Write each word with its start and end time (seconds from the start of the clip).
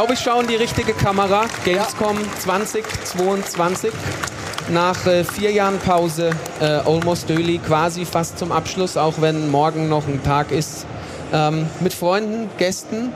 Glaube, 0.00 0.14
ich 0.14 0.20
schaue 0.20 0.40
in 0.40 0.48
die 0.48 0.54
richtige 0.54 0.94
Kamera. 0.94 1.44
Gamescom 1.62 2.16
2022. 2.38 3.90
Nach 4.70 5.06
äh, 5.06 5.24
vier 5.24 5.50
Jahren 5.50 5.78
Pause, 5.78 6.30
äh, 6.58 6.64
Almost 6.64 7.28
Daily 7.28 7.58
quasi 7.58 8.06
fast 8.06 8.38
zum 8.38 8.50
Abschluss, 8.50 8.96
auch 8.96 9.20
wenn 9.20 9.50
morgen 9.50 9.90
noch 9.90 10.08
ein 10.08 10.22
Tag 10.24 10.52
ist. 10.52 10.86
Ähm, 11.34 11.66
mit 11.80 11.92
Freunden, 11.92 12.48
Gästen. 12.56 13.12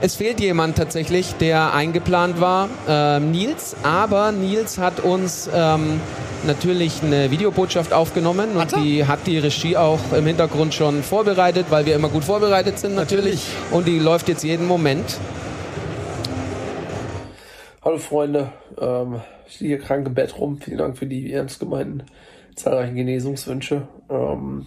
Es 0.00 0.14
fehlt 0.14 0.38
jemand 0.38 0.76
tatsächlich, 0.76 1.34
der 1.40 1.74
eingeplant 1.74 2.40
war, 2.40 2.68
ähm, 2.88 3.32
Nils. 3.32 3.74
Aber 3.82 4.30
Nils 4.30 4.78
hat 4.78 5.00
uns 5.00 5.50
ähm, 5.52 6.00
natürlich 6.46 7.02
eine 7.02 7.32
Videobotschaft 7.32 7.92
aufgenommen 7.92 8.50
und 8.50 8.76
die 8.76 9.04
hat 9.04 9.26
die 9.26 9.38
Regie 9.38 9.76
auch 9.76 9.98
im 10.16 10.24
Hintergrund 10.24 10.72
schon 10.72 11.02
vorbereitet, 11.02 11.66
weil 11.70 11.84
wir 11.84 11.96
immer 11.96 12.08
gut 12.08 12.22
vorbereitet 12.22 12.78
sind 12.78 12.94
natürlich. 12.94 13.40
Und 13.72 13.88
die 13.88 13.98
läuft 13.98 14.28
jetzt 14.28 14.44
jeden 14.44 14.68
Moment. 14.68 15.18
Hallo 17.88 17.96
Freunde, 17.96 18.52
ähm, 18.78 19.22
ich 19.46 19.60
liege 19.60 19.78
krank 19.78 20.06
im 20.06 20.12
Bett 20.12 20.38
rum. 20.38 20.60
Vielen 20.60 20.76
Dank 20.76 20.98
für 20.98 21.06
die 21.06 21.32
ernst 21.32 21.58
gemeinten 21.58 22.02
zahlreichen 22.54 22.96
Genesungswünsche. 22.96 23.88
Ähm, 24.10 24.66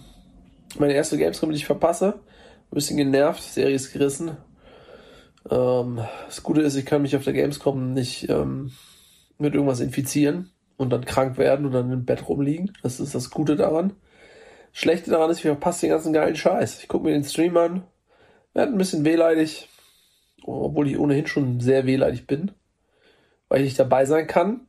meine 0.76 0.94
erste 0.94 1.16
Gamescom, 1.16 1.50
die 1.50 1.56
ich 1.58 1.64
verpasse. 1.64 2.14
Ein 2.14 2.74
bisschen 2.74 2.96
genervt, 2.96 3.40
Serie 3.40 3.76
ist 3.76 3.92
gerissen. 3.92 4.36
Ähm, 5.48 6.00
das 6.26 6.42
Gute 6.42 6.62
ist, 6.62 6.74
ich 6.74 6.84
kann 6.84 7.02
mich 7.02 7.14
auf 7.14 7.22
der 7.22 7.32
Gamescom 7.32 7.92
nicht 7.92 8.28
ähm, 8.28 8.72
mit 9.38 9.54
irgendwas 9.54 9.78
infizieren 9.78 10.50
und 10.76 10.90
dann 10.90 11.04
krank 11.04 11.38
werden 11.38 11.66
und 11.66 11.70
dann 11.70 11.92
im 11.92 12.04
Bett 12.04 12.28
rumliegen. 12.28 12.72
Das 12.82 12.98
ist 12.98 13.14
das 13.14 13.30
Gute 13.30 13.54
daran. 13.54 13.92
Schlechte 14.72 15.12
daran 15.12 15.30
ist, 15.30 15.36
ich 15.36 15.44
verpasse 15.44 15.82
den 15.82 15.90
ganzen 15.90 16.12
geilen 16.12 16.34
Scheiß. 16.34 16.82
Ich 16.82 16.88
gucke 16.88 17.04
mir 17.04 17.12
den 17.12 17.22
Stream 17.22 17.56
an, 17.56 17.84
werde 18.52 18.72
ein 18.72 18.78
bisschen 18.78 19.04
wehleidig, 19.04 19.68
obwohl 20.42 20.88
ich 20.88 20.98
ohnehin 20.98 21.28
schon 21.28 21.60
sehr 21.60 21.86
wehleidig 21.86 22.26
bin, 22.26 22.50
weil 23.52 23.60
ich 23.60 23.66
nicht 23.66 23.78
dabei 23.78 24.06
sein 24.06 24.26
kann. 24.26 24.66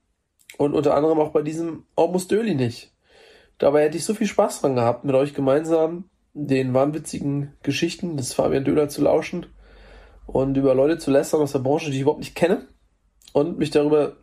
Und 0.57 0.73
unter 0.73 0.93
anderem 0.93 1.17
auch 1.17 1.31
bei 1.31 1.41
diesem 1.41 1.85
Almost 1.95 2.33
Early 2.33 2.53
nicht. 2.53 2.91
Dabei 3.57 3.83
hätte 3.83 3.95
ich 3.95 4.03
so 4.03 4.13
viel 4.13 4.27
Spaß 4.27 4.59
dran 4.59 4.75
gehabt, 4.75 5.05
mit 5.05 5.15
euch 5.15 5.33
gemeinsam 5.33 6.09
den 6.33 6.73
wahnwitzigen 6.73 7.53
Geschichten 7.63 8.17
des 8.17 8.33
Fabian 8.33 8.65
Döhler 8.65 8.89
zu 8.89 9.01
lauschen 9.01 9.45
und 10.25 10.57
über 10.57 10.75
Leute 10.75 10.97
zu 10.97 11.11
lästern 11.11 11.39
aus 11.39 11.53
der 11.53 11.59
Branche, 11.59 11.91
die 11.91 11.95
ich 11.95 12.01
überhaupt 12.01 12.19
nicht 12.19 12.35
kenne 12.35 12.67
und 13.31 13.57
mich 13.57 13.71
darüber 13.71 14.17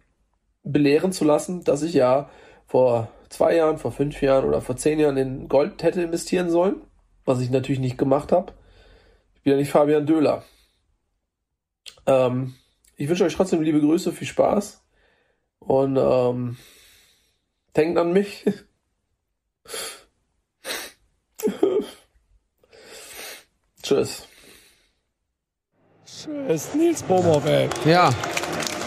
belehren 0.63 1.13
zu 1.13 1.25
lassen, 1.25 1.65
dass 1.65 1.83
ich 1.83 1.95
ja 1.95 2.29
vor 2.67 3.09
zwei 3.31 3.57
Jahren, 3.57 3.79
vor 3.79 3.93
fünf 3.93 4.21
Jahren 4.21 4.45
oder 4.45 4.61
vor 4.61 4.77
zehn 4.77 5.01
Jahren 5.01 5.17
in 5.17 5.49
Gold 5.49 5.83
hätte 5.83 6.03
investieren 6.03 6.51
sollen, 6.51 6.83
was 7.25 7.41
ich 7.41 7.49
natürlich 7.49 7.81
nicht 7.81 7.97
gemacht 7.97 8.31
habe. 8.31 8.53
Ich 9.37 9.43
bin 9.43 9.53
ja 9.53 9.59
nicht 9.59 9.71
Fabian 9.71 10.05
Döhler. 10.05 10.43
Ähm, 12.07 12.57
ich 13.01 13.09
wünsche 13.09 13.25
euch 13.25 13.35
trotzdem 13.35 13.63
liebe 13.63 13.81
Grüße, 13.81 14.13
viel 14.13 14.27
Spaß 14.27 14.85
und 15.59 15.97
ähm, 15.97 16.59
denkt 17.75 17.99
an 17.99 18.13
mich. 18.13 18.45
Tschüss. 23.83 24.29
Tschüss, 26.05 26.75
Nils 26.75 27.03
Bomhoff, 27.03 27.47
ey. 27.47 27.71
Ja. 27.87 28.13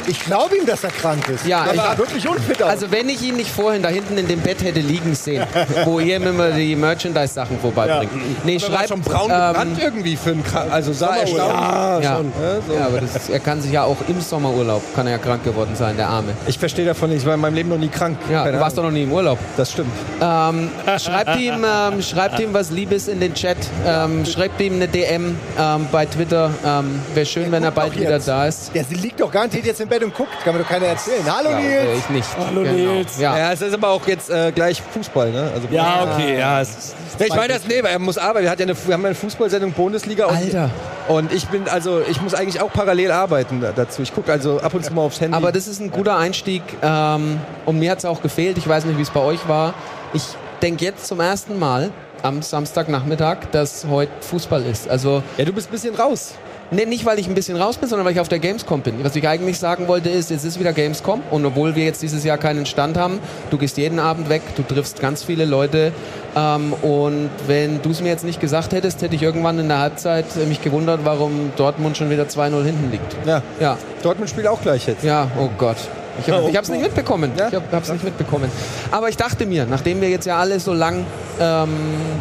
Ich 0.07 0.19
glaube 0.25 0.57
ihm, 0.57 0.65
dass 0.65 0.83
er 0.83 0.91
krank 0.91 1.27
ist. 1.29 1.45
Ja, 1.45 1.65
er 1.65 1.73
ich- 1.73 1.77
war 1.79 1.97
wirklich 1.97 2.27
unfit 2.27 2.61
aus. 2.61 2.69
Also 2.69 2.91
wenn 2.91 3.09
ich 3.09 3.21
ihn 3.21 3.35
nicht 3.35 3.49
vorhin 3.49 3.81
da 3.81 3.89
hinten 3.89 4.17
in 4.17 4.27
dem 4.27 4.39
Bett 4.41 4.63
hätte 4.63 4.79
liegen 4.79 5.15
sehen, 5.15 5.45
wo 5.85 5.99
ihr 5.99 6.19
mir 6.19 6.29
immer 6.29 6.51
die 6.51 6.75
Merchandise-Sachen 6.75 7.59
vorbeibringt. 7.59 8.11
Nee, 8.45 8.57
Aber 8.57 8.65
er 8.65 8.71
war 8.71 8.77
schreibt, 8.79 8.89
schon 8.89 9.01
braun 9.01 9.31
ähm, 9.31 9.77
irgendwie 9.79 10.15
für 10.15 10.31
einen 10.31 10.43
Krank. 10.43 10.71
Also 10.71 10.93
sah 10.93 11.15
erstaunlich. 11.17 11.37
Ja, 11.37 11.99
ja, 12.01 12.15
schon. 12.17 12.25
Ja, 12.41 12.61
so. 12.67 12.73
ja, 12.73 12.85
aber 12.87 13.01
das, 13.01 13.29
er 13.29 13.39
kann 13.39 13.61
sich 13.61 13.71
ja 13.71 13.83
auch 13.83 13.97
im 14.07 14.19
Sommerurlaub, 14.21 14.81
kann 14.95 15.05
er 15.07 15.13
ja 15.13 15.17
krank 15.19 15.43
geworden 15.43 15.75
sein, 15.75 15.95
der 15.97 16.09
Arme. 16.09 16.33
Ich 16.47 16.57
verstehe 16.59 16.85
davon 16.85 17.09
nicht. 17.09 17.19
Ich 17.21 17.25
war 17.25 17.35
in 17.35 17.39
meinem 17.41 17.55
Leben 17.55 17.69
noch 17.69 17.77
nie 17.77 17.89
krank. 17.89 18.17
Ja, 18.29 18.43
Keine 18.43 18.57
du 18.57 18.59
warst 18.63 18.77
doch 18.77 18.83
noch 18.83 18.91
nie 18.91 19.03
im 19.03 19.11
Urlaub. 19.11 19.37
Das 19.57 19.71
stimmt. 19.71 19.91
Ähm, 20.21 20.69
schreibt, 20.99 21.39
ihm, 21.39 21.63
ähm, 21.65 22.01
schreibt 22.01 22.39
ihm 22.39 22.53
was 22.53 22.71
Liebes 22.71 23.07
in 23.07 23.19
den 23.19 23.33
Chat. 23.33 23.57
Ähm, 23.85 24.25
schreibt 24.25 24.59
ihm 24.61 24.73
eine 24.73 24.87
DM 24.87 25.37
ähm, 25.59 25.87
bei 25.91 26.05
Twitter. 26.05 26.49
Ähm, 26.65 26.99
Wäre 27.13 27.25
schön, 27.25 27.51
wenn 27.51 27.63
er 27.63 27.71
bald 27.71 27.97
wieder 27.99 28.19
da 28.19 28.47
ist. 28.47 28.71
Der 28.73 28.83
liegt 28.89 29.19
doch 29.21 29.31
garantiert 29.31 29.65
jetzt 29.65 29.79
im 29.81 29.87
Bett 29.87 29.92
und 30.01 30.15
guckt. 30.15 30.31
Kann 30.43 30.55
mir 30.55 30.61
doch 30.63 30.69
keiner 30.69 30.85
erzählen. 30.87 31.23
Hallo 31.29 31.49
Ja, 31.51 31.59
Nils. 31.59 31.99
ich 31.99 32.09
nicht. 32.09 32.27
Hallo, 32.37 32.61
Nils. 32.61 33.19
Ja. 33.19 33.37
Ja, 33.37 33.51
es 33.51 33.61
ist 33.61 33.73
aber 33.73 33.89
auch 33.89 34.07
jetzt 34.07 34.29
äh, 34.29 34.51
gleich 34.53 34.81
Fußball, 34.81 35.29
ne? 35.31 35.51
Also, 35.53 35.67
Ja, 35.69 36.07
okay, 36.15 36.39
ja. 36.39 36.61
Es 36.61 36.69
ist, 36.69 36.95
Ja, 37.19 37.25
ich 37.27 37.35
meine 37.35 37.53
das, 37.53 37.67
nee, 37.67 37.83
weil 37.83 37.91
er 37.91 37.99
muss 37.99 38.17
arbeiten. 38.17 38.45
Wir, 38.45 38.49
hat 38.51 38.59
ja 38.59 38.65
eine, 38.65 38.75
wir 38.87 38.93
haben 38.93 39.05
eine 39.05 39.13
Fußballsendung 39.13 39.73
Bundesliga. 39.73 40.25
Und, 40.27 40.37
Alter. 40.37 40.69
Und 41.09 41.31
ich 41.33 41.45
bin, 41.49 41.67
also, 41.69 42.01
ich 42.09 42.21
muss 42.21 42.33
eigentlich 42.33 42.61
auch 42.61 42.71
parallel 42.71 43.11
arbeiten 43.11 43.59
da- 43.61 43.73
dazu. 43.73 44.01
Ich 44.01 44.15
gucke 44.15 44.31
also 44.31 44.59
ab 44.61 44.73
und 44.73 44.83
zu 44.85 44.93
mal 44.93 45.01
aufs 45.01 45.19
Handy. 45.21 45.35
Aber 45.35 45.51
das 45.51 45.67
ist 45.67 45.81
ein 45.81 45.91
guter 45.91 46.17
Einstieg. 46.17 46.63
Ähm, 46.81 47.39
und 47.65 47.77
mir 47.77 47.91
hat 47.91 47.99
es 47.99 48.05
auch 48.05 48.21
gefehlt. 48.21 48.57
Ich 48.57 48.67
weiß 48.67 48.85
nicht, 48.85 48.97
wie 48.97 49.01
es 49.03 49.09
bei 49.11 49.19
euch 49.19 49.47
war. 49.49 49.73
Ich 50.13 50.23
denke 50.61 50.85
jetzt 50.85 51.05
zum 51.07 51.19
ersten 51.19 51.59
Mal 51.59 51.91
am 52.21 52.41
Samstagnachmittag, 52.41 53.37
dass 53.51 53.85
heute 53.89 54.11
Fußball 54.21 54.63
ist. 54.65 54.89
Also 54.89 55.21
ja, 55.37 55.43
du 55.43 55.51
bist 55.51 55.67
ein 55.67 55.71
bisschen 55.73 55.93
raus. 55.95 56.35
Nee, 56.73 56.85
nicht 56.85 57.05
weil 57.05 57.19
ich 57.19 57.27
ein 57.27 57.35
bisschen 57.35 57.55
raus 57.55 57.77
bin, 57.77 57.87
sondern 57.87 58.05
weil 58.05 58.13
ich 58.13 58.19
auf 58.19 58.29
der 58.29 58.39
Gamescom 58.39 58.81
bin. 58.81 59.03
Was 59.03 59.15
ich 59.15 59.27
eigentlich 59.27 59.59
sagen 59.59 59.87
wollte 59.87 60.09
ist, 60.09 60.31
jetzt 60.31 60.43
ist 60.43 60.59
wieder 60.59 60.73
Gamescom 60.73 61.21
und 61.29 61.45
obwohl 61.45 61.75
wir 61.75 61.85
jetzt 61.85 62.01
dieses 62.01 62.23
Jahr 62.23 62.37
keinen 62.37 62.65
Stand 62.65 62.97
haben, 62.97 63.19
du 63.51 63.57
gehst 63.57 63.77
jeden 63.77 63.99
Abend 63.99 64.27
weg, 64.29 64.41
du 64.55 64.63
triffst 64.63 64.99
ganz 64.99 65.23
viele 65.23 65.45
Leute 65.45 65.91
ähm, 66.35 66.73
und 66.81 67.29
wenn 67.45 67.81
du 67.81 67.91
es 67.91 68.01
mir 68.01 68.09
jetzt 68.09 68.25
nicht 68.25 68.41
gesagt 68.41 68.73
hättest, 68.73 69.01
hätte 69.03 69.15
ich 69.15 69.21
irgendwann 69.21 69.59
in 69.59 69.67
der 69.67 69.79
Halbzeit 69.79 70.25
äh, 70.35 70.47
mich 70.47 70.61
gewundert, 70.61 71.01
warum 71.03 71.51
Dortmund 71.55 71.95
schon 71.95 72.09
wieder 72.09 72.23
2-0 72.23 72.63
hinten 72.63 72.91
liegt. 72.91 73.15
Ja. 73.25 73.43
Ja, 73.59 73.77
Dortmund 74.01 74.29
spielt 74.29 74.47
auch 74.47 74.61
gleich 74.61 74.87
jetzt. 74.87 75.03
ja, 75.03 75.29
oh 75.39 75.49
Gott. 75.57 75.77
Ich 76.19 76.31
habe 76.31 76.59
es 76.61 76.69
nicht 76.69 76.81
mitbekommen. 76.81 77.31
Ja? 77.37 77.47
Ich 77.47 77.55
habe 77.55 77.65
es 77.81 77.91
nicht 77.91 78.03
mitbekommen. 78.03 78.49
Aber 78.91 79.09
ich 79.09 79.17
dachte 79.17 79.45
mir, 79.45 79.65
nachdem 79.65 80.01
wir 80.01 80.09
jetzt 80.09 80.25
ja 80.25 80.37
alle 80.37 80.59
so 80.59 80.73
lang 80.73 81.05
ähm, 81.39 81.69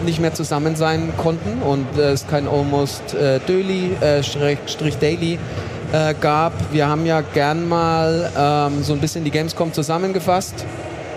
nicht 0.04 0.20
mehr 0.20 0.34
zusammen 0.34 0.76
sein 0.76 1.12
konnten 1.16 1.62
und 1.62 1.86
äh, 1.98 2.12
es 2.12 2.26
kein 2.26 2.48
Almost 2.48 3.14
äh, 3.14 3.41
Daily, 3.47 3.94
äh, 4.00 4.22
Strich 4.22 4.98
Daily 4.98 5.38
äh, 5.92 6.14
gab, 6.20 6.52
wir 6.72 6.88
haben 6.88 7.04
ja 7.06 7.20
gern 7.20 7.69
mal 7.69 8.31
ähm, 8.36 8.82
so 8.82 8.94
ein 8.94 9.00
bisschen 9.00 9.25
die 9.25 9.31
Gamescom 9.31 9.72
zusammengefasst. 9.72 10.64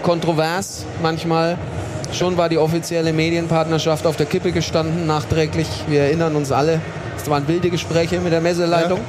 Kontrovers 0.04 0.86
manchmal. 1.02 1.58
Schon 2.12 2.38
war 2.38 2.50
die 2.50 2.58
offizielle 2.58 3.12
Medienpartnerschaft 3.12 4.06
auf 4.06 4.16
der 4.16 4.26
Kippe 4.28 4.52
gestanden, 4.52 5.08
nachträglich. 5.08 5.68
Wir 5.88 6.02
erinnern 6.02 6.36
uns 6.36 6.52
alle. 6.52 6.80
Es 7.18 7.30
waren 7.30 7.48
wilde 7.48 7.70
Gespräche 7.70 8.20
mit 8.20 8.32
der 8.32 8.42
Messeleitung. 8.42 9.00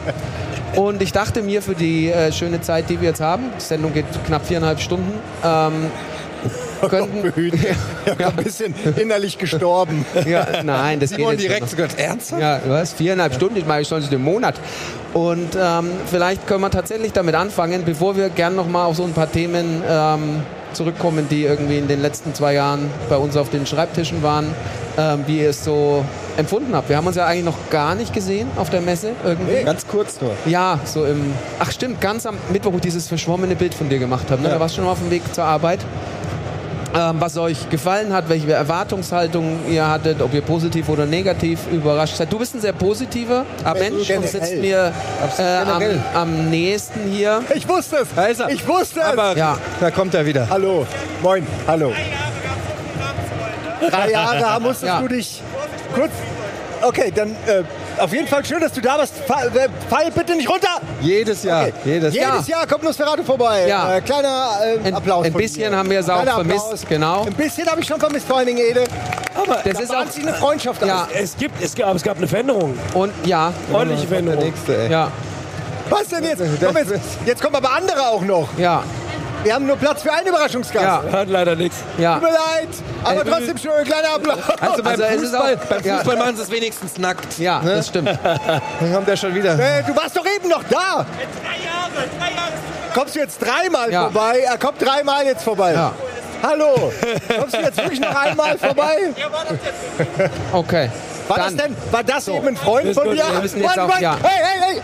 Und 0.74 1.00
ich 1.00 1.12
dachte 1.12 1.42
mir 1.42 1.62
für 1.62 1.74
die 1.74 2.10
äh, 2.10 2.32
schöne 2.32 2.60
Zeit, 2.60 2.90
die 2.90 3.00
wir 3.00 3.08
jetzt 3.08 3.20
haben, 3.20 3.44
die 3.56 3.62
Sendung 3.62 3.92
geht 3.92 4.04
knapp 4.26 4.46
viereinhalb 4.46 4.80
Stunden, 4.80 5.12
ähm, 5.44 5.90
könnten, 6.88 7.26
Ich 7.26 7.32
bin 7.32 8.26
ein 8.26 8.36
bisschen 8.36 8.74
innerlich 8.96 9.38
gestorben. 9.38 10.04
ja, 10.26 10.62
nein, 10.62 11.00
das 11.00 11.10
geht 11.10 11.18
Simon 11.18 11.32
jetzt 11.32 11.42
schon 11.42 11.50
direkt 11.50 11.70
so 11.70 11.76
ganz 11.76 11.94
ernsthaft? 11.94 12.42
ja, 12.42 12.60
was? 12.66 12.92
Viereinhalb 12.92 13.34
Stunden? 13.34 13.56
Ich 13.56 13.66
meine, 13.66 13.82
ich 13.82 13.88
soll 13.88 14.02
im 14.10 14.22
Monat. 14.22 14.56
Und 15.14 15.56
ähm, 15.58 15.90
vielleicht 16.10 16.46
können 16.46 16.60
wir 16.60 16.70
tatsächlich 16.70 17.12
damit 17.12 17.34
anfangen, 17.34 17.84
bevor 17.84 18.16
wir 18.16 18.28
gern 18.28 18.54
noch 18.54 18.68
mal 18.68 18.84
auf 18.84 18.96
so 18.96 19.04
ein 19.04 19.12
paar 19.12 19.30
Themen 19.30 19.82
ähm, 19.88 20.42
zurückkommen, 20.76 21.26
die 21.28 21.44
irgendwie 21.44 21.78
in 21.78 21.88
den 21.88 22.00
letzten 22.00 22.34
zwei 22.34 22.54
Jahren 22.54 22.90
bei 23.08 23.16
uns 23.16 23.36
auf 23.36 23.50
den 23.50 23.66
Schreibtischen 23.66 24.22
waren, 24.22 24.54
ähm, 24.98 25.24
wie 25.26 25.40
ihr 25.40 25.50
es 25.50 25.64
so 25.64 26.04
empfunden 26.36 26.74
habt. 26.74 26.88
Wir 26.88 26.96
haben 26.96 27.06
uns 27.06 27.16
ja 27.16 27.26
eigentlich 27.26 27.44
noch 27.44 27.70
gar 27.70 27.94
nicht 27.94 28.12
gesehen 28.12 28.48
auf 28.56 28.70
der 28.70 28.80
Messe 28.80 29.12
irgendwie. 29.24 29.64
Ganz 29.64 29.86
kurz 29.86 30.20
nur. 30.20 30.32
Ja, 30.44 30.78
so 30.84 31.04
im. 31.04 31.32
Ach 31.58 31.70
stimmt, 31.70 32.00
ganz 32.00 32.26
am 32.26 32.36
Mittwoch, 32.52 32.72
wo 32.72 32.76
ich 32.76 32.82
dieses 32.82 33.08
verschwommene 33.08 33.56
Bild 33.56 33.74
von 33.74 33.88
dir 33.88 33.98
gemacht 33.98 34.30
habe. 34.30 34.42
Ne? 34.42 34.50
Da 34.50 34.60
warst 34.60 34.74
du 34.74 34.76
schon 34.76 34.84
mal 34.84 34.92
auf 34.92 35.00
dem 35.00 35.10
Weg 35.10 35.22
zur 35.34 35.44
Arbeit. 35.44 35.80
Ähm, 36.96 37.16
was 37.20 37.36
euch 37.36 37.68
gefallen 37.68 38.12
hat, 38.12 38.28
welche 38.28 38.50
Erwartungshaltung 38.52 39.58
ihr 39.68 39.86
hattet, 39.86 40.22
ob 40.22 40.32
ihr 40.32 40.40
positiv 40.40 40.88
oder 40.88 41.04
negativ 41.04 41.60
überrascht 41.70 42.16
seid. 42.16 42.32
Du 42.32 42.38
bist 42.38 42.54
ein 42.54 42.60
sehr 42.62 42.72
positiver 42.72 43.44
Mensch 43.78 44.08
und 44.10 44.26
sitzt 44.26 44.56
mir 44.56 44.92
äh, 45.38 45.42
am, 45.42 45.82
am 46.14 46.50
nächsten 46.50 47.00
hier. 47.10 47.42
Ich 47.54 47.68
wusste 47.68 47.96
es. 47.96 48.08
Da 48.16 48.24
ist 48.26 48.40
er. 48.40 48.48
Ich 48.48 48.66
wusste 48.66 49.00
es. 49.00 49.06
Aber 49.06 49.36
Ja. 49.36 49.58
da 49.78 49.90
kommt 49.90 50.14
er 50.14 50.24
wieder. 50.24 50.48
Hallo. 50.48 50.86
Moin. 51.22 51.46
Hallo. 51.66 51.92
Drei 53.90 54.10
Jahre 54.10 54.60
musstest 54.60 54.84
Ja. 54.84 55.00
du 55.00 55.08
dich 55.08 55.42
kurz. 55.94 56.12
Okay, 56.82 57.12
dann 57.14 57.30
äh, 57.46 57.62
auf 57.98 58.12
jeden 58.12 58.28
Fall 58.28 58.44
schön, 58.44 58.60
dass 58.60 58.72
du 58.72 58.80
da 58.80 58.96
bist. 58.98 59.14
Fall, 59.26 59.48
äh, 59.56 59.68
fall 59.88 60.10
bitte 60.10 60.34
nicht 60.34 60.48
runter. 60.48 60.80
Jedes 61.00 61.42
Jahr. 61.42 61.62
Okay. 61.62 61.72
Jedes 61.84 62.14
Jahr. 62.14 62.32
Jedes 62.34 62.48
Jahr 62.48 62.66
kommt 62.66 62.82
Nosferatu 62.84 63.22
vorbei. 63.24 63.66
Ja. 63.68 63.96
Äh, 63.96 64.00
kleiner 64.00 64.50
äh, 64.84 64.86
Ein- 64.88 64.94
Applaus. 64.94 65.24
ein 65.26 65.32
von 65.32 65.40
bisschen 65.40 65.70
mir. 65.70 65.76
haben 65.76 65.90
wir 65.90 66.00
es 66.00 66.08
auch 66.08 66.16
Kleiner 66.22 66.34
vermisst, 66.34 66.64
Applaus. 66.64 66.84
genau. 66.88 67.24
Ein 67.24 67.34
bisschen 67.34 67.66
habe 67.68 67.80
ich 67.80 67.86
schon 67.86 68.00
vermisst, 68.00 68.26
vor 68.26 68.38
allen 68.38 68.46
Dingen 68.46 68.58
Ede. 68.58 68.84
Aber 69.34 69.56
Das 69.64 69.74
da 69.74 69.80
ist 69.80 69.94
auch- 69.94 70.06
sich 70.10 70.22
eine 70.26 70.34
Freundschaft 70.34 70.84
Ja. 70.84 71.02
aus. 71.04 71.08
es, 71.14 71.36
gibt, 71.36 71.62
es, 71.62 71.74
gab, 71.74 71.94
es 71.94 72.02
gab 72.02 72.16
eine 72.18 72.28
Veränderung. 72.28 72.78
Und 72.94 73.12
ja, 73.26 73.52
Ordentliche 73.72 74.02
Der 74.02 74.08
Veränderung. 74.08 74.44
nächste, 74.44 74.76
ey. 74.76 74.90
ja, 74.90 75.10
Was 75.90 76.08
denn 76.08 76.24
jetzt? 76.24 76.42
Komm 76.64 76.76
jetzt? 76.76 76.92
Jetzt 77.24 77.42
kommen 77.42 77.56
aber 77.56 77.72
andere 77.72 78.08
auch 78.08 78.22
noch. 78.22 78.48
ja. 78.58 78.82
Wir 79.46 79.54
haben 79.54 79.64
nur 79.64 79.76
Platz 79.76 80.02
für 80.02 80.12
einen 80.12 80.26
Überraschungsgast. 80.26 80.84
Ja. 80.84 81.04
Hat 81.12 81.28
leider 81.28 81.54
nichts. 81.54 81.76
Ja. 81.98 82.14
Tut 82.14 82.22
mir 82.24 82.30
leid, 82.30 82.68
aber 83.04 83.24
Ey, 83.24 83.30
trotzdem 83.30 83.58
schön, 83.58 83.84
kleiner 83.84 84.14
Applaus. 84.16 84.38
Also 84.60 84.82
beim 84.82 85.00
Also 85.00 85.04
Fußball, 85.04 85.54
auch- 85.56 85.64
beim 85.68 85.82
ja. 85.84 85.96
Fußball 85.98 86.16
machen 86.16 86.36
sie 86.36 86.42
es 86.42 86.50
wenigstens 86.50 86.98
nackt. 86.98 87.38
Ja, 87.38 87.60
Ne? 87.60 87.76
das 87.76 87.86
stimmt. 87.86 88.08
Dann 88.80 88.92
kommt 88.92 89.08
er 89.08 89.16
schon 89.16 89.32
wieder. 89.36 89.52
Äh, 89.56 89.84
du 89.84 89.94
warst 89.96 90.16
doch 90.16 90.26
eben 90.26 90.48
noch 90.48 90.64
da. 90.68 91.06
Kommst 92.92 93.14
du 93.14 93.20
jetzt 93.20 93.38
dreimal 93.40 93.92
Ja. 93.92 94.02
vorbei? 94.10 94.40
Er 94.50 94.58
kommt 94.58 94.82
dreimal 94.84 95.24
jetzt 95.24 95.44
vorbei. 95.44 95.74
Ja. 95.74 95.92
Hallo. 96.42 96.92
Kommst 97.38 97.54
du 97.54 97.60
jetzt 97.60 97.76
wirklich 97.76 98.00
noch 98.00 98.16
einmal 98.20 98.58
vorbei? 98.58 98.96
Okay. 100.52 100.90
War 101.28 101.36
Dann. 101.36 101.56
das 101.56 101.64
denn, 101.66 101.76
war 101.92 102.02
das 102.02 102.26
eben 102.28 102.48
ein 102.48 102.56
Freund 102.56 102.88
Das 102.88 102.96
von 102.96 103.14
dir? 103.14 103.22
wir 103.32 103.40
müssen 103.42 103.60
jetzt 103.60 103.76
Mann, 103.76 103.84
auch- 103.84 103.88
Mann, 103.94 104.02
ja. 104.02 104.16
Hey, 104.22 104.42
hey, 104.42 104.60
hey. 104.74 104.82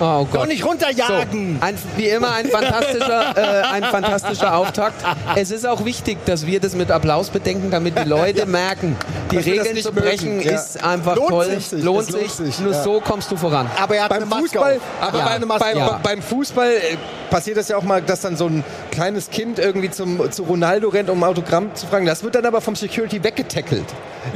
Oh 0.00 0.24
Doch 0.24 0.28
Gott. 0.32 0.48
nicht 0.48 0.62
So, 0.62 0.68
runterjagen. 0.68 1.58
ein, 1.60 1.78
wie 1.96 2.08
immer 2.08 2.32
ein 2.32 2.46
fantastischer, 2.46 3.36
äh, 3.36 3.62
ein 3.72 3.84
fantastischer 3.84 4.56
Auftakt. 4.56 5.04
Es 5.36 5.50
ist 5.50 5.66
auch 5.66 5.84
wichtig, 5.84 6.18
dass 6.24 6.46
wir 6.46 6.60
das 6.60 6.74
mit 6.74 6.90
Applaus 6.90 7.30
bedenken, 7.30 7.70
damit 7.70 7.98
die 7.98 8.08
Leute 8.08 8.46
merken, 8.46 8.96
die 9.30 9.36
Dass 9.36 9.44
das 9.44 9.52
Regeln 9.54 9.74
nicht 9.74 9.84
zu 9.86 9.92
brechen 9.92 10.36
mögen, 10.38 10.48
ja. 10.48 10.54
ist 10.56 10.82
einfach 10.82 11.16
Lohnt 11.16 11.28
toll. 11.28 11.44
sich. 11.60 11.82
lohnt 11.82 12.08
Es 12.08 12.10
lohnt 12.10 12.22
sich. 12.30 12.32
sich, 12.32 12.58
Nur 12.60 12.72
ja. 12.72 12.82
so 12.82 13.00
kommst 13.00 13.30
du 13.30 13.36
voran. 13.36 13.70
Aber 13.80 13.94
er 13.96 14.04
hat 14.04 14.08
beim 14.10 14.22
eine 14.22 14.26
Maske 14.26 14.42
Fußball, 14.48 14.76
auf. 14.76 14.82
aber 15.08 15.18
Ja. 15.18 15.24
beim, 15.38 15.48
beim, 15.58 15.76
Ja. 15.78 16.00
beim 16.02 16.22
Fußball 16.22 16.70
äh, 16.72 16.96
passiert 17.30 17.56
das 17.56 17.68
ja 17.68 17.76
auch 17.76 17.82
mal, 17.82 18.02
dass 18.02 18.22
dann 18.22 18.36
so 18.36 18.46
ein 18.46 18.64
kleines 18.90 19.30
Kind 19.30 19.58
irgendwie 19.58 19.90
zum, 19.90 20.30
zu 20.32 20.42
Ronaldo 20.44 20.88
rennt, 20.88 21.10
um 21.10 21.22
ein 21.22 21.28
Autogramm 21.28 21.74
zu 21.74 21.86
fragen. 21.86 22.06
Das 22.06 22.22
wird 22.24 22.34
dann 22.34 22.46
aber 22.46 22.60
vom 22.60 22.74
Security 22.76 23.22
weggetackelt. 23.22 23.84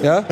Ja? 0.02 0.22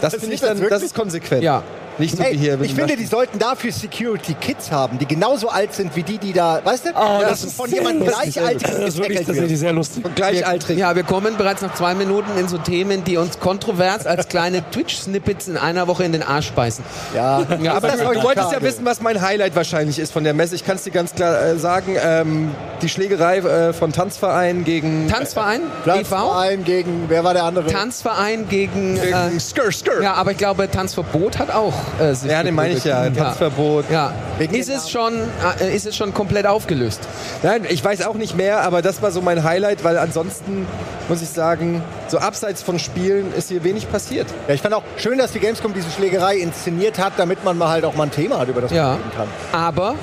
Das 0.00 0.14
finde 0.18 0.34
ich 0.34 0.40
das 0.40 0.58
dann, 0.58 0.68
das 0.68 0.82
ist 0.82 0.94
konsequent. 0.94 1.42
Ja. 1.42 1.62
Nicht 2.00 2.16
so 2.16 2.22
Ey, 2.22 2.32
wie 2.32 2.38
hier. 2.38 2.60
ich 2.60 2.74
finde, 2.74 2.96
die 2.96 3.06
sollten 3.06 3.38
dafür 3.38 3.72
Security 3.72 4.34
Kids 4.34 4.70
haben, 4.72 4.98
die 4.98 5.06
genauso 5.06 5.48
alt 5.48 5.74
sind 5.74 5.94
wie 5.94 6.02
die, 6.02 6.18
die 6.18 6.32
da, 6.32 6.60
weißt 6.64 6.86
du? 6.86 6.90
Oh, 6.94 7.20
dass 7.20 7.42
du 7.42 7.50
von 7.50 7.70
jemandem 7.70 8.08
Gleichaltrigen 8.08 8.80
Das 8.80 8.94
ist 8.94 8.98
wirklich 8.98 9.26
tatsächlich 9.26 9.58
sehr 9.58 9.72
lustig. 9.72 10.04
Gleichaltrig. 10.14 10.78
Ja, 10.78 10.96
wir 10.96 11.02
kommen 11.02 11.36
bereits 11.36 11.62
nach 11.62 11.74
zwei 11.74 11.94
Minuten 11.94 12.30
in 12.38 12.48
so 12.48 12.58
Themen, 12.58 13.04
die 13.04 13.16
uns 13.16 13.38
kontrovers 13.38 14.06
als 14.06 14.28
kleine 14.28 14.62
Twitch-Snippets 14.70 15.48
in 15.48 15.56
einer 15.56 15.86
Woche 15.86 16.04
in 16.04 16.12
den 16.12 16.22
Arsch 16.22 16.52
beißen. 16.52 16.84
Ja, 17.14 17.46
Ja, 17.60 17.74
aber 17.74 17.88
Ist 17.88 18.00
das 18.00 18.08
du, 18.08 18.14
du 18.14 18.22
wolltest 18.22 18.52
ja 18.52 18.62
wissen, 18.62 18.84
was 18.84 19.00
mein 19.02 19.20
Highlight 19.20 19.54
wahrscheinlich 19.54 19.98
ist 19.98 20.12
von 20.12 20.24
der 20.24 20.34
Messe. 20.34 20.54
Ich 20.54 20.64
kann 20.64 20.76
es 20.76 20.84
dir 20.84 20.90
ganz 20.90 21.14
klar 21.14 21.40
äh, 21.42 21.58
sagen. 21.58 21.96
Ähm, 22.02 22.50
die 22.80 22.88
Schlägerei 22.88 23.38
äh, 23.38 23.72
von 23.72 23.92
Tanzverein 23.92 24.64
gegen, 24.64 25.08
Tanzverein, 25.08 25.60
e.V., 25.60 25.82
Platzverein 25.84 26.64
gegen, 26.64 27.04
wer 27.08 27.24
war 27.24 27.34
der 27.34 27.44
andere? 27.44 27.66
Tanzverein 27.66 28.48
gegen... 28.48 28.96
Äh, 28.96 29.00
gegen 29.00 29.40
Skr 29.40 29.70
Skr. 29.70 30.02
ja, 30.02 30.14
aber 30.14 30.32
ich 30.32 30.38
glaube, 30.38 30.70
Tanzverbot 30.70 31.38
hat 31.38 31.50
auch 31.50 31.74
äh, 31.98 32.14
sich 32.14 32.30
Ja, 32.30 32.42
den 32.42 32.54
meine 32.54 32.74
ich 32.74 32.84
ja. 32.84 33.08
Tanzverbot. 33.10 33.86
Ja. 33.90 34.12
Ist 34.38 34.68
es, 34.68 34.90
schon, 34.90 35.14
äh, 35.60 35.74
ist 35.74 35.86
es 35.86 35.96
schon 35.96 36.14
komplett 36.14 36.46
aufgelöst? 36.46 37.00
Nein, 37.42 37.66
ich 37.68 37.84
weiß 37.84 38.06
auch 38.06 38.14
nicht 38.14 38.36
mehr, 38.36 38.60
aber 38.62 38.82
das 38.82 39.02
war 39.02 39.10
so 39.10 39.20
mein 39.20 39.42
Highlight, 39.44 39.82
weil 39.84 39.98
ansonsten 39.98 40.66
muss 41.08 41.22
ich 41.22 41.28
sagen, 41.28 41.82
so 42.08 42.18
abseits 42.18 42.62
von 42.62 42.78
Spielen 42.78 43.32
ist 43.36 43.48
hier 43.48 43.64
wenig 43.64 43.90
passiert. 43.90 44.26
Ja, 44.48 44.54
ich 44.54 44.62
fand 44.62 44.74
auch 44.74 44.82
schön, 44.96 45.18
dass 45.18 45.32
die 45.32 45.40
Gamescom 45.40 45.74
diese 45.74 45.90
Schlägerei 45.90 46.36
inszeniert 46.36 46.98
hat, 46.98 47.14
damit 47.16 47.44
man 47.44 47.58
mal 47.58 47.68
halt 47.68 47.84
auch 47.84 47.94
mal 47.94 48.04
ein 48.04 48.10
Thema 48.12 48.38
hat, 48.38 48.48
über 48.48 48.60
das 48.60 48.70
man 48.70 48.76
Ja. 48.78 48.92
reden 48.94 49.10
kann. 49.16 49.28
Aber, 49.52 49.94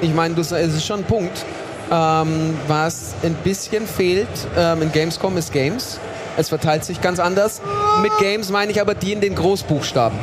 ich 0.00 0.14
meine, 0.14 0.34
das 0.34 0.52
es 0.52 0.74
ist 0.74 0.86
schon 0.86 1.00
ein 1.00 1.04
Punkt. 1.04 1.44
Ähm, 1.92 2.56
was 2.66 3.12
ein 3.22 3.34
bisschen 3.44 3.86
fehlt 3.86 4.26
ähm, 4.56 4.80
in 4.80 4.90
Gamescom 4.90 5.36
ist 5.36 5.52
Games. 5.52 5.98
Es 6.38 6.48
verteilt 6.48 6.82
sich 6.84 7.00
ganz 7.02 7.20
anders. 7.20 7.60
Mit 8.02 8.10
Games 8.18 8.48
meine 8.50 8.72
ich 8.72 8.80
aber 8.80 8.94
die 8.94 9.12
in 9.12 9.20
den 9.20 9.34
Großbuchstaben. 9.34 10.18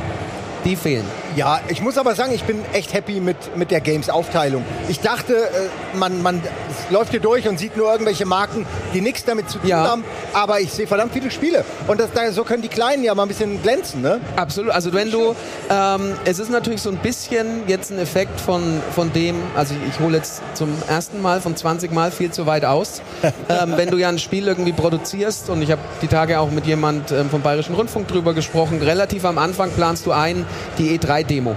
Die 0.64 0.76
fehlen. 0.76 1.21
Ja, 1.36 1.62
ich 1.70 1.82
muss 1.82 1.98
aber 1.98 2.14
sagen, 2.14 2.34
ich 2.34 2.44
bin 2.44 2.60
echt 2.74 2.94
happy 2.94 3.22
mit, 3.22 3.56
mit 3.56 3.72
der 3.72 3.80
Games-Aufteilung. 3.80 4.66
Ich 4.90 5.00
dachte, 5.00 5.34
äh, 5.36 5.98
man, 5.98 6.22
man 6.22 6.42
läuft 6.90 7.12
hier 7.12 7.22
durch 7.22 7.48
und 7.48 7.58
sieht 7.58 7.78
nur 7.78 7.90
irgendwelche 7.90 8.26
Marken, 8.26 8.66
die 8.94 9.00
nichts 9.00 9.24
damit 9.24 9.50
zu 9.50 9.58
tun 9.60 9.70
Ja. 9.70 9.88
haben. 9.88 10.04
Aber 10.34 10.60
ich 10.60 10.72
sehe 10.74 10.88
verdammt 10.88 11.14
viele 11.14 11.32
Spiele. 11.32 11.64
Und 11.88 12.02
das, 12.02 12.12
da, 12.14 12.30
so 12.34 12.44
können 12.44 12.62
die 12.62 12.68
Kleinen 12.68 13.04
ja 13.04 13.16
mal 13.16 13.24
ein 13.24 13.28
bisschen 13.30 13.62
glänzen, 13.62 14.02
ne? 14.02 14.20
Absolut. 14.36 14.72
Also 14.72 14.92
wenn 14.94 15.10
du, 15.10 15.34
ähm, 15.70 16.14
es 16.26 16.40
ist 16.40 16.50
natürlich 16.50 16.82
so 16.82 16.90
ein 16.90 16.98
bisschen 16.98 17.64
jetzt 17.68 17.92
ein 17.92 18.00
Effekt 18.00 18.40
von, 18.42 18.82
von 18.94 19.14
dem, 19.14 19.36
also 19.56 19.74
ich, 19.90 20.00
hole 20.02 20.18
jetzt 20.18 20.42
zum 20.54 20.70
ersten 20.90 21.22
Mal 21.22 21.40
von 21.40 21.56
20 21.56 21.92
Mal 21.94 22.12
viel 22.12 22.32
zu 22.32 22.46
weit 22.46 22.66
aus. 22.66 23.02
ähm, 23.24 23.74
wenn 23.78 23.90
du 23.90 23.98
ja 23.98 24.10
ein 24.10 24.20
Spiel 24.20 24.48
irgendwie 24.48 24.74
produzierst 24.74 25.50
und 25.50 25.62
ich 25.62 25.72
habe 25.72 25.82
die 26.02 26.08
Tage 26.08 26.40
auch 26.42 26.52
mit 26.52 26.66
jemand 26.66 27.12
ähm, 27.12 27.30
vom 27.30 27.42
Bayerischen 27.42 27.76
Rundfunk 27.76 28.08
drüber 28.10 28.34
gesprochen, 28.34 28.82
relativ 28.82 29.24
am 29.24 29.38
Anfang 29.38 29.72
planst 29.72 30.06
du 30.06 30.12
ein 30.12 30.46
die 30.78 30.94
E3-Demo 31.22 31.56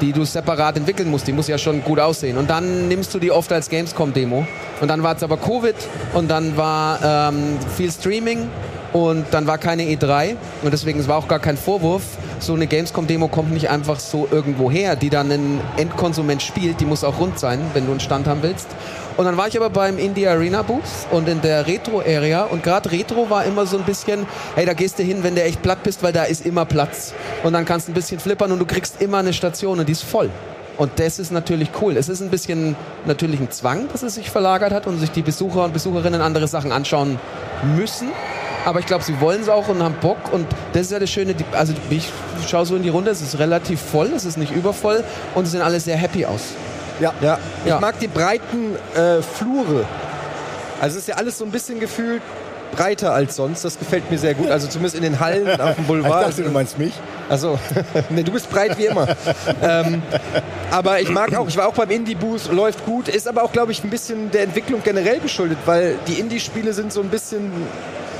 die 0.00 0.12
du 0.12 0.24
separat 0.24 0.76
entwickeln 0.76 1.10
musst, 1.10 1.26
die 1.26 1.32
muss 1.32 1.48
ja 1.48 1.56
schon 1.56 1.82
gut 1.82 2.00
aussehen. 2.00 2.36
Und 2.36 2.50
dann 2.50 2.88
nimmst 2.88 3.14
du 3.14 3.18
die 3.18 3.30
oft 3.30 3.52
als 3.52 3.68
Gamescom-Demo. 3.70 4.46
Und 4.80 4.88
dann 4.88 5.02
war 5.02 5.16
es 5.16 5.22
aber 5.22 5.36
Covid 5.36 5.76
und 6.14 6.30
dann 6.30 6.56
war 6.56 7.30
ähm, 7.30 7.56
viel 7.76 7.90
Streaming 7.90 8.48
und 8.92 9.26
dann 9.32 9.46
war 9.46 9.58
keine 9.58 9.82
E3 9.82 10.36
und 10.62 10.72
deswegen 10.72 11.00
es 11.00 11.08
war 11.08 11.16
auch 11.16 11.28
gar 11.28 11.38
kein 11.38 11.56
Vorwurf. 11.56 12.02
So 12.38 12.54
eine 12.54 12.66
Gamescom-Demo 12.66 13.28
kommt 13.28 13.52
nicht 13.52 13.70
einfach 13.70 13.98
so 13.98 14.28
irgendwo 14.30 14.70
her, 14.70 14.94
die 14.96 15.10
dann 15.10 15.30
ein 15.30 15.60
Endkonsument 15.76 16.42
spielt, 16.42 16.80
die 16.80 16.86
muss 16.86 17.02
auch 17.02 17.18
rund 17.18 17.38
sein, 17.38 17.60
wenn 17.72 17.86
du 17.86 17.92
einen 17.92 18.00
Stand 18.00 18.26
haben 18.26 18.42
willst. 18.42 18.68
Und 19.16 19.26
dann 19.26 19.36
war 19.36 19.46
ich 19.46 19.56
aber 19.56 19.70
beim 19.70 19.98
Indie 19.98 20.26
Arena 20.26 20.62
Booth 20.62 20.82
und 21.12 21.28
in 21.28 21.40
der 21.40 21.66
Retro-Area 21.66 22.44
und 22.44 22.64
gerade 22.64 22.90
Retro 22.90 23.30
war 23.30 23.44
immer 23.44 23.64
so 23.64 23.78
ein 23.78 23.84
bisschen, 23.84 24.26
hey, 24.56 24.66
da 24.66 24.72
gehst 24.72 24.98
du 24.98 25.04
hin, 25.04 25.22
wenn 25.22 25.36
du 25.36 25.42
echt 25.42 25.62
platt 25.62 25.84
bist, 25.84 26.02
weil 26.02 26.12
da 26.12 26.24
ist 26.24 26.44
immer 26.44 26.64
Platz. 26.64 27.14
Und 27.44 27.52
dann 27.52 27.64
kannst 27.64 27.86
du 27.86 27.92
ein 27.92 27.94
bisschen 27.94 28.18
flippern 28.18 28.50
und 28.50 28.58
du 28.58 28.66
kriegst 28.66 29.00
immer 29.00 29.18
eine 29.18 29.32
Station 29.32 29.78
und 29.78 29.88
die 29.88 29.92
ist 29.92 30.02
voll. 30.02 30.30
Und 30.76 30.98
das 30.98 31.20
ist 31.20 31.30
natürlich 31.30 31.70
cool. 31.80 31.96
Es 31.96 32.08
ist 32.08 32.20
ein 32.20 32.30
bisschen 32.30 32.74
natürlich 33.06 33.38
ein 33.38 33.50
Zwang, 33.52 33.86
dass 33.92 34.02
es 34.02 34.16
sich 34.16 34.30
verlagert 34.30 34.72
hat 34.72 34.88
und 34.88 34.98
sich 34.98 35.12
die 35.12 35.22
Besucher 35.22 35.64
und 35.64 35.72
Besucherinnen 35.72 36.20
andere 36.20 36.48
Sachen 36.48 36.72
anschauen 36.72 37.20
müssen. 37.76 38.08
Aber 38.64 38.80
ich 38.80 38.86
glaube, 38.86 39.04
sie 39.04 39.20
wollen 39.20 39.42
es 39.42 39.48
auch 39.48 39.68
und 39.68 39.80
haben 39.82 39.94
Bock. 40.00 40.32
Und 40.32 40.46
das 40.72 40.82
ist 40.82 40.92
ja 40.92 40.98
das 40.98 41.10
Schöne. 41.10 41.36
Also 41.52 41.74
ich 41.90 42.10
schaue 42.48 42.66
so 42.66 42.74
in 42.74 42.82
die 42.82 42.88
Runde, 42.88 43.12
es 43.12 43.22
ist 43.22 43.38
relativ 43.38 43.80
voll, 43.80 44.08
es 44.16 44.24
ist 44.24 44.38
nicht 44.38 44.50
übervoll 44.56 45.04
und 45.36 45.44
sie 45.44 45.52
sehen 45.52 45.62
alle 45.62 45.78
sehr 45.78 45.96
happy 45.96 46.26
aus. 46.26 46.54
Ja. 47.00 47.12
Ja, 47.20 47.38
ich 47.64 47.70
Ja. 47.70 47.80
mag 47.80 47.98
die 47.98 48.08
breiten 48.08 48.76
äh, 48.94 49.20
Flure. 49.22 49.84
Also 50.80 50.96
es 50.96 51.02
ist 51.02 51.08
ja 51.08 51.16
alles 51.16 51.38
so 51.38 51.44
ein 51.44 51.50
bisschen 51.50 51.80
gefühlt 51.80 52.22
breiter 52.76 53.12
als 53.12 53.36
sonst. 53.36 53.64
Das 53.64 53.78
gefällt 53.78 54.10
mir 54.10 54.18
sehr 54.18 54.34
gut. 54.34 54.50
Also 54.50 54.66
zumindest 54.66 54.96
in 54.96 55.02
den 55.02 55.20
Hallen 55.20 55.48
auf 55.60 55.74
dem 55.74 55.82
Ich 55.82 55.86
Boulevard. 55.86 56.28
dachte, 56.28 56.42
du 56.42 56.50
meinst 56.50 56.78
mich. 56.78 56.92
Also, 57.28 57.58
nee, 58.10 58.22
du 58.22 58.32
bist 58.32 58.50
breit 58.50 58.76
wie 58.76 58.86
immer. 58.86 59.06
ähm, 59.62 60.02
aber 60.70 61.00
ich 61.00 61.08
mag 61.10 61.34
auch, 61.36 61.48
ich 61.48 61.56
war 61.56 61.68
auch 61.68 61.74
beim 61.74 61.90
Indie-Boost, 61.90 62.52
läuft 62.52 62.84
gut, 62.84 63.08
ist 63.08 63.26
aber 63.28 63.44
auch, 63.44 63.52
glaube 63.52 63.72
ich, 63.72 63.82
ein 63.84 63.90
bisschen 63.90 64.30
der 64.30 64.42
Entwicklung 64.42 64.82
generell 64.84 65.20
geschuldet, 65.20 65.58
weil 65.64 65.94
die 66.08 66.14
Indie-Spiele 66.20 66.72
sind 66.74 66.92
so 66.92 67.00
ein 67.00 67.08
bisschen. 67.08 67.50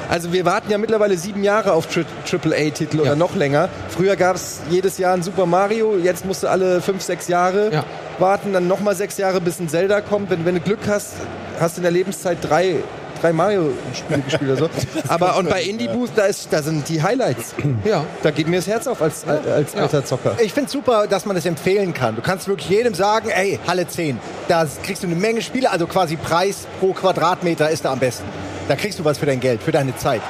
Also 0.08 0.32
wir 0.32 0.44
warten 0.44 0.70
ja 0.70 0.76
mittlerweile 0.78 1.16
sieben 1.16 1.42
Jahre 1.42 1.72
auf 1.72 1.86
Tri 1.86 2.04
AAA-Titel 2.30 3.00
oder 3.00 3.10
Ja. 3.10 3.16
noch 3.16 3.34
länger. 3.34 3.68
Früher 3.88 4.16
gab 4.16 4.36
es 4.36 4.60
jedes 4.70 4.98
Jahr 4.98 5.14
ein 5.14 5.22
Super 5.22 5.46
Mario, 5.46 5.96
jetzt 5.96 6.24
musst 6.26 6.42
du 6.42 6.48
alle 6.48 6.80
fünf, 6.82 7.02
sechs 7.02 7.26
Jahre 7.28 7.72
Ja. 7.72 7.84
Warten, 8.18 8.52
dann 8.52 8.66
nochmal 8.68 8.94
sechs 8.94 9.16
Jahre, 9.18 9.40
bis 9.40 9.58
ein 9.60 9.68
Zelda 9.68 10.00
kommt. 10.00 10.30
Wenn, 10.30 10.44
wenn 10.44 10.54
du 10.54 10.60
Glück 10.60 10.80
hast, 10.88 11.14
hast 11.60 11.76
du 11.76 11.80
in 11.80 11.82
der 11.84 11.92
Lebenszeit 11.92 12.38
drei, 12.42 12.76
drei 13.20 13.32
Mario-Spiele 13.32 14.20
gespielt 14.24 14.50
oder 14.50 14.56
so. 14.60 14.70
Aber 15.08 15.36
und 15.36 15.48
bei 15.48 15.62
Indie 15.62 15.88
Boost, 15.88 16.12
da, 16.16 16.24
ist, 16.26 16.48
da 16.52 16.62
sind 16.62 16.88
die 16.88 17.02
Highlights. 17.02 17.54
Ja. 17.84 18.04
Da 18.22 18.30
geht 18.30 18.48
mir 18.48 18.56
das 18.56 18.66
Herz 18.66 18.86
auf 18.86 19.02
als, 19.02 19.26
als 19.26 19.74
alter 19.76 20.04
Zocker. 20.04 20.36
Ich 20.42 20.52
finde 20.52 20.70
super, 20.70 21.06
dass 21.06 21.26
man 21.26 21.36
das 21.36 21.44
empfehlen 21.46 21.92
kann. 21.92 22.16
Du 22.16 22.22
kannst 22.22 22.48
wirklich 22.48 22.68
jedem 22.70 22.94
sagen, 22.94 23.28
ey, 23.30 23.58
Halle 23.66 23.86
10, 23.86 24.18
da 24.48 24.66
kriegst 24.82 25.02
du 25.02 25.06
eine 25.06 25.16
Menge 25.16 25.42
Spiele, 25.42 25.70
also 25.70 25.86
quasi 25.86 26.16
Preis 26.16 26.66
pro 26.80 26.92
Quadratmeter 26.92 27.68
ist 27.70 27.84
da 27.84 27.92
am 27.92 27.98
besten. 27.98 28.24
Da 28.68 28.76
kriegst 28.76 28.98
du 28.98 29.04
was 29.04 29.18
für 29.18 29.26
dein 29.26 29.40
Geld, 29.40 29.62
für 29.62 29.72
deine 29.72 29.94
Zeit. 29.96 30.22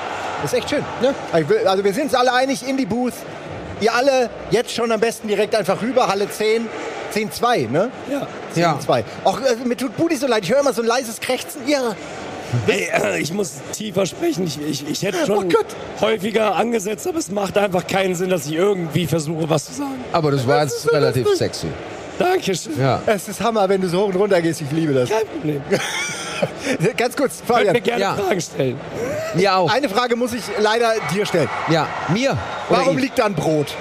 Das 0.43 0.53
ist 0.53 0.59
echt 0.59 0.71
schön. 0.71 0.85
Will- 1.49 1.67
Also 1.67 1.85
wir 1.85 1.93
sind 1.95 2.05
uns 2.05 2.15
alle 2.15 2.33
einig, 2.33 2.67
in 2.69 2.77
die 2.77 2.87
Booth. 2.87 3.13
Ihr 3.81 3.95
alle 3.95 4.31
jetzt 4.51 4.73
schon 4.73 4.91
am 4.93 5.01
besten 5.01 5.29
direkt 5.29 5.55
einfach 5.55 5.81
rüber, 5.83 6.09
Halle 6.09 6.29
10, 6.29 6.67
10-2, 7.15 7.71
ne? 7.71 7.91
Ja. 8.11 8.27
Ja. 8.55 8.79
10-2. 8.87 9.05
Auch 9.25 9.41
äh, 9.41 9.57
mir 9.65 9.77
tut 9.77 9.97
Budi 9.97 10.17
so 10.17 10.27
leid, 10.27 10.45
ich 10.45 10.53
höre 10.53 10.61
immer 10.61 10.73
so 10.73 10.83
ein 10.83 10.89
leises 10.89 11.21
Krächzen. 11.21 11.63
Ja, 11.67 11.95
Ey, 12.67 12.89
äh, 12.93 13.21
ich 13.21 13.33
muss 13.33 13.55
tiefer 13.73 14.07
sprechen. 14.07 14.47
Ich, 14.47 14.61
ich, 14.61 14.89
ich 14.89 15.03
hätte 15.03 15.27
schon 15.27 15.53
Oh 15.55 16.01
häufiger 16.01 16.55
angesetzt, 16.55 17.07
aber 17.07 17.19
es 17.19 17.31
macht 17.31 17.59
einfach 17.59 17.87
keinen 17.87 18.15
Sinn, 18.15 18.31
dass 18.31 18.47
ich 18.47 18.55
irgendwie 18.55 19.07
versuche, 19.07 19.49
was 19.49 19.67
zu 19.67 19.73
sagen. 19.75 20.05
Aber 20.13 20.31
das 20.31 20.47
war 20.47 20.63
jetzt 20.63 20.93
relativ 20.93 21.29
sexy. 21.35 21.69
Dankeschön. 22.19 22.79
Ja. 22.79 23.03
es 23.07 23.29
ist 23.29 23.41
Hammer, 23.41 23.69
wenn 23.69 23.81
du 23.81 23.89
so 23.89 24.03
hoch 24.03 24.07
und 24.09 24.17
runter 24.17 24.41
gehst. 24.41 24.61
Ich 24.61 24.71
liebe 24.71 24.93
das. 24.95 25.11
Kein 25.11 25.27
Problem. 25.27 25.63
Ganz 26.97 27.17
kurz, 27.17 27.39
Könnt 27.39 27.49
mir 27.49 27.67
Fabian. 27.67 27.83
gerne 27.83 28.01
Ja. 28.01 28.15
Fragen 28.15 28.41
stellen. 28.41 28.81
Mir 29.35 29.57
auch. 29.57 29.73
Eine 29.73 29.89
Frage 29.89 30.15
muss 30.15 30.33
ich 30.33 30.45
leider 30.61 30.93
dir 31.13 31.27
stellen. 31.27 31.49
Ja. 31.69 31.89
Mir. 32.09 32.37
Warum 32.69 32.99
liegt 32.99 33.19
da 33.19 33.25
ein 33.27 33.35
Brot? 33.35 33.75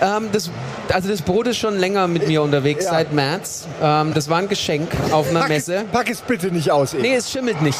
Ähm, 0.00 0.28
das, 0.32 0.50
also 0.92 1.08
das 1.08 1.22
Brot 1.22 1.46
ist 1.48 1.58
schon 1.58 1.78
länger 1.78 2.06
mit 2.08 2.26
mir 2.28 2.42
unterwegs, 2.42 2.84
Ja. 2.84 2.90
seit 2.92 3.12
März. 3.12 3.66
Ähm, 3.82 4.12
das 4.14 4.28
war 4.28 4.38
ein 4.38 4.48
Geschenk 4.48 4.88
auf 5.12 5.28
einer 5.30 5.40
Pack 5.40 5.48
Messe. 5.50 5.74
es, 5.76 5.84
pack 5.92 6.10
es 6.10 6.20
bitte 6.20 6.48
nicht 6.48 6.70
aus. 6.70 6.94
Ey. 6.94 7.02
Nee, 7.02 7.14
es 7.16 7.30
schimmelt 7.30 7.60
nicht. 7.62 7.78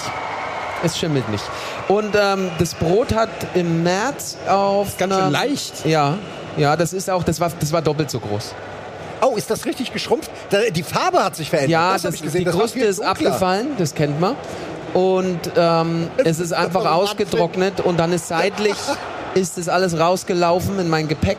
Es 0.85 0.99
schimmelt 0.99 1.29
nicht. 1.31 1.45
Und 1.89 2.15
ähm, 2.15 2.51
das 2.59 2.75
Brot 2.75 3.15
hat 3.15 3.31
im 3.55 3.83
März 3.83 4.37
auf. 4.49 4.97
Ganz 4.99 5.15
schön 5.15 5.31
leicht. 5.31 5.87
Ja, 5.87 6.19
ja, 6.57 6.77
das 6.77 6.93
ist 6.93 7.09
auch, 7.11 7.23
das 7.23 7.41
war, 7.41 7.51
das 7.59 7.73
war 7.73 7.83
doppelt 7.83 8.11
so 8.11 8.21
groß. 8.21 8.55
Oh, 9.23 9.35
ist 9.37 9.51
das 9.51 9.65
richtig 9.65 9.93
geschrumpft? 9.93 10.31
Die 10.73 10.83
Farbe 10.83 11.25
hat 11.25 11.35
sich 11.37 11.49
verändert. 11.49 11.71
Ja, 11.71 11.93
das, 11.95 12.03
das, 12.03 12.11
hab 12.11 12.15
ich 12.17 12.23
gesehen. 12.23 12.39
die 12.41 12.45
das 12.45 12.55
Kruste 12.55 12.81
ist 12.81 12.99
dunkler. 12.99 13.11
abgefallen, 13.11 13.69
das 13.79 13.95
kennt 13.95 14.21
man. 14.21 14.37
und 14.93 15.41
ähm, 15.57 16.09
es 16.19 16.39
ist 16.39 16.53
einfach 16.53 16.85
ausgetrocknet 16.85 17.81
und 17.81 17.99
dann 17.99 18.13
ist 18.13 18.29
seitlich 18.29 18.75
ist 19.35 19.57
das 19.59 19.69
alles 19.69 19.99
rausgelaufen 19.99 20.79
in 20.79 20.89
mein 20.91 21.09
Gepäck. 21.09 21.39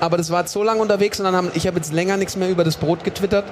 Aber 0.00 0.16
das 0.16 0.30
war 0.30 0.46
so 0.46 0.62
lange 0.62 0.80
unterwegs 0.80 1.18
und 1.18 1.24
dann 1.24 1.34
haben, 1.34 1.50
ich 1.54 1.66
habe 1.66 1.76
jetzt 1.76 1.92
länger 1.92 2.16
nichts 2.16 2.36
mehr 2.36 2.50
über 2.50 2.64
das 2.64 2.76
Brot 2.76 3.04
getwittert. 3.04 3.44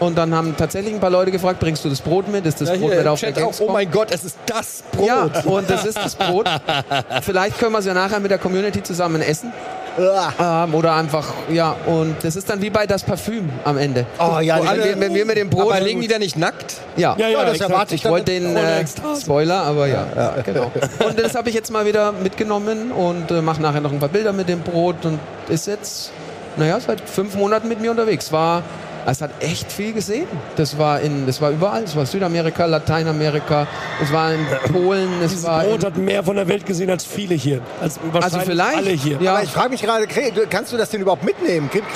Und 0.00 0.16
dann 0.18 0.34
haben 0.34 0.56
tatsächlich 0.56 0.92
ein 0.94 1.00
paar 1.00 1.10
Leute 1.10 1.30
gefragt, 1.30 1.60
bringst 1.60 1.84
du 1.84 1.88
das 1.88 2.00
Brot 2.00 2.26
mit? 2.28 2.44
Ist 2.46 2.60
das 2.60 2.70
Ja, 2.70 2.76
Brot 2.76 2.90
mit 2.96 3.06
auf 3.06 3.20
der 3.20 3.28
Chat 3.28 3.38
auch, 3.38 3.46
Gamescom? 3.46 3.68
oh 3.68 3.72
mein 3.72 3.90
Gott, 3.90 4.08
es 4.10 4.24
ist 4.24 4.38
das 4.46 4.82
Brot. 4.92 5.06
Ja, 5.06 5.30
und 5.44 5.70
das 5.70 5.84
ist 5.84 5.96
das 5.98 6.14
Brot. 6.16 6.48
Vielleicht 7.22 7.58
können 7.58 7.72
wir 7.72 7.78
es 7.78 7.84
ja 7.86 7.94
nachher 7.94 8.18
mit 8.18 8.30
der 8.30 8.38
Community 8.38 8.82
zusammen 8.82 9.20
essen. 9.22 9.52
Ähm, 9.98 10.74
oder 10.74 10.94
einfach, 10.94 11.26
ja, 11.50 11.74
und 11.86 12.16
das 12.22 12.36
ist 12.36 12.48
dann 12.48 12.62
wie 12.62 12.70
bei 12.70 12.86
das 12.86 13.02
Parfüm 13.02 13.50
am 13.64 13.76
Ende. 13.76 14.06
Oh 14.18 14.38
ja, 14.38 14.58
wenn, 14.62 14.84
wir, 14.84 15.00
wenn 15.00 15.14
wir 15.14 15.26
mit 15.26 15.36
dem 15.36 15.50
Brot. 15.50 15.72
Aber 15.72 15.80
liegen 15.80 16.00
die 16.00 16.08
da 16.08 16.18
nicht 16.18 16.36
nackt? 16.36 16.76
ja. 16.96 17.14
Ja, 17.18 17.28
ja, 17.28 17.40
Ja, 17.40 17.44
das 17.44 17.60
erwarte 17.60 17.94
Ich 17.94 18.04
wollte 18.04 18.32
den 18.32 18.56
äh. 18.56 18.84
Spoiler, 19.20 19.62
aber 19.64 19.86
ja, 19.88 20.36
genau. 20.44 20.70
Und 21.04 21.18
das 21.18 21.34
habe 21.34 21.48
ich 21.50 21.54
jetzt 21.54 21.70
mal 21.70 21.84
wieder 21.84 22.12
mitgenommen 22.12 22.92
und 22.92 23.30
äh, 23.30 23.42
mache 23.42 23.60
nachher 23.60 23.80
noch 23.80 23.92
ein 23.92 23.98
paar 23.98 24.08
Bilder 24.08 24.32
mit 24.32 24.48
dem 24.48 24.60
Brot 24.60 25.04
und 25.04 25.18
ist 25.48 25.66
jetzt, 25.66 26.12
naja, 26.56 26.78
seit 26.80 27.00
fünf 27.00 27.34
Monaten 27.34 27.68
mit 27.68 27.80
mir 27.80 27.90
unterwegs. 27.90 28.32
War, 28.32 28.62
es 29.06 29.20
hat 29.20 29.30
echt 29.40 29.70
viel 29.70 29.92
gesehen. 29.92 30.26
Das 30.56 30.78
war 30.78 31.00
in, 31.00 31.26
das 31.26 31.40
war 31.40 31.50
überall. 31.50 31.84
Es 31.84 31.96
war 31.96 32.06
Südamerika, 32.06 32.66
Lateinamerika, 32.66 33.66
es 34.02 34.12
war 34.12 34.32
in 34.32 34.40
Polen, 34.72 35.08
es 35.22 35.30
Dieses 35.30 35.46
war 35.46 35.64
Brot 35.64 35.84
hat 35.84 35.96
mehr 35.96 36.22
von 36.22 36.36
der 36.36 36.48
Welt 36.48 36.66
gesehen 36.66 36.90
als 36.90 37.04
viele 37.04 37.34
hier. 37.34 37.60
Als 37.80 37.98
wahrscheinlich 38.12 38.24
also 38.24 38.40
vielleicht. 38.40 38.76
alle 38.76 38.90
hier. 38.90 39.18
Ja, 39.20 39.34
Aber 39.34 39.44
ich 39.44 39.50
frage 39.50 39.70
mich 39.70 39.82
gerade, 39.82 40.06
kannst 40.48 40.72
du 40.72 40.76
das 40.76 40.90
denn 40.90 41.00
überhaupt 41.00 41.24
mitnehmen? 41.24 41.70
Gibt 41.72 41.86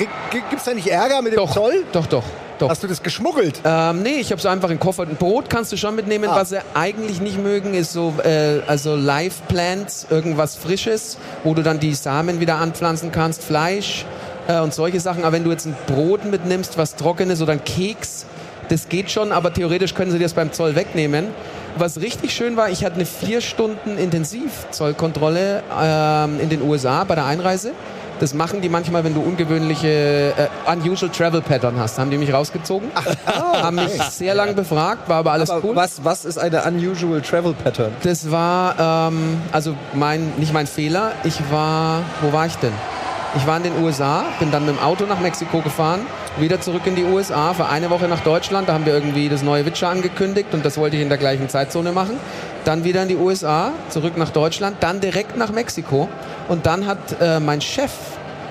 es 0.56 0.64
da 0.64 0.74
nicht 0.74 0.88
Ärger 0.88 1.22
mit 1.22 1.32
dem 1.32 1.36
doch, 1.36 1.52
Zoll? 1.52 1.84
doch, 1.92 2.06
doch, 2.06 2.24
doch. 2.58 2.68
Hast 2.68 2.82
du 2.82 2.86
das 2.86 3.02
geschmuggelt? 3.02 3.60
Ähm, 3.64 4.02
nee, 4.02 4.20
ich 4.20 4.30
habe 4.30 4.40
so 4.40 4.48
einfach 4.48 4.68
in 4.70 4.76
den 4.76 4.80
Koffer. 4.80 5.02
Ein 5.02 5.16
Brot 5.16 5.50
kannst 5.50 5.72
du 5.72 5.76
schon 5.76 5.94
mitnehmen. 5.96 6.28
Ah. 6.30 6.36
Was 6.36 6.50
sie 6.50 6.60
eigentlich 6.74 7.20
nicht 7.20 7.42
mögen, 7.42 7.74
ist 7.74 7.92
so 7.92 8.14
äh, 8.24 8.60
also 8.66 8.94
Live 8.96 9.42
Plants, 9.48 10.06
irgendwas 10.10 10.56
Frisches, 10.56 11.18
wo 11.42 11.54
du 11.54 11.62
dann 11.62 11.80
die 11.80 11.94
Samen 11.94 12.40
wieder 12.40 12.56
anpflanzen 12.56 13.12
kannst, 13.12 13.42
Fleisch 13.42 14.04
äh, 14.48 14.60
und 14.60 14.74
solche 14.74 15.00
Sachen. 15.00 15.24
Aber 15.24 15.32
wenn 15.32 15.44
du 15.44 15.50
jetzt 15.50 15.66
ein 15.66 15.76
Brot 15.86 16.24
mitnimmst, 16.24 16.78
was 16.78 16.96
trockenes 16.96 17.42
oder 17.42 17.52
ein 17.52 17.64
Keks, 17.64 18.26
das 18.68 18.88
geht 18.88 19.10
schon, 19.10 19.32
aber 19.32 19.52
theoretisch 19.52 19.94
können 19.94 20.10
sie 20.10 20.18
dir 20.18 20.24
das 20.24 20.32
beim 20.34 20.52
Zoll 20.52 20.74
wegnehmen. 20.74 21.26
Was 21.76 22.00
richtig 22.00 22.32
schön 22.34 22.56
war, 22.56 22.70
ich 22.70 22.84
hatte 22.84 22.96
eine 22.96 23.04
vier 23.04 23.40
Stunden 23.40 23.98
Intensivzollkontrolle 23.98 25.62
ähm, 25.82 26.40
in 26.40 26.48
den 26.48 26.62
USA 26.62 27.04
bei 27.04 27.14
der 27.14 27.26
Einreise. 27.26 27.72
Das 28.20 28.32
machen 28.32 28.60
die 28.60 28.68
manchmal, 28.68 29.02
wenn 29.02 29.12
du 29.12 29.20
ungewöhnliche, 29.20 30.32
äh, 30.36 30.70
unusual 30.72 31.10
Travel 31.10 31.42
Pattern 31.42 31.74
hast. 31.78 31.98
Haben 31.98 32.10
die 32.10 32.16
mich 32.16 32.32
rausgezogen, 32.32 32.88
haben 33.26 33.74
mich 33.74 34.00
sehr 34.10 34.36
lange 34.36 34.52
befragt, 34.52 35.08
war 35.08 35.16
aber 35.16 35.32
alles 35.32 35.50
Aber 35.50 35.64
cool. 35.64 35.76
was, 35.76 36.04
was 36.04 36.24
ist 36.24 36.38
eine 36.38 36.62
unusual 36.62 37.20
travel 37.20 37.54
pattern? 37.54 37.90
Das 38.04 38.30
war, 38.30 39.08
ähm, 39.08 39.38
also 39.50 39.74
mein, 39.94 40.32
nicht 40.36 40.52
mein 40.52 40.68
Fehler. 40.68 41.12
Ich 41.24 41.40
war, 41.50 42.02
wo 42.22 42.32
war 42.32 42.46
ich 42.46 42.54
denn? 42.56 42.72
Ich 43.36 43.46
war 43.48 43.56
in 43.56 43.64
den 43.64 43.82
USA, 43.82 44.24
bin 44.38 44.52
dann 44.52 44.64
mit 44.64 44.76
dem 44.76 44.82
Auto 44.82 45.06
nach 45.06 45.18
Mexiko 45.18 45.60
gefahren, 45.60 46.00
wieder 46.38 46.60
zurück 46.60 46.82
in 46.86 46.94
die 46.94 47.02
USA, 47.02 47.52
für 47.52 47.66
eine 47.66 47.90
Woche 47.90 48.06
nach 48.06 48.20
Deutschland. 48.20 48.68
Da 48.68 48.74
haben 48.74 48.86
wir 48.86 48.94
irgendwie 48.94 49.28
das 49.28 49.42
neue 49.42 49.66
Witcher 49.66 49.88
angekündigt 49.88 50.54
und 50.54 50.64
das 50.64 50.78
wollte 50.78 50.96
ich 50.96 51.02
in 51.02 51.08
der 51.08 51.18
gleichen 51.18 51.48
Zeitzone 51.48 51.90
machen. 51.90 52.16
Dann 52.64 52.84
wieder 52.84 53.02
in 53.02 53.08
die 53.08 53.16
USA, 53.16 53.72
zurück 53.88 54.16
nach 54.16 54.30
Deutschland, 54.30 54.76
dann 54.80 55.00
direkt 55.00 55.36
nach 55.36 55.50
Mexiko. 55.50 56.08
Und 56.48 56.66
dann 56.66 56.86
hat 56.86 56.98
äh, 57.20 57.40
mein 57.40 57.60
Chef 57.60 57.90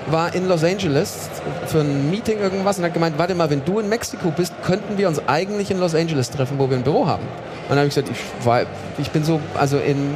war 0.06 0.34
in 0.34 0.48
Los 0.48 0.62
Angeles 0.62 1.30
für 1.66 1.80
ein 1.80 2.10
Meeting 2.10 2.38
irgendwas 2.38 2.78
und 2.78 2.84
hat 2.84 2.92
gemeint, 2.92 3.18
warte 3.18 3.34
mal, 3.34 3.48
wenn 3.48 3.64
du 3.64 3.78
in 3.78 3.88
Mexiko 3.88 4.30
bist, 4.30 4.52
könnten 4.62 4.98
wir 4.98 5.08
uns 5.08 5.20
eigentlich 5.26 5.70
in 5.70 5.80
Los 5.80 5.94
Angeles 5.94 6.30
treffen, 6.30 6.58
wo 6.58 6.68
wir 6.68 6.76
ein 6.76 6.82
Büro 6.82 7.06
haben. 7.06 7.22
Und 7.22 7.70
dann 7.70 7.78
habe 7.78 7.88
ich 7.88 7.94
gesagt, 7.94 8.10
ich, 8.10 8.46
war, 8.46 8.62
ich 8.98 9.10
bin 9.10 9.24
so, 9.24 9.40
also 9.54 9.78
in, 9.78 10.12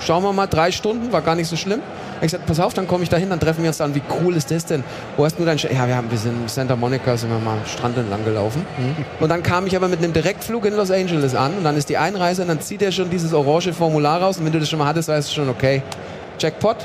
schauen 0.00 0.24
wir 0.24 0.32
mal, 0.32 0.48
drei 0.48 0.72
Stunden, 0.72 1.12
war 1.12 1.22
gar 1.22 1.36
nicht 1.36 1.48
so 1.48 1.56
schlimm. 1.56 1.80
Hab 2.22 2.26
Ich 2.26 2.32
gesagt, 2.34 2.46
pass 2.46 2.60
auf, 2.60 2.72
dann 2.72 2.86
komme 2.86 3.02
ich 3.02 3.08
dahin, 3.08 3.30
dann 3.30 3.40
treffen 3.40 3.64
wir 3.64 3.70
uns 3.70 3.80
an. 3.80 3.96
Wie 3.96 4.02
cool 4.22 4.36
ist 4.36 4.48
das 4.52 4.64
denn? 4.64 4.84
Wo 5.16 5.24
hast 5.24 5.40
du 5.40 5.44
dein 5.44 5.58
Sch 5.58 5.64
Ja, 5.64 5.88
wir 5.88 5.96
haben, 5.96 6.08
wir 6.08 6.16
sind 6.16 6.42
in 6.42 6.46
Santa 6.46 6.76
Monica, 6.76 7.16
sind 7.16 7.30
wir 7.30 7.38
mal 7.40 7.54
am 7.54 7.66
Strand 7.66 7.98
entlang 7.98 8.24
gelaufen. 8.24 8.64
Und 9.18 9.28
dann 9.28 9.42
kam 9.42 9.66
ich 9.66 9.74
aber 9.74 9.88
mit 9.88 9.98
einem 9.98 10.12
Direktflug 10.12 10.64
in 10.66 10.76
Los 10.76 10.92
Angeles 10.92 11.34
an 11.34 11.52
und 11.58 11.64
dann 11.64 11.76
ist 11.76 11.88
die 11.88 11.98
Einreise 11.98 12.42
und 12.42 12.48
dann 12.48 12.60
zieht 12.60 12.80
er 12.80 12.92
schon 12.92 13.10
dieses 13.10 13.34
orange 13.34 13.72
Formular 13.72 14.22
raus 14.22 14.38
und 14.38 14.44
wenn 14.44 14.52
du 14.52 14.60
das 14.60 14.70
schon 14.70 14.78
mal 14.78 14.86
hattest, 14.86 15.08
weißt 15.08 15.30
du 15.30 15.34
schon, 15.34 15.48
okay, 15.48 15.82
Jackpot. 16.38 16.76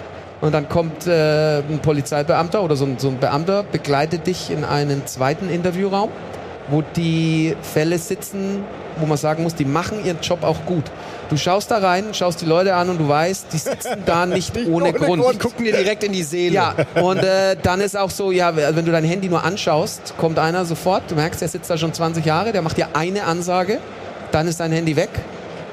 Und 0.41 0.53
dann 0.53 0.67
kommt 0.69 1.05
äh, 1.05 1.59
ein 1.59 1.79
Polizeibeamter 1.83 2.63
oder 2.63 2.75
so 2.75 2.85
ein, 2.85 2.97
so 2.97 3.09
ein 3.09 3.19
Beamter, 3.19 3.61
begleitet 3.61 4.25
dich 4.25 4.49
in 4.49 4.65
einen 4.65 5.05
zweiten 5.05 5.51
Interviewraum, 5.51 6.09
wo 6.69 6.83
die 6.95 7.55
Fälle 7.61 7.97
sitzen, 7.97 8.63
wo 8.97 9.05
man 9.05 9.17
sagen 9.17 9.43
muss, 9.43 9.55
die 9.55 9.65
machen 9.65 10.03
ihren 10.05 10.19
Job 10.21 10.43
auch 10.43 10.65
gut. 10.65 10.83
Du 11.29 11.37
schaust 11.37 11.71
da 11.71 11.77
rein, 11.77 12.13
schaust 12.13 12.41
die 12.41 12.45
Leute 12.45 12.73
an 12.75 12.89
und 12.89 12.99
du 12.99 13.07
weißt, 13.07 13.47
die 13.51 13.57
sitzen 13.57 14.03
da 14.05 14.25
nicht 14.25 14.55
ohne, 14.55 14.69
ohne 14.69 14.93
Grund. 14.93 15.21
Grund. 15.21 15.39
Gucken 15.39 15.65
dir 15.65 15.75
direkt 15.75 16.03
in 16.03 16.13
die 16.13 16.23
Seele. 16.23 16.53
Ja, 16.53 16.75
und 17.01 17.17
äh, 17.19 17.55
dann 17.61 17.81
ist 17.81 17.97
auch 17.97 18.09
so, 18.09 18.31
ja, 18.31 18.55
wenn 18.55 18.85
du 18.85 18.91
dein 18.91 19.03
Handy 19.03 19.29
nur 19.29 19.43
anschaust, 19.43 20.13
kommt 20.17 20.39
einer 20.39 20.65
sofort, 20.65 21.03
du 21.09 21.15
merkst, 21.15 21.41
der 21.41 21.47
sitzt 21.47 21.69
da 21.69 21.77
schon 21.77 21.93
20 21.93 22.25
Jahre, 22.25 22.51
der 22.51 22.61
macht 22.61 22.77
dir 22.77 22.89
eine 22.93 23.23
Ansage, 23.23 23.79
dann 24.31 24.47
ist 24.47 24.59
dein 24.59 24.71
Handy 24.71 24.95
weg. 24.95 25.09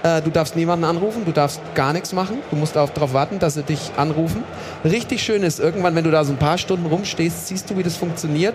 Äh, 0.04 0.20
du 0.20 0.30
darfst 0.30 0.54
niemanden 0.54 0.84
anrufen, 0.84 1.24
du 1.24 1.32
darfst 1.32 1.62
gar 1.74 1.94
nichts 1.94 2.12
machen, 2.12 2.36
du 2.50 2.56
musst 2.56 2.76
darauf 2.76 3.14
warten, 3.14 3.38
dass 3.38 3.54
sie 3.54 3.62
dich 3.62 3.90
anrufen. 3.96 4.44
Richtig 4.84 5.22
schön 5.22 5.42
ist, 5.42 5.58
irgendwann, 5.58 5.94
wenn 5.94 6.04
du 6.04 6.10
da 6.10 6.24
so 6.24 6.32
ein 6.34 6.38
paar 6.38 6.58
Stunden 6.58 6.84
rumstehst, 6.84 7.48
siehst 7.48 7.70
du, 7.70 7.78
wie 7.78 7.82
das 7.82 7.96
funktioniert 7.96 8.52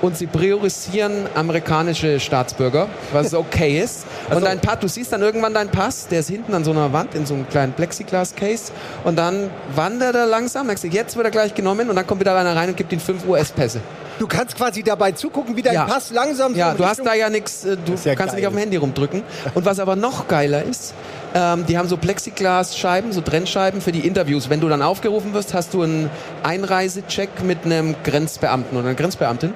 und 0.00 0.16
sie 0.16 0.26
priorisieren 0.28 1.26
amerikanische 1.34 2.20
Staatsbürger, 2.20 2.86
was 3.12 3.34
okay 3.34 3.80
ist. 3.80 4.06
und 4.32 4.44
dein 4.44 4.60
Pass, 4.60 4.78
du 4.78 4.86
siehst 4.86 5.12
dann 5.12 5.22
irgendwann 5.22 5.54
deinen 5.54 5.70
Pass, 5.70 6.06
der 6.06 6.20
ist 6.20 6.28
hinten 6.28 6.54
an 6.54 6.62
so 6.62 6.70
einer 6.70 6.92
Wand 6.92 7.16
in 7.16 7.26
so 7.26 7.34
einem 7.34 7.48
kleinen 7.48 7.72
Plexiglas-Case 7.72 8.70
und 9.02 9.16
dann 9.16 9.50
wandert 9.74 10.14
er 10.14 10.26
langsam, 10.26 10.68
merkst 10.68 10.84
du, 10.84 10.88
jetzt 10.88 11.16
wird 11.16 11.26
er 11.26 11.32
gleich 11.32 11.52
genommen 11.52 11.90
und 11.90 11.96
dann 11.96 12.06
kommt 12.06 12.20
wieder 12.20 12.36
einer 12.36 12.54
rein 12.54 12.68
und 12.68 12.76
gibt 12.76 12.92
ihm 12.92 13.00
fünf 13.00 13.26
US-Pässe. 13.26 13.80
Du 14.18 14.26
kannst 14.26 14.56
quasi 14.56 14.82
dabei 14.82 15.12
zugucken, 15.12 15.56
wie 15.56 15.62
dein 15.62 15.74
Ja. 15.74 15.84
Pass 15.84 16.10
langsam 16.10 16.52
so 16.52 16.58
Ja, 16.58 16.74
du 16.74 16.84
hast 16.84 17.04
da 17.04 17.14
ja 17.14 17.28
nichts, 17.30 17.64
äh, 17.64 17.76
du 17.76 17.92
kannst 17.92 18.04
geil. 18.04 18.34
nicht 18.36 18.46
auf 18.46 18.52
dem 18.52 18.58
Handy 18.58 18.76
rumdrücken. 18.76 19.22
Und 19.54 19.64
was 19.64 19.78
aber 19.80 19.96
noch 19.96 20.28
geiler 20.28 20.62
ist, 20.62 20.94
ähm, 21.34 21.64
die 21.66 21.78
haben 21.78 21.88
so 21.88 21.96
Plexiglasscheiben, 21.96 23.12
so 23.12 23.20
Trennscheiben 23.20 23.80
für 23.80 23.92
die 23.92 24.06
Interviews. 24.06 24.50
Wenn 24.50 24.60
du 24.60 24.68
dann 24.68 24.82
aufgerufen 24.82 25.32
wirst, 25.32 25.54
hast 25.54 25.74
du 25.74 25.82
einen 25.82 26.10
Einreisecheck 26.42 27.42
mit 27.42 27.64
einem 27.64 27.94
Grenzbeamten 28.04 28.76
oder 28.76 28.88
einer 28.88 28.96
Grenzbeamtin. 28.96 29.54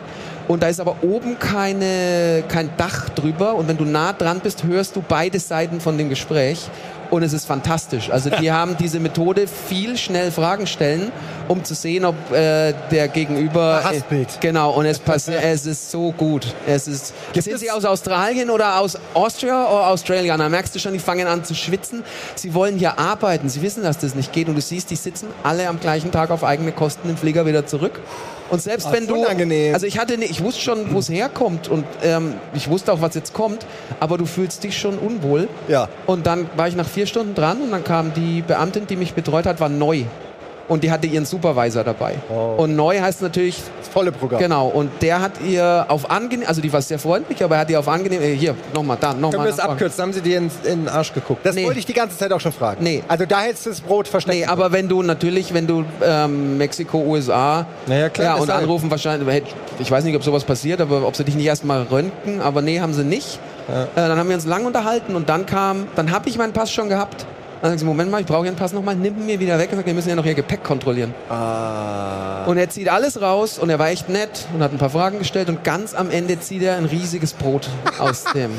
Und 0.49 0.63
da 0.63 0.69
ist 0.69 0.81
aber 0.81 0.97
oben 1.03 1.39
keine, 1.39 2.45
kein 2.49 2.71
Dach 2.77 3.09
drüber. 3.11 3.55
Und 3.55 3.69
wenn 3.69 3.77
du 3.77 3.85
nah 3.85 4.13
dran 4.13 4.41
bist, 4.41 4.65
hörst 4.65 4.95
du 4.97 5.03
beide 5.07 5.41
Seiten 5.41 5.81
von 5.81 5.99
dem 5.99 6.09
Gespräch. 6.09 6.69
Und 7.11 7.23
es 7.23 7.33
ist 7.33 7.47
fantastisch. 7.47 8.11
Also 8.11 8.31
die 8.31 8.51
haben 8.53 8.77
diese 8.79 8.99
Methode, 8.99 9.47
viel 9.47 9.97
schnell 9.97 10.31
Fragen 10.31 10.67
stellen, 10.67 11.13
um 11.49 11.63
zu 11.63 11.75
sehen, 11.75 12.05
ob 12.05 12.15
äh, 12.33 12.75
der 12.91 13.09
Gegenüber... 13.09 13.83
Hassbild. 13.85 14.41
Genau, 14.41 14.73
und 14.73 14.87
es 14.87 14.99
passiert, 14.99 15.41
es 15.45 15.67
ist 15.67 15.91
so 15.91 16.13
gut. 16.13 16.55
Es 16.67 16.89
ist, 16.89 17.15
sind 17.35 17.59
sie 17.59 17.71
aus 17.71 17.85
Australien 17.85 18.51
oder 18.51 18.81
aus 18.81 18.99
Austria 19.15 19.67
oder 19.69 19.89
Australien? 19.89 20.39
Da 20.39 20.49
merkst 20.49 20.75
du 20.75 20.79
schon, 20.79 20.93
die 20.93 20.99
fangen 20.99 21.27
an 21.27 21.45
zu 21.45 21.55
schwitzen. 21.55 22.03
Sie 22.35 22.55
wollen 22.55 22.77
hier 22.77 22.99
arbeiten. 22.99 23.49
Sie 23.49 23.63
wissen, 23.63 23.83
dass 23.83 23.99
das 23.99 24.15
nicht 24.15 24.33
geht. 24.33 24.49
Und 24.49 24.57
du 24.57 24.61
siehst, 24.61 24.91
die 24.91 24.97
sitzen 24.97 25.29
alle 25.43 25.69
am 25.69 25.79
gleichen 25.79 26.11
Tag 26.11 26.31
auf 26.31 26.43
eigene 26.43 26.73
Kosten 26.73 27.09
im 27.09 27.17
Flieger 27.17 27.47
wieder 27.47 27.67
zurück. 27.67 28.01
Und 28.49 28.63
selbst 28.63 28.87
Ach, 28.89 28.93
wenn 28.93 29.07
du, 29.07 29.17
unangenehm. 29.17 29.75
also 29.75 29.87
ich 29.87 29.99
hatte, 29.99 30.17
ne- 30.19 30.27
ich 30.27 30.43
wusste 30.43 30.61
schon, 30.61 30.93
wo 30.95 30.99
es 31.01 31.09
herkommt 31.09 31.69
und 31.69 31.85
ähm, 32.03 32.35
ich 32.55 32.69
wusste 32.71 32.93
auch, 32.93 33.01
was 33.01 33.15
jetzt 33.15 33.33
kommt. 33.33 33.67
Aber 34.01 34.19
du 34.19 34.27
fühlst 34.27 34.63
dich 34.65 34.79
schon 34.79 34.99
unwohl. 34.99 35.49
Ja. 35.69 35.89
Und 36.07 36.27
dann 36.27 36.49
war 36.57 36.69
ich 36.69 36.77
nach 36.77 36.89
vier 36.89 37.07
Stunden 37.07 37.35
dran 37.35 37.61
und 37.61 37.71
dann 37.73 37.83
kam 37.85 38.13
die 38.15 38.43
Beamtin, 38.43 38.87
die 38.87 38.97
mich 38.97 39.15
betreut 39.15 39.47
hat, 39.47 39.59
war 39.61 39.69
neu. 39.69 40.05
Und 40.69 40.83
die 40.83 40.91
hatte 40.91 41.07
ihren 41.07 41.25
Supervisor 41.25 41.85
dabei. 41.85 42.15
Oh. 42.29 42.63
Und 42.63 42.75
neu 42.75 43.01
heißt 43.01 43.23
natürlich 43.23 43.57
Das 43.79 43.89
volle 43.89 44.11
Programm. 44.13 44.41
Genau, 44.41 44.67
und 44.69 44.91
der 45.01 45.21
hat 45.21 45.33
ihr 45.47 45.87
auf 45.89 46.11
angenehm, 46.11 46.47
also 46.49 46.61
die 46.61 46.73
war 46.73 46.83
sehr 46.83 46.99
freundlich, 46.99 47.43
aber 47.45 47.55
er 47.55 47.61
hat 47.61 47.71
ihr 47.71 47.79
auf 47.79 47.89
angenehm, 47.89 48.21
äh, 48.21 48.35
hier, 48.35 48.55
nochmal, 48.75 48.97
da, 49.01 49.11
Können 49.11 49.21
nochmal. 49.21 49.47
wir 49.47 49.53
es 49.53 49.61
abkürzen? 49.61 50.03
Haben 50.03 50.13
sie 50.13 50.21
dir 50.23 50.39
in, 50.39 50.51
in 50.65 50.81
den 50.85 50.89
Arsch 50.89 51.13
geguckt? 51.13 51.47
Das 51.47 51.55
Nee. 51.55 51.65
wollte 51.67 51.79
ich 51.79 51.87
die 51.87 51.93
ganze 51.93 52.19
Zeit 52.19 52.33
auch 52.33 52.41
schon 52.41 52.53
fragen. 52.53 52.83
Nee. 52.83 53.03
Also 53.07 53.27
da 53.27 53.43
hättest 53.43 53.67
du 53.67 53.71
das 53.71 53.81
Brot 53.81 54.09
versteckt. 54.09 54.37
Nee, 54.37 54.45
aber 54.47 54.73
wenn 54.73 54.89
du 54.89 55.03
natürlich, 55.03 55.55
wenn 55.55 55.67
du 55.69 55.85
ähm, 56.03 56.59
Mexiko, 56.59 56.99
USA, 56.99 57.67
Naja, 57.87 58.09
klar, 58.09 58.37
ja, 58.37 58.43
und 58.43 58.51
anrufen 58.51 58.91
wahrscheinlich, 58.91 59.45
ich 59.79 59.91
weiß 59.91 60.03
nicht, 60.05 60.17
ob 60.17 60.25
sowas 60.25 60.45
passiert, 60.45 60.81
aber 60.81 61.07
ob 61.07 61.15
sie 61.17 61.25
dich 61.25 61.37
nicht 61.37 61.47
erstmal 61.47 61.83
röntgen, 61.83 62.41
aber 62.41 62.61
nee, 62.63 62.81
haben 62.81 62.93
sie 62.93 63.05
nicht. 63.05 63.39
Äh, 63.69 63.87
dann 63.95 64.19
haben 64.19 64.29
wir 64.29 64.35
uns 64.37 64.47
lang 64.47 64.65
unterhalten 64.67 65.15
und 65.17 65.29
dann 65.29 65.47
kam, 65.47 65.87
dann 65.97 66.11
habe 66.11 66.29
ich 66.29 66.39
meinen 66.39 66.53
Pass 66.53 66.71
schon 66.73 66.89
gehabt. 66.89 67.25
Dann 67.63 67.71
sag 67.71 67.79
ich, 67.79 67.85
Moment 67.85 68.11
mal, 68.11 68.21
ich 68.21 68.27
brauche 68.27 68.45
Ihren 68.47 68.55
Pass 68.57 68.73
nochmal, 68.73 68.95
nimm 68.97 69.17
ihn 69.19 69.27
mir 69.27 69.41
wieder 69.41 69.59
weg 69.59 69.71
und 69.71 69.77
sagt, 69.77 69.87
wir 69.87 69.95
müssen 69.95 70.09
ja 70.11 70.15
noch 70.15 70.25
Ihr 70.27 70.35
Gepäck 70.35 70.63
kontrollieren. 70.63 71.15
Ah. 71.29 72.45
Und 72.47 72.59
er 72.59 72.69
zieht 72.69 72.89
alles 72.89 73.21
raus 73.21 73.59
und 73.59 73.71
er 73.71 73.79
war 73.79 73.89
echt 73.89 74.09
nett 74.09 74.47
und 74.55 74.63
hat 74.63 74.73
ein 74.73 74.79
paar 74.79 74.91
Fragen 74.91 75.19
gestellt 75.19 75.49
und 75.49 75.65
ganz 75.65 75.95
am 75.95 76.11
Ende 76.11 76.39
zieht 76.39 76.63
er 76.63 76.77
ein 76.77 76.85
riesiges 76.85 77.33
Brot 77.33 77.69
aus 77.99 78.25
dem. 78.35 78.51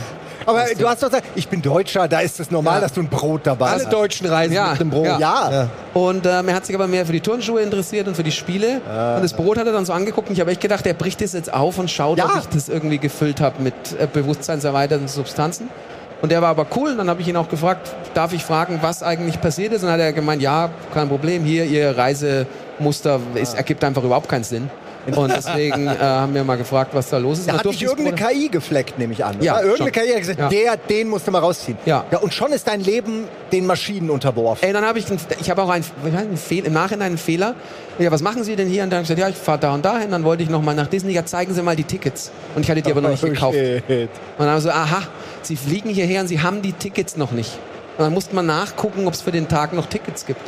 Aber 0.45 0.63
du 0.77 0.87
hast 0.87 1.03
doch 1.03 1.09
gesagt, 1.09 1.27
ich 1.35 1.47
bin 1.49 1.61
Deutscher, 1.61 2.07
da 2.07 2.21
ist 2.21 2.39
es 2.39 2.51
normal, 2.51 2.75
Ja. 2.75 2.81
dass 2.81 2.93
du 2.93 3.01
ein 3.01 3.09
Brot 3.09 3.41
dabei 3.43 3.67
Alle 3.71 3.83
hast. 3.83 3.91
Deutschen 3.93 4.27
reisen 4.27 4.53
Ja, 4.53 4.71
mit 4.71 4.79
dem 4.79 4.89
Brot. 4.89 5.05
ja. 5.05 5.19
Ja. 5.19 5.69
Und 5.93 6.25
ähm, 6.25 6.47
er 6.47 6.55
hat 6.55 6.65
sich 6.65 6.73
aber 6.75 6.87
mehr 6.87 7.05
für 7.05 7.11
die 7.11 7.19
Turnschuhe 7.21 7.61
interessiert 7.61 8.07
und 8.07 8.15
für 8.15 8.23
die 8.23 8.31
Spiele. 8.31 8.75
Und 9.15 9.23
das 9.23 9.33
Brot 9.33 9.57
hat 9.57 9.67
er 9.67 9.73
dann 9.73 9.85
so 9.85 9.91
angeguckt 9.93 10.29
und 10.29 10.33
ich 10.35 10.39
habe 10.39 10.51
echt 10.51 10.61
gedacht, 10.61 10.85
er 10.87 10.93
bricht 10.93 11.21
das 11.21 11.33
jetzt 11.33 11.53
auf 11.53 11.77
und 11.79 11.91
schaut, 11.91 12.21
ob 12.21 12.31
ich 12.39 12.45
das 12.47 12.69
irgendwie 12.69 12.97
gefüllt 12.97 13.41
habe 13.41 13.61
mit 13.61 13.73
äh, 13.99 14.07
bewusstseinserweiternden 14.11 15.07
Substanzen. 15.09 15.69
Und 16.21 16.31
der 16.31 16.41
war 16.41 16.49
aber 16.49 16.65
cool. 16.75 16.91
Und 16.91 16.97
dann 16.97 17.09
habe 17.09 17.21
ich 17.21 17.27
ihn 17.27 17.37
auch 17.37 17.49
gefragt, 17.49 17.93
darf 18.13 18.33
ich 18.33 18.43
fragen, 18.43 18.79
was 18.81 19.03
eigentlich 19.03 19.39
passiert 19.39 19.73
ist? 19.73 19.81
Und 19.83 19.87
dann 19.89 19.93
hat 19.93 20.01
er 20.01 20.13
gemeint, 20.13 20.41
ja, 20.41 20.69
kein 20.93 21.07
Problem. 21.09 21.43
Hier, 21.43 21.65
Ihr 21.65 21.95
Reisemuster 21.97 23.19
es 23.35 23.53
ergibt 23.53 23.83
einfach 23.83 24.03
überhaupt 24.03 24.27
keinen 24.29 24.43
Sinn. 24.43 24.69
Und 25.15 25.31
deswegen 25.31 25.87
äh, 25.87 25.95
haben 25.99 26.33
wir 26.33 26.43
mal 26.43 26.57
gefragt, 26.57 26.89
was 26.93 27.09
da 27.09 27.17
los 27.17 27.39
ist. 27.39 27.47
Da 27.47 27.53
hat 27.59 27.63
dich 27.65 27.81
irgendeine 27.81 28.13
KI 28.17 28.49
gefleckt, 28.49 28.99
nehme 28.99 29.13
ich 29.13 29.23
an. 29.23 29.37
Ja, 29.39 29.53
oder? 29.53 29.63
irgendeine 29.63 29.93
schon. 29.93 30.03
KI 30.03 30.11
hat 30.11 30.19
gesagt, 30.19 30.39
Ja. 30.39 30.49
der, 30.49 30.75
den 30.77 31.07
musst 31.07 31.25
du 31.25 31.31
mal 31.31 31.39
rausziehen. 31.39 31.77
Ja. 31.85 32.03
ja. 32.11 32.17
Und 32.17 32.33
schon 32.33 32.51
ist 32.51 32.67
dein 32.67 32.81
Leben 32.81 33.23
den 33.53 33.65
Maschinen 33.65 34.09
unterworfen. 34.09 34.67
Ey, 34.67 34.73
dann 34.73 34.83
habe 34.85 34.99
ich, 34.99 35.07
einen- 35.09 35.19
ich 35.39 35.49
habe 35.49 35.61
auch 35.63 35.69
einen, 35.69 35.85
einen 36.03 36.35
Fehler, 36.35 36.67
im 36.67 36.73
Nachhinein 36.73 37.07
einen 37.07 37.17
Fehler. 37.17 37.55
Ja, 37.99 38.11
was 38.11 38.21
machen 38.21 38.43
Sie 38.43 38.57
denn 38.57 38.67
hier? 38.67 38.83
Und 38.83 38.89
dann 38.89 38.97
habe 38.97 39.03
ich 39.03 39.07
gesagt, 39.15 39.19
ja, 39.21 39.29
ich 39.29 39.37
fahre 39.41 39.59
da 39.59 39.73
und 39.73 39.85
dahin. 39.85 40.11
Dann 40.11 40.25
wollte 40.25 40.43
ich 40.43 40.49
noch 40.49 40.61
mal 40.61 40.75
nach 40.75 40.87
Disney. 40.87 41.13
Ja, 41.13 41.25
zeigen 41.25 41.53
Sie 41.53 41.61
mal 41.61 41.75
die 41.77 41.85
Tickets. 41.85 42.29
Und 42.55 42.63
ich 42.63 42.69
hatte 42.69 42.81
die 42.81 42.91
aber 42.91 42.99
noch 42.99 43.09
nicht 43.11 43.23
Oh, 43.23 43.27
gekauft. 43.29 43.57
Und 43.57 44.09
dann 44.39 44.47
haben 44.49 44.55
wir 44.57 44.61
so, 44.61 44.71
aha, 44.71 45.03
Sie 45.47 45.55
fliegen 45.55 45.89
hierher 45.89 46.21
und 46.21 46.27
Sie 46.27 46.41
haben 46.41 46.61
die 46.61 46.73
Tickets 46.73 47.15
noch 47.17 47.31
nicht. 47.31 47.57
Und 47.97 48.03
dann 48.03 48.13
musste 48.13 48.35
man 48.35 48.45
nachgucken, 48.45 49.07
ob 49.07 49.13
es 49.13 49.21
für 49.21 49.31
den 49.31 49.47
Tag 49.47 49.73
noch 49.73 49.87
Tickets 49.87 50.25
gibt. 50.27 50.41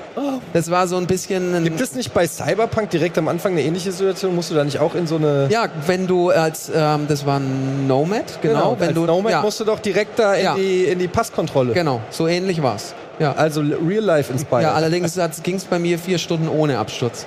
Das 0.53 0.69
war 0.69 0.87
so 0.87 0.97
ein 0.97 1.07
bisschen 1.07 1.55
ein, 1.55 1.63
Gibt 1.63 1.81
es 1.81 1.95
nicht 1.95 2.13
bei 2.13 2.27
Cyberpunk 2.27 2.91
direkt 2.91 3.17
am 3.17 3.27
Anfang 3.27 3.53
eine 3.53 3.63
ähnliche 3.63 3.91
Situation? 3.91 4.35
Musst 4.35 4.51
du 4.51 4.55
da 4.55 4.63
nicht 4.63 4.77
auch 4.79 4.93
in 4.93 5.07
so 5.07 5.15
eine... 5.15 5.47
ja, 5.49 5.67
wenn 5.87 6.05
du 6.05 6.29
als, 6.29 6.69
ähm, 6.75 7.05
das 7.07 7.25
war 7.25 7.39
ein 7.39 7.87
Nomad, 7.87 8.39
genau, 8.43 8.75
wenn 8.77 8.89
als 8.89 8.95
du, 8.95 9.05
Nomad 9.05 9.31
ja, 9.31 9.41
musst 9.41 9.59
du 9.59 9.63
doch 9.65 9.79
direkt 9.79 10.19
da 10.19 10.35
in, 10.35 10.43
Ja. 10.43 10.53
die, 10.55 10.83
in 10.83 10.99
die 10.99 11.07
Passkontrolle. 11.07 11.73
genau, 11.73 12.01
so 12.11 12.27
ähnlich 12.27 12.61
war's. 12.61 12.93
Ja, 13.17 13.31
Also 13.33 13.61
real 13.61 14.03
life 14.03 14.31
inspired. 14.31 14.61
ja 14.63 14.73
allerdings 14.73 15.17
ging 15.41 15.55
es 15.55 15.63
bei 15.65 15.79
mir 15.79 15.97
vier 15.97 16.19
Stunden 16.19 16.47
ohne 16.49 16.77
Absturz. 16.77 17.25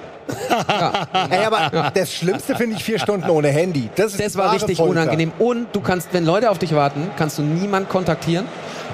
Ey, 1.31 1.45
aber 1.45 1.91
das 1.95 2.13
Schlimmste 2.15 2.55
finde 2.55 2.77
ich 2.77 2.85
vier 2.85 2.99
Stunden 2.99 3.29
ohne 3.31 3.49
Handy. 3.49 3.89
Das, 3.97 4.17
Das 4.17 4.37
war 4.37 4.53
richtig 4.53 4.77
Folter. 4.79 4.91
unangenehm. 4.93 5.33
Und 5.39 5.69
du 5.73 5.81
kannst, 5.81 6.09
wenn 6.13 6.25
Leute 6.25 6.51
auf 6.51 6.59
dich 6.59 6.75
warten, 6.75 7.11
kannst 7.17 7.39
du 7.39 7.43
niemand 7.43 7.89
kontaktieren. 7.89 8.47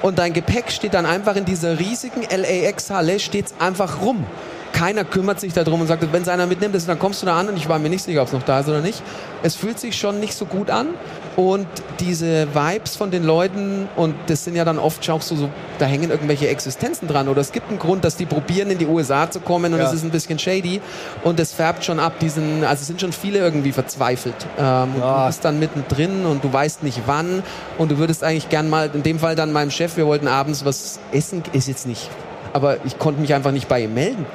Und 0.03 0.19
dein 0.19 0.33
Gepäck 0.33 0.71
steht 0.71 0.95
dann 0.95 1.07
einfach 1.07 1.35
in 1.37 1.45
dieser 1.45 1.79
riesigen 1.79 2.23
LAX-Halle, 2.23 3.19
steht's 3.19 3.55
einfach 3.59 4.01
rum. 4.01 4.25
Keiner 4.73 5.03
kümmert 5.05 5.41
sich 5.41 5.53
darum 5.55 5.81
und 5.81 5.89
sagt, 5.89 6.07
wenn 6.13 6.23
es 6.23 6.29
einer 6.29 6.47
mitnimmt, 6.47 6.77
dann 6.89 6.99
kommst 6.99 7.23
du 7.23 7.27
da 7.27 7.37
an 7.41 7.49
und 7.49 7.57
ich 7.57 7.69
war 7.69 7.79
mir 7.81 7.89
nicht 7.89 8.05
sicher, 8.05 8.21
ob 8.21 8.29
es 8.29 8.33
noch 8.33 8.43
da 8.45 8.61
ist 8.61 8.69
oder 8.69 8.81
nicht. 8.81 9.03
Es 9.43 9.57
fühlt 9.57 9.81
sich 9.81 9.99
schon 9.99 10.21
nicht 10.21 10.35
so 10.35 10.45
gut 10.45 10.71
an 10.71 10.89
und 11.38 11.68
diese 12.00 12.49
Vibes 12.52 12.97
von 12.97 13.12
den 13.12 13.23
Leuten 13.23 13.88
und 13.95 14.16
das 14.26 14.42
sind 14.42 14.57
ja 14.57 14.64
dann 14.64 14.76
oft 14.80 15.09
auch 15.09 15.23
so, 15.23 15.37
so 15.37 15.49
da 15.78 15.87
hängen 15.87 16.11
irgendwelche 16.11 16.49
Existenzen 16.49 17.07
dran 17.07 17.28
oder 17.28 17.40
es 17.40 17.52
gibt 17.52 17.68
einen 17.71 17.78
Grund, 17.78 18.04
dass 18.04 18.16
die 18.16 18.26
probieren 18.26 18.73
in 18.73 18.78
die 18.78 18.87
USA 18.87 19.30
zu 19.30 19.38
kommen 19.38 19.73
und 19.73 19.78
Ja. 19.78 19.87
es 19.87 19.92
ist 19.92 20.02
ein 20.02 20.11
bisschen 20.11 20.40
shady 20.40 20.80
und 21.23 21.38
es 21.38 21.52
färbt 21.52 21.85
schon 21.85 22.00
ab, 22.00 22.18
diesen, 22.18 22.64
also 22.64 22.80
es 22.80 22.88
sind 22.88 23.00
schon 23.00 23.12
viele 23.12 23.38
irgendwie 23.38 23.71
verzweifelt 23.71 24.35
ähm, 24.59 24.97
und 24.97 25.00
Ja. 25.00 25.21
du 25.21 25.26
bist 25.28 25.45
dann 25.45 25.61
mittendrin 25.61 26.26
und 26.26 26.42
du 26.42 26.52
weißt 26.52 26.83
nicht 26.83 27.02
wann 27.07 27.45
und 27.78 27.92
du 27.92 27.99
würdest 27.99 28.25
eigentlich 28.25 28.49
gern 28.49 28.68
mal, 28.68 28.90
in 28.92 29.04
dem 29.04 29.21
Fall 29.21 29.37
dann 29.37 29.52
meinem 29.52 29.71
Chef, 29.71 29.97
wir 29.97 30.09
wollten 30.09 30.26
abends 30.26 30.64
was 30.64 30.99
essen, 31.12 31.45
ist 31.52 31.68
jetzt 31.68 31.87
nicht, 31.87 32.11
aber 32.52 32.78
ich 32.85 32.99
konnte 32.99 33.21
mich 33.21 33.33
einfach 33.33 33.52
nicht 33.52 33.68
bei 33.68 33.83
ihm 33.85 33.95
melden. 33.95 34.26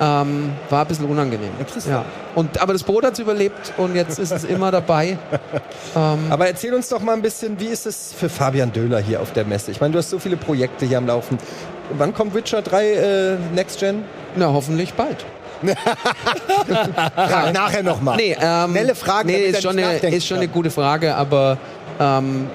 Ähm, 0.00 0.52
war 0.70 0.82
ein 0.82 0.88
bisschen 0.88 1.06
unangenehm. 1.06 1.52
Interessant. 1.58 1.94
Ja. 1.94 2.04
Und, 2.34 2.60
aber 2.60 2.72
das 2.72 2.82
Boot 2.82 3.04
hat 3.04 3.16
überlebt 3.18 3.72
und 3.76 3.94
jetzt 3.94 4.18
ist 4.18 4.32
es 4.32 4.42
immer 4.42 4.72
dabei. 4.72 5.16
Aber 5.94 6.48
erzähl 6.48 6.74
uns 6.74 6.88
doch 6.88 7.00
mal 7.00 7.12
ein 7.12 7.22
bisschen, 7.22 7.60
wie 7.60 7.66
ist 7.66 7.86
es 7.86 8.12
für 8.12 8.28
Fabian 8.28 8.72
Döhler 8.72 8.98
hier 8.98 9.20
auf 9.20 9.32
der 9.32 9.44
Messe? 9.44 9.70
Ich 9.70 9.80
meine, 9.80 9.92
du 9.92 9.98
hast 9.98 10.10
so 10.10 10.18
viele 10.18 10.36
Projekte 10.36 10.84
hier 10.84 10.98
am 10.98 11.06
Laufen. 11.06 11.38
Wann 11.96 12.12
kommt 12.12 12.34
Witcher 12.34 12.60
3 12.62 12.92
äh, 12.92 13.36
Next 13.54 13.78
Gen? 13.78 14.02
Na, 14.34 14.52
hoffentlich 14.52 14.94
bald. 14.94 15.24
Frag 17.14 17.52
nachher 17.54 17.82
nochmal. 17.82 18.16
Nee, 18.16 18.36
ähm, 18.40 18.70
Schnelle 18.72 18.94
Fragen, 18.94 19.28
Nee, 19.28 19.44
ist 19.46 19.62
schon, 19.62 19.78
eine, 19.78 19.98
ist 19.98 20.26
schon 20.26 20.38
eine 20.38 20.48
gute 20.48 20.70
Frage, 20.70 21.14
aber 21.14 21.56
ähm, 22.00 22.48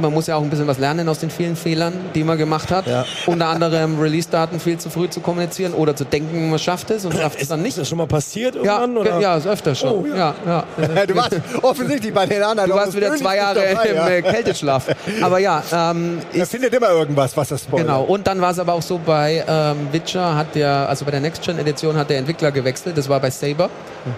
man 0.00 0.12
muss 0.12 0.26
ja 0.26 0.36
auch 0.36 0.42
ein 0.42 0.50
bisschen 0.50 0.66
was 0.66 0.78
lernen 0.78 1.08
aus 1.08 1.18
den 1.18 1.30
vielen 1.30 1.56
Fehlern, 1.56 1.92
die 2.14 2.24
man 2.24 2.38
gemacht 2.38 2.70
hat. 2.70 2.86
Ja. 2.86 3.04
Unter 3.26 3.48
anderem 3.48 3.98
Release-Daten 4.00 4.60
viel 4.60 4.78
zu 4.78 4.90
früh 4.90 5.08
zu 5.08 5.20
kommunizieren 5.20 5.74
oder 5.74 5.94
zu 5.96 6.04
denken, 6.04 6.50
man 6.50 6.58
schafft 6.58 6.90
es 6.90 7.04
und 7.04 7.14
schafft 7.18 7.40
es 7.40 7.48
dann 7.48 7.60
Ist 7.60 7.64
nicht. 7.64 7.78
das 7.78 7.88
schon 7.88 7.98
mal 7.98 8.06
passiert 8.06 8.54
Ja, 8.62 8.80
irgendwann? 8.80 9.04
ge- 9.04 9.12
oder? 9.12 9.20
ja, 9.20 9.36
ist 9.36 9.46
öfter 9.46 9.74
schon. 9.74 9.90
Oh, 9.90 10.06
ja. 10.06 10.34
ja. 10.46 10.64
Ja, 10.94 11.06
Du 11.06 11.14
warst 11.16 11.36
offensichtlich 11.62 12.12
bei 12.12 12.26
den 12.26 12.42
anderen. 12.42 12.70
Du 12.70 12.76
warst 12.76 12.94
wieder 12.96 13.14
zwei 13.16 13.36
Jahre 13.36 13.60
im 13.64 13.78
äh, 14.08 14.22
Kälteschlaf. 14.22 14.86
Aber 15.22 15.38
ja, 15.38 15.62
ähm, 15.72 16.18
Er 16.32 16.42
ist, 16.42 16.50
findet 16.50 16.74
immer 16.74 16.90
irgendwas, 16.90 17.36
was 17.36 17.48
das 17.48 17.62
spoilert. 17.62 17.86
Genau, 17.88 18.02
und 18.04 18.26
dann 18.26 18.40
war 18.40 18.50
es 18.50 18.58
aber 18.58 18.72
auch 18.74 18.82
so 18.82 19.00
bei 19.04 19.44
ähm, 19.46 19.88
Witcher 19.92 20.34
hat 20.36 20.54
der, 20.54 20.88
also 20.88 21.04
bei 21.04 21.10
der 21.10 21.20
Next 21.20 21.42
Gen 21.42 21.58
Edition 21.58 21.96
hat 21.96 22.10
der 22.10 22.18
Entwickler 22.18 22.50
gewechselt, 22.52 22.96
das 22.98 23.08
war 23.08 23.20
bei 23.20 23.30
Saber 23.30 23.70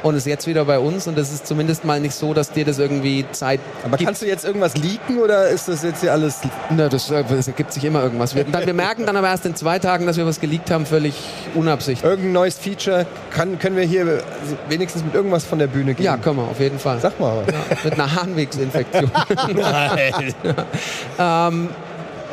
und 0.02 0.14
ist 0.16 0.26
jetzt 0.26 0.46
wieder 0.46 0.64
bei 0.64 0.78
uns 0.78 1.06
und 1.06 1.16
das 1.18 1.32
ist 1.32 1.46
zumindest 1.46 1.84
mal 1.84 2.00
nicht 2.00 2.14
so, 2.14 2.34
dass 2.34 2.50
dir 2.50 2.64
das 2.64 2.78
irgendwie 2.78 3.24
Zeit 3.32 3.60
Aber 3.84 3.96
gibt. 3.96 4.06
kannst 4.08 4.22
du 4.22 4.26
jetzt 4.26 4.44
irgendwas 4.44 4.76
leaken 4.76 5.18
oder 5.18 5.48
ist 5.48 5.67
das 5.68 5.82
jetzt 5.82 6.00
hier 6.00 6.12
alles... 6.12 6.40
Na, 6.70 6.88
das, 6.88 7.10
äh, 7.10 7.24
das 7.28 7.48
ergibt 7.48 7.72
sich 7.72 7.84
immer 7.84 8.02
irgendwas. 8.02 8.34
Wir, 8.34 8.44
dann, 8.44 8.66
wir 8.66 8.74
merken 8.74 9.06
dann 9.06 9.16
aber 9.16 9.28
erst 9.28 9.46
in 9.46 9.54
zwei 9.54 9.78
Tagen, 9.78 10.06
dass 10.06 10.16
wir 10.16 10.26
was 10.26 10.40
geleakt 10.40 10.70
haben, 10.70 10.86
völlig 10.86 11.14
unabsichtlich. 11.54 12.08
Irgendein 12.08 12.32
neues 12.32 12.58
Feature 12.58 13.06
kann, 13.30 13.58
können 13.58 13.76
wir 13.76 13.84
hier 13.84 14.22
wenigstens 14.68 15.04
mit 15.04 15.14
irgendwas 15.14 15.44
von 15.44 15.58
der 15.58 15.66
Bühne 15.66 15.94
gehen? 15.94 16.04
Ja, 16.04 16.16
können 16.16 16.36
wir, 16.36 16.44
auf 16.44 16.60
jeden 16.60 16.78
Fall. 16.78 17.00
Sag 17.00 17.18
mal. 17.20 17.44
Ja, 17.46 17.76
mit 17.84 17.92
einer 17.94 18.14
Harnwegsinfektion. 18.14 19.10
Nein. 19.54 20.34
ähm, 21.18 21.68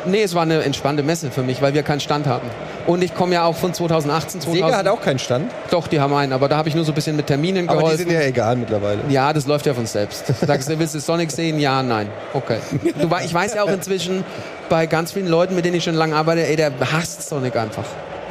nee, 0.06 0.22
es 0.22 0.34
war 0.34 0.42
eine 0.42 0.62
entspannte 0.62 1.02
Messe 1.02 1.30
für 1.30 1.42
mich, 1.42 1.62
weil 1.62 1.74
wir 1.74 1.82
keinen 1.82 2.00
Stand 2.00 2.26
hatten. 2.26 2.48
Und 2.86 3.02
ich 3.02 3.14
komme 3.14 3.34
ja 3.34 3.44
auch 3.44 3.56
von 3.56 3.74
2018, 3.74 4.40
2000. 4.42 4.64
Sega 4.64 4.78
hat 4.78 4.88
auch 4.88 5.00
keinen 5.00 5.18
Stand, 5.18 5.50
Doch, 5.70 5.86
die 5.88 6.00
haben 6.00 6.14
einen, 6.14 6.32
aber 6.32 6.48
da 6.48 6.56
habe 6.56 6.68
ich 6.68 6.74
nur 6.74 6.84
so 6.84 6.92
ein 6.92 6.94
bisschen 6.94 7.16
mit 7.16 7.26
Terminen 7.26 7.68
aber 7.68 7.78
die 7.78 7.84
geholfen. 7.84 7.98
sind 8.08 8.12
ja 8.12 8.20
egal 8.20 8.56
mittlerweile. 8.56 9.00
Ja, 9.08 9.32
das 9.32 9.46
läuft 9.46 9.66
ja 9.66 9.74
von 9.74 9.86
selbst. 9.86 10.26
Sagst 10.46 10.68
du, 10.68 10.78
willst 10.78 10.94
du 10.94 11.00
Sonic 11.00 11.30
sehen? 11.30 11.58
Ja, 11.58 11.82
nein. 11.82 12.08
Okay. 12.32 12.58
Du, 13.00 13.08
ich 13.24 13.34
weiß 13.34 13.54
ja 13.54 13.62
auch 13.62 13.70
inzwischen 13.70 14.24
bei 14.68 14.86
ganz 14.86 15.12
vielen 15.12 15.28
Leuten, 15.28 15.54
mit 15.54 15.64
denen 15.64 15.76
ich 15.76 15.84
schon 15.84 15.94
lange 15.94 16.16
arbeite, 16.16 16.46
ey, 16.46 16.56
der 16.56 16.72
hasst 16.92 17.28
Sonic 17.28 17.56
einfach. 17.56 17.84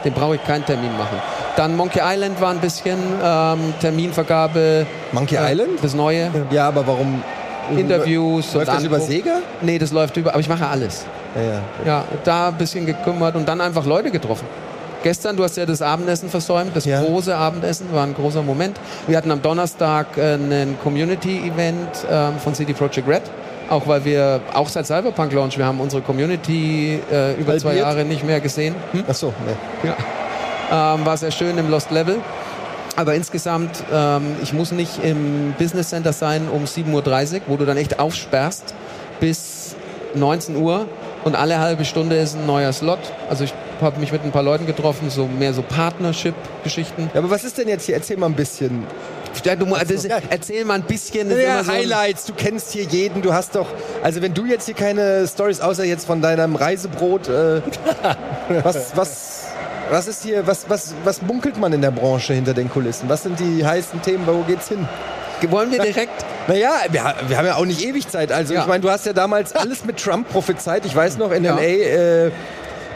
Den 0.04 0.14
brauche 0.14 0.36
ich 0.36 0.44
keinen 0.44 0.66
Termin 0.66 0.96
machen. 0.98 1.20
Dann 1.56 1.76
Monkey 1.76 2.00
Island 2.04 2.40
war 2.40 2.52
ein 2.52 2.60
bisschen 2.60 3.00
ähm, 3.24 3.74
Terminvergabe. 3.80 4.86
Monkey 5.12 5.36
äh, 5.36 5.52
Island? 5.52 5.80
Das 5.82 5.94
neue. 5.94 6.30
Ja, 6.52 6.68
aber 6.68 6.86
warum... 6.86 7.24
Interviews. 7.78 8.54
Läuft 8.54 8.68
und 8.70 8.76
das 8.76 8.84
über 8.84 9.00
Sega? 9.00 9.38
Nee, 9.62 9.78
das 9.80 9.92
läuft 9.92 10.18
über. 10.18 10.32
Aber 10.32 10.40
ich 10.40 10.50
mache 10.50 10.68
alles. 10.68 11.06
Ja, 11.36 11.42
ja. 11.42 11.62
Ja, 11.86 12.04
da 12.24 12.48
ein 12.50 12.56
bisschen 12.58 12.86
gekümmert 12.86 13.36
und 13.36 13.48
dann 13.48 13.62
einfach 13.62 13.86
Leute 13.86 14.12
getroffen. 14.12 14.46
Gestern, 15.04 15.38
du 15.38 15.44
hast 15.44 15.56
ja 15.58 15.66
das 15.68 15.82
Abendessen 15.84 16.30
versäumt, 16.30 16.76
das 16.76 16.86
Ja. 16.86 17.02
große 17.04 17.36
Abendessen, 17.36 17.94
war 17.94 18.04
ein 18.04 18.16
großer 18.16 18.42
Moment. 18.42 18.80
Wir 19.08 19.18
hatten 19.18 19.30
am 19.30 19.42
Donnerstag 19.42 20.18
äh, 20.18 20.34
einen 20.34 20.78
Community-Event 20.82 21.90
ähm, 22.10 22.34
von 22.44 22.56
CD 22.56 22.74
Projekt 22.74 23.08
Red. 23.08 23.22
Auch 23.70 23.88
weil 23.88 24.04
wir, 24.06 24.42
auch 24.54 24.70
seit 24.70 24.86
Cyberpunk 24.88 25.32
Launch, 25.34 25.58
wir 25.58 25.66
haben 25.66 25.80
unsere 25.80 26.02
Community 26.02 27.00
äh, 27.12 27.34
über 27.34 27.58
zwei 27.58 27.70
Halbiert? 27.70 27.86
Jahre 27.88 28.06
nicht 28.06 28.24
mehr 28.24 28.40
gesehen. 28.40 28.76
Hm? 28.94 29.04
Ach 29.08 29.14
so, 29.16 29.34
nee. 29.46 29.90
Ja. 29.90 30.94
Ähm, 30.96 31.06
war 31.06 31.18
sehr 31.18 31.32
schön 31.32 31.58
im 31.58 31.70
Lost 31.70 31.92
Level. 31.92 32.18
Aber 32.96 33.14
insgesamt, 33.16 33.84
ähm, 33.94 34.36
ich 34.42 34.54
muss 34.54 34.72
nicht 34.72 35.04
im 35.04 35.54
Business 35.58 35.90
Center 35.90 36.14
sein 36.14 36.48
um 36.48 36.64
7.30 36.66 37.34
Uhr, 37.36 37.42
wo 37.48 37.58
du 37.58 37.66
dann 37.66 37.78
echt 37.78 38.00
aufsperrst 38.00 38.74
bis 39.20 39.76
19 40.14 40.56
Uhr 40.56 40.88
und 41.24 41.36
alle 41.36 41.60
halbe 41.60 41.86
Stunde 41.86 42.16
ist 42.18 42.36
ein 42.36 42.46
neuer 42.46 42.72
Slot. 42.72 43.00
Also 43.30 43.44
ich 43.44 43.54
habe 43.82 44.00
mich 44.00 44.12
mit 44.12 44.24
ein 44.24 44.32
paar 44.32 44.44
Leuten 44.44 44.66
getroffen, 44.66 45.10
so 45.10 45.28
mehr 45.28 45.54
so 45.54 45.62
Partnership-Geschichten. 45.62 47.10
Ja, 47.14 47.20
aber 47.20 47.30
was 47.30 47.44
ist 47.44 47.58
denn 47.58 47.68
jetzt 47.68 47.86
hier? 47.86 47.96
Erzähl 47.96 48.18
mal 48.18 48.28
ein 48.28 48.36
bisschen. 48.36 48.86
Ja, 49.44 49.56
du, 49.56 49.66
das, 49.66 50.06
erzähl 50.06 50.64
mal 50.64 50.76
ein 50.76 50.84
bisschen. 50.84 51.30
Ja, 51.30 51.64
so 51.64 51.72
Highlights, 51.72 52.26
du 52.26 52.34
kennst 52.34 52.72
hier 52.72 52.84
jeden, 52.84 53.22
du 53.22 53.34
hast 53.34 53.56
doch, 53.56 53.68
also 54.02 54.22
wenn 54.22 54.34
du 54.34 54.46
jetzt 54.46 54.66
hier 54.66 54.76
keine 54.76 55.28
Stories 55.28 55.60
außer 55.60 55.84
jetzt 55.84 56.06
von 56.06 56.22
deinem 56.22 56.56
Reisebrot, 56.56 57.28
äh, 57.28 57.62
was, 58.64 58.96
was, 58.96 59.35
was 59.90 60.08
ist 60.08 60.24
hier, 60.24 60.46
was, 60.48 60.70
was, 60.70 60.94
was 61.04 61.22
munkelt 61.22 61.58
man 61.58 61.74
in 61.74 61.82
der 61.82 61.92
Branche 61.92 62.34
hinter 62.34 62.54
den 62.54 62.70
Kulissen? 62.70 63.08
Was 63.10 63.24
sind 63.24 63.40
die 63.40 63.66
heißen 63.66 64.02
Themen, 64.02 64.26
wo 64.28 64.42
geht's 64.44 64.68
hin? 64.68 64.88
Wollen 65.50 65.72
wir 65.72 65.80
direkt? 65.80 66.26
Naja, 66.48 66.72
wir, 66.90 67.14
wir 67.28 67.38
haben 67.38 67.46
ja 67.46 67.56
auch 67.56 67.66
nicht 67.66 67.84
ewig 67.86 68.08
Zeit. 68.08 68.32
Also 68.32 68.54
Ja. 68.54 68.62
ich 68.62 68.68
meine, 68.68 68.82
du 68.82 68.90
hast 68.90 69.06
ja 69.06 69.14
damals 69.14 69.54
alles 69.56 69.84
mit 69.86 69.98
Trump 69.98 70.30
prophezeit. 70.30 70.86
Ich 70.86 70.96
weiß 70.96 71.18
noch 71.18 71.32
in 71.32 71.44
Ja. 71.44 71.56
LA 71.56 71.62
äh, 71.62 72.32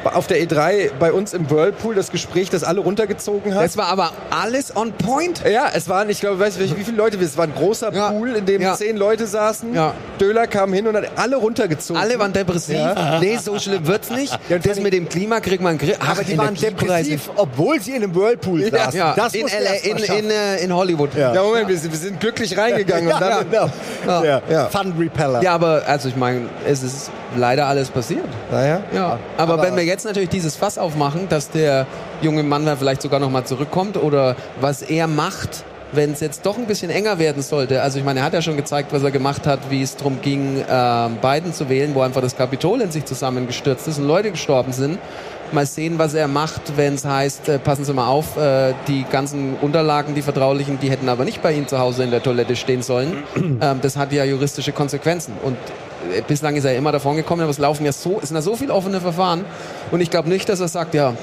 auf 0.03 0.27
der 0.27 0.37
E3 0.41 0.91
bei 0.99 1.11
uns 1.11 1.33
im 1.33 1.49
Whirlpool 1.49 1.95
das 1.95 2.11
Gespräch, 2.11 2.49
das 2.49 2.63
alle 2.63 2.79
runtergezogen 2.79 3.53
hat. 3.55 3.63
Das 3.63 3.77
war 3.77 3.87
aber 3.87 4.11
alles 4.29 4.75
on 4.75 4.91
point. 4.93 5.43
Ja, 5.49 5.69
es 5.73 5.89
waren, 5.89 6.09
ich 6.09 6.19
glaube, 6.19 6.39
weißt 6.39 6.59
du, 6.59 6.77
wie 6.77 6.83
viele 6.83 6.97
Leute 6.97 7.17
Es 7.19 7.37
war 7.37 7.45
ein 7.45 7.53
großer 7.55 7.93
Ja. 7.93 8.09
Pool, 8.11 8.35
in 8.35 8.45
dem 8.45 8.61
Ja. 8.61 8.75
zehn 8.75 8.95
Leute 8.97 9.27
saßen. 9.27 9.73
Ja. 9.73 9.93
Döler 10.19 10.47
kam 10.47 10.71
hin 10.73 10.87
und 10.87 10.95
hat 10.95 11.05
alle 11.15 11.35
runtergezogen. 11.35 12.01
Alle 12.01 12.17
waren 12.19 12.33
depressiv. 12.33 12.77
Nee, 13.19 13.37
so 13.37 13.57
schlimm 13.59 13.85
wird's 13.87 14.09
nicht. 14.09 14.37
Ja, 14.49 14.55
und 14.55 14.65
das 14.65 14.79
mit 14.79 14.93
dem 14.93 15.07
Klima 15.09 15.39
kriegt 15.39 15.61
man 15.61 15.77
Griff. 15.77 15.97
Aber 16.07 16.23
die 16.23 16.37
waren 16.37 16.55
depressiv, 16.55 17.29
obwohl 17.35 17.81
sie 17.81 17.91
in 17.91 18.03
einem 18.03 18.15
Whirlpool 18.15 18.69
saßen. 18.71 18.97
Ja, 18.97 19.13
Das 19.15 19.33
in, 19.33 19.47
LA, 19.47 19.73
in, 19.83 19.97
in, 19.97 20.29
äh, 20.31 20.57
in 20.63 20.73
Hollywood. 20.73 21.13
Ja. 21.15 21.33
Ja, 21.33 21.43
Moment, 21.43 21.67
wir 21.67 21.77
sind, 21.77 21.91
wir 21.91 21.99
sind 21.99 22.19
glücklich 22.19 22.57
reingegangen. 22.57 23.11
und 23.11 23.19
ja, 23.19 23.43
dann, 23.43 23.49
genau. 23.51 24.23
Ja. 24.23 24.41
Ja. 24.49 24.65
Fun 24.69 24.93
Repeller. 24.97 25.41
Ja, 25.41 25.53
aber 25.55 25.83
also 25.87 26.07
ich 26.09 26.15
meine, 26.15 26.41
es 26.67 26.83
ist 26.83 27.11
leider 27.35 27.65
alles 27.67 27.89
passiert. 27.89 28.25
Naja. 28.51 28.81
Ja. 28.93 29.19
Aber, 29.37 29.53
aber- 29.53 29.63
wenn 29.63 29.75
wir 29.75 29.85
jetzt 29.89 30.05
natürlich 30.05 30.29
dieses 30.29 30.55
Fass 30.55 30.77
aufmachen, 30.77 31.27
dass 31.27 31.49
der 31.49 31.85
junge 32.21 32.43
Mann 32.43 32.65
dann 32.65 32.77
vielleicht 32.77 33.01
sogar 33.01 33.19
noch 33.19 33.29
mal 33.29 33.43
zurückkommt 33.43 33.97
oder 33.97 34.35
was 34.61 34.81
er 34.81 35.07
macht, 35.07 35.65
wenn 35.91 36.11
es 36.11 36.19
jetzt 36.19 36.45
doch 36.45 36.57
ein 36.57 36.67
bisschen 36.67 36.91
enger 36.91 37.19
werden 37.19 37.41
sollte, 37.41 37.81
also 37.81 37.97
ich 37.99 38.05
meine, 38.05 38.19
er 38.19 38.25
hat 38.25 38.33
ja 38.33 38.41
schon 38.41 38.57
gezeigt, 38.57 38.93
was 38.93 39.03
er 39.03 39.11
gemacht 39.11 39.47
hat, 39.47 39.59
wie 39.69 39.81
es 39.81 39.95
darum 39.95 40.21
ging, 40.21 40.63
ähm, 40.69 41.17
Biden 41.21 41.53
zu 41.53 41.67
wählen, 41.67 41.95
wo 41.95 42.01
einfach 42.01 42.21
das 42.21 42.35
Kapitol 42.35 42.81
in 42.81 42.91
sich 42.91 43.05
zusammengestürzt 43.05 43.87
ist 43.87 43.97
und 43.97 44.07
Leute 44.07 44.31
gestorben 44.31 44.71
sind. 44.71 44.99
Mal 45.51 45.65
sehen, 45.65 45.97
was 45.97 46.13
er 46.13 46.27
macht, 46.27 46.77
wenn 46.77 46.93
es 46.93 47.05
heißt, 47.05 47.49
äh, 47.49 47.57
passen 47.57 47.83
Sie 47.83 47.91
mal 47.91 48.07
auf, 48.07 48.37
äh, 48.37 48.73
die 48.87 49.03
ganzen 49.11 49.55
Unterlagen, 49.59 50.13
die 50.13 50.21
vertraulichen, 50.21 50.79
die 50.79 50.91
hätten 50.91 51.09
aber 51.09 51.25
nicht 51.25 51.41
bei 51.41 51.53
Ihnen 51.53 51.67
zu 51.67 51.79
Hause 51.79 52.03
in 52.03 52.11
der 52.11 52.21
Toilette 52.21 52.55
stehen 52.55 52.83
sollen. 52.83 53.23
ähm, 53.35 53.79
das 53.81 53.97
hat 53.97 54.13
ja 54.13 54.23
juristische 54.25 54.73
Konsequenzen. 54.73 55.33
Und 55.43 55.55
äh, 55.55 55.88
bislang 56.27 56.55
ist 56.55 56.65
er 56.65 56.75
immer 56.75 56.91
davon 56.91 57.15
gekommen, 57.15 57.41
aber 57.41 57.51
es 57.51 57.57
laufen 57.57 57.85
ja 57.85 57.91
so, 57.91 58.19
es 58.21 58.29
sind 58.29 58.35
ja 58.35 58.41
so 58.41 58.55
viele 58.55 58.73
offene 58.73 59.01
Verfahren. 59.01 59.45
Und 59.91 60.01
ich 60.01 60.09
glaube 60.09 60.29
nicht, 60.29 60.49
dass 60.49 60.59
er 60.59 60.67
sagt, 60.67 60.93
ja, 60.93 61.13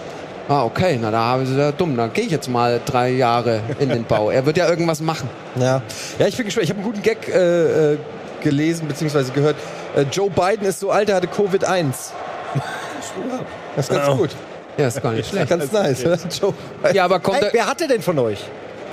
Ah, 0.48 0.64
okay, 0.64 0.96
na 1.00 1.10
da 1.10 1.18
haben 1.18 1.44
sie 1.44 1.58
ja 1.58 1.72
dumm. 1.72 1.96
Dann 1.96 2.12
gehe 2.12 2.24
ich 2.24 2.30
jetzt 2.30 2.48
mal 2.48 2.80
drei 2.84 3.10
Jahre 3.10 3.60
in 3.80 3.88
den 3.88 4.04
Bau. 4.04 4.30
Er 4.30 4.46
wird 4.46 4.56
ja 4.56 4.68
irgendwas 4.68 5.00
machen. 5.00 5.28
Ja, 5.56 5.82
ja 6.20 6.26
ich 6.28 6.36
bin 6.36 6.46
gespannt. 6.46 6.64
Ich 6.64 6.70
habe 6.70 6.80
einen 6.80 6.88
guten 6.88 7.02
Gag 7.02 7.28
äh, 7.28 7.94
äh, 7.94 7.98
gelesen 8.42 8.86
bzw. 8.86 9.24
gehört. 9.34 9.56
Äh, 9.96 10.02
Joe 10.02 10.30
Biden 10.30 10.64
ist 10.64 10.78
so 10.78 10.90
alt, 10.90 11.08
er 11.08 11.16
hatte 11.16 11.28
Covid-1. 11.28 11.92
Das 13.76 13.88
ist 13.88 13.94
ganz 13.94 14.16
gut. 14.18 14.30
Ja, 14.76 14.88
ist 14.88 15.02
gar 15.02 15.12
nicht 15.12 15.28
schlecht. 15.30 15.48
Ganz 15.48 15.70
nice. 15.72 16.04
oder? 16.04 16.18
Joe 16.40 16.54
Biden. 16.82 16.96
Ja, 16.96 17.04
aber 17.04 17.20
kommt 17.20 17.38
Hey, 17.38 17.46
er, 17.46 17.52
wer 17.52 17.66
hatte 17.66 17.88
denn 17.88 18.02
von 18.02 18.18
euch? 18.18 18.44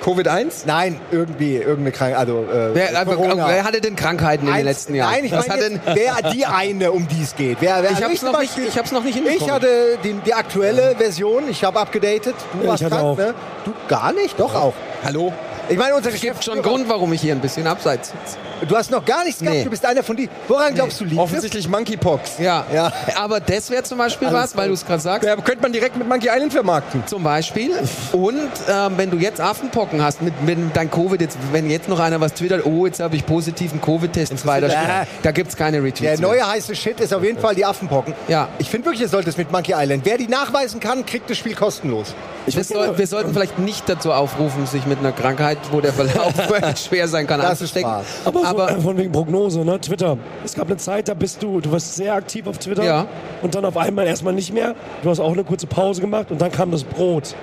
Covid-1? 0.03 0.63
Nein, 0.65 0.99
irgendwie, 1.11 1.55
irgendeine 1.55 1.91
Krankheit. 1.91 2.17
Also, 2.17 2.43
äh, 2.43 2.73
wer, 2.75 3.05
Corona. 3.05 3.47
wer 3.47 3.63
hatte 3.63 3.79
denn 3.81 3.95
Krankheiten 3.95 4.47
in 4.47 4.53
den 4.53 4.65
letzten 4.65 4.95
Jahren? 4.95 5.11
Nein, 5.13 5.25
ich 5.25 5.31
Was 5.31 5.47
meine 5.47 5.63
hat 5.63 5.71
jetzt, 5.71 5.81
wer 6.23 6.31
die 6.31 6.45
eine, 6.45 6.91
um 6.91 7.07
die 7.07 7.23
es 7.23 7.35
geht. 7.35 7.57
Wer, 7.61 7.81
wer, 7.81 7.91
Ich 7.91 8.03
hab's 8.03 8.19
zum 8.19 8.31
noch 8.31 8.39
nicht- 8.41 8.57
ich 8.57 8.77
hab's 8.77 8.91
noch 8.91 9.03
nicht 9.03 9.15
hinbekommen. 9.15 9.45
Ich 9.45 9.51
hatte 9.51 9.97
die, 10.03 10.13
die 10.13 10.33
aktuelle 10.33 10.95
Version, 10.97 11.43
ich 11.49 11.63
habe 11.63 11.79
abgedatet. 11.79 12.35
Du 12.53 12.63
Ja, 12.63 12.69
warst 12.71 12.83
krank, 12.85 13.01
auch. 13.01 13.17
ne? 13.17 13.33
Du 13.65 13.71
gar 13.87 14.11
nicht? 14.11 14.39
Doch 14.39 14.53
auch. 14.53 14.73
Hallo? 15.05 15.31
Ich 15.69 15.77
meine, 15.77 15.95
unser 15.95 16.09
Es 16.13 16.19
gibt 16.19 16.43
schon 16.43 16.55
einen 16.55 16.63
Grund, 16.63 16.89
warum 16.89 17.13
ich 17.13 17.21
hier 17.21 17.33
ein 17.33 17.39
bisschen 17.39 17.65
abseits 17.67 18.09
sitze. 18.09 18.37
Du 18.67 18.75
hast 18.75 18.91
noch 18.91 19.03
gar 19.05 19.23
nichts 19.23 19.39
gehabt, 19.39 19.57
Nee. 19.57 19.63
du 19.63 19.69
bist 19.69 19.85
einer 19.85 20.03
von 20.03 20.15
die. 20.15 20.29
Woran 20.47 20.73
glaubst 20.73 20.99
du, 20.99 21.03
liegt 21.03 21.15
es? 21.15 21.19
Offensichtlich 21.19 21.67
Monkeypox. 21.67 22.39
Ja. 22.39 22.65
Ja. 22.73 22.91
aber 23.15 23.39
das 23.39 23.69
wäre 23.69 23.83
zum 23.83 23.97
Beispiel 23.97 24.31
was, 24.31 24.55
weil 24.55 24.67
du 24.69 24.73
es 24.73 24.85
gerade 24.85 25.01
sagst. 25.01 25.27
Ja, 25.27 25.35
könnte 25.35 25.61
man 25.61 25.71
direkt 25.73 25.97
mit 25.97 26.07
Monkey 26.07 26.29
Island 26.29 26.53
vermarkten. 26.53 27.03
Zum 27.07 27.23
Beispiel. 27.23 27.71
Und 28.11 28.39
ähm, 28.69 28.93
wenn 28.97 29.09
du 29.09 29.17
jetzt 29.17 29.39
Affenpocken 29.41 30.03
hast, 30.03 30.21
mit, 30.21 30.33
wenn 30.45 30.71
dein 30.73 30.89
Covid 30.89 31.19
jetzt, 31.21 31.37
wenn 31.51 31.69
jetzt 31.69 31.89
noch 31.89 31.99
einer 31.99 32.19
was 32.21 32.33
twittert, 32.33 32.65
oh, 32.65 32.85
jetzt 32.85 32.99
habe 32.99 33.15
ich 33.15 33.25
positiven 33.25 33.81
Covid-Test, 33.81 34.37
zweiter. 34.39 34.69
Schritt, 34.69 34.79
da 35.23 35.31
gibt's 35.31 35.55
keine 35.55 35.77
Der 35.77 35.83
Retweets. 35.85 36.21
neue 36.21 36.45
heiße 36.47 36.75
Shit 36.75 36.99
ist 36.99 37.13
auf 37.13 37.23
jeden 37.23 37.39
Fall 37.39 37.55
die 37.55 37.65
Affenpocken. 37.65 38.13
Ja. 38.27 38.47
Ich 38.59 38.69
finde 38.69 38.85
wirklich, 38.85 39.01
ihr 39.01 39.07
solltet 39.09 39.29
es 39.33 39.37
mit 39.37 39.51
Monkey 39.51 39.73
Island. 39.75 40.05
Wer 40.05 40.17
die 40.17 40.27
nachweisen 40.27 40.79
kann, 40.79 41.05
kriegt 41.05 41.29
das 41.29 41.37
Spiel 41.37 41.55
kostenlos. 41.55 42.13
mehr. 42.45 42.55
Wir, 42.55 42.63
soll, 42.63 42.97
wir 42.97 43.07
sollten 43.07 43.33
vielleicht 43.33 43.59
nicht 43.59 43.87
dazu 43.87 44.11
aufrufen, 44.11 44.65
sich 44.65 44.85
mit 44.85 44.99
einer 44.99 45.11
Krankheit, 45.11 45.57
wo 45.71 45.81
der 45.81 45.93
Verlauf 45.93 46.33
schwer 46.87 47.07
sein 47.07 47.27
kann, 47.27 47.39
Das 47.39 47.53
ist 47.61 47.75
anzustecken. 47.75 47.89
Spaß. 47.89 48.05
Aber, 48.25 48.45
so, 48.57 48.61
Aber 48.61 48.71
äh, 48.71 48.81
von 48.81 48.97
wegen 48.97 49.11
Prognose, 49.11 49.63
ne? 49.65 49.79
Twitter. 49.79 50.17
Es 50.43 50.53
gab 50.53 50.67
eine 50.67 50.77
Zeit, 50.77 51.07
da 51.07 51.13
bist 51.13 51.41
du, 51.41 51.59
du 51.59 51.71
warst 51.71 51.95
sehr 51.95 52.13
aktiv 52.13 52.47
auf 52.47 52.57
Twitter. 52.57 52.83
Ja. 52.83 53.07
Und 53.41 53.55
dann 53.55 53.65
auf 53.65 53.77
einmal 53.77 54.07
erstmal 54.07 54.33
nicht 54.33 54.53
mehr. 54.53 54.75
Du 55.01 55.09
hast 55.09 55.19
auch 55.19 55.31
eine 55.31 55.43
kurze 55.43 55.67
Pause 55.67 56.01
gemacht 56.01 56.31
und 56.31 56.41
dann 56.41 56.51
kam 56.51 56.71
das 56.71 56.83
Brot. 56.83 57.35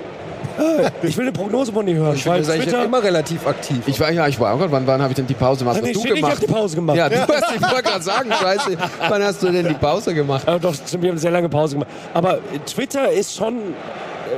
Äh, 0.58 0.90
Ich 1.06 1.16
will 1.16 1.24
eine 1.24 1.32
Prognose 1.32 1.72
von 1.72 1.86
dir 1.86 1.96
hören. 1.96 2.14
Ich 2.14 2.26
weil 2.26 2.38
eigentlich 2.44 2.64
Twitter, 2.64 2.84
immer 2.84 3.02
relativ 3.02 3.46
aktiv. 3.46 3.82
ich 3.86 3.98
war 4.00 4.10
ja, 4.10 4.26
ich 4.28 4.38
war, 4.38 4.54
oh 4.54 4.58
Gott, 4.58 4.70
wann, 4.70 4.86
wann 4.86 5.00
habe 5.00 5.12
ich 5.12 5.16
denn 5.16 5.26
die 5.26 5.34
Pause 5.34 5.60
gemacht? 5.60 5.80
Nee, 5.82 5.88
hast 5.88 5.96
du 5.96 6.00
nicht, 6.00 6.08
ich 6.10 6.14
gemacht? 6.16 6.32
hab 6.32 6.40
die 6.40 6.46
Pause 6.46 6.76
gemacht. 6.76 6.96
Ja, 6.96 7.08
du 7.08 7.16
hast, 7.16 7.54
ich 7.54 7.62
wollte 7.62 7.82
gerade 7.82 8.02
sagen, 8.02 8.30
scheiße, 8.32 8.76
wann 9.08 9.22
hast 9.22 9.42
du 9.42 9.50
denn 9.50 9.68
die 9.68 9.74
Pause 9.74 10.14
gemacht? 10.14 10.46
Äh, 10.46 10.58
doch, 10.58 10.74
wir 10.74 10.98
haben 10.98 11.08
eine 11.10 11.18
sehr 11.18 11.30
lange 11.30 11.48
Pause 11.48 11.74
gemacht. 11.74 11.90
Aber 12.14 12.38
Twitter 12.66 13.10
ist 13.10 13.36
schon, 13.36 13.54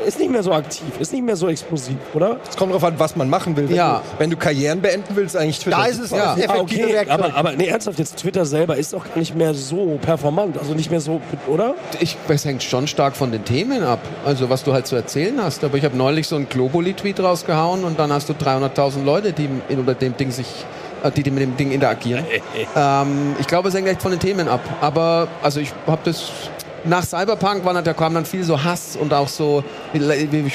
ist 0.07 0.19
nicht 0.19 0.31
mehr 0.31 0.43
so 0.43 0.53
aktiv, 0.53 0.83
ist 0.99 1.13
nicht 1.13 1.25
mehr 1.25 1.37
so 1.37 1.49
explosiv, 1.49 1.97
oder? 2.15 2.39
Es 2.49 2.57
kommt 2.57 2.71
darauf 2.73 2.85
an, 2.85 2.95
was 2.99 3.17
man 3.17 3.29
machen 3.29 3.57
will. 3.57 3.69
Wenn, 3.69 3.77
Ja. 3.77 4.03
du, 4.13 4.21
wenn 4.21 4.31
du 4.31 4.37
Karrieren 4.37 4.81
beenden 4.81 5.15
willst, 5.15 5.37
eigentlich 5.37 5.59
Twitter. 5.61 5.77
Da 5.79 5.87
ist 5.87 5.99
es 6.01 6.11
Ja. 6.11 6.35
das 6.37 6.49
Ah, 6.49 6.59
okay, 6.59 6.99
aber, 7.09 7.35
aber 7.35 7.53
nee, 7.53 7.67
ernsthaft, 7.67 7.99
jetzt 7.99 8.17
Twitter 8.19 8.45
selber 8.45 8.77
ist 8.77 8.95
auch 8.95 9.05
gar 9.05 9.19
nicht 9.19 9.35
mehr 9.35 9.55
so 9.55 9.99
performant, 10.03 10.59
also 10.59 10.75
nicht 10.75 10.91
mehr 10.91 11.01
so, 11.01 11.21
oder? 11.47 11.75
Ich, 12.01 12.17
es 12.29 12.45
hängt 12.45 12.63
schon 12.63 12.87
stark 12.87 13.17
von 13.17 13.31
den 13.33 13.45
Themen 13.45 13.83
ab, 13.83 14.01
also 14.25 14.51
was 14.51 14.65
du 14.65 14.73
halt 14.73 14.87
zu 14.87 14.97
erzählen 14.97 15.39
hast. 15.43 15.63
Aber 15.65 15.77
ich 15.77 15.85
habe 15.85 15.97
neulich 15.97 16.29
so 16.29 16.37
einen 16.37 16.49
Globally-Tweet 16.49 17.21
rausgehauen 17.21 17.85
und 17.85 17.99
dann 17.99 18.13
hast 18.13 18.29
du 18.29 18.33
300.000 18.33 19.05
Leute, 19.05 19.33
die 19.33 19.49
in, 19.69 19.79
unter 19.79 19.95
dem 19.95 20.17
Ding 20.17 20.31
sich, 20.31 20.47
äh, 21.03 21.11
die, 21.11 21.23
die 21.23 21.31
mit 21.31 21.43
dem 21.43 21.57
Ding 21.57 21.71
interagieren. 21.73 22.25
ähm, 22.77 23.37
ich 23.41 23.47
glaube, 23.47 23.69
es 23.69 23.75
hängt 23.75 23.89
echt 23.89 24.03
von 24.03 24.11
den 24.11 24.21
Themen 24.21 24.49
ab. 24.49 24.61
Aber 24.81 25.29
also 25.43 25.61
ich 25.61 25.73
habe 25.87 26.01
das 26.05 26.31
nach 26.85 27.05
Cyberpunk 27.05 27.65
war, 27.65 27.81
da 27.83 27.93
kam 27.93 28.15
dann 28.15 28.25
viel 28.25 28.45
so 28.45 28.63
Hass 28.65 28.97
und 29.01 29.13
auch 29.15 29.29
so, 29.29 29.63
ich 29.93 30.01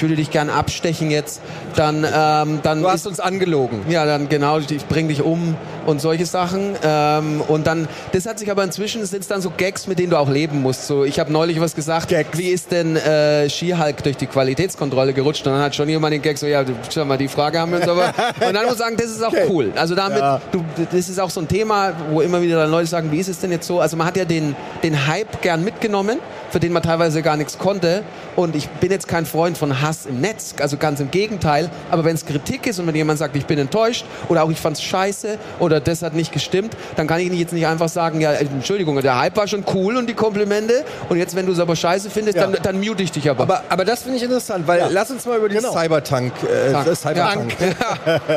würde 0.02 0.16
dich 0.16 0.30
gern 0.30 0.50
abstechen 0.50 1.10
jetzt. 1.10 1.40
Dann, 1.76 1.98
ähm, 2.04 2.60
dann 2.62 2.80
Du 2.82 2.86
ist- 2.86 2.92
hast 2.92 3.06
uns 3.06 3.20
angelogen. 3.20 3.80
ja, 3.88 4.04
dann 4.04 4.28
genau, 4.28 4.58
ich 4.58 4.86
bring 4.86 5.08
dich 5.08 5.22
um 5.22 5.56
und 5.86 6.00
solche 6.00 6.26
Sachen. 6.26 6.74
Ähm, 6.82 7.40
und 7.48 7.66
dann, 7.66 7.88
das 8.12 8.26
hat 8.26 8.38
sich 8.38 8.50
aber 8.50 8.64
inzwischen, 8.64 9.04
sind 9.06 9.30
dann 9.30 9.40
so 9.40 9.50
Gags, 9.56 9.86
mit 9.86 9.98
denen 9.98 10.10
du 10.10 10.16
auch 10.18 10.28
leben 10.28 10.60
musst. 10.62 10.86
So, 10.86 11.04
ich 11.04 11.18
habe 11.18 11.32
neulich 11.32 11.60
was 11.60 11.74
gesagt, 11.74 12.12
wie 12.36 12.48
ist 12.50 12.72
denn 12.72 12.96
äh, 12.96 13.48
Skihulk 13.48 14.02
durch 14.02 14.16
die 14.16 14.26
Qualitätskontrolle 14.26 15.12
gerutscht? 15.14 15.46
Und 15.46 15.52
dann 15.54 15.62
hat 15.62 15.74
schon 15.74 15.88
jemand 15.88 16.12
den 16.12 16.22
Gag 16.22 16.36
so, 16.38 16.46
ja, 16.46 16.62
du- 16.64 16.72
schau 16.92 17.04
mal, 17.04 17.16
die 17.18 17.28
Frage 17.28 17.58
haben 17.58 17.72
wir 17.72 17.78
uns 17.80 17.88
aber. 17.88 18.08
Und 18.46 18.54
dann 18.54 18.64
muss 18.64 18.72
ich 18.74 18.78
sagen, 18.78 18.96
das 18.96 19.06
ist 19.06 19.22
auch 19.24 19.34
cool. 19.48 19.72
Also 19.76 19.94
damit, 19.94 20.18
Ja. 20.18 20.40
du, 20.52 20.64
das 20.90 21.08
ist 21.08 21.18
auch 21.20 21.30
so 21.30 21.40
ein 21.40 21.48
Thema, 21.48 21.92
wo 22.10 22.20
immer 22.20 22.40
wieder 22.42 22.56
dann 22.60 22.70
Leute 22.70 22.86
sagen, 22.88 23.10
wie 23.12 23.18
ist 23.18 23.28
es 23.28 23.38
denn 23.40 23.52
jetzt 23.52 23.66
so? 23.66 23.80
Also 23.80 23.96
man 23.96 24.06
hat 24.06 24.16
ja 24.16 24.24
den, 24.24 24.54
den 24.82 25.06
Hype 25.06 25.40
gern 25.42 25.64
mitgenommen, 25.64 26.17
für 26.50 26.60
den 26.60 26.72
man 26.72 26.82
teilweise 26.82 27.22
gar 27.22 27.36
nichts 27.36 27.58
konnte. 27.58 28.02
Und 28.38 28.54
ich 28.54 28.68
bin 28.68 28.92
jetzt 28.92 29.08
kein 29.08 29.26
Freund 29.26 29.58
von 29.58 29.82
Hass 29.82 30.06
im 30.06 30.20
Netz, 30.20 30.54
also 30.60 30.76
ganz 30.76 31.00
im 31.00 31.10
Gegenteil. 31.10 31.70
Aber 31.90 32.04
wenn 32.04 32.14
es 32.14 32.24
Kritik 32.24 32.68
ist 32.68 32.78
und 32.78 32.86
wenn 32.86 32.94
jemand 32.94 33.18
sagt, 33.18 33.34
ich 33.34 33.46
bin 33.46 33.58
enttäuscht 33.58 34.04
oder 34.28 34.44
auch 34.44 34.50
ich 34.50 34.60
fand's 34.60 34.80
scheiße 34.80 35.38
oder 35.58 35.80
das 35.80 36.02
hat 36.02 36.14
nicht 36.14 36.30
gestimmt, 36.30 36.76
dann 36.94 37.08
kann 37.08 37.18
ich 37.18 37.32
jetzt 37.32 37.52
nicht 37.52 37.66
einfach 37.66 37.88
sagen, 37.88 38.20
ja, 38.20 38.30
Entschuldigung, 38.34 39.02
der 39.02 39.18
Hype 39.18 39.36
war 39.36 39.48
schon 39.48 39.64
cool 39.74 39.96
und 39.96 40.08
die 40.08 40.14
Komplimente 40.14 40.84
und 41.08 41.18
jetzt, 41.18 41.34
wenn 41.34 41.46
du 41.46 41.52
es 41.52 41.58
aber 41.58 41.74
scheiße 41.74 42.10
findest, 42.10 42.36
Ja. 42.38 42.46
dann, 42.46 42.56
dann 42.62 42.78
mute 42.78 43.02
ich 43.02 43.10
dich 43.10 43.28
aber. 43.28 43.42
Aber, 43.42 43.62
aber 43.68 43.84
das 43.84 44.02
finde 44.04 44.18
ich 44.18 44.22
interessant, 44.22 44.68
weil 44.68 44.86
lass 44.92 45.10
uns 45.10 45.26
mal 45.26 45.36
über 45.38 45.48
dieses 45.48 45.64
Genau. 45.64 45.76
Cybertank, 45.76 46.32
äh, 46.44 46.70
Tank. 46.70 46.84
das 46.86 47.00
Cyberpunk, 47.02 47.52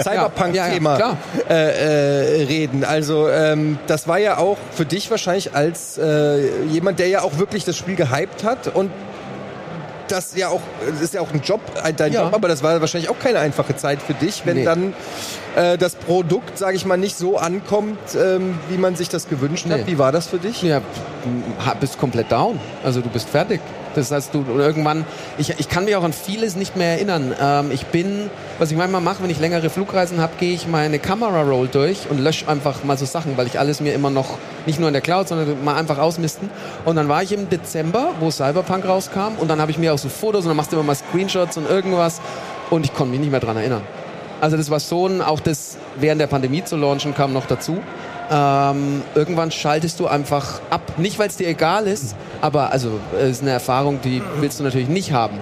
Cyberpunk-Thema 0.02 0.98
Ja, 1.00 1.18
ja, 1.50 1.56
äh, 1.56 2.40
äh, 2.42 2.44
reden. 2.46 2.84
Also 2.84 3.30
ähm, 3.30 3.78
das 3.86 4.08
war 4.08 4.18
ja 4.18 4.38
auch 4.40 4.58
für 4.72 4.86
dich 4.86 5.12
wahrscheinlich 5.12 5.54
als 5.54 6.00
äh, 6.00 6.66
jemand, 6.72 6.98
der 6.98 7.08
ja 7.08 7.22
auch 7.22 7.38
wirklich 7.38 7.66
das 7.66 7.78
Spiel 7.78 7.96
gehypt 7.96 8.44
hat 8.44 8.68
und 8.74 8.90
das 10.12 10.36
ja 10.36 10.50
auch, 10.50 10.62
das 10.90 11.02
ist 11.02 11.14
ja 11.14 11.22
auch 11.22 11.32
ein 11.34 11.42
Job, 11.42 11.60
ein- 11.84 11.96
dein 11.96 12.14
Ja. 12.14 12.24
Job, 12.24 12.34
aber 12.34 12.48
das 12.48 12.62
war 12.64 12.80
wahrscheinlich 12.82 13.10
auch 13.10 13.20
keine 13.20 13.40
einfache 13.40 13.76
Zeit 13.76 14.02
für 14.02 14.14
dich, 14.14 14.42
wenn 14.46 14.58
Nee. 14.58 14.66
dann 14.66 14.94
äh, 15.56 15.78
das 15.78 15.96
Produkt, 15.96 16.58
sage 16.58 16.78
ich 16.78 16.86
mal, 16.86 16.98
nicht 16.98 17.18
so 17.18 17.38
ankommt, 17.38 17.98
ähm, 18.16 18.58
wie 18.70 18.78
man 18.78 18.96
sich 18.96 19.10
das 19.10 19.28
gewünscht 19.28 19.66
Nee. 19.68 19.74
hat. 19.74 19.88
Wie 19.88 19.98
war 19.98 20.12
das 20.14 20.28
für 20.28 20.38
dich? 20.38 20.62
Ja, 20.64 20.80
du 21.26 21.80
bist 21.80 21.98
komplett 22.00 22.32
down. 22.32 22.60
Also 22.84 23.02
du 23.02 23.10
bist 23.10 23.28
fertig. 23.30 23.60
Das 23.96 24.12
heißt, 24.12 24.34
du 24.34 24.46
irgendwann, 24.58 25.06
ich, 25.38 25.60
ich 25.60 25.70
kann 25.70 25.86
mich 25.86 25.96
auch 25.96 26.04
an 26.04 26.14
vieles 26.14 26.56
nicht 26.56 26.76
mehr 26.76 26.94
erinnern. 26.94 27.34
Ähm, 27.40 27.72
ich 27.72 27.86
bin, 27.88 28.30
was 28.60 28.72
ich 28.72 28.78
manchmal 28.78 29.02
mache, 29.02 29.24
wenn 29.24 29.30
ich 29.30 29.40
längere 29.40 29.70
Flugreisen 29.70 30.22
habe, 30.22 30.34
gehe 30.40 30.54
ich 30.54 30.68
meine 30.68 31.00
Kamera-Roll 31.00 31.68
durch 31.68 32.10
und 32.10 32.20
lösche 32.20 32.48
einfach 32.48 32.84
mal 32.84 32.98
so 32.98 33.06
Sachen, 33.06 33.38
weil 33.38 33.48
ich 33.48 33.60
alles 33.60 33.82
mir 33.82 33.94
immer 33.94 34.10
noch, 34.10 34.38
nicht 34.66 34.80
nur 34.80 34.88
in 34.88 34.94
der 34.94 35.02
Cloud, 35.02 35.28
sondern 35.28 35.64
mal 35.64 35.76
einfach 35.76 35.98
ausmisten. 35.98 36.50
Und 36.86 36.96
dann 36.96 37.10
war 37.10 37.24
ich 37.24 37.32
im 37.32 37.50
Dezember, 37.50 38.14
wo 38.20 38.32
Cyberpunk 38.32 38.86
rauskam 38.86 39.36
und 39.40 39.48
dann 39.50 39.60
habe 39.60 39.72
ich 39.72 39.78
mir 39.78 39.94
auch 39.94 39.98
so 39.98 40.10
Fotos 40.10 40.44
und 40.44 40.50
dann 40.50 40.58
machst 40.58 40.72
du 40.72 40.78
immer 40.78 40.86
mal 40.86 40.96
Screenshots 40.96 41.58
und 41.58 41.70
irgendwas 41.70 42.22
und 42.70 42.86
ich 42.86 42.94
konnte 42.94 43.12
mich 43.12 43.20
nicht 43.20 43.32
mehr 43.32 43.40
dran 43.40 43.58
erinnern. 43.58 43.82
Also 44.40 44.58
das 44.58 44.72
war 44.72 44.80
so 44.80 45.08
ein, 45.08 45.22
auch 45.22 45.40
das 45.40 45.78
während 46.00 46.20
der 46.20 46.28
Pandemie 46.28 46.64
zu 46.64 46.76
launchen 46.76 47.14
kam 47.14 47.32
noch 47.32 47.46
dazu. 47.46 47.78
Ähm, 48.34 49.02
irgendwann 49.14 49.52
schaltest 49.52 50.00
du 50.00 50.08
einfach 50.08 50.62
ab. 50.70 50.82
Nicht, 50.98 51.20
weil 51.20 51.28
es 51.28 51.36
dir 51.36 51.50
egal 51.50 51.86
ist, 51.86 52.16
aber 52.40 52.72
also 52.72 53.00
es 53.14 53.32
ist 53.32 53.42
eine 53.42 53.52
Erfahrung, 53.52 54.00
die 54.02 54.22
willst 54.40 54.60
du 54.60 54.64
natürlich 54.64 54.88
nicht 54.88 55.12
haben. 55.12 55.38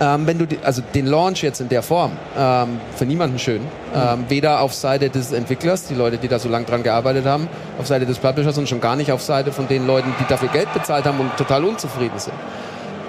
Ähm, 0.00 0.26
wenn 0.26 0.38
du 0.38 0.46
die, 0.46 0.58
also 0.62 0.82
den 0.94 1.06
Launch 1.06 1.42
jetzt 1.42 1.60
in 1.60 1.68
der 1.68 1.82
Form 1.82 2.12
ähm, 2.36 2.80
für 2.96 3.06
niemanden 3.06 3.38
schön, 3.38 3.62
ähm, 3.94 4.24
weder 4.28 4.60
auf 4.60 4.74
Seite 4.74 5.08
des 5.08 5.32
Entwicklers, 5.32 5.86
die 5.86 5.94
Leute, 5.94 6.18
die 6.18 6.28
da 6.28 6.38
so 6.38 6.48
lange 6.48 6.66
dran 6.66 6.82
gearbeitet 6.82 7.24
haben, 7.24 7.48
auf 7.78 7.86
Seite 7.86 8.04
des 8.04 8.18
Publishers 8.18 8.58
und 8.58 8.68
schon 8.68 8.80
gar 8.80 8.96
nicht 8.96 9.12
auf 9.12 9.22
Seite 9.22 9.52
von 9.52 9.68
den 9.68 9.86
Leuten, 9.86 10.12
die 10.20 10.24
dafür 10.28 10.48
Geld 10.48 10.72
bezahlt 10.74 11.06
haben 11.06 11.20
und 11.20 11.34
total 11.36 11.64
unzufrieden 11.64 12.18
sind. 12.18 12.34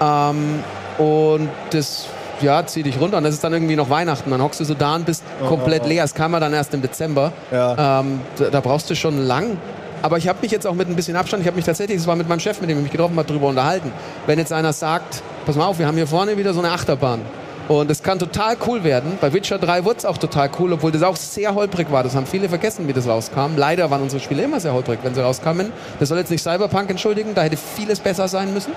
Ähm, 0.00 0.62
und 0.98 1.50
das 1.70 2.06
ja, 2.40 2.64
zieh 2.66 2.82
dich 2.82 3.00
runter. 3.00 3.18
Und 3.18 3.24
das 3.24 3.34
ist 3.34 3.44
dann 3.44 3.52
irgendwie 3.52 3.76
noch 3.76 3.90
Weihnachten. 3.90 4.30
Dann 4.30 4.42
hockst 4.42 4.60
du 4.60 4.64
so 4.64 4.74
da 4.74 4.94
und 4.94 5.06
bist 5.06 5.22
komplett 5.46 5.86
leer. 5.86 6.04
Es 6.04 6.14
kam 6.14 6.32
ja 6.32 6.40
dann 6.40 6.52
erst 6.52 6.74
im 6.74 6.82
Dezember. 6.82 7.32
Ja. 7.50 8.00
Ähm, 8.00 8.20
da, 8.38 8.50
da 8.50 8.60
brauchst 8.60 8.90
du 8.90 8.94
schon 8.94 9.26
lang. 9.26 9.56
Aber 10.02 10.18
ich 10.18 10.28
habe 10.28 10.38
mich 10.42 10.52
jetzt 10.52 10.66
auch 10.66 10.74
mit 10.74 10.88
ein 10.88 10.94
bisschen 10.94 11.16
Abstand, 11.16 11.42
ich 11.42 11.46
habe 11.46 11.56
mich 11.56 11.64
tatsächlich, 11.64 11.96
das 11.96 12.06
war 12.06 12.16
mit 12.16 12.28
meinem 12.28 12.38
Chef, 12.38 12.60
mit 12.60 12.70
dem 12.70 12.76
ich 12.76 12.82
mich 12.84 12.92
getroffen 12.92 13.16
habe, 13.16 13.26
darüber 13.26 13.48
unterhalten. 13.48 13.92
Wenn 14.26 14.38
jetzt 14.38 14.52
einer 14.52 14.72
sagt, 14.72 15.22
pass 15.46 15.56
mal 15.56 15.66
auf, 15.66 15.78
wir 15.78 15.86
haben 15.86 15.96
hier 15.96 16.06
vorne 16.06 16.36
wieder 16.36 16.52
so 16.54 16.60
eine 16.60 16.70
Achterbahn. 16.70 17.22
Und 17.68 17.90
das 17.90 18.02
kann 18.02 18.18
total 18.18 18.56
cool 18.68 18.84
werden. 18.84 19.18
Bei 19.20 19.32
Witcher 19.32 19.58
3 19.58 19.84
wurde 19.84 19.98
es 19.98 20.04
auch 20.04 20.18
total 20.18 20.50
cool, 20.60 20.72
obwohl 20.74 20.92
das 20.92 21.02
auch 21.02 21.16
sehr 21.16 21.54
holprig 21.54 21.90
war. 21.90 22.04
Das 22.04 22.14
haben 22.14 22.26
viele 22.26 22.48
vergessen, 22.48 22.86
wie 22.86 22.92
das 22.92 23.08
rauskam. 23.08 23.56
Leider 23.56 23.90
waren 23.90 24.02
unsere 24.02 24.20
Spiele 24.20 24.44
immer 24.44 24.60
sehr 24.60 24.72
holprig, 24.72 25.00
wenn 25.02 25.14
sie 25.14 25.20
rauskamen. 25.22 25.72
Das 25.98 26.08
soll 26.08 26.18
jetzt 26.18 26.30
nicht 26.30 26.42
Cyberpunk 26.42 26.90
entschuldigen, 26.90 27.34
da 27.34 27.42
hätte 27.42 27.56
vieles 27.56 27.98
besser 27.98 28.28
sein 28.28 28.54
müssen. 28.54 28.72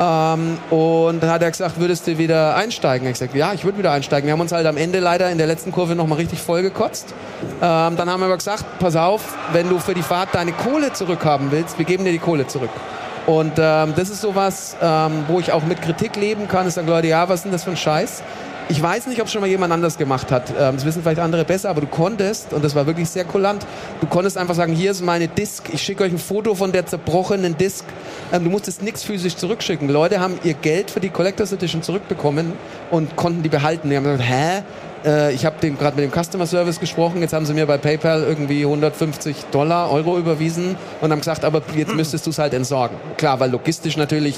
Ähm, 0.00 0.58
und 0.70 1.22
da 1.22 1.28
hat 1.28 1.42
er 1.42 1.50
gesagt, 1.50 1.78
würdest 1.78 2.06
du 2.06 2.18
wieder 2.18 2.56
einsteigen? 2.56 3.06
Ich 3.06 3.14
gesagt, 3.14 3.34
ja, 3.34 3.52
ich 3.52 3.64
würde 3.64 3.78
wieder 3.78 3.92
einsteigen. 3.92 4.26
Wir 4.26 4.32
haben 4.32 4.40
uns 4.40 4.52
halt 4.52 4.66
am 4.66 4.76
Ende 4.76 4.98
leider 4.98 5.30
in 5.30 5.38
der 5.38 5.46
letzten 5.46 5.70
Kurve 5.72 5.94
nochmal 5.94 6.18
richtig 6.18 6.40
voll 6.40 6.62
gekotzt. 6.62 7.14
Ähm, 7.62 7.96
dann 7.96 8.10
haben 8.10 8.20
wir 8.20 8.26
aber 8.26 8.36
gesagt, 8.36 8.64
pass 8.80 8.96
auf, 8.96 9.36
wenn 9.52 9.68
du 9.68 9.78
für 9.78 9.94
die 9.94 10.02
Fahrt 10.02 10.34
deine 10.34 10.52
Kohle 10.52 10.92
zurückhaben 10.92 11.52
willst, 11.52 11.78
wir 11.78 11.84
geben 11.84 12.04
dir 12.04 12.12
die 12.12 12.18
Kohle 12.18 12.46
zurück. 12.46 12.70
Und 13.26 13.52
ähm, 13.58 13.94
das 13.96 14.10
ist 14.10 14.20
sowas, 14.20 14.76
ähm, 14.82 15.24
wo 15.28 15.40
ich 15.40 15.52
auch 15.52 15.64
mit 15.64 15.80
Kritik 15.80 16.16
leben 16.16 16.48
kann. 16.48 16.66
Es 16.66 16.74
sagen 16.74 16.88
Leute, 16.88 17.06
ja, 17.06 17.28
was 17.28 17.36
ist 17.36 17.44
denn 17.44 17.52
das 17.52 17.64
für 17.64 17.70
ein 17.70 17.76
Scheiß? 17.76 18.22
Ich 18.68 18.82
weiß 18.82 19.08
nicht, 19.08 19.20
ob 19.20 19.28
schon 19.28 19.42
mal 19.42 19.46
jemand 19.46 19.72
anders 19.74 19.98
gemacht 19.98 20.32
hat. 20.32 20.50
Ähm, 20.50 20.76
das 20.76 20.86
wissen 20.86 21.02
vielleicht 21.02 21.20
andere 21.20 21.44
besser, 21.44 21.68
aber 21.68 21.82
du 21.82 21.86
konntest, 21.86 22.54
und 22.54 22.64
das 22.64 22.74
war 22.74 22.86
wirklich 22.86 23.10
sehr 23.10 23.24
kulant, 23.24 23.66
du 24.00 24.06
konntest 24.06 24.38
einfach 24.38 24.54
sagen, 24.54 24.72
hier 24.72 24.90
ist 24.90 25.02
meine 25.02 25.28
Disk, 25.28 25.68
ich 25.72 25.82
schicke 25.82 26.04
euch 26.04 26.12
ein 26.12 26.18
Foto 26.18 26.54
von 26.54 26.72
der 26.72 26.86
zerbrochenen 26.86 27.58
Disk. 27.58 27.84
Ähm, 28.32 28.44
du 28.44 28.50
musstest 28.50 28.82
nichts 28.82 29.02
physisch 29.02 29.36
zurückschicken. 29.36 29.90
Leute 29.90 30.18
haben 30.18 30.38
ihr 30.44 30.54
Geld 30.54 30.90
für 30.90 31.00
die 31.00 31.10
Collectors 31.10 31.52
Edition 31.52 31.82
zurückbekommen 31.82 32.54
und 32.90 33.16
konnten 33.16 33.42
die 33.42 33.50
behalten. 33.50 33.90
Die 33.90 33.96
haben 33.96 34.04
gesagt, 34.04 34.22
hä? 34.22 34.62
Äh, 35.04 35.34
ich 35.34 35.44
habe 35.44 35.56
gerade 35.58 36.00
mit 36.00 36.10
dem 36.10 36.24
Customer 36.24 36.46
Service 36.46 36.80
gesprochen, 36.80 37.20
jetzt 37.20 37.34
haben 37.34 37.44
sie 37.44 37.52
mir 37.52 37.66
bei 37.66 37.76
PayPal 37.76 38.22
irgendwie 38.22 38.62
150 38.62 39.44
Dollar, 39.50 39.90
Euro 39.90 40.16
überwiesen 40.16 40.76
und 41.02 41.12
haben 41.12 41.18
gesagt, 41.18 41.44
aber 41.44 41.60
jetzt 41.76 41.94
müsstest 41.94 42.24
du 42.24 42.30
es 42.30 42.38
halt 42.38 42.54
entsorgen. 42.54 42.96
Klar, 43.18 43.40
weil 43.40 43.50
logistisch 43.50 43.98
natürlich 43.98 44.36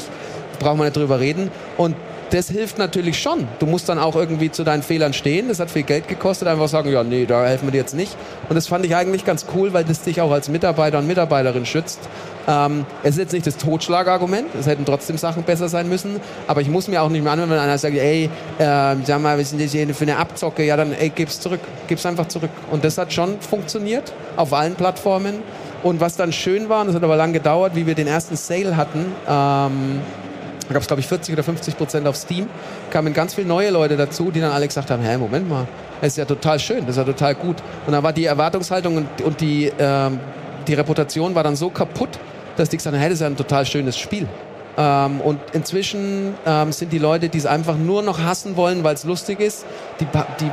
brauchen 0.59 0.79
wir 0.79 0.85
nicht 0.85 0.97
drüber 0.97 1.21
reden. 1.21 1.51
Und 1.77 1.95
das 2.31 2.49
hilft 2.49 2.79
natürlich 2.79 3.21
schon. 3.21 3.47
Du 3.59 3.67
musst 3.67 3.89
dann 3.89 3.99
auch 3.99 4.17
irgendwie 4.17 4.51
zu 4.51 4.65
deinen 4.65 4.83
Fehlern 4.83 5.13
stehen. 5.13 5.49
Das 5.49 5.61
hat 5.61 5.71
viel 5.71 5.83
Geld 5.83 6.09
gekostet. 6.09 6.49
Einfach 6.49 6.69
sagen, 6.69 6.91
ja, 6.91 7.05
nee, 7.05 7.27
da 7.27 7.45
helfen 7.45 7.67
wir 7.67 7.73
dir 7.73 7.79
jetzt 7.79 7.95
nicht. 7.95 8.17
Und 8.49 8.57
das 8.57 8.67
fand 8.67 8.85
ich 8.85 8.97
eigentlich 8.97 9.25
ganz 9.25 9.47
cool, 9.55 9.73
weil 9.73 9.85
das 9.85 10.03
dich 10.03 10.21
auch 10.21 10.31
als 10.31 10.49
Mitarbeiter 10.49 10.99
und 10.99 11.07
Mitarbeiterin 11.07 11.67
schützt. 11.67 12.01
Ähm, 12.49 12.87
es 13.03 13.11
ist 13.11 13.19
jetzt 13.19 13.33
nicht 13.33 13.47
das 13.47 13.57
Totschlagargument. 13.57 14.55
Es 14.59 14.67
hätten 14.67 14.85
trotzdem 14.85 15.19
Sachen 15.19 15.43
besser 15.43 15.69
sein 15.69 15.89
müssen. 15.89 16.21
Aber 16.47 16.61
ich 16.61 16.69
muss 16.69 16.89
mir 16.89 17.03
auch 17.03 17.09
nicht 17.09 17.23
mehr 17.23 17.33
anhören, 17.33 17.51
wenn 17.51 17.59
einer 17.59 17.79
sagt, 17.79 17.97
ey, 17.97 18.31
äh, 18.59 18.97
sag 19.05 19.21
mal, 19.21 19.39
ist 19.39 19.53
denn 19.53 19.61
das 19.61 19.73
hier 19.73 19.95
für 19.95 20.05
eine 20.05 20.17
Abzocke? 20.17 20.65
Ja, 20.65 20.77
dann, 20.77 20.93
ey, 20.93 21.11
gib's 21.11 21.41
zurück. 21.41 21.61
Gib's 21.87 22.05
einfach 22.07 22.29
zurück. 22.29 22.51
Und 22.71 22.85
das 22.85 22.99
hat 22.99 23.13
schon 23.13 23.41
funktioniert. 23.41 24.13
Auf 24.37 24.53
allen 24.53 24.75
Plattformen. 24.75 25.43
Und 25.83 26.01
was 26.01 26.17
dann 26.17 26.33
schön 26.33 26.69
war, 26.69 26.81
und 26.81 26.89
das 26.89 26.97
hat 26.97 27.05
aber 27.05 27.17
lang 27.17 27.33
gedauert, 27.33 27.77
wie 27.77 27.87
wir 27.87 27.95
den 27.95 28.09
ersten 28.09 28.35
Sale 28.35 28.77
hatten, 28.77 29.07
ähm, 29.29 30.01
da 30.69 30.75
gab 30.75 30.83
es, 30.83 30.89
glaube 30.89 31.01
ich, 31.01 31.07
40 31.07 31.33
oder 31.35 31.43
50 31.43 31.77
Prozent 31.77 32.07
auf 32.07 32.17
Steam. 32.17 32.49
Kamen 32.91 33.15
ganz 33.15 33.35
viele 33.35 33.47
neue 33.47 33.71
Leute 33.71 33.97
dazu, 33.97 34.31
die 34.31 34.41
dann 34.41 34.51
alle 34.51 34.67
gesagt 34.67 34.91
haben, 34.91 35.03
hä, 35.03 35.17
Moment 35.17 35.49
mal, 35.49 35.67
das 36.01 36.13
ist 36.13 36.19
ja 36.19 36.25
total 36.25 36.59
schön, 36.59 36.81
das 36.81 36.91
ist 36.91 36.97
ja 36.97 37.05
total 37.05 37.35
gut. 37.35 37.57
Und 37.87 37.93
dann 37.93 38.03
war 38.03 38.13
die 38.13 38.25
Erwartungshaltung 38.25 38.97
und, 38.97 39.21
und 39.23 39.41
die, 39.41 39.73
ähm, 39.79 40.19
die 40.67 40.75
Reputation 40.75 41.35
war 41.35 41.45
dann 41.45 41.57
so 41.57 41.71
kaputt, 41.71 42.19
dass 42.57 42.69
die 42.69 42.77
gesagt 42.77 42.95
haben, 42.95 43.01
hey, 43.01 43.11
das 43.11 43.17
ist 43.17 43.21
ja 43.21 43.27
ein 43.29 43.37
total 43.37 43.65
schönes 43.67 43.97
Spiel. 43.99 44.29
Ähm, 44.79 45.21
und 45.21 45.41
inzwischen 45.53 46.35
ähm, 46.45 46.73
sind 46.73 46.93
die 46.93 46.99
Leute, 46.99 47.29
die 47.29 47.39
es 47.39 47.47
einfach 47.47 47.77
nur 47.77 48.03
noch 48.03 48.21
hassen 48.21 48.57
wollen, 48.57 48.85
weil 48.85 48.95
es 48.95 49.05
lustig 49.05 49.41
ist, 49.41 49.65
die, 50.01 50.07
die 50.41 50.51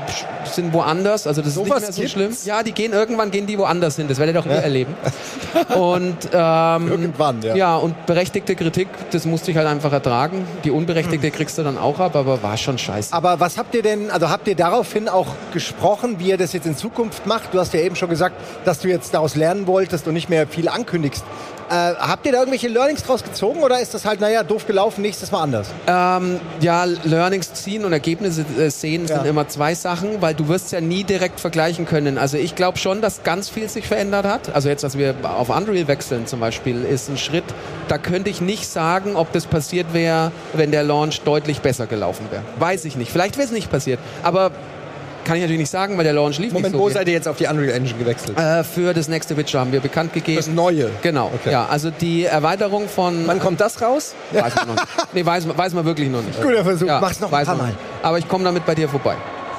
sind 0.49 0.73
woanders. 0.73 1.27
Also 1.27 1.41
das 1.41 1.49
ist 1.49 1.55
Sowas 1.55 1.67
nicht 1.67 1.81
mehr 1.81 1.91
so 1.91 2.01
gibt's? 2.01 2.13
schlimm. 2.13 2.38
Ja, 2.45 2.63
die 2.63 2.71
gehen 2.71 2.93
irgendwann 2.93 3.31
gehen 3.31 3.47
die 3.47 3.57
woanders 3.57 3.97
hin. 3.97 4.07
Das 4.07 4.17
werdet 4.19 4.36
ihr 4.36 4.41
doch 4.41 4.47
ihr 4.47 4.53
erleben. 4.53 4.95
Und 5.75 6.17
ähm, 6.31 6.88
Irgendwann, 6.88 7.41
ja. 7.41 7.55
Ja, 7.55 7.75
und 7.77 8.05
berechtigte 8.05 8.55
Kritik, 8.55 8.88
das 9.12 9.25
musste 9.25 9.51
ich 9.51 9.57
halt 9.57 9.67
einfach 9.67 9.91
ertragen. 9.91 10.45
Die 10.63 10.71
unberechtigte 10.71 11.29
kriegst 11.31 11.57
du 11.57 11.63
dann 11.63 11.77
auch 11.77 11.99
ab, 11.99 12.15
aber 12.15 12.41
war 12.41 12.57
schon 12.57 12.77
scheiße. 12.77 13.13
Aber 13.13 13.39
was 13.39 13.57
habt 13.57 13.75
ihr 13.75 13.81
denn, 13.83 14.09
also 14.09 14.29
habt 14.29 14.47
ihr 14.47 14.55
daraufhin 14.55 15.09
auch 15.09 15.27
gesprochen, 15.53 16.15
wie 16.19 16.29
ihr 16.29 16.38
das 16.38 16.53
jetzt 16.53 16.65
in 16.65 16.75
Zukunft 16.75 17.27
macht? 17.27 17.53
Du 17.53 17.59
hast 17.59 17.73
ja 17.73 17.81
eben 17.81 17.95
schon 17.95 18.09
gesagt, 18.09 18.36
dass 18.65 18.79
du 18.79 18.88
jetzt 18.88 19.13
daraus 19.13 19.36
lernen 19.36 19.67
wolltest 19.67 20.07
und 20.07 20.13
nicht 20.13 20.29
mehr 20.29 20.47
viel 20.47 20.69
ankündigst. 20.69 21.23
Äh, 21.69 21.73
habt 21.95 22.26
ihr 22.26 22.32
da 22.32 22.39
irgendwelche 22.39 22.67
Learnings 22.67 23.04
draus 23.04 23.23
gezogen 23.23 23.62
oder 23.63 23.80
ist 23.80 23.93
das 23.93 24.06
halt, 24.06 24.19
naja, 24.19 24.43
doof 24.43 24.67
gelaufen, 24.67 25.02
nächstes 25.02 25.32
Mal 25.32 25.41
anders? 25.43 25.69
Ähm, 25.88 26.39
ja, 26.60 26.84
Learnings 26.84 27.54
ziehen 27.54 27.86
und 27.86 27.93
Ergebnisse 27.93 28.45
äh, 28.60 28.69
sehen 28.69 29.08
sind 29.08 29.17
Ja. 29.17 29.23
immer 29.23 29.47
zwei 29.47 29.73
Sachen, 29.76 30.21
weil 30.21 30.34
du 30.34 30.47
wirst 30.47 30.71
ja 30.71 30.82
nie 30.82 31.04
direkt 31.04 31.39
vergleichen 31.39 31.86
können. 31.86 32.17
Also 32.17 32.38
ich 32.38 32.56
glaube 32.56 32.78
schon, 32.78 33.02
dass 33.02 33.23
ganz 33.23 33.49
viel 33.49 33.69
sich 33.69 33.88
verändert 33.88 34.26
hat. 34.26 34.54
Also 34.56 34.69
jetzt, 34.69 34.84
dass 34.84 34.97
wir 34.97 35.15
auf 35.23 35.49
Unreal 35.49 35.88
wechseln 35.88 36.28
zum 36.28 36.39
Beispiel, 36.39 36.84
ist 36.84 37.10
ein 37.10 37.17
Schritt. 37.17 37.45
Da 37.88 37.97
könnte 37.97 38.30
ich 38.30 38.41
nicht 38.41 38.67
sagen, 38.67 39.15
ob 39.15 39.32
das 39.32 39.45
passiert 39.45 39.93
wäre, 39.93 40.32
wenn 40.54 40.71
der 40.71 40.84
Launch 40.84 41.21
deutlich 41.21 41.62
besser 41.62 41.88
gelaufen 41.88 42.26
wäre. 42.32 42.43
Weiß 42.60 42.86
ich 42.86 42.95
nicht. 42.95 43.12
Vielleicht 43.12 43.38
wäre 43.38 43.45
es 43.45 43.52
nicht 43.54 43.71
passiert. 43.71 43.99
Aber 44.23 44.52
kann 45.23 45.36
ich 45.38 45.41
natürlich 45.41 45.59
nicht 45.59 45.69
sagen, 45.69 45.97
weil 45.97 46.03
der 46.03 46.13
Launch 46.13 46.38
lief 46.39 46.51
Moment, 46.53 46.73
nicht 46.73 46.79
so. 46.79 46.83
wo 46.83 46.89
wie- 46.89 46.93
seid 46.93 47.07
ihr 47.07 47.13
jetzt 47.13 47.27
auf 47.27 47.38
die 47.38 47.45
Unreal 47.47 47.69
Engine 47.75 47.97
gewechselt? 47.99 48.38
äh, 48.38 48.63
für 48.63 48.93
das 48.93 49.07
nächste 49.07 49.36
Witcher 49.38 49.59
haben 49.59 49.71
wir 49.71 49.79
bekannt 49.79 50.13
gegeben. 50.13 50.38
Das 50.38 50.47
Neue. 50.47 50.89
Genau, 51.01 51.31
Okay. 51.33 51.51
ja. 51.51 51.65
Also 51.65 51.89
die 51.91 52.25
Erweiterung 52.25 52.88
von... 52.88 53.23
Wann 53.27 53.39
kommt 53.39 53.59
das 53.62 53.81
raus? 53.81 54.13
Weiß 54.31 54.55
man 54.55 54.67
noch 54.67 54.75
nicht. 54.75 54.88
Nee, 55.13 55.25
weiß, 55.25 55.45
man- 55.45 55.57
weiß 55.57 55.73
man 55.73 55.86
wirklich 55.86 56.09
noch 56.09 56.21
nicht. 56.23 56.41
Guter 56.41 56.63
Versuch, 56.63 56.88
mach's 56.88 57.19
noch 57.19 57.31
ein 57.31 57.45
paar. 57.45 57.55
Mal. 57.55 57.73
Aber 58.01 58.17
ich 58.17 58.27
komme 58.27 58.43
damit 58.43 58.65
bei 58.65 58.75
dir 58.75 58.88
vorbei. 58.89 59.15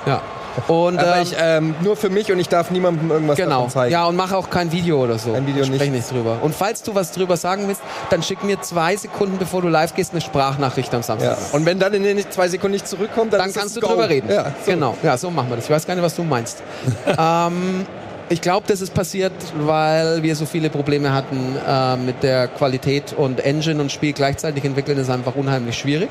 Ja. 0.06 0.20
Und 0.68 0.98
Aber 0.98 1.16
ähm, 1.16 1.22
ich, 1.22 1.36
ähm, 1.38 1.74
nur 1.82 1.96
für 1.96 2.10
mich 2.10 2.30
und 2.32 2.38
ich 2.38 2.48
darf 2.48 2.70
niemandem 2.70 3.10
irgendwas 3.10 3.36
genau. 3.36 3.66
zeigen. 3.68 3.92
Ja, 3.92 4.06
und 4.06 4.16
mach 4.16 4.32
auch 4.32 4.50
kein 4.50 4.72
Video 4.72 5.02
oder 5.02 5.18
so. 5.18 5.32
Kein 5.32 5.46
Video 5.46 5.64
Sprech 5.64 5.80
nicht. 5.80 5.92
nichts 5.92 6.08
drüber. 6.08 6.38
Und 6.42 6.54
falls 6.54 6.82
du 6.82 6.94
was 6.94 7.12
drüber 7.12 7.36
sagen 7.36 7.68
willst, 7.68 7.82
dann 8.10 8.22
schick 8.22 8.44
mir 8.44 8.60
zwei 8.60 8.96
Sekunden, 8.96 9.38
bevor 9.38 9.62
du 9.62 9.68
live 9.68 9.94
gehst, 9.94 10.12
eine 10.12 10.20
Sprachnachricht 10.20 10.94
am 10.94 11.02
Samstag. 11.02 11.38
Ja. 11.38 11.56
Und 11.56 11.66
wenn 11.66 11.78
dann 11.78 11.92
in 11.94 12.02
den 12.02 12.30
zwei 12.30 12.48
Sekunden 12.48 12.74
nicht 12.74 12.88
zurückkommt, 12.88 13.32
dann, 13.32 13.40
Dann 13.40 13.52
kannst 13.52 13.76
du 13.76 13.80
Go. 13.80 13.88
drüber 13.88 14.08
reden. 14.08 14.30
Ja, 14.30 14.54
so. 14.64 14.70
Genau. 14.70 14.96
Ja, 15.02 15.16
so 15.16 15.30
machen 15.30 15.48
wir 15.50 15.56
das. 15.56 15.64
Ich 15.66 15.70
weiß 15.70 15.86
gar 15.86 15.94
nicht, 15.94 16.04
was 16.04 16.14
du 16.14 16.22
meinst. 16.22 16.62
ähm, 17.18 17.86
ich 18.28 18.40
glaube, 18.40 18.66
das 18.66 18.80
ist 18.80 18.94
passiert, 18.94 19.32
weil 19.58 20.22
wir 20.22 20.34
so 20.34 20.46
viele 20.46 20.70
Probleme 20.70 21.12
hatten 21.12 21.56
äh, 21.66 21.96
mit 21.96 22.22
der 22.22 22.48
Qualität 22.48 23.12
und 23.12 23.40
Engine 23.40 23.80
und 23.82 23.92
Spiel 23.92 24.12
gleichzeitig 24.12 24.64
entwickeln, 24.64 24.98
ist 24.98 25.10
einfach 25.10 25.34
unheimlich 25.34 25.76
schwierig. 25.76 26.08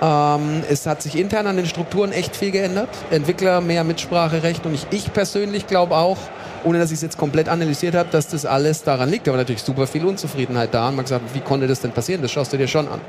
Ähm, 0.00 0.62
es 0.70 0.86
hat 0.86 1.02
sich 1.02 1.16
intern 1.16 1.46
an 1.46 1.56
den 1.56 1.66
Strukturen 1.66 2.12
echt 2.12 2.36
viel 2.36 2.50
geändert. 2.50 2.88
Entwickler 3.10 3.60
mehr 3.60 3.84
Mitspracherecht 3.84 4.64
und 4.66 4.74
ich, 4.74 4.86
ich 4.90 5.12
persönlich 5.12 5.66
glaube 5.66 5.96
auch, 5.96 6.18
ohne 6.64 6.78
dass 6.78 6.90
ich 6.90 6.96
es 6.96 7.02
jetzt 7.02 7.18
komplett 7.18 7.48
analysiert 7.48 7.94
habe, 7.94 8.08
dass 8.10 8.28
das 8.28 8.46
alles 8.46 8.82
daran 8.84 9.10
liegt. 9.10 9.28
Aber 9.28 9.36
natürlich 9.36 9.62
super 9.62 9.86
viel 9.86 10.04
Unzufriedenheit 10.04 10.72
da. 10.72 10.88
Und 10.88 10.96
man 10.96 11.04
gesagt, 11.04 11.24
wie 11.34 11.40
konnte 11.40 11.66
das 11.66 11.80
denn 11.80 11.92
passieren? 11.92 12.22
Das 12.22 12.30
schaust 12.30 12.52
du 12.52 12.56
dir 12.56 12.68
schon 12.68 12.86
an. 12.88 13.00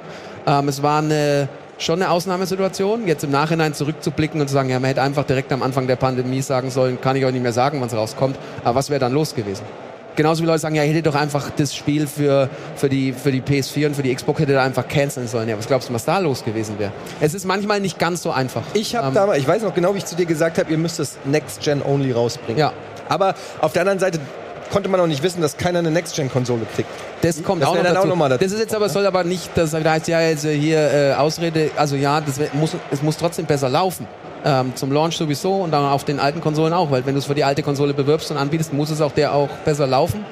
Ähm, 0.47 0.67
es 0.67 0.81
war 0.81 0.99
eine, 0.99 1.47
schon 1.77 2.01
eine 2.01 2.09
Ausnahmesituation. 2.11 3.07
Jetzt 3.07 3.23
im 3.23 3.31
Nachhinein 3.31 3.73
zurückzublicken 3.73 4.41
und 4.41 4.47
zu 4.47 4.53
sagen, 4.53 4.69
ja, 4.69 4.79
man 4.79 4.87
hätte 4.87 5.01
einfach 5.01 5.25
direkt 5.25 5.51
am 5.51 5.61
Anfang 5.61 5.87
der 5.87 5.95
Pandemie 5.95 6.41
sagen 6.41 6.71
sollen, 6.71 6.99
kann 7.01 7.15
ich 7.15 7.25
euch 7.25 7.33
nicht 7.33 7.43
mehr 7.43 7.53
sagen, 7.53 7.79
wann 7.81 7.87
es 7.87 7.95
rauskommt. 7.95 8.37
Aber 8.63 8.75
was 8.75 8.89
wäre 8.89 8.99
dann 8.99 9.13
los 9.13 9.35
gewesen? 9.35 9.63
Genauso 10.15 10.43
wie 10.43 10.47
Leute 10.47 10.59
sagen, 10.59 10.75
ja, 10.75 10.83
ihr 10.83 10.89
hättet 10.89 11.07
doch 11.07 11.15
einfach 11.15 11.49
das 11.55 11.73
Spiel 11.73 12.05
für, 12.07 12.49
für, 12.75 12.89
die, 12.89 13.13
für 13.13 13.31
die 13.31 13.41
PS4 13.41 13.87
und 13.87 13.95
für 13.95 14.03
die 14.03 14.13
Xbox 14.13 14.39
hättet 14.39 14.55
ihr 14.55 14.61
einfach 14.61 14.87
canceln 14.87 15.27
sollen. 15.27 15.47
Ja, 15.47 15.57
was 15.57 15.67
glaubst 15.67 15.89
du, 15.89 15.93
was 15.93 16.03
da 16.05 16.19
los 16.19 16.43
gewesen 16.43 16.77
wäre? 16.77 16.91
Es 17.21 17.33
ist 17.33 17.45
manchmal 17.45 17.79
nicht 17.79 17.99
ganz 17.99 18.23
so 18.23 18.31
einfach. 18.31 18.63
Ich 18.73 18.95
habe 18.95 19.07
Ähm, 19.07 19.13
damals, 19.13 19.39
ich 19.39 19.47
weiß 19.47 19.61
noch 19.63 19.73
genau, 19.73 19.93
wie 19.93 19.99
ich 19.99 20.05
zu 20.05 20.15
dir 20.15 20.25
gesagt 20.25 20.57
habe, 20.57 20.69
ihr 20.71 20.77
müsst 20.77 20.99
es 20.99 21.17
Next 21.25 21.61
Gen 21.61 21.81
Only 21.81 22.11
rausbringen. 22.11 22.57
Ja. 22.59 22.73
Aber 23.07 23.33
auf 23.61 23.71
der 23.73 23.83
anderen 23.83 23.99
Seite 23.99 24.19
konnte 24.71 24.89
man 24.89 24.99
auch 24.99 25.07
nicht 25.07 25.23
wissen, 25.23 25.41
dass 25.41 25.57
keiner 25.57 25.79
eine 25.79 25.89
Next 25.89 26.15
Gen 26.15 26.29
Konsole 26.29 26.61
kriegt. 26.75 26.89
Das 27.21 27.41
kommt 27.41 27.61
Das 27.61 27.69
auch, 27.69 27.75
noch 27.75 27.83
dazu. 27.83 27.99
auch 27.99 28.05
noch 28.05 28.15
mal 28.15 28.29
dazu. 28.29 28.43
Das 28.43 28.51
ist 28.53 28.59
jetzt 28.59 28.75
aber 28.75 28.89
soll 28.89 29.05
aber 29.05 29.23
nicht, 29.23 29.49
das 29.55 29.73
heißt 29.73 30.07
ja 30.09 30.21
jetzt 30.21 30.45
äh, 30.45 30.53
hier 30.55 30.79
äh, 30.91 31.13
Ausrede, 31.13 31.71
also 31.75 31.95
ja, 31.95 32.21
das 32.21 32.39
muss, 32.53 32.75
es 32.91 33.01
muss 33.01 33.17
trotzdem 33.17 33.45
besser 33.45 33.69
laufen. 33.69 34.05
Ähm, 34.45 34.73
zum 34.75 34.91
Launch 34.91 35.17
sowieso 35.17 35.55
und 35.55 35.71
dann 35.71 35.83
auf 35.83 36.05
den 36.05 36.19
alten 36.19 36.39
Konsolen 36.39 36.73
auch, 36.73 36.91
weil 36.91 37.05
wenn 37.05 37.13
du 37.13 37.19
es 37.19 37.25
für 37.25 37.35
die 37.35 37.43
alte 37.43 37.61
Konsole 37.61 37.93
bewirbst 37.93 38.31
und 38.31 38.37
anbietest, 38.37 38.71
muss 38.71 38.89
es 38.89 39.01
auch 39.01 39.11
der 39.11 39.33
auch 39.33 39.49
besser 39.65 39.85
laufen. 39.85 40.25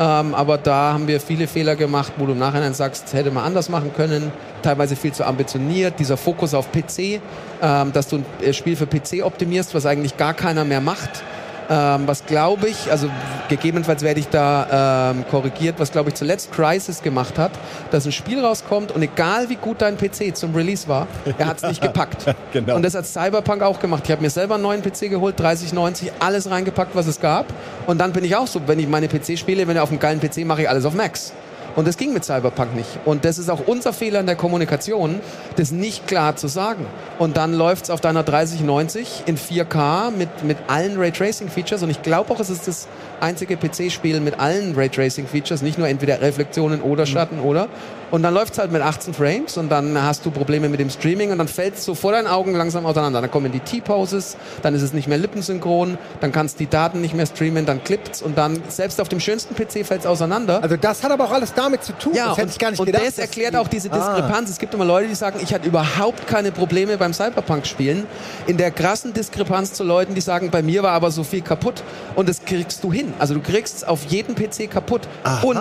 Ähm, 0.00 0.34
aber 0.34 0.56
da 0.56 0.94
haben 0.94 1.06
wir 1.08 1.20
viele 1.20 1.46
Fehler 1.46 1.76
gemacht, 1.76 2.14
wo 2.16 2.24
du 2.24 2.32
im 2.32 2.38
Nachhinein 2.38 2.72
sagst, 2.72 3.12
hätte 3.12 3.30
man 3.30 3.44
anders 3.44 3.68
machen 3.68 3.92
können. 3.94 4.32
Teilweise 4.62 4.96
viel 4.96 5.12
zu 5.12 5.26
ambitioniert. 5.26 5.98
Dieser 5.98 6.16
Fokus 6.16 6.54
auf 6.54 6.72
PC, 6.72 7.20
ähm, 7.60 7.92
dass 7.92 8.08
du 8.08 8.16
ein 8.16 8.26
äh, 8.42 8.54
Spiel 8.54 8.76
für 8.76 8.86
PC 8.86 9.22
optimierst, 9.22 9.74
was 9.74 9.84
eigentlich 9.84 10.16
gar 10.16 10.32
keiner 10.32 10.64
mehr 10.64 10.80
macht. 10.80 11.22
Ähm, 11.72 12.02
was 12.06 12.26
glaube 12.26 12.68
ich, 12.68 12.90
also 12.90 13.08
gegebenenfalls 13.48 14.02
werde 14.02 14.18
ich 14.18 14.28
da 14.28 15.12
ähm, 15.12 15.24
korrigiert, 15.30 15.78
was 15.78 15.92
glaube 15.92 16.10
ich 16.10 16.16
zuletzt 16.16 16.50
Crisis 16.50 17.00
gemacht 17.00 17.38
hat, 17.38 17.52
dass 17.92 18.06
ein 18.06 18.12
Spiel 18.12 18.44
rauskommt 18.44 18.90
und 18.90 19.02
egal 19.02 19.48
wie 19.50 19.54
gut 19.54 19.80
dein 19.80 19.96
PC 19.96 20.36
zum 20.36 20.52
Release 20.52 20.88
war, 20.88 21.06
er 21.38 21.46
hat 21.46 21.58
es 21.58 21.62
nicht 21.62 21.80
gepackt. 21.82 22.26
Genau. 22.52 22.74
Und 22.74 22.82
das 22.82 22.96
hat 22.96 23.06
Cyberpunk 23.06 23.62
auch 23.62 23.78
gemacht. 23.78 24.02
Ich 24.04 24.10
habe 24.10 24.20
mir 24.20 24.30
selber 24.30 24.54
einen 24.54 24.64
neuen 24.64 24.82
PC 24.82 25.10
geholt, 25.10 25.38
3090, 25.38 26.10
alles 26.18 26.50
reingepackt, 26.50 26.96
was 26.96 27.06
es 27.06 27.20
gab. 27.20 27.46
Und 27.86 27.98
dann 27.98 28.12
bin 28.12 28.24
ich 28.24 28.34
auch 28.34 28.48
so, 28.48 28.60
wenn 28.66 28.80
ich 28.80 28.88
meine 28.88 29.06
PC 29.06 29.38
spiele, 29.38 29.68
wenn 29.68 29.76
ich 29.76 29.82
auf 29.82 29.90
einem 29.90 30.00
geilen 30.00 30.20
PC 30.20 30.44
mache 30.44 30.62
ich 30.62 30.68
alles 30.68 30.84
auf 30.84 30.94
Max. 30.94 31.32
Und 31.76 31.86
das 31.86 31.96
ging 31.96 32.12
mit 32.12 32.24
Cyberpunk 32.24 32.74
nicht. 32.74 32.88
Und 33.04 33.24
das 33.24 33.38
ist 33.38 33.48
auch 33.48 33.66
unser 33.66 33.92
Fehler 33.92 34.20
in 34.20 34.26
der 34.26 34.36
Kommunikation, 34.36 35.20
das 35.56 35.70
nicht 35.70 36.06
klar 36.06 36.36
zu 36.36 36.48
sagen. 36.48 36.86
Und 37.18 37.36
dann 37.36 37.54
läuft's 37.54 37.90
auf 37.90 38.00
deiner 38.00 38.22
3090 38.22 39.24
in 39.26 39.38
4K 39.38 40.10
mit, 40.10 40.44
mit 40.44 40.58
allen 40.66 40.98
Raytracing-Features. 40.98 41.82
Und 41.82 41.90
ich 41.90 42.02
glaube 42.02 42.32
auch, 42.32 42.40
es 42.40 42.50
ist 42.50 42.68
das 42.68 42.88
einzige 43.20 43.56
PC-Spiel 43.56 44.20
mit 44.20 44.40
allen 44.40 44.74
Raytracing-Features, 44.74 45.62
nicht 45.62 45.78
nur 45.78 45.88
entweder 45.88 46.20
Reflektionen 46.20 46.82
oder 46.82 47.06
Schatten 47.06 47.40
oder. 47.40 47.68
Und 48.10 48.22
dann 48.22 48.34
läuft's 48.34 48.58
halt 48.58 48.72
mit 48.72 48.82
18 48.82 49.14
Frames 49.14 49.56
und 49.56 49.68
dann 49.68 50.00
hast 50.02 50.26
du 50.26 50.30
Probleme 50.30 50.68
mit 50.68 50.80
dem 50.80 50.90
Streaming 50.90 51.30
und 51.30 51.38
dann 51.38 51.46
fällt's 51.48 51.84
so 51.84 51.94
vor 51.94 52.12
deinen 52.12 52.26
Augen 52.26 52.54
langsam 52.54 52.84
auseinander. 52.86 53.20
Dann 53.20 53.30
kommen 53.30 53.52
die 53.52 53.60
T-Poses, 53.60 54.36
dann 54.62 54.74
ist 54.74 54.82
es 54.82 54.92
nicht 54.92 55.06
mehr 55.08 55.18
lippensynchron, 55.18 55.96
dann 56.20 56.32
kannst 56.32 56.58
die 56.60 56.66
Daten 56.68 57.00
nicht 57.00 57.14
mehr 57.14 57.26
streamen, 57.26 57.66
dann 57.66 57.84
klippt's 57.84 58.20
und 58.22 58.36
dann 58.36 58.60
selbst 58.68 59.00
auf 59.00 59.08
dem 59.08 59.20
schönsten 59.20 59.54
PC 59.54 59.86
fällt's 59.86 60.06
auseinander. 60.06 60.60
Also 60.62 60.76
das 60.76 61.02
hat 61.04 61.12
aber 61.12 61.24
auch 61.24 61.32
alles 61.32 61.54
damit 61.54 61.84
zu 61.84 61.92
tun. 61.92 62.14
Ja, 62.14 62.28
das 62.28 62.36
hätte 62.38 62.46
und, 62.46 62.52
ich 62.52 62.58
gar 62.58 62.70
nicht 62.70 62.80
und 62.80 62.86
gedacht. 62.86 63.02
das 63.06 63.14
dass 63.16 63.24
erklärt 63.26 63.54
auch 63.56 63.68
diese 63.68 63.90
Ah. 63.92 63.96
Diskrepanz. 63.96 64.50
Es 64.50 64.58
gibt 64.58 64.74
immer 64.74 64.84
Leute, 64.84 65.08
die 65.08 65.14
sagen, 65.14 65.38
ich 65.42 65.54
hatte 65.54 65.68
überhaupt 65.68 66.26
keine 66.26 66.50
Probleme 66.52 66.96
beim 66.98 67.12
Cyberpunk-Spielen. 67.12 68.06
In 68.46 68.56
der 68.56 68.70
krassen 68.72 69.12
Diskrepanz 69.12 69.72
zu 69.72 69.84
Leuten, 69.84 70.14
die 70.14 70.20
sagen, 70.20 70.50
bei 70.50 70.62
mir 70.62 70.82
war 70.82 70.92
aber 70.92 71.10
so 71.10 71.22
viel 71.24 71.42
kaputt. 71.42 71.82
Und 72.16 72.28
das 72.28 72.44
kriegst 72.44 72.82
du 72.82 72.92
hin. 72.92 73.12
Also 73.18 73.34
du 73.34 73.40
kriegst 73.40 73.76
es 73.76 73.84
auf 73.84 74.04
jedem 74.06 74.34
PC 74.34 74.68
kaputt. 74.70 75.02
Aha. 75.24 75.46
Und 75.46 75.58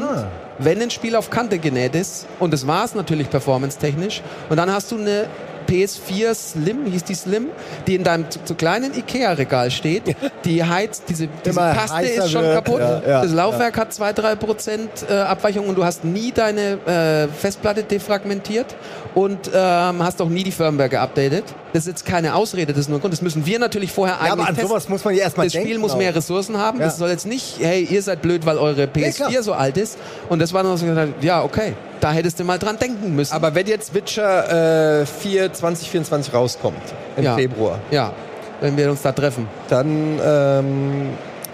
wenn 0.60 0.82
ein 0.82 0.91
Spiel 0.91 1.15
auf 1.15 1.30
Kante 1.30 1.58
genäht 1.58 1.95
ist, 1.95 2.28
und 2.39 2.54
das 2.54 2.67
war 2.67 2.86
es 2.86 2.95
natürlich 2.95 3.30
performance-technisch, 3.30 4.22
und 4.50 4.58
dann 4.58 4.72
hast 4.72 4.91
du 4.91 4.98
eine 4.98 5.28
PS4 5.69 6.34
Slim, 6.34 6.86
hieß 6.86 7.04
die 7.04 7.13
Slim, 7.13 7.50
die 7.86 7.95
in 7.95 8.04
deinem 8.04 8.30
zu, 8.30 8.43
zu 8.43 8.56
kleinen 8.56 8.93
Ikea-Regal 8.93 9.69
steht, 9.69 10.15
die 10.45 10.63
heizt, 10.63 11.04
diese, 11.10 11.28
diese 11.45 11.62
heißer 11.62 12.02
ist 12.02 12.32
schon 12.32 12.43
wird, 12.43 12.56
kaputt, 12.56 12.80
ja, 12.80 13.02
ja, 13.08 13.22
das 13.22 13.32
Laufwerk 13.32 13.78
hat 13.78 13.91
2-3 13.91 14.36
Prozent 14.36 14.89
äh, 15.08 15.13
Abweichung 15.13 15.67
und 15.67 15.78
du 15.78 15.86
hast 15.86 16.04
nie 16.04 16.32
deine 16.32 16.80
äh, 16.88 17.28
Festplatte 17.28 17.84
defragmentiert 17.84 18.76
und 19.13 19.52
ähm, 19.54 20.04
hast 20.04 20.22
auch 20.22 20.30
nie 20.30 20.43
die 20.43 20.52
Firmware 20.52 20.89
geupdatet. 20.89 21.43
Das 21.74 21.84
ist 21.84 21.88
jetzt 21.88 22.06
keine 22.06 22.34
Ausrede, 22.36 22.74
das 22.74 22.82
ist 22.82 22.90
nur 22.90 22.98
ein 22.98 23.02
Grund. 23.02 23.14
Das 23.14 23.22
müssen 23.22 23.46
wir 23.46 23.60
natürlich 23.60 23.92
vorher 23.92 24.16
Ja, 24.16 24.22
eigentlich 24.22 24.32
aber 24.34 24.42
an 24.48 24.48
testen. 24.56 24.68
sowas 24.70 24.90
muss 24.90 25.04
man 25.04 25.14
ja 25.14 25.22
erstmal 25.22 25.46
Das 25.46 25.54
Spiel 25.54 25.66
denken 25.66 25.82
muss 25.82 25.92
auch. 25.92 25.98
mehr 25.98 26.16
Ressourcen 26.16 26.58
haben. 26.58 26.80
Ja. 26.80 26.86
Das 26.86 26.98
soll 26.98 27.10
jetzt 27.10 27.28
nicht, 27.28 27.58
hey, 27.60 27.84
ihr 27.84 28.02
seid 28.02 28.22
blöd, 28.24 28.46
weil 28.46 28.58
eure 28.58 28.86
PS4 28.86 29.14
klar. 29.30 29.44
so 29.44 29.54
alt 29.54 29.78
ist. 29.78 29.98
Und 30.30 30.40
das 30.40 30.52
war 30.54 30.64
dann 30.64 30.76
so 30.78 30.86
gesagt, 30.86 31.24
ja, 31.24 31.44
okay, 31.44 31.74
da 32.00 32.12
hättest 32.12 32.40
du 32.40 32.44
mal 32.44 32.58
dran 32.58 32.78
denken 32.80 33.16
müssen. 33.16 33.34
Aber 33.34 33.54
wenn 33.54 33.68
jetzt 33.68 33.94
Witcher 33.94 35.02
äh, 35.02 35.06
4 35.06 35.54
2024 35.54 36.34
rauskommt, 36.34 36.82
im 37.18 37.24
Ja. 37.24 37.36
Februar, 37.36 37.80
ja, 37.92 38.14
wenn 38.62 38.76
wir 38.76 38.90
uns 38.90 39.02
da 39.04 39.12
treffen, 39.12 39.48
dann 39.70 40.20
ähm, 40.26 41.10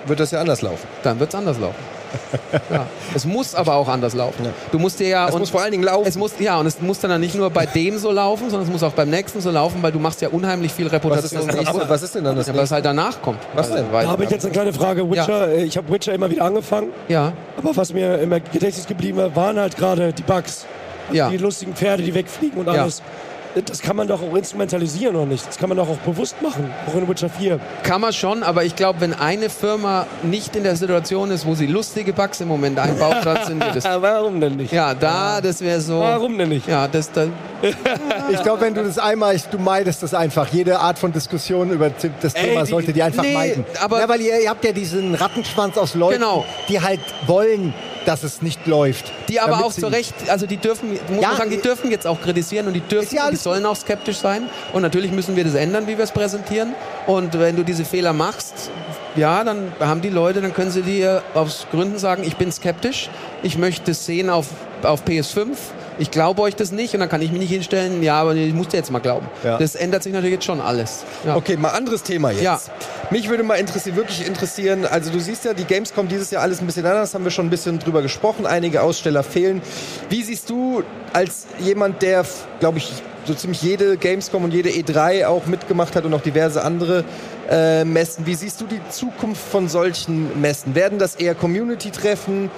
wird 0.06 0.20
das 0.20 0.32
ja 0.32 0.40
anders 0.40 0.62
laufen. 0.62 0.88
dann 1.04 1.20
wird's 1.20 1.36
anders 1.36 1.60
laufen. 1.60 1.76
Ja. 2.70 2.86
Es 3.14 3.26
muss 3.26 3.56
aber 3.56 3.76
auch 3.76 3.88
anders 3.88 4.14
laufen. 4.14 4.48
Du 4.72 4.80
musst 4.80 5.00
dir 5.00 5.08
ja 5.08 5.28
Es 5.28 5.34
und 5.34 5.40
muss 5.42 5.50
vor 5.50 5.62
allen 5.62 5.72
Dingen 5.72 5.84
laufen. 5.84 6.08
Es 6.08 6.18
muss, 6.18 6.34
ja, 6.40 6.60
und 6.60 6.66
es 6.66 6.82
muss 6.82 7.00
dann 7.00 7.20
nicht 7.20 7.36
nur 7.36 7.50
bei 7.50 7.66
dem 7.66 7.98
so 7.98 8.12
laufen, 8.12 8.50
sondern 8.50 8.68
es 8.68 8.72
muss 8.72 8.84
auch 8.84 8.94
beim 8.94 9.10
nächsten 9.10 9.42
so 9.42 9.52
laufen, 9.52 9.82
weil 9.82 9.92
du 9.92 10.00
machst 10.00 10.22
ja 10.22 10.30
unheimlich 10.30 10.72
viel 10.74 10.86
was, 10.86 10.94
ist 10.94 11.04
Reputation. 11.06 11.48
nächste? 11.48 11.90
was 11.90 12.04
ist 12.04 12.16
denn 12.16 12.24
dann 12.24 12.36
das 12.36 12.48
ja, 12.48 12.56
was 12.56 12.72
halt 12.72 12.86
danach 12.86 13.22
kommt. 13.22 13.40
Was 13.54 13.72
denn? 13.72 13.86
Da 13.92 14.08
habe 14.08 14.24
ich 14.24 14.30
jetzt 14.30 14.46
eine 14.46 14.54
kleine 14.54 14.74
Frage. 14.74 15.10
Witcher, 15.10 15.50
äh, 15.50 15.64
ich 15.64 15.78
habe 15.78 15.92
Witcher 15.92 16.14
immer 16.14 16.30
wieder 16.30 16.44
angefangen, 16.44 16.90
ja, 17.08 17.34
aber 17.58 17.76
was 17.76 17.94
mir 17.94 18.20
im 18.20 18.30
Gedächtnis 18.30 18.86
geblieben 18.88 19.18
war, 19.18 19.36
waren 19.36 19.60
halt 19.60 19.78
gerade 19.78 20.14
die 20.14 20.24
Bugs. 20.24 20.66
ja. 21.12 21.30
Die 21.30 21.38
lustigen 21.38 21.74
Pferde, 21.76 22.04
die 22.04 22.14
wegfliegen 22.14 22.60
und 22.60 22.68
Ja. 22.68 22.88
Das 23.64 23.82
kann 23.82 23.96
man 23.96 24.08
doch 24.08 24.22
auch 24.22 24.36
instrumentalisieren, 24.36 25.16
oder 25.16 25.26
nicht? 25.26 25.48
Das 25.48 25.58
kann 25.58 25.70
man 25.70 25.78
doch 25.78 25.88
auch 25.88 25.98
bewusst 26.00 26.42
machen, 26.42 26.70
auch 26.88 26.96
in 26.96 27.08
Witcher 27.08 27.30
4. 27.30 27.58
Kann 27.84 28.02
man 28.02 28.12
schon, 28.12 28.44
aber 28.44 28.66
ich 28.66 28.76
glaube, 28.76 29.00
wenn 29.00 29.14
eine 29.14 29.50
Firma 29.50 30.08
nicht 30.24 30.56
in 30.58 30.64
der 30.64 30.76
Situation 30.76 31.32
ist, 31.32 31.46
wo 31.46 31.56
sie 31.56 31.66
lustige 31.68 32.12
Bugs 32.12 32.42
im 32.42 32.50
Moment 32.50 32.78
einbaut, 32.80 33.18
dann 33.24 33.46
sind 33.46 33.64
wir 33.64 33.72
das. 33.72 33.86
warum 34.02 34.42
denn 34.42 34.58
nicht? 34.58 34.74
Ja, 34.74 34.94
da, 34.94 35.40
das 35.40 35.62
wäre 35.62 35.80
so. 35.80 36.00
Warum 36.02 36.38
denn 36.38 36.50
nicht? 36.50 36.68
Ja, 36.68 36.88
das 36.88 37.12
dann. 37.12 37.32
Ich 38.32 38.42
glaube, 38.44 38.62
wenn 38.62 38.74
du 38.74 38.84
das 38.84 38.98
einmal, 39.00 39.38
du 39.52 39.58
meidest 39.58 40.04
das 40.04 40.14
einfach. 40.14 40.48
Jede 40.52 40.80
Art 40.80 41.00
von 41.00 41.12
Diskussion 41.12 41.70
über 41.72 41.90
das 42.22 42.34
Thema 42.34 42.64
die- 42.64 42.70
sollte 42.70 42.92
die 42.94 43.02
einfach 43.04 43.24
nee, 43.24 43.34
meiden. 43.34 43.66
aber- 43.82 44.00
ja, 44.02 44.10
weil 44.10 44.20
ihr, 44.22 44.42
ihr 44.42 44.50
habt 44.50 44.66
ja 44.66 44.72
diesen 44.72 45.16
Rattenschwanz 45.16 45.78
aus 45.78 45.96
Leuten, 45.96 46.20
Genau. 46.20 46.46
die 46.68 46.82
halt 46.82 47.00
wollen, 47.28 47.74
dass 48.06 48.24
es 48.24 48.42
nicht 48.42 48.66
läuft. 48.68 49.12
Die 49.30 49.40
aber 49.40 49.66
auch 49.66 49.74
zu 49.74 49.88
Recht, 49.88 50.14
also 50.30 50.46
die 50.46 50.58
dürfen, 50.58 50.92
muss 50.92 51.22
Ja, 51.22 51.30
man 51.30 51.38
sagen, 51.38 51.50
die 51.50 51.62
dürfen 51.62 51.92
jetzt 51.92 52.08
auch 52.08 52.22
kritisieren 52.22 52.68
und 52.68 52.74
die 52.74 52.82
dürfen, 52.82 53.16
ja 53.16 53.30
die 53.30 53.36
sollen 53.36 53.66
auch 53.66 53.76
skeptisch 53.76 54.18
sein. 54.18 54.50
Und 54.74 54.82
natürlich 54.82 55.12
müssen 55.12 55.36
wir 55.36 55.44
das 55.44 55.56
ändern, 55.56 55.88
wie 55.88 55.98
wir 55.98 56.04
es 56.04 56.12
präsentieren. 56.12 56.74
Und 57.08 57.38
wenn 57.38 57.56
du 57.56 57.64
diese 57.64 57.86
Fehler 57.86 58.14
machst, 58.14 58.72
ja, 59.16 59.44
dann 59.44 59.72
haben 59.80 60.02
die 60.02 60.10
Leute, 60.10 60.42
dann 60.42 60.54
können 60.54 60.72
sie 60.72 60.82
dir 60.82 61.24
aus 61.34 61.68
Gründen 61.72 61.98
sagen, 61.98 62.24
ich 62.24 62.36
bin 62.36 62.52
skeptisch, 62.52 63.10
ich 63.44 63.58
möchte 63.58 63.92
es 63.92 64.06
sehen 64.06 64.30
auf, 64.30 64.48
auf 64.84 65.04
PS5. 65.06 65.48
Ich 65.98 66.12
glaube 66.12 66.42
euch 66.42 66.56
das 66.56 66.72
nicht 66.72 66.94
und 66.94 67.00
dann 67.00 67.10
kann 67.10 67.22
ich 67.22 67.32
mich 67.32 67.40
nicht 67.40 67.52
hinstellen, 67.52 68.04
ja, 68.04 68.22
aber 68.22 68.36
ich 68.36 68.54
muss 68.54 68.68
dir 68.68 68.78
jetzt 68.78 68.92
mal 68.92 69.00
glauben. 69.00 69.28
Ja. 69.44 69.58
Das 69.58 69.76
ändert 69.76 70.04
sich 70.04 70.14
natürlich 70.14 70.34
jetzt 70.34 70.46
schon 70.46 70.62
alles. 70.62 71.04
Ja. 71.26 71.36
Okay, 71.36 71.58
mal 71.58 71.70
anderes 71.70 72.04
Thema 72.04 72.32
jetzt. 72.32 72.42
Ja. 72.42 72.60
Mich 73.12 73.30
würde 73.30 73.44
mal 73.44 73.56
interessieren, 73.56 73.96
wirklich 73.96 74.28
interessieren, 74.28 74.86
also 74.86 75.12
du 75.12 75.20
siehst 75.20 75.46
ja, 75.46 75.54
die 75.54 75.66
Gamescom 75.66 76.08
dieses 76.08 76.32
Jahr 76.32 76.42
alles 76.42 76.60
ein 76.60 76.66
bisschen 76.66 76.86
anders, 76.86 77.14
haben 77.14 77.24
wir 77.24 77.32
schon 77.32 77.48
ein 77.48 77.52
bisschen 77.52 77.80
drüber 77.80 78.02
gesprochen, 78.02 78.46
einige 78.46 78.82
Aussteller 78.82 79.24
fehlen. 79.24 79.62
Wie 80.10 80.24
siehst 80.24 80.50
du 80.50 80.84
als 81.14 81.46
jemand, 81.60 82.02
der, 82.02 82.26
glaube 82.60 82.80
ich, 82.80 82.92
so 83.26 83.34
ziemlich 83.34 83.62
jede 83.62 83.98
Gamescom 83.98 84.44
und 84.44 84.54
jede 84.54 84.70
E3 84.70 85.26
auch 85.26 85.46
mitgemacht 85.46 85.96
hat 85.96 86.06
und 86.06 86.14
auch 86.14 86.22
diverse 86.22 86.64
andere 86.64 87.04
äh, 87.50 87.84
Messen, 87.86 88.26
wie 88.26 88.36
siehst 88.36 88.62
du 88.62 88.66
die 88.66 88.82
Zukunft 88.90 89.42
von 89.52 89.68
solchen 89.68 90.42
Messen? 90.42 90.76
Werden 90.76 91.00
das 91.00 91.16
eher 91.16 91.36
Community-Treffen? 91.36 92.50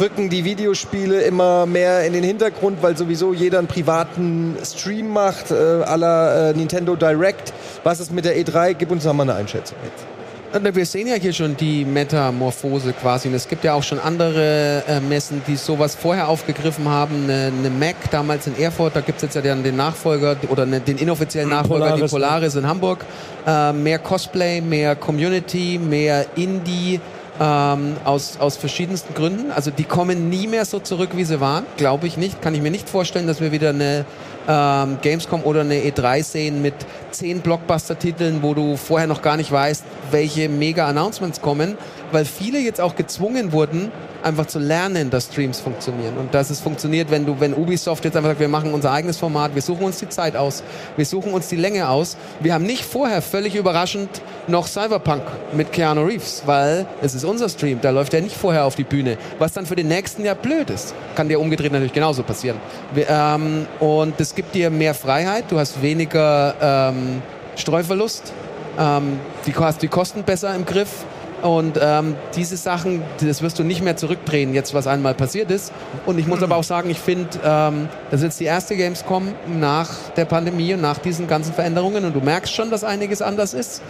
Rücken 0.00 0.28
die 0.28 0.44
Videospiele 0.44 1.22
immer 1.22 1.66
mehr 1.66 2.04
in 2.06 2.12
den 2.12 2.24
Hintergrund, 2.24 2.82
weil 2.82 2.96
sowieso 2.96 3.32
jeder 3.32 3.58
einen 3.58 3.68
privaten 3.68 4.56
Stream 4.64 5.12
macht, 5.12 5.50
äh, 5.50 5.78
la 5.96 6.50
äh, 6.50 6.54
Nintendo 6.54 6.96
Direct. 6.96 7.52
Was 7.84 8.00
ist 8.00 8.12
mit 8.12 8.24
der 8.24 8.36
E3? 8.36 8.74
Gib 8.74 8.90
uns 8.90 9.04
noch 9.04 9.14
mal 9.14 9.24
eine 9.24 9.34
Einschätzung 9.34 9.76
jetzt. 9.84 10.04
Wir 10.50 10.86
sehen 10.86 11.06
ja 11.06 11.16
hier 11.16 11.34
schon 11.34 11.58
die 11.58 11.84
Metamorphose 11.84 12.94
quasi. 12.94 13.28
Und 13.28 13.34
es 13.34 13.48
gibt 13.48 13.64
ja 13.64 13.74
auch 13.74 13.82
schon 13.82 13.98
andere 13.98 14.82
äh, 14.88 14.98
Messen, 14.98 15.42
die 15.46 15.56
sowas 15.56 15.94
vorher 15.94 16.28
aufgegriffen 16.28 16.88
haben. 16.88 17.24
Eine, 17.24 17.52
eine 17.54 17.68
Mac 17.68 17.96
damals 18.10 18.46
in 18.46 18.58
Erfurt, 18.58 18.96
da 18.96 19.02
gibt 19.02 19.18
es 19.18 19.24
jetzt 19.24 19.34
ja 19.34 19.42
dann 19.42 19.62
den 19.62 19.76
Nachfolger 19.76 20.36
oder 20.48 20.64
ne, 20.64 20.80
den 20.80 20.96
inoffiziellen 20.96 21.50
Nachfolger, 21.50 21.90
Polaris, 21.90 22.10
die 22.10 22.16
Polaris 22.16 22.54
in 22.54 22.66
Hamburg. 22.66 23.04
Äh, 23.46 23.74
mehr 23.74 23.98
Cosplay, 23.98 24.62
mehr 24.62 24.96
Community, 24.96 25.78
mehr 25.78 26.24
Indie. 26.34 26.98
Ähm, 27.40 27.96
aus, 28.04 28.38
aus 28.40 28.56
verschiedensten 28.56 29.14
Gründen. 29.14 29.52
Also 29.52 29.70
die 29.70 29.84
kommen 29.84 30.28
nie 30.28 30.48
mehr 30.48 30.64
so 30.64 30.80
zurück, 30.80 31.10
wie 31.14 31.24
sie 31.24 31.40
waren. 31.40 31.64
Glaube 31.76 32.08
ich 32.08 32.16
nicht. 32.16 32.42
Kann 32.42 32.54
ich 32.54 32.60
mir 32.60 32.72
nicht 32.72 32.88
vorstellen, 32.88 33.28
dass 33.28 33.40
wir 33.40 33.52
wieder 33.52 33.68
eine 33.70 34.04
ähm, 34.48 34.98
Gamescom 35.02 35.44
oder 35.44 35.60
eine 35.60 35.76
E3 35.76 36.24
sehen 36.24 36.62
mit 36.62 36.74
zehn 37.12 37.40
Blockbuster-Titeln, 37.40 38.42
wo 38.42 38.54
du 38.54 38.76
vorher 38.76 39.06
noch 39.06 39.22
gar 39.22 39.36
nicht 39.36 39.52
weißt, 39.52 39.84
welche 40.10 40.48
Mega-Announcements 40.48 41.40
kommen, 41.40 41.76
weil 42.12 42.24
viele 42.24 42.58
jetzt 42.58 42.80
auch 42.80 42.96
gezwungen 42.96 43.52
wurden, 43.52 43.90
einfach 44.22 44.46
zu 44.46 44.58
lernen, 44.58 45.10
dass 45.10 45.26
Streams 45.26 45.60
funktionieren 45.60 46.16
und 46.18 46.34
dass 46.34 46.50
es 46.50 46.60
funktioniert, 46.60 47.10
wenn 47.10 47.24
du, 47.24 47.38
wenn 47.38 47.54
Ubisoft 47.54 48.04
jetzt 48.04 48.16
einfach 48.16 48.30
sagt, 48.30 48.40
wir 48.40 48.48
machen 48.48 48.72
unser 48.74 48.90
eigenes 48.90 49.16
Format, 49.16 49.54
wir 49.54 49.62
suchen 49.62 49.84
uns 49.84 49.98
die 49.98 50.08
Zeit 50.08 50.36
aus, 50.36 50.62
wir 50.96 51.06
suchen 51.06 51.32
uns 51.32 51.48
die 51.48 51.56
Länge 51.56 51.88
aus. 51.88 52.16
Wir 52.40 52.54
haben 52.54 52.64
nicht 52.64 52.84
vorher 52.84 53.22
völlig 53.22 53.54
überraschend 53.54 54.08
noch 54.46 54.66
Cyberpunk 54.66 55.22
mit 55.52 55.72
Keanu 55.72 56.04
Reeves, 56.04 56.42
weil 56.46 56.86
es 57.00 57.14
ist 57.14 57.24
unser 57.24 57.48
Stream, 57.48 57.80
da 57.80 57.90
läuft 57.90 58.14
er 58.14 58.20
nicht 58.20 58.36
vorher 58.36 58.64
auf 58.64 58.74
die 58.74 58.84
Bühne, 58.84 59.18
was 59.38 59.52
dann 59.52 59.66
für 59.66 59.76
den 59.76 59.88
nächsten 59.88 60.24
Jahr 60.24 60.34
blöd 60.34 60.70
ist. 60.70 60.94
Kann 61.14 61.28
dir 61.28 61.40
umgedreht 61.40 61.72
natürlich 61.72 61.92
genauso 61.92 62.22
passieren. 62.22 62.58
Ähm, 62.96 63.66
und 63.78 64.20
es 64.20 64.34
gibt 64.34 64.54
dir 64.54 64.70
mehr 64.70 64.94
Freiheit, 64.94 65.44
du 65.50 65.58
hast 65.58 65.80
weniger 65.82 66.54
ähm, 66.60 67.22
Streuverlust, 67.56 68.32
ähm, 68.78 69.20
die, 69.46 69.52
du 69.52 69.60
hast 69.60 69.82
die 69.82 69.88
Kosten 69.88 70.22
besser 70.22 70.54
im 70.54 70.64
Griff. 70.64 71.04
Und 71.42 71.78
ähm, 71.80 72.16
diese 72.34 72.56
Sachen, 72.56 73.02
das 73.20 73.42
wirst 73.42 73.58
du 73.58 73.64
nicht 73.64 73.82
mehr 73.82 73.96
zurückdrehen, 73.96 74.54
jetzt 74.54 74.74
was 74.74 74.86
einmal 74.86 75.14
passiert 75.14 75.50
ist. 75.50 75.72
Und 76.06 76.18
ich 76.18 76.26
muss 76.26 76.42
aber 76.42 76.56
auch 76.56 76.64
sagen, 76.64 76.90
ich 76.90 76.98
finde, 76.98 77.28
ähm, 77.44 77.88
das 78.10 78.20
ist 78.20 78.24
jetzt 78.24 78.40
die 78.40 78.44
erste 78.44 78.76
Gamescom 78.76 79.28
nach 79.58 79.90
der 80.16 80.24
Pandemie 80.24 80.74
und 80.74 80.80
nach 80.80 80.98
diesen 80.98 81.28
ganzen 81.28 81.52
Veränderungen. 81.54 82.04
Und 82.04 82.14
du 82.14 82.20
merkst 82.20 82.52
schon, 82.52 82.70
dass 82.70 82.84
einiges 82.84 83.22
anders 83.22 83.54
ist. 83.54 83.82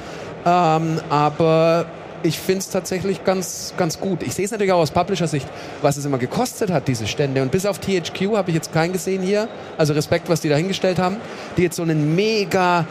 Ähm, 0.45 1.01
aber 1.09 1.87
ich 2.23 2.39
finde 2.39 2.61
es 2.61 2.71
tatsächlich 2.71 3.25
ganz, 3.25 3.75
ganz 3.77 4.01
gut. 4.01 4.23
Ich 4.23 4.35
sehe 4.35 4.45
es 4.45 4.51
natürlich 4.51 4.73
auch 4.73 4.81
aus 4.81 4.91
Publisher-Sicht, 4.91 5.47
was 5.83 5.97
es 5.97 6.05
immer 6.05 6.19
gekostet 6.19 6.71
hat, 6.71 6.89
diese 6.89 7.07
Stände. 7.07 7.43
Und 7.43 7.53
bis 7.53 7.65
auf 7.65 7.79
THQ 7.79 8.37
habe 8.37 8.51
ich 8.51 8.57
jetzt 8.57 8.73
keinen 8.73 8.93
gesehen 8.93 9.23
hier. 9.23 9.49
Also 9.77 9.93
Respekt, 9.93 10.29
was 10.29 10.41
die 10.41 10.49
da 10.49 10.57
hingestellt 10.57 10.99
haben. 10.99 11.17
Die 11.57 11.63
jetzt 11.63 11.77
so 11.77 11.83
einen 11.83 12.15
mega 12.15 12.87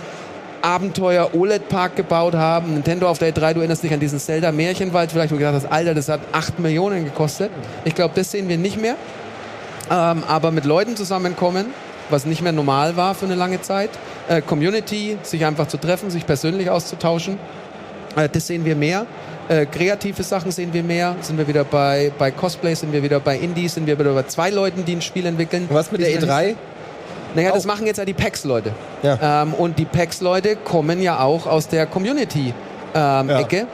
Abenteuer 0.61 1.29
OLED-Park 1.33 1.95
gebaut 1.95 2.35
haben. 2.35 2.73
Nintendo 2.73 3.07
auf 3.07 3.19
der 3.19 3.33
E3, 3.33 3.53
du 3.53 3.59
erinnerst 3.59 3.83
dich 3.83 3.93
an 3.93 3.99
diesen 3.99 4.19
Zelda 4.19 4.51
Märchenwald, 4.51 5.11
vielleicht 5.11 5.31
wo 5.31 5.35
du 5.35 5.39
gedacht 5.39 5.55
hast, 5.55 5.71
Alter, 5.71 5.93
das 5.93 6.09
hat 6.09 6.21
8 6.31 6.59
Millionen 6.59 7.05
gekostet. 7.05 7.51
Ich 7.85 7.95
glaube, 7.95 8.13
das 8.15 8.31
sehen 8.31 8.49
wir 8.49 8.57
nicht 8.57 8.79
mehr. 8.79 8.95
Ähm, 9.89 10.23
aber 10.27 10.51
mit 10.51 10.65
Leuten 10.65 10.95
zusammenkommen, 10.95 11.67
was 12.09 12.25
nicht 12.25 12.41
mehr 12.41 12.51
normal 12.51 12.97
war 12.97 13.15
für 13.15 13.25
eine 13.25 13.35
lange 13.35 13.61
Zeit. 13.61 13.89
Äh, 14.27 14.41
Community, 14.41 15.17
sich 15.23 15.45
einfach 15.45 15.67
zu 15.67 15.77
treffen, 15.77 16.09
sich 16.09 16.25
persönlich 16.25 16.69
auszutauschen. 16.69 17.39
Äh, 18.15 18.29
das 18.29 18.47
sehen 18.47 18.65
wir 18.65 18.75
mehr. 18.75 19.05
Äh, 19.49 19.65
kreative 19.65 20.23
Sachen 20.23 20.51
sehen 20.51 20.73
wir 20.73 20.83
mehr. 20.83 21.15
Sind 21.21 21.37
wir 21.37 21.47
wieder 21.47 21.63
bei, 21.63 22.11
bei 22.17 22.31
Cosplay, 22.31 22.75
sind 22.75 22.91
wir 22.91 23.01
wieder 23.01 23.19
bei 23.19 23.37
Indies, 23.37 23.75
sind 23.75 23.87
wir 23.87 23.97
wieder 23.97 24.13
bei 24.13 24.23
zwei 24.23 24.49
Leuten, 24.49 24.83
die 24.83 24.93
ein 24.93 25.01
Spiel 25.01 25.25
entwickeln. 25.25 25.67
Und 25.69 25.75
was 25.75 25.91
mit 25.91 26.01
der 26.01 26.09
Die 26.09 26.19
sind 26.19 26.27
ja 26.27 26.37
E3? 26.37 26.55
Naja, 27.37 27.51
das 27.51 27.65
machen 27.67 27.85
jetzt 27.85 27.97
ja 27.97 28.05
die 28.05 28.15
PAX-Leute. 28.15 28.71
Ja. 29.03 29.43
Ähm, 29.43 29.53
und 29.53 29.77
die 29.77 29.85
PAX-Leute 29.85 30.55
kommen 30.55 30.99
ja 31.03 31.19
auch 31.19 31.45
aus 31.45 31.67
der 31.67 31.85
Community-Ecke. 31.85 33.67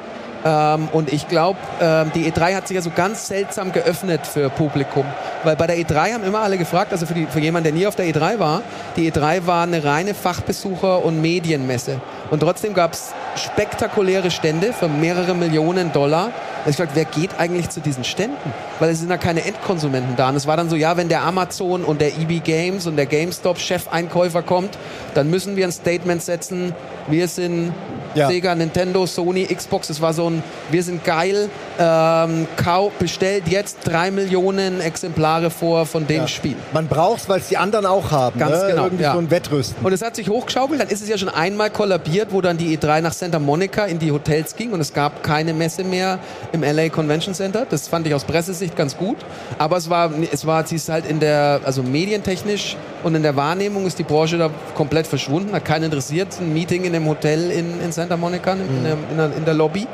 Ähm, 0.45 0.89
und 0.91 1.14
ich 1.14 1.30
glaube, 1.30 1.57
ähm, 1.80 2.11
die 2.14 2.30
E3 2.30 2.55
hat 2.55 2.68
sich 2.68 2.76
ja 2.76 2.82
so 2.82 2.91
ganz 2.93 3.30
seltsam 3.30 3.72
geöffnet 3.72 4.28
für 4.28 4.49
Publikum. 4.49 5.05
Weil 5.45 5.55
bei 5.55 5.68
der 5.68 5.78
E3 5.78 6.14
haben 6.14 6.26
immer 6.26 6.41
alle 6.41 6.57
gefragt, 6.57 6.91
also 6.91 7.05
für, 7.05 7.14
die, 7.14 7.26
für 7.26 7.39
jemanden, 7.39 7.64
der 7.64 7.74
nie 7.74 7.88
auf 7.88 7.95
der 7.95 8.05
E3 8.05 8.38
war, 8.38 8.64
die 8.97 9.09
E3 9.09 9.47
war 9.47 9.64
eine 9.64 9.82
reine 9.86 10.14
Fachbesucher- 10.14 11.01
und 11.01 11.22
Medienmesse. 11.22 12.01
Und 12.32 12.41
trotzdem 12.41 12.74
gab 12.74 12.91
es 12.91 13.14
spektakuläre 13.38 14.30
Stände 14.30 14.74
für 14.74 14.89
mehrere 14.89 15.34
Millionen 15.36 15.93
Dollar. 15.93 16.32
Ich 16.66 16.78
gesagt, 16.78 16.91
wer 16.95 17.05
geht 17.05 17.32
eigentlich 17.39 17.70
zu 17.70 17.82
diesen 17.82 18.03
Ständen? 18.03 18.53
Weil 18.80 18.89
es 18.89 18.99
sind 18.99 19.09
ja 19.09 19.18
keine 19.18 19.43
Endkonsumenten 19.45 20.16
da. 20.16 20.30
Und 20.30 20.36
es 20.36 20.47
war 20.47 20.55
dann 20.57 20.70
so, 20.70 20.76
ja, 20.76 20.95
wenn 20.97 21.09
der 21.09 21.24
Amazon 21.24 21.84
und 21.84 21.99
der 21.99 22.18
EB 22.18 22.43
Games 22.43 22.88
und 22.88 22.95
der 22.95 23.05
GameStop 23.05 23.59
Chefeinkäufer 23.59 24.41
kommt, 24.41 24.78
dann 25.14 25.30
müssen 25.30 25.55
wir 25.55 25.66
ein 25.66 25.72
Statement 25.72 26.22
setzen. 26.22 26.74
Wir 27.07 27.28
sind 27.28 27.74
Ja. 28.16 28.28
Sega, 28.30 28.53
Nintendo, 28.53 29.07
Sony, 29.07 29.45
Xbox. 29.45 29.89
Es 29.89 29.99
war 29.99 30.14
so 30.14 30.30
ein, 30.30 30.43
wir 30.70 30.84
sind 30.84 31.03
geil. 31.03 31.49
Ähm, 31.80 32.47
kau, 32.55 32.91
bestellt 32.99 33.47
jetzt 33.47 33.80
drei 33.86 34.11
Millionen 34.11 34.82
Exemplare 34.82 35.49
vor 35.49 35.88
von 35.88 36.05
dem 36.05 36.18
Ja. 36.18 36.28
Spiel. 36.28 36.55
Man 36.74 36.88
braucht 36.88 37.28
weil 37.28 37.39
es 37.39 37.47
die 37.47 37.57
anderen 37.57 37.88
auch 37.88 38.11
haben. 38.11 38.39
Ganz 38.39 38.61
ne? 38.61 38.68
genau, 38.70 38.84
Irgendwie 38.86 39.03
ja. 39.03 39.14
so 39.14 39.18
ein 39.20 39.32
Wettrüsten. 39.32 39.84
Und 39.84 39.93
es 39.93 40.03
hat 40.03 40.16
sich 40.16 40.30
hochgeschaukelt, 40.30 40.80
dann 40.80 40.89
ist 40.89 41.01
es 41.01 41.09
ja 41.09 41.18
schon 41.18 41.30
einmal 41.30 41.72
kollabiert, 41.72 42.28
wo 42.32 42.41
dann 42.41 42.57
die 42.57 42.78
E3 42.78 43.01
nach 43.01 43.14
Santa 43.14 43.39
Monica 43.39 43.86
in 43.86 43.97
die 43.97 44.11
Hotels 44.11 44.55
ging 44.55 44.74
und 44.74 44.80
es 44.80 44.93
gab 44.93 45.24
keine 45.24 45.53
Messe 45.55 45.84
mehr 45.84 46.20
im 46.54 46.64
LA 46.64 46.89
Convention 46.89 47.34
Center. 47.34 47.66
Das 47.70 47.88
fand 47.88 48.08
ich 48.08 48.14
aus 48.14 48.24
Pressesicht 48.24 48.76
ganz 48.76 48.95
gut. 48.95 49.18
Aber 49.58 49.76
es 49.76 49.89
war, 49.89 50.12
es 50.32 50.45
war, 50.45 50.66
sie 50.66 50.76
ist 50.76 50.88
halt 50.88 51.06
in 51.06 51.20
der, 51.20 51.62
also 51.66 51.84
medientechnisch 51.84 52.78
und 53.04 53.16
in 53.16 53.24
der 53.24 53.36
Wahrnehmung 53.36 53.86
ist 53.86 53.99
die 53.99 54.04
Branche 54.04 54.38
da 54.38 54.49
komplett 54.76 55.08
verschwunden, 55.08 55.54
hat 55.54 55.66
keinen 55.66 55.84
interessiert. 55.84 56.28
Ein 56.39 56.54
Meeting 56.54 56.86
in 56.86 56.95
einem 56.95 57.08
Hotel 57.08 57.51
in, 57.51 57.82
in 57.82 57.91
Santa 57.91 58.16
Monica, 58.16 58.54
in, 58.54 58.84
der, 58.84 58.93
in, 59.12 59.18
der, 59.18 59.38
in 59.38 59.45
der 59.45 59.54
Lobby. 59.56 59.88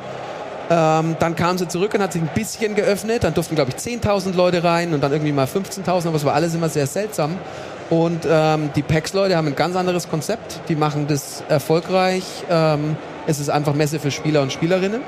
Ähm, 0.70 1.16
dann 1.18 1.36
kam 1.36 1.58
sie 1.58 1.68
zurück 1.68 1.94
und 1.96 2.02
hat 2.02 2.14
sich 2.14 2.22
ein 2.22 2.30
bisschen 2.36 2.76
geöffnet. 2.76 3.24
Dann 3.24 3.34
durften, 3.34 3.56
glaube 3.56 3.72
ich, 3.72 3.78
10.000 3.78 4.36
Leute 4.36 4.64
rein 4.64 4.94
und 4.94 5.02
dann 5.02 5.14
irgendwie 5.14 5.32
mal 5.32 5.48
15.000. 5.48 6.08
Aber 6.08 6.18
es 6.18 6.26
war 6.26 6.36
alles 6.36 6.54
immer 6.54 6.70
sehr 6.70 6.86
seltsam. 6.86 7.38
Und 7.90 8.28
ähm, 8.30 8.70
die 8.76 8.84
PAX-Leute 8.84 9.36
haben 9.36 9.48
ein 9.48 9.56
ganz 9.56 9.76
anderes 9.76 10.10
Konzept. 10.10 10.62
Die 10.70 10.76
machen 10.76 11.08
das 11.08 11.44
erfolgreich. 11.50 12.24
Ähm, 12.50 12.98
es 13.26 13.40
ist 13.40 13.50
einfach 13.50 13.74
Messe 13.74 14.00
für 14.00 14.12
Spieler 14.12 14.42
und 14.42 14.54
Spielerinnen. 14.54 15.02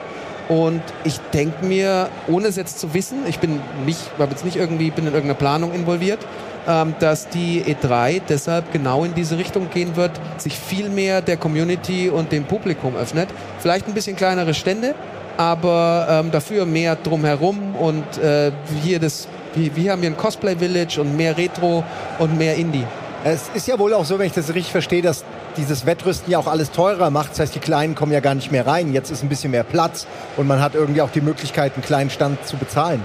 Und 0.52 0.82
ich 1.06 1.18
denke 1.34 1.66
mir, 1.66 2.10
ohne 2.28 2.48
es 2.48 2.58
jetzt 2.58 2.78
zu 2.78 2.94
wissen, 2.94 3.20
ich 3.26 3.40
bin 3.40 3.62
nicht, 3.86 4.02
habe 4.20 4.32
jetzt 4.32 4.44
nicht 4.44 4.58
irgendwie, 4.58 4.92
bin 4.92 5.08
in 5.08 5.14
irgendeiner 5.14 5.40
Planung 5.40 5.72
involviert, 5.72 6.20
ähm, 6.68 6.94
dass 7.00 7.30
die 7.30 7.64
E3 7.64 8.22
deshalb 8.28 8.74
genau 8.74 9.06
in 9.06 9.14
diese 9.14 9.38
Richtung 9.38 9.70
gehen 9.70 9.96
wird, 9.96 10.12
sich 10.38 10.60
viel 10.60 10.90
mehr 10.90 11.22
der 11.22 11.38
Community 11.38 12.10
und 12.10 12.34
dem 12.34 12.44
Publikum 12.44 12.98
öffnet. 12.98 13.30
Vielleicht 13.60 13.88
ein 13.88 13.94
bisschen 13.94 14.18
kleinere 14.18 14.54
Stände, 14.54 14.94
aber 15.38 16.08
ähm, 16.10 16.32
dafür 16.32 16.66
mehr 16.66 16.98
drumherum 16.98 17.74
und 17.78 18.18
äh, 18.18 18.52
hier 18.84 19.00
das, 19.00 19.30
wir, 19.56 19.74
wir 19.74 19.94
haben 19.94 20.02
hier 20.02 20.10
ein 20.10 20.18
Cosplay 20.18 20.58
Village 20.58 21.00
und 21.00 21.16
mehr 21.16 21.38
Retro 21.38 21.82
und 22.20 22.38
mehr 22.38 22.56
Indie. 22.58 22.84
Es 23.24 23.50
ist 23.54 23.70
ja 23.70 23.80
wohl 23.80 23.94
auch 23.94 24.04
so, 24.04 24.20
wenn 24.20 24.28
ich 24.28 24.34
das 24.34 24.50
richtig 24.50 24.74
verstehe, 24.74 25.02
dass 25.02 25.24
dieses 25.58 25.86
Wettrüsten 25.86 26.32
ja 26.32 26.40
auch 26.40 26.48
alles 26.48 26.72
teurer 26.72 27.10
macht. 27.10 27.32
Das 27.32 27.40
heißt, 27.40 27.56
die 27.56 27.60
Kleinen 27.60 27.96
kommen 27.96 28.12
ja 28.12 28.20
gar 28.20 28.36
nicht 28.36 28.52
mehr 28.52 28.66
rein. 28.68 28.94
Jetzt 28.94 29.12
ist 29.12 29.24
ein 29.24 29.30
bisschen 29.30 29.52
mehr 29.52 29.64
Platz 29.64 30.08
und 30.38 30.48
man 30.48 30.62
hat 30.62 30.76
irgendwie 30.76 31.02
auch 31.02 31.12
die 31.12 31.22
Möglichkeit, 31.22 31.74
einen 31.76 31.84
kleinen 31.84 32.10
Stand 32.10 32.46
zu 32.48 32.58
bezahlen. 32.58 33.04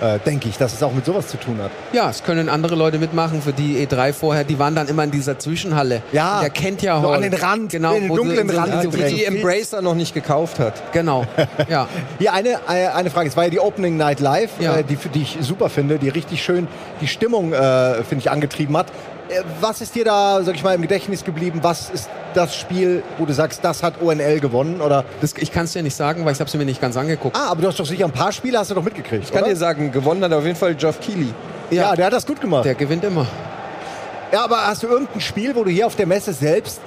Äh, 0.00 0.20
denke 0.24 0.48
ich, 0.48 0.56
dass 0.56 0.72
es 0.74 0.82
auch 0.84 0.92
mit 0.92 1.04
sowas 1.04 1.26
zu 1.26 1.38
tun 1.38 1.58
hat. 1.60 1.72
Ja, 1.92 2.08
es 2.08 2.22
können 2.22 2.48
andere 2.48 2.76
Leute 2.76 3.00
mitmachen, 3.00 3.42
für 3.42 3.52
die 3.52 3.84
E3 3.84 4.12
vorher, 4.12 4.44
die 4.44 4.56
waren 4.60 4.76
dann 4.76 4.86
immer 4.86 5.02
in 5.02 5.10
dieser 5.10 5.40
Zwischenhalle. 5.40 6.02
Ja, 6.12 6.38
Der 6.38 6.50
kennt 6.50 6.82
ja 6.82 7.00
so 7.00 7.08
Hall. 7.08 7.16
an 7.16 7.22
den 7.22 7.34
Rand, 7.34 7.72
genau, 7.72 7.94
in 7.94 8.02
den 8.06 8.14
dunklen 8.14 8.48
so- 8.48 8.56
Rand 8.56 8.82
so- 8.84 8.90
Die, 8.90 9.02
die 9.12 9.24
Embracer 9.24 9.82
noch 9.82 9.96
nicht 9.96 10.14
gekauft 10.14 10.60
hat. 10.60 10.92
Genau, 10.92 11.26
ja. 11.68 11.88
Hier 12.20 12.32
eine, 12.32 12.50
äh, 12.68 12.86
eine 12.94 13.10
Frage. 13.10 13.28
Es 13.28 13.36
war 13.36 13.42
ja 13.42 13.50
die 13.50 13.58
Opening 13.58 13.96
Night 13.96 14.20
Live, 14.20 14.50
Ja. 14.60 14.76
äh, 14.76 14.84
die, 14.84 14.94
die 15.12 15.22
ich 15.22 15.36
super 15.40 15.68
finde, 15.68 15.98
die 15.98 16.10
richtig 16.10 16.44
schön 16.44 16.68
die 17.00 17.08
Stimmung, 17.08 17.52
äh, 17.52 17.94
finde 18.04 18.18
ich, 18.18 18.30
angetrieben 18.30 18.76
hat. 18.76 18.86
Äh, 19.28 19.42
Was 19.60 19.80
ist 19.80 19.94
dir 19.94 20.04
da, 20.04 20.42
sag 20.42 20.54
ich 20.54 20.62
mal, 20.62 20.74
im 20.74 20.82
Gedächtnis 20.82 21.24
geblieben? 21.24 21.60
Was 21.62 21.90
ist 21.90 22.08
das 22.34 22.54
Spiel, 22.56 23.02
wo 23.18 23.24
du 23.26 23.32
sagst, 23.32 23.60
das 23.64 23.82
hat 23.82 24.00
ONL 24.02 24.40
gewonnen? 24.40 24.80
Oder 24.80 25.04
Das, 25.20 25.34
ich 25.36 25.52
kann 25.52 25.64
es 25.64 25.72
dir 25.72 25.82
nicht 25.82 25.96
sagen, 25.96 26.24
weil 26.24 26.32
ich 26.32 26.40
habe 26.40 26.48
es 26.48 26.54
mir 26.54 26.64
nicht 26.64 26.80
ganz 26.80 26.96
angeguckt. 26.96 27.36
ah, 27.36 27.48
aber 27.50 27.62
du 27.62 27.68
hast 27.68 27.78
doch 27.78 27.86
sicher 27.86 28.04
ein 28.04 28.12
paar 28.12 28.32
Spiele, 28.32 28.58
hast 28.58 28.70
du 28.70 28.74
doch 28.74 28.82
mitgekriegt. 28.82 29.24
Ich 29.24 29.32
kann 29.32 29.42
oder? 29.42 29.50
dir 29.50 29.56
sagen, 29.56 29.90
gewonnen 29.92 30.22
hat 30.24 30.32
auf 30.32 30.44
jeden 30.44 30.56
Fall 30.56 30.74
Geoff 30.74 31.00
Keighley. 31.00 31.32
ja, 31.70 31.94
der 31.94 32.06
hat 32.06 32.12
das 32.12 32.26
gut 32.26 32.40
gemacht. 32.40 32.64
Der 32.64 32.74
gewinnt 32.74 33.04
immer. 33.04 33.26
Ja, 34.32 34.44
aber 34.44 34.66
hast 34.66 34.82
du 34.82 34.88
irgendein 34.88 35.20
Spiel, 35.20 35.54
wo 35.54 35.64
du 35.64 35.70
hier 35.70 35.86
auf 35.86 35.96
der 35.96 36.06
Messe 36.06 36.32
selbst 36.34 36.80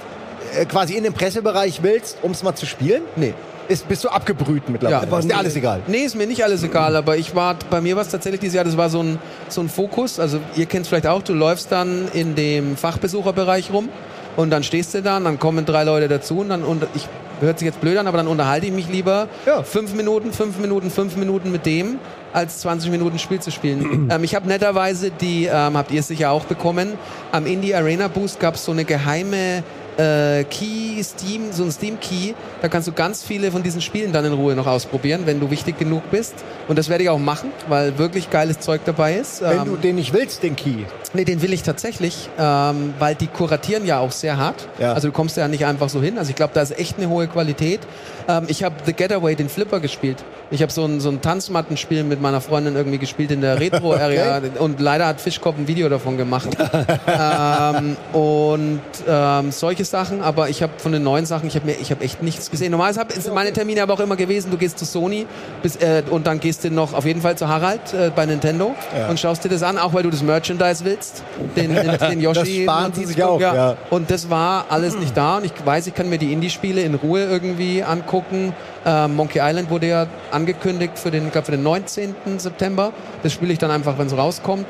äh, 0.56 0.64
quasi 0.64 0.94
in 0.94 1.02
den 1.02 1.12
Pressebereich 1.12 1.82
willst, 1.82 2.18
um 2.22 2.30
es 2.30 2.42
mal 2.42 2.54
zu 2.54 2.66
spielen? 2.66 3.02
Nee. 3.16 3.34
Ist, 3.72 3.88
bist 3.88 4.04
du 4.04 4.08
abgebrüht 4.10 4.68
mittlerweile? 4.68 5.10
Ja. 5.10 5.18
ist 5.18 5.30
dir 5.30 5.36
alles 5.36 5.56
egal. 5.56 5.80
Nee, 5.86 6.04
ist 6.04 6.14
mir 6.14 6.26
nicht 6.26 6.44
alles 6.44 6.62
egal, 6.62 6.94
aber 6.94 7.16
ich 7.16 7.34
war, 7.34 7.56
bei 7.70 7.80
mir 7.80 7.96
war 7.96 8.02
es 8.02 8.08
tatsächlich 8.08 8.40
dieses 8.40 8.54
Jahr, 8.54 8.64
das 8.64 8.76
war 8.76 8.90
so 8.90 9.02
ein, 9.02 9.18
so 9.48 9.62
ein 9.62 9.68
Fokus. 9.70 10.20
Also 10.20 10.40
ihr 10.56 10.66
kennt 10.66 10.82
es 10.82 10.88
vielleicht 10.88 11.06
auch, 11.06 11.22
du 11.22 11.32
läufst 11.32 11.72
dann 11.72 12.08
in 12.12 12.34
dem 12.34 12.76
Fachbesucherbereich 12.76 13.72
rum 13.72 13.88
und 14.36 14.50
dann 14.50 14.62
stehst 14.62 14.92
du 14.94 15.00
da 15.00 15.16
und 15.16 15.24
dann 15.24 15.38
kommen 15.38 15.64
drei 15.64 15.84
Leute 15.84 16.08
dazu 16.08 16.40
und 16.40 16.50
dann, 16.50 16.64
und 16.64 16.86
ich, 16.94 17.08
hört 17.40 17.58
sich 17.58 17.66
jetzt 17.66 17.80
blöd 17.80 17.96
an, 17.96 18.06
aber 18.06 18.18
dann 18.18 18.28
unterhalte 18.28 18.66
ich 18.66 18.72
mich 18.72 18.88
lieber 18.88 19.28
Ja. 19.46 19.62
fünf 19.62 19.94
Minuten, 19.94 20.32
fünf 20.32 20.58
Minuten, 20.58 20.90
fünf 20.90 21.16
Minuten 21.16 21.50
mit 21.50 21.64
dem, 21.64 21.98
als 22.34 22.60
20 22.60 22.90
Minuten 22.90 23.18
Spiel 23.18 23.40
zu 23.40 23.50
spielen. 23.50 24.08
ähm, 24.10 24.24
ich 24.24 24.34
habe 24.34 24.48
netterweise 24.48 25.10
die, 25.10 25.46
ähm, 25.46 25.76
habt 25.76 25.90
ihr 25.90 26.02
sicher 26.02 26.30
auch 26.30 26.44
bekommen, 26.44 26.92
am 27.30 27.46
Indie 27.46 27.74
Arena 27.74 28.08
Boost 28.08 28.38
gab 28.38 28.54
es 28.56 28.64
so 28.64 28.72
eine 28.72 28.84
geheime 28.84 29.62
äh, 29.98 30.44
Key, 30.44 31.02
Steam, 31.02 31.52
so 31.52 31.62
ein 31.64 31.72
Steam 31.72 31.98
Key, 32.00 32.34
da 32.60 32.68
kannst 32.68 32.88
du 32.88 32.92
ganz 32.92 33.22
viele 33.22 33.50
von 33.50 33.62
diesen 33.62 33.80
Spielen 33.80 34.12
dann 34.12 34.24
in 34.24 34.32
Ruhe 34.32 34.54
noch 34.54 34.66
ausprobieren, 34.66 35.22
wenn 35.24 35.40
du 35.40 35.50
wichtig 35.50 35.78
genug 35.78 36.02
bist. 36.10 36.34
Und 36.68 36.78
das 36.78 36.88
werde 36.88 37.04
ich 37.04 37.10
auch 37.10 37.18
machen, 37.18 37.50
weil 37.68 37.98
wirklich 37.98 38.30
geiles 38.30 38.60
Zeug 38.60 38.82
dabei 38.84 39.14
ist. 39.16 39.42
Wenn 39.42 39.58
Ähm, 39.58 39.64
du 39.66 39.76
den 39.76 39.96
nicht 39.96 40.12
willst, 40.12 40.42
den 40.42 40.56
Key. 40.56 40.84
Nee, 41.14 41.24
den 41.24 41.42
will 41.42 41.52
ich 41.52 41.62
tatsächlich, 41.62 42.30
ähm, 42.38 42.94
weil 42.98 43.14
die 43.14 43.26
kuratieren 43.26 43.84
ja 43.84 43.98
auch 43.98 44.12
sehr 44.12 44.36
hart. 44.38 44.68
Ja. 44.78 44.94
Also 44.94 45.08
du 45.08 45.12
kommst 45.12 45.36
ja 45.36 45.46
nicht 45.48 45.66
einfach 45.66 45.88
so 45.88 46.00
hin. 46.00 46.16
Also 46.18 46.30
ich 46.30 46.36
glaube, 46.36 46.52
da 46.54 46.62
ist 46.62 46.78
echt 46.78 46.96
eine 46.98 47.08
hohe 47.08 47.26
Qualität. 47.26 47.80
Ähm, 48.28 48.44
ich 48.48 48.64
habe 48.64 48.76
The 48.86 48.92
Getaway, 48.94 49.34
den 49.34 49.48
Flipper 49.48 49.80
gespielt. 49.80 50.24
Ich 50.50 50.62
habe 50.62 50.70
so 50.72 50.84
ein, 50.84 51.00
so 51.00 51.08
ein 51.10 51.20
Tanzmattenspiel 51.20 52.04
mit 52.04 52.20
meiner 52.20 52.40
Freundin 52.40 52.76
irgendwie 52.76 52.98
gespielt 52.98 53.30
in 53.30 53.40
der 53.40 53.58
Retro-Area 53.60 54.40
und 54.58 54.80
leider 54.80 55.06
hat 55.06 55.20
Fischkopf 55.20 55.56
ein 55.58 55.66
Video 55.68 55.88
davon 55.88 56.16
gemacht. 56.16 56.48
ähm, 57.06 57.96
und 58.12 58.80
ähm, 59.08 59.50
solche 59.82 59.84
Sachen, 59.84 60.22
aber 60.22 60.48
ich 60.48 60.62
habe 60.62 60.72
von 60.78 60.92
den 60.92 61.02
neuen 61.02 61.26
Sachen, 61.26 61.46
ich 61.46 61.54
habe 61.54 61.66
mir, 61.66 61.74
ich 61.80 61.90
habe 61.90 62.02
echt 62.04 62.22
nichts 62.22 62.50
gesehen. 62.50 62.70
Normalerweise 62.70 63.20
sind 63.20 63.34
meine 63.34 63.52
Termine 63.52 63.82
aber 63.82 63.94
auch 63.94 64.00
immer 64.00 64.16
gewesen, 64.16 64.50
du 64.50 64.56
gehst 64.56 64.78
zu 64.78 64.84
Sony 64.84 65.26
bis, 65.62 65.76
äh, 65.76 66.02
und 66.10 66.26
dann 66.26 66.40
gehst 66.40 66.64
du 66.64 66.70
noch 66.70 66.94
auf 66.94 67.04
jeden 67.04 67.20
Fall 67.20 67.36
zu 67.36 67.48
Harald 67.48 67.92
äh, 67.92 68.10
bei 68.14 68.26
Nintendo 68.26 68.74
und 69.08 69.18
schaust 69.18 69.44
dir 69.44 69.48
das 69.48 69.62
an, 69.62 69.78
auch 69.78 69.92
weil 69.94 70.02
du 70.02 70.10
das 70.10 70.22
Merchandise 70.22 70.84
willst, 70.84 71.22
den, 71.56 71.74
den, 71.74 71.98
den 72.10 72.20
Yoshi. 72.20 72.66
Das 72.66 72.74
sparen 72.74 72.92
sie 72.94 73.04
sich 73.04 73.22
auch, 73.22 73.40
ja. 73.40 73.76
Und 73.90 74.10
das 74.10 74.30
war 74.30 74.66
alles 74.68 74.96
nicht 74.96 75.16
da 75.16 75.38
und 75.38 75.46
ich 75.46 75.52
weiß, 75.64 75.86
ich 75.86 75.94
kann 75.94 76.08
mir 76.08 76.18
die 76.18 76.32
Indie-Spiele 76.32 76.82
in 76.82 76.94
Ruhe 76.94 77.24
irgendwie 77.24 77.82
angucken. 77.82 78.54
Ähm, 78.84 79.14
Monkey 79.16 79.40
Island 79.40 79.70
wurde 79.70 79.88
ja 79.88 80.06
angekündigt 80.30 80.98
für 80.98 81.10
den, 81.10 81.30
glaub, 81.30 81.46
für 81.46 81.52
den 81.52 81.62
19. 81.62 82.14
September. 82.38 82.92
Das 83.22 83.32
spiele 83.32 83.52
ich 83.52 83.58
dann 83.58 83.70
einfach, 83.70 83.98
wenn 83.98 84.06
es 84.06 84.16
rauskommt. 84.16 84.66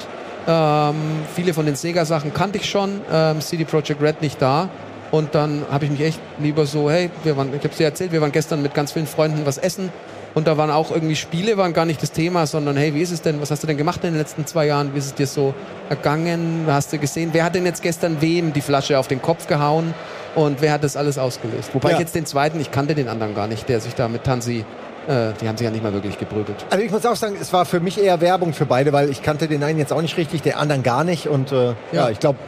Ähm, 0.46 0.96
viele 1.34 1.54
von 1.54 1.66
den 1.66 1.76
Sega-Sachen 1.76 2.34
kannte 2.34 2.58
ich 2.58 2.68
schon. 2.68 3.00
Ähm, 3.10 3.40
CD 3.40 3.64
Projekt 3.64 4.02
Red 4.02 4.22
nicht 4.22 4.42
da. 4.42 4.68
Und 5.12 5.34
dann 5.36 5.62
habe 5.70 5.84
ich 5.84 5.90
mich 5.92 6.00
echt 6.00 6.20
lieber 6.40 6.66
so, 6.66 6.90
hey, 6.90 7.10
wir 7.22 7.36
waren, 7.36 7.50
ich 7.54 7.62
habe 7.62 7.74
dir 7.74 7.84
erzählt, 7.84 8.10
wir 8.12 8.20
waren 8.20 8.32
gestern 8.32 8.62
mit 8.62 8.74
ganz 8.74 8.90
vielen 8.92 9.06
Freunden 9.06 9.42
was 9.46 9.58
essen. 9.58 9.90
Und 10.34 10.46
da 10.46 10.56
waren 10.56 10.70
auch 10.70 10.90
irgendwie 10.90 11.14
Spiele, 11.14 11.58
waren 11.58 11.74
gar 11.74 11.84
nicht 11.84 12.02
das 12.02 12.10
Thema, 12.12 12.46
sondern 12.46 12.76
hey, 12.78 12.94
wie 12.94 13.02
ist 13.02 13.12
es 13.12 13.20
denn, 13.20 13.38
was 13.42 13.50
hast 13.50 13.62
du 13.62 13.66
denn 13.66 13.76
gemacht 13.76 14.00
in 14.02 14.12
den 14.12 14.18
letzten 14.18 14.46
zwei 14.46 14.66
Jahren? 14.66 14.94
Wie 14.94 14.98
ist 14.98 15.04
es 15.04 15.14
dir 15.14 15.26
so 15.26 15.54
ergangen? 15.90 16.64
Hast 16.66 16.90
du 16.92 16.98
gesehen? 16.98 17.28
Wer 17.32 17.44
hat 17.44 17.54
denn 17.54 17.66
jetzt 17.66 17.82
gestern 17.82 18.16
wem 18.22 18.54
die 18.54 18.62
Flasche 18.62 18.98
auf 18.98 19.06
den 19.08 19.20
Kopf 19.20 19.46
gehauen? 19.46 19.92
Und 20.34 20.62
wer 20.62 20.72
hat 20.72 20.82
das 20.84 20.96
alles 20.96 21.18
ausgelöst? 21.18 21.74
Wobei 21.74 21.90
Ja. 21.90 21.94
ich 21.96 22.00
jetzt 22.00 22.14
den 22.14 22.24
zweiten, 22.24 22.58
ich 22.58 22.70
kannte 22.70 22.94
den 22.94 23.08
anderen 23.08 23.34
gar 23.34 23.46
nicht, 23.46 23.68
der 23.68 23.80
sich 23.80 23.94
da 23.94 24.08
mit 24.08 24.24
Tansi, 24.24 24.64
äh, 25.06 25.32
die 25.42 25.46
haben 25.48 25.58
sich 25.58 25.66
ja 25.66 25.70
nicht 25.70 25.82
mal 25.82 25.92
wirklich 25.92 26.18
geprügelt. 26.18 26.64
Also 26.70 26.82
ich 26.82 26.90
muss 26.90 27.04
auch 27.04 27.16
sagen, 27.16 27.36
es 27.38 27.52
war 27.52 27.66
für 27.66 27.80
mich 27.80 28.02
eher 28.02 28.22
Werbung 28.22 28.54
für 28.54 28.64
beide, 28.64 28.94
weil 28.94 29.10
ich 29.10 29.22
kannte 29.22 29.46
den 29.48 29.62
einen 29.62 29.78
jetzt 29.78 29.92
auch 29.92 30.00
nicht 30.00 30.16
richtig, 30.16 30.40
den 30.40 30.54
anderen 30.54 30.82
gar 30.82 31.04
nicht. 31.04 31.26
Und 31.28 31.52
äh, 31.52 31.66
ja. 31.66 31.74
Ja. 31.92 32.08
ich 32.10 32.18
glaube, 32.18 32.38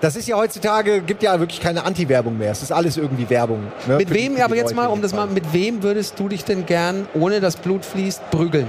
das 0.00 0.16
ist 0.16 0.28
ja 0.28 0.36
heutzutage, 0.36 1.00
gibt 1.00 1.22
ja 1.22 1.38
wirklich 1.40 1.60
keine 1.60 1.84
Anti-Werbung 1.84 2.36
mehr. 2.36 2.52
Es 2.52 2.62
ist 2.62 2.72
alles 2.72 2.96
irgendwie 2.96 3.28
Werbung. 3.30 3.62
Ne? 3.86 3.96
Mit 3.96 4.08
Für 4.08 4.14
wem, 4.14 4.36
die 4.36 4.42
aber 4.42 4.54
jetzt 4.56 4.64
Leute 4.66 4.74
mal, 4.76 4.86
um 4.86 5.02
das 5.02 5.12
mal, 5.14 5.26
mit 5.26 5.52
wem 5.52 5.82
würdest 5.82 6.18
du 6.18 6.28
dich 6.28 6.44
denn 6.44 6.66
gern, 6.66 7.08
ohne 7.14 7.40
dass 7.40 7.56
Blut 7.56 7.84
fließt, 7.84 8.30
prügeln? 8.30 8.68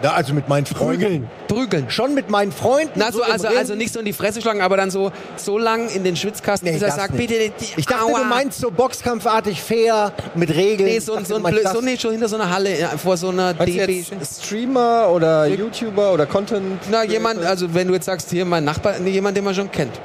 Ja, 0.00 0.12
also 0.12 0.32
mit 0.32 0.48
meinen 0.48 0.64
Freunden. 0.64 1.00
Prügeln. 1.02 1.30
Prügeln. 1.48 1.90
Schon 1.90 2.14
mit 2.14 2.30
meinen 2.30 2.52
Freunden. 2.52 2.92
Na, 2.94 3.10
so, 3.10 3.20
im 3.24 3.32
also, 3.32 3.48
also 3.48 3.74
nicht 3.74 3.92
so 3.92 3.98
in 3.98 4.04
die 4.04 4.12
Fresse 4.12 4.40
schlagen, 4.40 4.60
aber 4.60 4.76
dann 4.76 4.92
so, 4.92 5.10
so 5.34 5.58
lang 5.58 5.88
in 5.88 6.04
den 6.04 6.14
Schwitzkasten, 6.14 6.68
Nee, 6.68 6.74
bis 6.74 6.82
er 6.82 6.92
sagt, 6.92 7.14
nicht. 7.14 7.28
bitte, 7.28 7.52
die, 7.58 7.80
Ich 7.80 7.84
dachte, 7.84 8.04
aua. 8.04 8.20
du 8.20 8.24
meinst 8.26 8.60
so 8.60 8.70
boxkampfartig 8.70 9.60
fair, 9.60 10.12
mit 10.36 10.50
Regeln. 10.54 10.88
Nee, 10.88 11.00
so, 11.00 11.14
dachte, 11.14 11.26
so, 11.26 11.34
ein 11.34 11.42
Blö- 11.42 11.72
so 11.72 11.80
nee, 11.80 11.96
schon 11.96 12.12
hinter 12.12 12.28
so 12.28 12.36
einer 12.36 12.48
Halle, 12.48 12.78
ja, 12.78 12.90
vor 12.90 13.16
so 13.16 13.30
einer 13.30 13.54
DB. 13.54 14.04
jetzt 14.08 14.44
Streamer 14.44 15.08
oder 15.12 15.46
YouTuber 15.46 16.12
oder 16.12 16.26
Content? 16.26 16.80
Na, 16.92 17.02
jemand, 17.02 17.44
also 17.44 17.74
wenn 17.74 17.88
du 17.88 17.94
jetzt 17.94 18.04
sagst, 18.06 18.30
hier 18.30 18.44
mein 18.44 18.62
Nachbar, 18.62 19.00
nee, 19.00 19.10
jemand, 19.10 19.36
den 19.36 19.42
man 19.42 19.54
schon 19.56 19.72
kennt. 19.72 19.98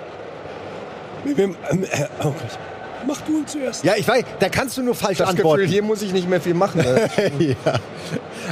Mit 1.26 1.38
wem, 1.38 1.52
äh, 1.52 1.76
oh 2.20 2.26
Gott. 2.26 2.36
Mach 3.06 3.20
du 3.22 3.40
ihn 3.40 3.48
zuerst. 3.48 3.84
Ja, 3.84 3.96
ich 3.98 4.08
weiß, 4.08 4.24
da 4.40 4.48
kannst 4.48 4.78
du 4.78 4.82
nur 4.82 4.96
falsch 4.96 5.18
Das 5.18 5.28
antworten. 5.28 5.62
Gefühl, 5.64 5.74
hier 5.74 5.84
muss 5.84 6.02
ich 6.02 6.14
nicht 6.14 6.30
mehr 6.30 6.40
viel 6.40 6.54
machen. 6.54 6.82
Ne? 6.82 7.10
ja. 7.40 7.74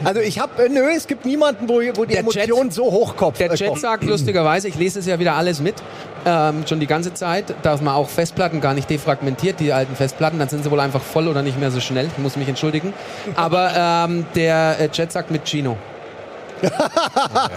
Also 0.04 0.20
ich 0.20 0.40
habe, 0.40 0.70
nö, 0.70 0.90
es 0.94 1.08
gibt 1.08 1.26
niemanden, 1.26 1.70
wo, 1.70 1.76
wo 1.76 2.04
die 2.06 2.16
Der 2.16 2.24
Chat- 2.26 2.50
Emotion 2.50 2.70
so 2.70 2.84
hochkopft. 2.86 3.40
Der 3.40 3.52
äh, 3.52 3.56
Chat 3.56 3.80
sagt 3.80 4.04
lustigerweise, 4.04 4.68
ich 4.68 4.76
lese 4.76 5.00
es 5.00 5.06
ja 5.06 5.20
wieder 5.20 5.36
alles 5.36 5.62
mit, 5.62 5.76
ähm, 6.26 6.66
schon 6.68 6.82
die 6.82 6.88
ganze 6.88 7.14
Zeit, 7.14 7.54
dass 7.64 7.82
man 7.82 7.96
auch 7.96 8.10
Festplatten 8.10 8.60
gar 8.60 8.74
nicht 8.74 8.90
defragmentiert, 8.90 9.60
die 9.62 9.72
alten 9.72 9.96
Festplatten, 9.96 10.38
dann 10.38 10.50
sind 10.50 10.64
sie 10.66 10.72
wohl 10.72 10.80
einfach 10.82 11.02
voll 11.02 11.28
oder 11.30 11.44
nicht 11.44 11.58
mehr 11.60 11.72
so 11.72 11.80
schnell. 11.80 12.08
Ich 12.08 12.18
muss 12.18 12.36
mich 12.36 12.50
entschuldigen. 12.50 12.94
Aber 13.36 13.72
ähm, 14.10 14.26
der 14.36 14.80
äh, 14.82 14.90
Chat 14.90 15.12
sagt 15.14 15.32
mit 15.32 15.48
Gino. 15.48 15.78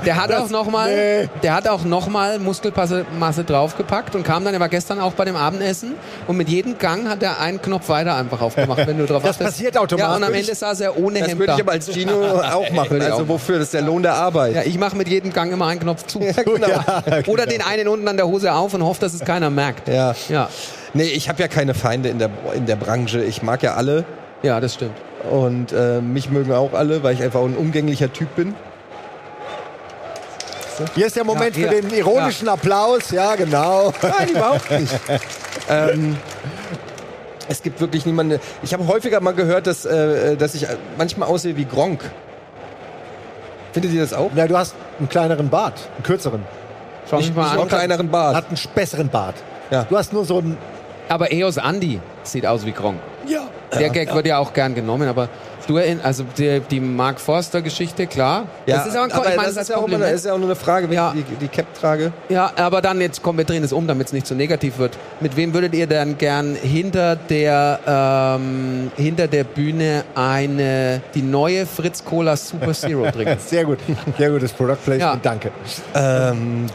Der 0.05 0.17
hat 0.23 0.33
auch 0.33 0.49
noch 0.51 0.71
mal, 0.71 0.95
nee. 0.95 1.29
der 1.43 1.55
hat 1.55 1.69
auch 1.69 1.85
noch 1.85 2.09
mal 2.09 2.39
Muskelmasse 2.39 3.05
Masse 3.19 3.45
draufgepackt 3.45 4.15
und 4.15 4.23
kam 4.25 4.45
dann, 4.45 4.55
er 4.55 4.61
war 4.61 4.69
gestern 4.69 5.01
auch 5.01 5.13
bei 5.13 5.25
dem 5.25 5.37
Abendessen 5.37 5.95
und 6.27 6.37
mit 6.37 6.49
jedem 6.49 6.79
Gang 6.79 7.09
hat 7.09 7.23
er 7.23 7.41
einen 7.41 7.61
Knopf 7.61 7.89
weiter 7.89 8.15
einfach 8.17 8.41
aufgemacht, 8.41 8.87
wenn 8.87 8.99
du 8.99 9.07
drauf 9.07 9.23
Das 9.23 9.33
achtest. 9.37 9.51
passiert 9.51 9.79
automatisch. 9.79 10.11
Ja, 10.11 10.17
und 10.17 10.25
am 10.25 10.35
Ende 10.35 10.55
saß 10.55 10.81
er 10.81 10.97
ohne 10.99 11.21
Das 11.21 11.29
Hemd 11.29 11.39
würde 11.41 11.47
da. 11.53 11.55
ich 11.57 11.63
aber 11.63 11.73
als 11.73 11.93
Gino 11.93 12.13
auch 12.53 12.71
machen. 12.71 12.91
Würde 12.91 13.07
Also 13.13 13.25
auch. 13.25 13.29
wofür? 13.29 13.57
Das 13.59 13.65
ist 13.69 13.75
der 13.75 13.83
Lohn 13.83 14.03
der 14.03 14.15
Arbeit. 14.15 14.55
Ja, 14.55 14.63
ich 14.63 14.79
mache 14.79 14.97
mit 14.97 15.09
jedem 15.09 15.33
Gang 15.33 15.53
immer 15.53 15.67
einen 15.67 15.81
Knopf 15.81 16.07
zu. 16.07 16.19
genau. 16.45 16.67
Oder 17.27 17.47
den 17.47 17.63
einen 17.63 17.89
unten 17.89 18.09
an 18.09 18.17
der 18.17 18.27
Hose 18.27 18.53
auf 18.53 18.75
und 18.75 18.83
hoffe, 18.85 19.01
dass 19.01 19.15
es 19.15 19.21
keiner 19.21 19.51
merkt. 19.51 19.89
Ja. 19.89 20.15
Ja, 20.29 20.49
Nee, 20.97 21.05
ich 21.05 21.29
habe 21.29 21.43
ja 21.43 21.49
keine 21.49 21.75
Feinde 21.75 22.09
in 22.09 22.19
der, 22.21 22.31
in 22.55 22.67
der 22.67 22.77
Branche. 22.77 23.23
Ich 23.25 23.43
mag 23.43 23.63
ja 23.65 23.75
alle 23.75 24.05
ja 24.43 24.61
das 24.61 24.75
stimmt. 24.75 24.93
und 25.31 25.73
äh, 25.73 26.01
mich 26.01 26.31
mögen 26.31 26.53
auch 26.53 26.73
alle, 26.75 27.03
weil 27.03 27.15
ich 27.15 27.23
einfach 27.23 27.41
ein 27.43 27.57
umgänglicher 27.57 28.13
Typ 28.13 28.37
bin. 28.37 28.55
Hier 30.95 31.07
ist 31.07 31.16
der 31.16 31.25
Moment 31.25 31.57
Ja, 31.57 31.68
für 31.68 31.75
ja. 31.77 31.81
den 31.81 31.91
ironischen 31.95 32.49
Applaus. 32.49 33.11
Ja, 33.11 33.35
genau. 33.37 33.93
Nein, 34.03 34.29
überhaupt 34.31 34.70
nicht. 34.70 34.93
ähm, 35.68 36.16
es 37.49 37.62
gibt 37.62 37.81
wirklich 37.81 38.07
niemanden. 38.07 38.41
Ich 38.62 38.72
habe 38.72 38.87
häufiger 38.87 39.20
mal 39.20 39.35
gehört, 39.35 39.66
dass, 39.66 39.85
äh, 39.85 40.37
dass 40.37 40.55
ich 40.55 40.66
manchmal 40.97 41.29
aussehe 41.29 41.57
wie 41.57 41.64
Gronk. 41.64 42.01
Findet 43.72 43.93
ihr 43.93 44.01
das 44.01 44.12
auch? 44.14 44.31
Ja, 44.35 44.47
du 44.47 44.57
hast 44.57 44.75
einen 44.99 45.09
kleineren 45.09 45.49
Bart, 45.51 45.75
einen 45.97 46.05
kürzeren. 46.05 46.43
Schau 47.11 47.16
mich 47.18 47.29
Ich 47.29 47.35
mal 47.35 47.43
habe 47.45 47.53
einen 47.53 47.62
an. 47.62 47.68
kleineren 47.68 48.11
Bart. 48.11 48.35
Hat 48.37 48.47
einen 48.49 48.59
besseren 48.75 49.09
Bart. 49.09 49.35
Ja. 49.70 49.85
Du 49.85 49.97
hast 49.97 50.12
nur 50.12 50.25
so 50.25 50.39
einen. 50.39 50.57
Aber 51.09 51.31
Eos 51.33 51.57
Andy 51.59 52.01
sieht 52.22 52.47
aus 52.47 52.64
wie 52.64 52.72
Gronk. 52.72 52.99
Ja. 53.27 53.43
Der 53.79 53.91
Gag 53.91 54.14
wird 54.14 54.27
ja 54.27 54.39
auch 54.39 54.53
gern 54.53 54.75
genommen, 54.75 55.09
aber 55.09 55.29
du 55.67 55.77
erinn- 55.79 56.01
also 56.03 56.25
die, 56.37 56.61
die 56.71 56.81
Mark 56.81 57.21
Forster 57.21 57.62
Geschichte, 57.62 58.07
klar. 58.07 58.47
das 58.67 58.87
ist 58.87 58.97
aber, 58.97 59.05
ein 59.05 59.11
Ko- 59.11 59.21
ich 59.29 59.37
meine, 59.37 59.47
das 59.49 59.55
das 59.55 59.62
ist 59.65 59.69
ja 59.71 59.77
auch 59.77 59.81
immer, 59.81 59.91
Kompliment. 59.91 60.15
ist 60.17 60.25
ja 60.27 60.33
auch 60.35 60.39
nur 60.39 60.47
eine 60.49 60.57
Frage, 60.57 60.89
wenn 60.89 60.97
Ja. 60.97 61.15
ich 61.17 61.25
die, 61.25 61.35
die 61.37 61.49
Cap 61.49 61.67
trage. 61.79 62.12
Ja, 62.29 62.53
aber 62.57 62.83
dann 62.83 63.01
jetzt 63.01 63.23
kommen 63.23 63.39
wir 63.39 63.45
drehen 63.45 63.65
es 63.65 63.73
um, 63.73 63.87
damit 63.87 64.09
es 64.09 64.12
nicht 64.12 64.27
zu 64.27 64.35
negativ 64.35 64.79
wird. 64.79 64.99
Mit 65.21 65.37
wem 65.37 65.55
würdet 65.55 65.75
ihr 65.75 65.87
denn 65.87 66.19
gern 66.19 66.55
hinter 66.55 67.17
der 67.17 67.81
ähm, 67.87 68.91
hinter 68.97 69.27
der 69.29 69.45
Bühne 69.45 70.05
eine 70.15 71.01
die 71.15 71.23
neue 71.23 71.67
Fritz 71.67 72.05
Cola 72.05 72.37
Super 72.37 72.73
Zero 72.75 73.11
trinken? 73.12 73.39
Sehr 73.39 73.65
gut. 73.65 73.79
Sehr 74.19 74.31
gutes 74.31 74.53
Product 74.53 74.77
Placement. 74.85 75.01
Ja. 75.01 75.17
Danke. 75.23 75.51
Ähm, 75.95 76.67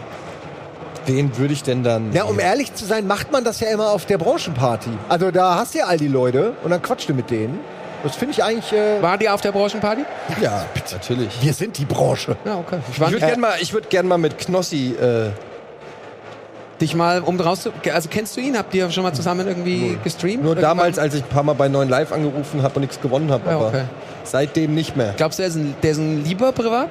wen 1.06 1.38
würde 1.38 1.54
ich 1.54 1.64
denn 1.64 1.84
dann? 1.84 2.12
Ja, 2.14 2.24
um 2.24 2.40
ehrlich 2.40 2.74
zu 2.74 2.86
sein, 2.86 3.08
macht 3.08 3.32
man 3.32 3.44
das 3.44 3.60
ja 3.60 3.70
immer 3.70 3.90
auf 3.90 4.06
der 4.06 4.18
Branchenparty. 4.18 4.90
Also 5.08 5.32
da 5.32 5.56
hast 5.56 5.74
du 5.74 5.80
ja 5.80 5.86
all 5.86 5.98
die 5.98 6.08
Leute 6.08 6.54
und 6.64 6.70
dann 6.72 6.82
quatscht 6.82 7.10
du 7.10 7.14
mit 7.14 7.30
denen. 7.32 7.60
Das 8.04 8.16
finde 8.16 8.34
ich 8.34 8.44
eigentlich. 8.44 8.72
Äh, 8.72 9.02
War 9.02 9.18
die 9.18 9.30
auf 9.30 9.42
der 9.42 9.52
Branchenparty? 9.52 10.06
ja, 10.42 10.66
natürlich. 10.92 11.30
wir 11.42 11.54
sind 11.54 11.78
die 11.78 11.86
Branche. 11.86 12.38
Ja, 12.46 12.58
okay. 12.58 12.80
Ich 12.92 13.00
würde 13.00 13.20
gerne 13.20 13.38
mal, 13.38 13.56
ich 13.60 13.74
würd 13.74 13.90
gern 13.90 14.08
mal 14.08 14.18
mit 14.18 14.38
Knossi. 14.38 14.96
Äh, 14.96 15.32
dich 16.80 16.96
mal 16.96 17.22
um 17.22 17.38
draus 17.38 17.62
zu, 17.62 17.72
also 17.94 18.10
kennst 18.10 18.38
du 18.38 18.42
ihn? 18.42 18.58
Habt 18.58 18.74
ihr 18.74 18.90
schon 18.90 19.04
mal 19.04 19.14
zusammen 19.14 19.48
irgendwie 19.48 19.98
gestreamt? 20.04 20.44
nur 20.44 20.54
Irgendwann? 20.54 20.78
damals, 20.78 21.00
als 21.00 21.14
ich 21.14 21.24
ein 21.24 21.30
paar 21.30 21.44
Mal 21.44 21.54
bei 21.54 21.68
9 21.68 21.90
Live 21.90 22.12
angerufen 22.12 22.64
habe 22.64 22.76
und 22.76 22.82
nichts 22.82 23.02
gewonnen 23.02 23.32
habe. 23.32 23.50
Ja, 23.50 23.56
aber 23.58 23.68
okay. 23.68 23.84
seitdem 24.24 24.74
nicht 24.74 24.96
mehr. 24.96 25.14
Glaubst 25.18 25.40
du, 25.40 25.44
der 25.44 25.50
ist 25.50 25.56
ein, 25.56 25.76
der 25.84 25.92
ist 25.92 25.98
ein 25.98 26.24
lieber 26.24 26.52
privat? 26.52 26.90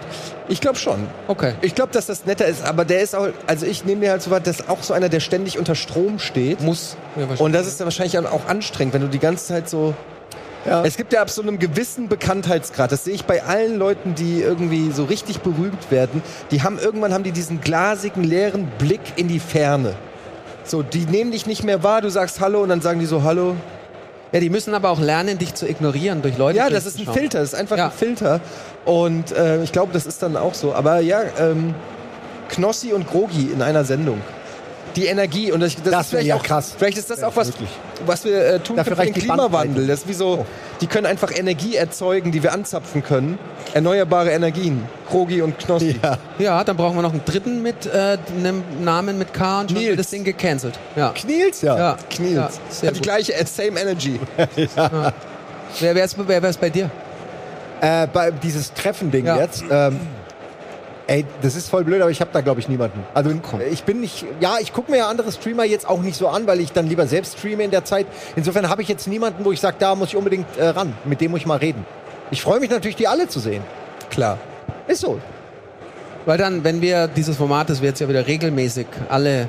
Ich 0.49 0.61
glaube 0.61 0.79
schon. 0.79 1.07
Okay. 1.27 1.55
Ich 1.63 1.75
glaube, 1.75 1.93
dass 1.93 2.07
das 2.07 2.27
netter 2.27 2.47
ist, 2.47 2.65
aber 2.65 2.85
der 2.85 3.01
ist 3.01 3.15
auch, 3.15 3.29
also 3.47 3.67
ich 3.67 3.85
nehme 3.85 4.01
mir 4.01 4.11
halt 4.11 4.23
so 4.23 4.31
was, 4.31 4.43
das 4.43 4.61
ist 4.61 4.69
auch 4.69 4.83
so 4.83 4.95
einer, 4.95 5.09
der 5.09 5.21
ständig 5.21 5.59
unter 5.59 5.75
Strom 5.75 6.19
steht. 6.19 6.61
Muss. 6.61 6.97
Ja. 7.17 7.27
Und 7.39 7.53
das 7.53 7.67
ist 7.67 7.81
dann 7.81 7.87
wahrscheinlich 7.87 8.19
auch 8.19 8.47
anstrengend, 8.47 8.95
wenn 8.95 9.03
du 9.03 9.09
die 9.09 9.19
ganze 9.19 9.47
Zeit 9.47 9.69
so. 9.69 9.95
Ja. 10.67 10.85
Es 10.85 10.97
gibt 10.97 11.13
ja 11.13 11.23
ab 11.23 11.31
so 11.31 11.41
einem 11.41 11.59
gewissen 11.59 12.09
Bekanntheitsgrad. 12.09 12.93
Das 12.93 13.05
sehe 13.05 13.15
ich 13.15 13.25
bei 13.25 13.43
allen 13.45 13.79
Leuten, 13.79 14.15
die 14.15 14.43
irgendwie 14.43 14.91
so 14.91 15.05
richtig 15.05 15.41
berühmt 15.41 15.91
werden. 15.91 16.23
Die 16.51 16.63
haben 16.63 16.79
irgendwann 16.79 17.15
haben 17.15 17.25
die 17.25 17.33
diesen 17.33 17.61
glasigen, 17.61 18.25
leeren 18.25 18.67
Blick 18.79 19.01
in 19.17 19.29
die 19.29 19.41
Ferne. 19.41 19.95
So, 20.65 20.83
die 20.83 21.07
nehmen 21.07 21.31
dich 21.31 21.47
nicht 21.47 21.65
mehr 21.65 21.83
wahr. 21.83 22.03
Du 22.03 22.11
sagst 22.11 22.41
Hallo 22.41 22.63
und 22.63 22.69
dann 22.69 22.81
sagen 22.83 23.01
die 23.01 23.07
so 23.07 23.23
Hallo. 23.23 23.55
ja, 24.33 24.41
die 24.41 24.51
müssen 24.51 24.75
aber 24.75 24.91
auch 24.91 25.01
lernen, 25.01 25.39
dich 25.39 25.55
zu 25.55 25.67
ignorieren 25.67 26.21
durch 26.21 26.37
Leute. 26.37 26.59
Ja, 26.59 26.69
das 26.69 26.85
ist 26.85 26.99
ein 26.99 27.07
schauen. 27.07 27.15
Filter. 27.15 27.39
Das 27.41 27.53
ist 27.55 27.59
einfach 27.59 27.79
Ja. 27.79 27.87
ein 27.87 27.93
Filter. 27.93 28.41
Und 28.85 29.33
äh, 29.33 29.63
ich 29.63 29.73
glaube, 29.73 29.93
das 29.95 30.05
ist 30.07 30.23
dann 30.23 30.37
auch 30.37 30.53
so. 30.55 30.75
Aber 30.75 31.01
ja, 31.01 31.23
ähm, 31.39 31.75
Knossi 32.51 32.93
und 32.93 33.07
Grogi 33.09 33.51
in 33.55 33.63
einer 33.63 33.85
Sendung. 33.85 34.21
Die 34.99 35.07
Energie 35.07 35.53
und 35.53 35.61
das, 35.61 35.77
das, 35.77 35.85
Das 35.85 36.07
ist 36.07 36.13
wäre 36.13 36.23
vielleicht 36.23 36.27
ja 36.27 36.35
auch, 36.37 36.43
krass. 36.43 36.75
Vielleicht 36.77 36.99
ist 36.99 37.09
das 37.09 37.21
Ja, 37.21 37.29
auch 37.29 37.37
was, 37.37 37.49
wirklich. 37.49 37.69
was 38.05 38.25
wir 38.25 38.45
äh, 38.45 38.59
tun 38.59 38.77
Dafür 38.77 38.97
können 38.97 39.09
für 39.09 39.21
den 39.21 39.23
Klimawandel. 39.23 39.87
Das 39.87 40.01
ist 40.01 40.09
wie 40.09 40.13
so, 40.13 40.45
die 40.81 40.87
können 40.89 41.07
einfach 41.07 41.31
Energie 41.37 41.77
erzeugen, 41.77 42.33
die 42.33 42.43
wir 42.43 42.53
anzapfen 42.53 43.05
können. 43.05 43.39
Erneuerbare 43.75 44.31
Energien. 44.31 44.83
Krogi 45.09 45.41
und 45.41 45.57
Knossi. 45.59 45.99
Ja. 46.03 46.19
Ja, 46.39 46.65
dann 46.65 46.77
brauchen 46.77 46.97
wir 46.97 47.03
noch 47.03 47.13
einen 47.13 47.25
dritten 47.25 47.63
mit 47.63 47.87
äh, 47.87 48.19
einem 48.37 48.63
Namen 48.83 49.19
mit 49.19 49.33
K 49.33 49.61
und 49.61 49.71
schon 49.71 49.79
Nils. 49.79 49.91
wird 49.91 50.01
das 50.01 50.11
Ding 50.11 50.25
gecancelt. 50.25 50.79
Ja. 50.97 51.11
Kniels, 51.15 51.63
ja. 51.63 51.79
Ja, 51.79 51.97
Kniels. 52.11 52.61
Ja, 52.83 52.89
Hat 52.89 52.95
die 52.97 52.99
gut. 52.99 53.03
gleiche 53.03 53.35
äh, 53.35 53.45
Same 53.47 53.79
Energy. 53.81 54.19
Wer 55.81 55.95
wär's, 55.95 56.17
wer 56.19 56.43
wär's 56.43 56.57
bei 56.57 56.71
dir? 56.71 56.91
Äh, 57.81 58.07
bei 58.13 58.31
dieses 58.33 58.73
Treffen-Ding 58.73 59.27
Ja. 59.27 59.37
jetzt. 59.39 59.63
Ähm, 59.71 60.01
ey, 61.09 61.25
das 61.43 61.57
ist 61.57 61.69
voll 61.69 61.85
blöd, 61.85 62.01
aber 62.01 62.11
ich 62.11 62.21
habe 62.21 62.31
da 62.33 62.41
glaube 62.41 62.61
ich 62.61 62.69
niemanden. 62.69 63.03
Also 63.15 63.31
ich 63.71 63.83
bin 63.83 64.01
nicht, 64.01 64.25
ja, 64.41 64.59
ich 64.61 64.73
gucke 64.73 64.91
mir 64.91 64.99
ja 64.99 65.09
andere 65.09 65.33
Streamer 65.33 65.65
jetzt 65.65 65.89
auch 65.89 66.03
nicht 66.03 66.17
so 66.17 66.29
an, 66.29 66.47
weil 66.47 66.61
ich 66.61 66.73
dann 66.73 66.87
lieber 66.87 67.07
selbst 67.07 67.39
streame 67.39 67.65
in 67.65 67.71
der 67.71 67.85
Zeit. 67.85 68.07
Insofern 68.37 68.69
habe 68.69 68.83
ich 68.83 68.89
jetzt 68.89 69.09
niemanden, 69.09 69.45
wo 69.45 69.51
ich 69.51 69.61
sage, 69.61 69.77
da 69.79 69.95
muss 69.95 70.09
ich 70.09 70.17
unbedingt 70.17 70.47
äh, 70.57 70.69
ran. 70.69 70.93
Mit 71.05 71.21
dem 71.21 71.33
muss 71.33 71.41
ich 71.41 71.47
mal 71.47 71.57
reden. 71.57 71.85
Ich 72.31 72.43
freue 72.43 72.61
mich 72.61 72.71
natürlich, 72.71 72.97
die 72.97 73.09
alle 73.09 73.27
zu 73.27 73.41
sehen. 73.41 73.63
Klar. 74.11 74.39
Ist 74.87 75.01
so. 75.01 75.19
Weil 76.27 76.37
dann, 76.37 76.63
wenn 76.63 76.83
wir 76.83 77.09
dieses 77.09 77.37
Format, 77.37 77.71
das 77.71 77.81
wir 77.81 77.89
jetzt 77.89 78.01
ja 78.01 78.09
wieder 78.09 78.27
regelmäßig 78.27 78.87
alle. 79.09 79.49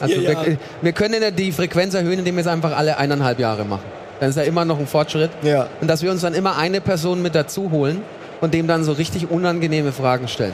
Also 0.00 0.14
Vier 0.14 0.22
wir, 0.22 0.32
Jahre. 0.32 0.58
wir 0.82 0.92
können 0.92 1.22
ja 1.22 1.30
die 1.30 1.52
Frequenz 1.52 1.94
erhöhen, 1.94 2.18
indem 2.18 2.36
wir 2.36 2.42
es 2.42 2.46
einfach 2.46 2.76
alle 2.76 2.98
eineinhalb 2.98 3.38
Jahre 3.38 3.64
machen. 3.64 3.84
Dann 4.20 4.28
ist 4.30 4.36
ja 4.36 4.42
immer 4.42 4.64
noch 4.64 4.78
ein 4.78 4.86
Fortschritt. 4.86 5.30
Ja. 5.42 5.68
Und 5.80 5.88
dass 5.88 6.02
wir 6.02 6.10
uns 6.10 6.20
dann 6.20 6.34
immer 6.34 6.56
eine 6.58 6.80
Person 6.80 7.22
mit 7.22 7.34
dazu 7.34 7.70
holen 7.70 8.02
und 8.44 8.54
dem 8.54 8.66
dann 8.66 8.84
so 8.84 8.92
richtig 8.92 9.30
unangenehme 9.30 9.90
Fragen 9.92 10.28
stellen. 10.28 10.52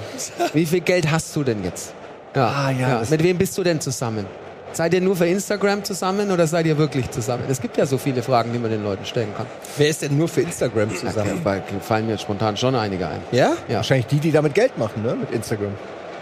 Wie 0.55 0.65
viel 0.65 0.81
Geld 0.81 1.11
hast 1.11 1.35
du 1.37 1.43
denn 1.45 1.63
jetzt? 1.65 1.93
Ja. 2.35 2.47
Ah, 2.47 2.71
ja, 2.71 3.01
das- 3.01 3.11
Mit 3.11 3.23
wem 3.23 3.37
bist 3.37 3.59
du 3.59 3.63
denn 3.63 3.81
zusammen? 3.81 4.25
Seid 4.73 4.95
ihr 4.95 5.01
nur 5.01 5.17
für 5.17 5.27
Instagram 5.27 5.83
zusammen 5.83 6.31
oder 6.31 6.47
seid 6.47 6.65
ihr 6.65 6.79
wirklich 6.79 7.11
zusammen? 7.11 7.43
Es 7.49 7.61
gibt 7.61 7.77
ja 7.77 7.85
so 7.87 7.99
viele 7.99 8.23
Fragen, 8.23 8.53
die 8.53 8.59
man 8.61 8.71
den 8.71 8.85
Leuten 8.85 9.05
stellen 9.05 9.35
kann. 9.37 9.47
Wer 9.77 9.89
ist 9.89 10.03
denn 10.03 10.17
nur 10.17 10.29
für 10.29 10.43
Instagram 10.43 10.95
zusammen? 10.95 11.41
Da 11.43 11.61
fallen 11.81 12.07
mir 12.07 12.17
spontan 12.17 12.57
schon 12.57 12.77
einige 12.77 13.09
ein. 13.09 13.21
Ja? 13.33 13.55
Ja. 13.67 13.77
Wahrscheinlich 13.79 14.07
die, 14.07 14.21
die 14.21 14.31
damit 14.31 14.55
Geld 14.55 14.79
machen, 14.79 15.03
ne? 15.03 15.17
Mit 15.17 15.33
Instagram. 15.33 15.73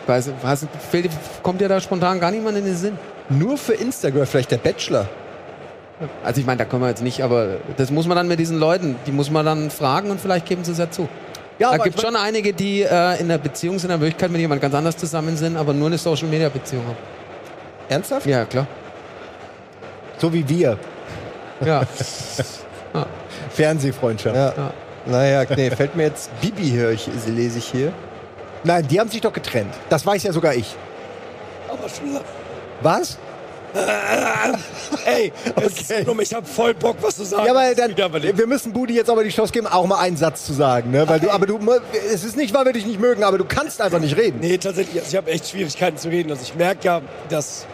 Weiß, 0.07 0.31
fehlt, 0.91 1.11
kommt 1.43 1.61
dir 1.61 1.69
da 1.69 1.79
spontan 1.79 2.19
gar 2.19 2.31
niemand 2.31 2.57
in 2.57 2.65
den 2.65 2.77
Sinn? 2.77 2.97
Nur 3.29 3.59
für 3.59 3.75
Instagram, 3.75 4.25
vielleicht 4.27 4.51
der 4.51 4.57
Bachelor. 4.57 5.07
Also 6.25 6.41
ich 6.41 6.47
meine, 6.47 6.57
da 6.59 6.65
können 6.65 6.81
wir 6.83 6.89
jetzt 6.89 7.03
nicht, 7.03 7.23
aber 7.23 7.57
das 7.77 7.91
muss 7.91 8.07
man 8.07 8.17
dann 8.17 8.29
mit 8.29 8.39
diesen 8.39 8.59
Leuten, 8.59 8.97
die 9.07 9.13
muss 9.13 9.31
man 9.31 9.45
dann 9.45 9.69
fragen 9.71 10.11
und 10.11 10.21
vielleicht 10.21 10.47
geben 10.47 10.65
sie 10.65 10.73
es 10.73 10.79
ja 10.79 10.91
zu. 10.91 11.07
Ja, 11.59 11.69
da 11.69 11.75
aber 11.75 11.85
gibt 11.85 11.97
ich 11.97 12.03
schon 12.03 12.15
einige, 12.15 12.53
die 12.53 12.83
äh, 12.83 13.21
in 13.21 13.29
der 13.29 13.39
Beziehung 13.39 13.79
sind, 13.79 13.91
in 13.91 13.99
der 13.99 14.01
Wirklichkeit 14.01 14.31
mit 14.31 14.41
jemand 14.41 14.61
ganz 14.61 14.75
anders 14.75 14.97
zusammen 14.97 15.37
sind, 15.37 15.57
aber 15.57 15.73
nur 15.73 15.89
eine 15.89 15.99
Social-Media-Beziehung 15.99 16.87
haben. 16.87 16.97
Ernsthaft? 17.89 18.27
Ja, 18.27 18.45
klar. 18.45 18.67
so 20.19 20.33
wie 20.33 20.49
wir. 20.49 20.79
Ja. 21.65 21.83
Fernsehfreundschaft. 23.51 24.37
Ja. 24.37 24.53
Ja. 24.57 24.73
Naja, 25.07 25.45
nee, 25.57 25.71
fällt 25.71 25.97
mir 25.97 26.05
jetzt 26.05 26.31
Bibi, 26.41 26.71
höre 26.71 26.91
ich, 26.91 27.09
lese 27.27 27.59
ich 27.59 27.67
hier. 27.67 27.93
Nein, 28.63 28.87
die 28.87 29.01
haben 29.01 29.09
sich 29.09 29.21
doch 29.21 29.33
getrennt. 29.33 29.73
Das 29.89 30.05
weiß 30.05 30.23
ja 30.25 30.33
sogar 30.33 30.55
ich. 30.55 30.77
Aber 31.69 31.89
schon. 31.89 32.21
Was? 32.83 33.19
Ey, 35.05 35.33
Okay. 35.57 35.67
okay. 35.67 36.05
Dumm, 36.05 36.21
ich 36.21 36.33
hab 36.35 36.47
voll 36.47 36.75
Bock, 36.75 36.97
was 37.01 37.17
zu 37.17 37.25
sagen. 37.25 37.47
Ja, 37.47 37.63
ist 37.69 37.79
dann, 37.79 37.95
wir 38.23 38.47
müssen 38.47 38.73
Budi 38.73 38.95
jetzt 38.95 39.11
aber 39.11 39.25
die 39.25 39.31
Chance 39.31 39.53
geben, 39.53 39.67
auch 39.67 39.87
mal 39.87 39.99
einen 39.99 40.17
Satz 40.17 40.45
zu 40.45 40.53
sagen, 40.53 40.91
ne? 40.91 41.09
Weil 41.09 41.21
du, 41.21 41.31
aber 41.31 41.47
du, 41.47 41.59
es 42.13 42.25
ist 42.25 42.37
nicht, 42.37 42.55
weil 42.55 42.65
wir 42.65 42.73
dich 42.73 42.87
nicht 42.87 43.01
mögen, 43.01 43.25
aber 43.25 43.39
du 43.39 43.45
kannst 43.45 43.81
einfach 43.81 44.01
nicht 44.01 44.17
reden. 44.17 44.39
Nee, 44.41 44.59
tatsächlich, 44.59 44.97
also 44.99 45.09
ich 45.11 45.17
habe 45.17 45.31
echt 45.31 45.49
Schwierigkeiten 45.49 45.97
zu 45.99 46.09
reden. 46.09 46.31
Also 46.31 46.43
ich 46.43 46.55
merke 46.55 46.85
ja, 46.85 47.01
dass 47.29 47.67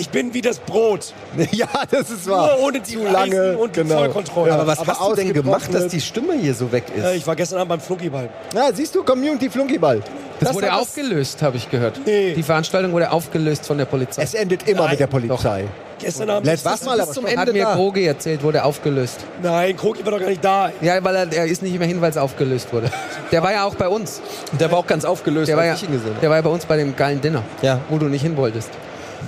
ich 0.00 0.08
bin 0.10 0.34
wie 0.34 0.40
das 0.40 0.58
Brot. 0.58 1.12
Ja, 1.52 1.68
das 1.90 2.10
ist 2.10 2.28
wahr. 2.28 2.56
Nur 2.56 2.66
ohne 2.66 2.80
die 2.80 2.94
Zu 2.96 3.04
lange 3.04 3.56
und 3.58 3.76
die 3.76 3.82
genau. 3.82 3.98
Vollkontrolle. 3.98 4.52
Aber 4.52 4.66
was 4.66 4.78
aber 4.80 4.98
hast 4.98 5.10
du 5.10 5.14
denn 5.14 5.32
gemacht, 5.32 5.72
dass 5.72 5.88
die 5.88 6.00
Stimme 6.00 6.34
hier 6.34 6.54
so 6.54 6.72
weg 6.72 6.84
ist? 6.96 7.04
Äh, 7.04 7.16
ich 7.16 7.26
war 7.26 7.36
gestern 7.36 7.58
Abend 7.58 7.68
beim 7.68 7.80
Flunkyball. 7.80 8.28
Ja, 8.54 8.70
siehst 8.72 8.94
du, 8.94 9.02
Community 9.04 9.48
Flunkyball. 9.50 10.00
Das, 10.40 10.48
Das 10.48 10.56
wurde 10.56 10.72
aufgelöst, 10.72 11.42
habe 11.42 11.56
ich 11.58 11.68
gehört. 11.70 12.00
Nee. 12.06 12.32
Die 12.34 12.42
Veranstaltung 12.42 12.92
wurde 12.92 13.10
aufgelöst 13.12 13.66
von 13.66 13.76
der 13.78 13.84
Polizei. 13.84 14.22
Es 14.22 14.34
endet 14.34 14.66
immer 14.68 14.82
Nein, 14.82 14.90
mit 14.92 15.00
der 15.00 15.06
Polizei. 15.06 15.64
Gestern 15.98 16.30
Abend. 16.30 16.46
Letztes 16.46 16.82
Mal 16.84 16.94
aber 16.98 17.04
bis 17.06 17.14
zum 17.14 17.26
schon. 17.26 17.36
Hat 17.36 17.48
Ende 17.48 17.52
mir 17.52 17.64
da. 17.66 17.74
Krogi 17.74 18.06
erzählt, 18.06 18.42
wurde 18.42 18.64
aufgelöst. 18.64 19.18
Nein, 19.42 19.76
Krogi 19.76 20.02
war 20.04 20.12
doch 20.12 20.20
gar 20.20 20.28
nicht 20.30 20.42
da. 20.42 20.72
Ja, 20.80 21.02
weil 21.04 21.14
er, 21.14 21.30
er 21.32 21.44
ist 21.44 21.62
nicht 21.62 21.78
mehr 21.78 21.86
hin, 21.86 22.00
weil 22.00 22.10
es 22.10 22.16
aufgelöst 22.16 22.72
wurde. 22.72 22.90
Der 23.30 23.42
war 23.42 23.52
ja 23.52 23.64
auch 23.64 23.74
bei 23.74 23.86
uns. 23.88 24.22
Der 24.58 24.72
war 24.72 24.78
auch 24.78 24.86
ganz 24.86 25.04
aufgelöst, 25.04 25.48
Der 25.48 25.58
war, 25.58 25.64
ja, 25.66 25.72
als 25.72 25.82
ich 25.82 25.88
ihn 25.88 25.92
gesehen 25.94 26.10
habe. 26.12 26.20
der 26.20 26.30
war 26.30 26.36
ja 26.38 26.42
bei 26.42 26.48
uns 26.50 26.64
bei 26.64 26.78
dem 26.78 26.96
geilen 26.96 27.20
Dinner, 27.20 27.42
Ja. 27.60 27.80
wo 27.90 27.98
du 27.98 28.06
nicht 28.06 28.22
hin 28.22 28.36
wolltest. 28.38 28.70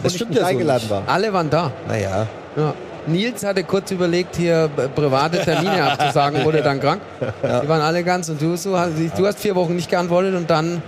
Das 0.03 0.15
stimmt 0.15 0.31
nicht 0.31 0.39
ja 0.41 0.45
so 0.47 0.51
eingeladen 0.51 0.83
nicht. 0.83 0.91
war. 0.91 1.03
Alle 1.07 1.33
waren 1.33 1.51
da. 1.51 1.71
Naja. 1.89 2.27
Ja. 2.57 2.75
Nils 3.07 3.45
hatte 3.45 3.65
kurz 3.65 3.91
überlegt, 3.91 4.37
hier 4.37 4.71
private 4.95 5.41
Termine 5.41 5.83
abzusagen, 5.93 6.45
wurde 6.45 6.63
dann 6.63 6.81
krank. 6.81 7.01
Die 7.21 7.69
waren 7.69 7.81
alle 7.81 8.05
ganz 8.05 8.29
und 8.29 8.41
du, 8.41 8.57
so, 8.57 8.71
du 9.17 9.27
hast 9.27 9.41
vier 9.41 9.55
Wochen 9.57 9.75
nicht 9.75 9.91
geantwortet 9.91 10.35
und 10.37 10.49
dann, 10.49 10.81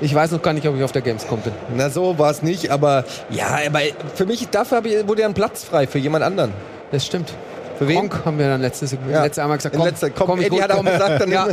ich 0.00 0.14
weiß 0.14 0.30
noch 0.30 0.40
gar 0.40 0.54
nicht, 0.54 0.66
ob 0.66 0.74
ich 0.76 0.82
auf 0.82 0.92
der 0.92 1.02
Gamescom 1.02 1.40
bin. 1.40 1.52
Na, 1.76 1.90
so 1.90 2.18
war 2.18 2.30
es 2.30 2.42
nicht, 2.42 2.70
aber 2.70 3.04
ja, 3.28 3.58
aber 3.66 3.80
für 4.14 4.24
mich, 4.24 4.48
dafür 4.48 4.82
ich, 4.86 5.06
wurde 5.06 5.20
ja 5.22 5.28
ein 5.28 5.34
Platz 5.34 5.64
frei 5.64 5.86
für 5.86 5.98
jemand 5.98 6.24
anderen. 6.24 6.52
Das 6.92 7.04
stimmt. 7.04 7.30
Für 7.78 7.86
wen? 7.88 7.96
Gronk 8.08 8.24
haben 8.24 8.38
wir 8.38 8.46
dann 8.48 8.60
letztes, 8.62 8.96
Ja. 9.10 9.22
letzte 9.22 9.42
einmal 9.42 9.58
gesagt, 9.58 9.74
komm, 9.76 9.86
letzter- 9.86 10.10
komm, 10.10 10.26
komm, 10.28 10.40
ich 10.40 10.46
Eddie 10.46 10.62
hat 10.62 10.70
auch 10.70 10.76
komm. 10.76 10.86
gesagt, 10.92 11.20
dann 11.20 11.30
ja, 11.30 11.46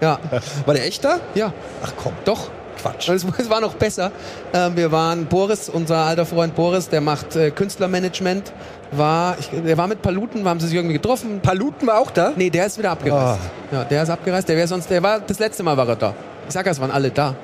ja, 0.00 0.18
War 0.66 0.74
der 0.74 0.86
echt 0.86 1.04
da? 1.04 1.18
ja, 1.34 1.52
Ach 1.84 1.92
komm. 2.00 2.12
doch. 2.24 2.48
Quatsch. 2.78 3.08
Und 3.08 3.16
Es, 3.16 3.26
es 3.38 3.50
war 3.50 3.60
noch 3.60 3.74
besser. 3.74 4.12
Ähm, 4.52 4.76
wir 4.76 4.90
waren 4.92 5.26
Boris, 5.26 5.68
unser 5.68 5.98
alter 5.98 6.26
Freund 6.26 6.54
Boris, 6.54 6.88
der 6.88 7.00
macht 7.00 7.36
äh, 7.36 7.50
Künstlermanagement. 7.50 8.52
War, 8.92 9.36
ich, 9.38 9.50
der 9.50 9.76
war 9.76 9.86
mit 9.86 10.00
Paluten, 10.00 10.48
haben 10.48 10.60
sie 10.60 10.68
sich 10.68 10.76
irgendwie 10.76 10.94
getroffen. 10.94 11.40
Paluten 11.40 11.86
war 11.86 11.98
auch 11.98 12.10
da? 12.10 12.32
Nee, 12.36 12.48
der 12.48 12.66
ist 12.66 12.78
wieder 12.78 12.90
abgereist. 12.92 13.38
Ah. 13.72 13.74
Ja, 13.74 13.84
der 13.84 14.02
ist 14.02 14.10
abgereist. 14.10 14.48
Der 14.48 14.56
wäre 14.56 14.66
sonst, 14.66 14.88
der 14.88 15.02
war 15.02 15.20
das 15.20 15.38
letzte 15.38 15.62
Mal 15.62 15.76
war 15.76 15.88
er 15.88 15.96
da. 15.96 16.14
Ich 16.46 16.54
sag 16.54 16.66
es 16.66 16.80
waren 16.80 16.90
alle 16.90 17.10
da. 17.10 17.34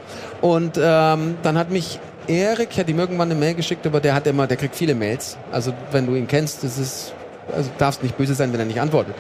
Und 0.41 0.79
ähm, 0.83 1.37
dann 1.43 1.59
hat 1.59 1.71
mich 1.71 1.99
Erik, 2.27 2.69
ich 2.73 2.79
hatte 2.79 2.91
ihm 2.91 2.99
irgendwann 2.99 3.31
eine 3.31 3.39
Mail 3.39 3.55
geschickt, 3.55 3.87
aber 3.87 4.01
der 4.01 4.15
hat 4.15 4.27
immer, 4.27 4.47
der 4.47 4.57
kriegt 4.57 4.75
viele 4.75 4.95
Mails. 4.95 5.37
Also 5.53 5.75
wenn 5.93 6.07
du 6.07 6.15
ihn 6.15 6.27
kennst, 6.27 6.65
das 6.65 6.79
ist, 6.79 7.13
also 7.55 7.69
darfst 7.77 8.03
nicht 8.03 8.17
böse 8.17 8.35
sein, 8.35 8.53
wenn 8.53 8.61
er 8.61 8.67
nicht 8.67 8.81
antwortet. 8.81 9.15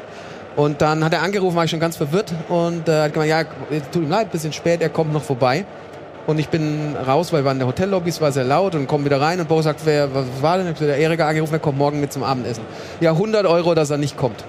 Und 0.56 0.80
dann 0.80 1.04
hat 1.04 1.12
er 1.12 1.22
angerufen, 1.22 1.56
war 1.56 1.64
ich 1.64 1.70
schon 1.70 1.80
ganz 1.80 1.96
verwirrt 1.96 2.32
und 2.48 2.88
äh, 2.88 3.02
hat 3.02 3.12
gemeint, 3.12 3.30
ja, 3.30 3.44
tut 3.92 4.02
ihm 4.02 4.10
leid, 4.10 4.30
bisschen 4.30 4.52
spät, 4.52 4.80
er 4.80 4.88
kommt 4.88 5.12
noch 5.12 5.22
vorbei. 5.22 5.64
Und 6.26 6.38
ich 6.38 6.48
bin 6.48 6.96
raus, 6.96 7.32
weil 7.32 7.42
wir 7.42 7.46
waren 7.46 7.56
in 7.56 7.60
der 7.60 7.68
Hotellobby, 7.68 8.08
es 8.08 8.20
war 8.20 8.32
sehr 8.32 8.44
laut 8.44 8.74
und 8.74 8.86
komme 8.86 9.04
wieder 9.04 9.20
rein 9.20 9.40
und 9.40 9.48
Boris 9.48 9.64
sagt, 9.64 9.80
wer, 9.84 10.14
was 10.14 10.24
war 10.40 10.56
denn? 10.56 10.66
Ich 10.66 10.70
hab 10.70 10.78
gesagt, 10.78 10.96
Der 10.96 10.98
Erik 10.98 11.20
hat 11.20 11.28
angerufen, 11.28 11.52
er 11.52 11.58
kommt 11.58 11.76
morgen 11.76 12.00
mit 12.00 12.12
zum 12.12 12.22
Abendessen. 12.22 12.64
Ja, 13.00 13.10
100 13.12 13.44
Euro, 13.46 13.74
dass 13.74 13.90
er 13.90 13.98
nicht 13.98 14.16
kommt. 14.16 14.42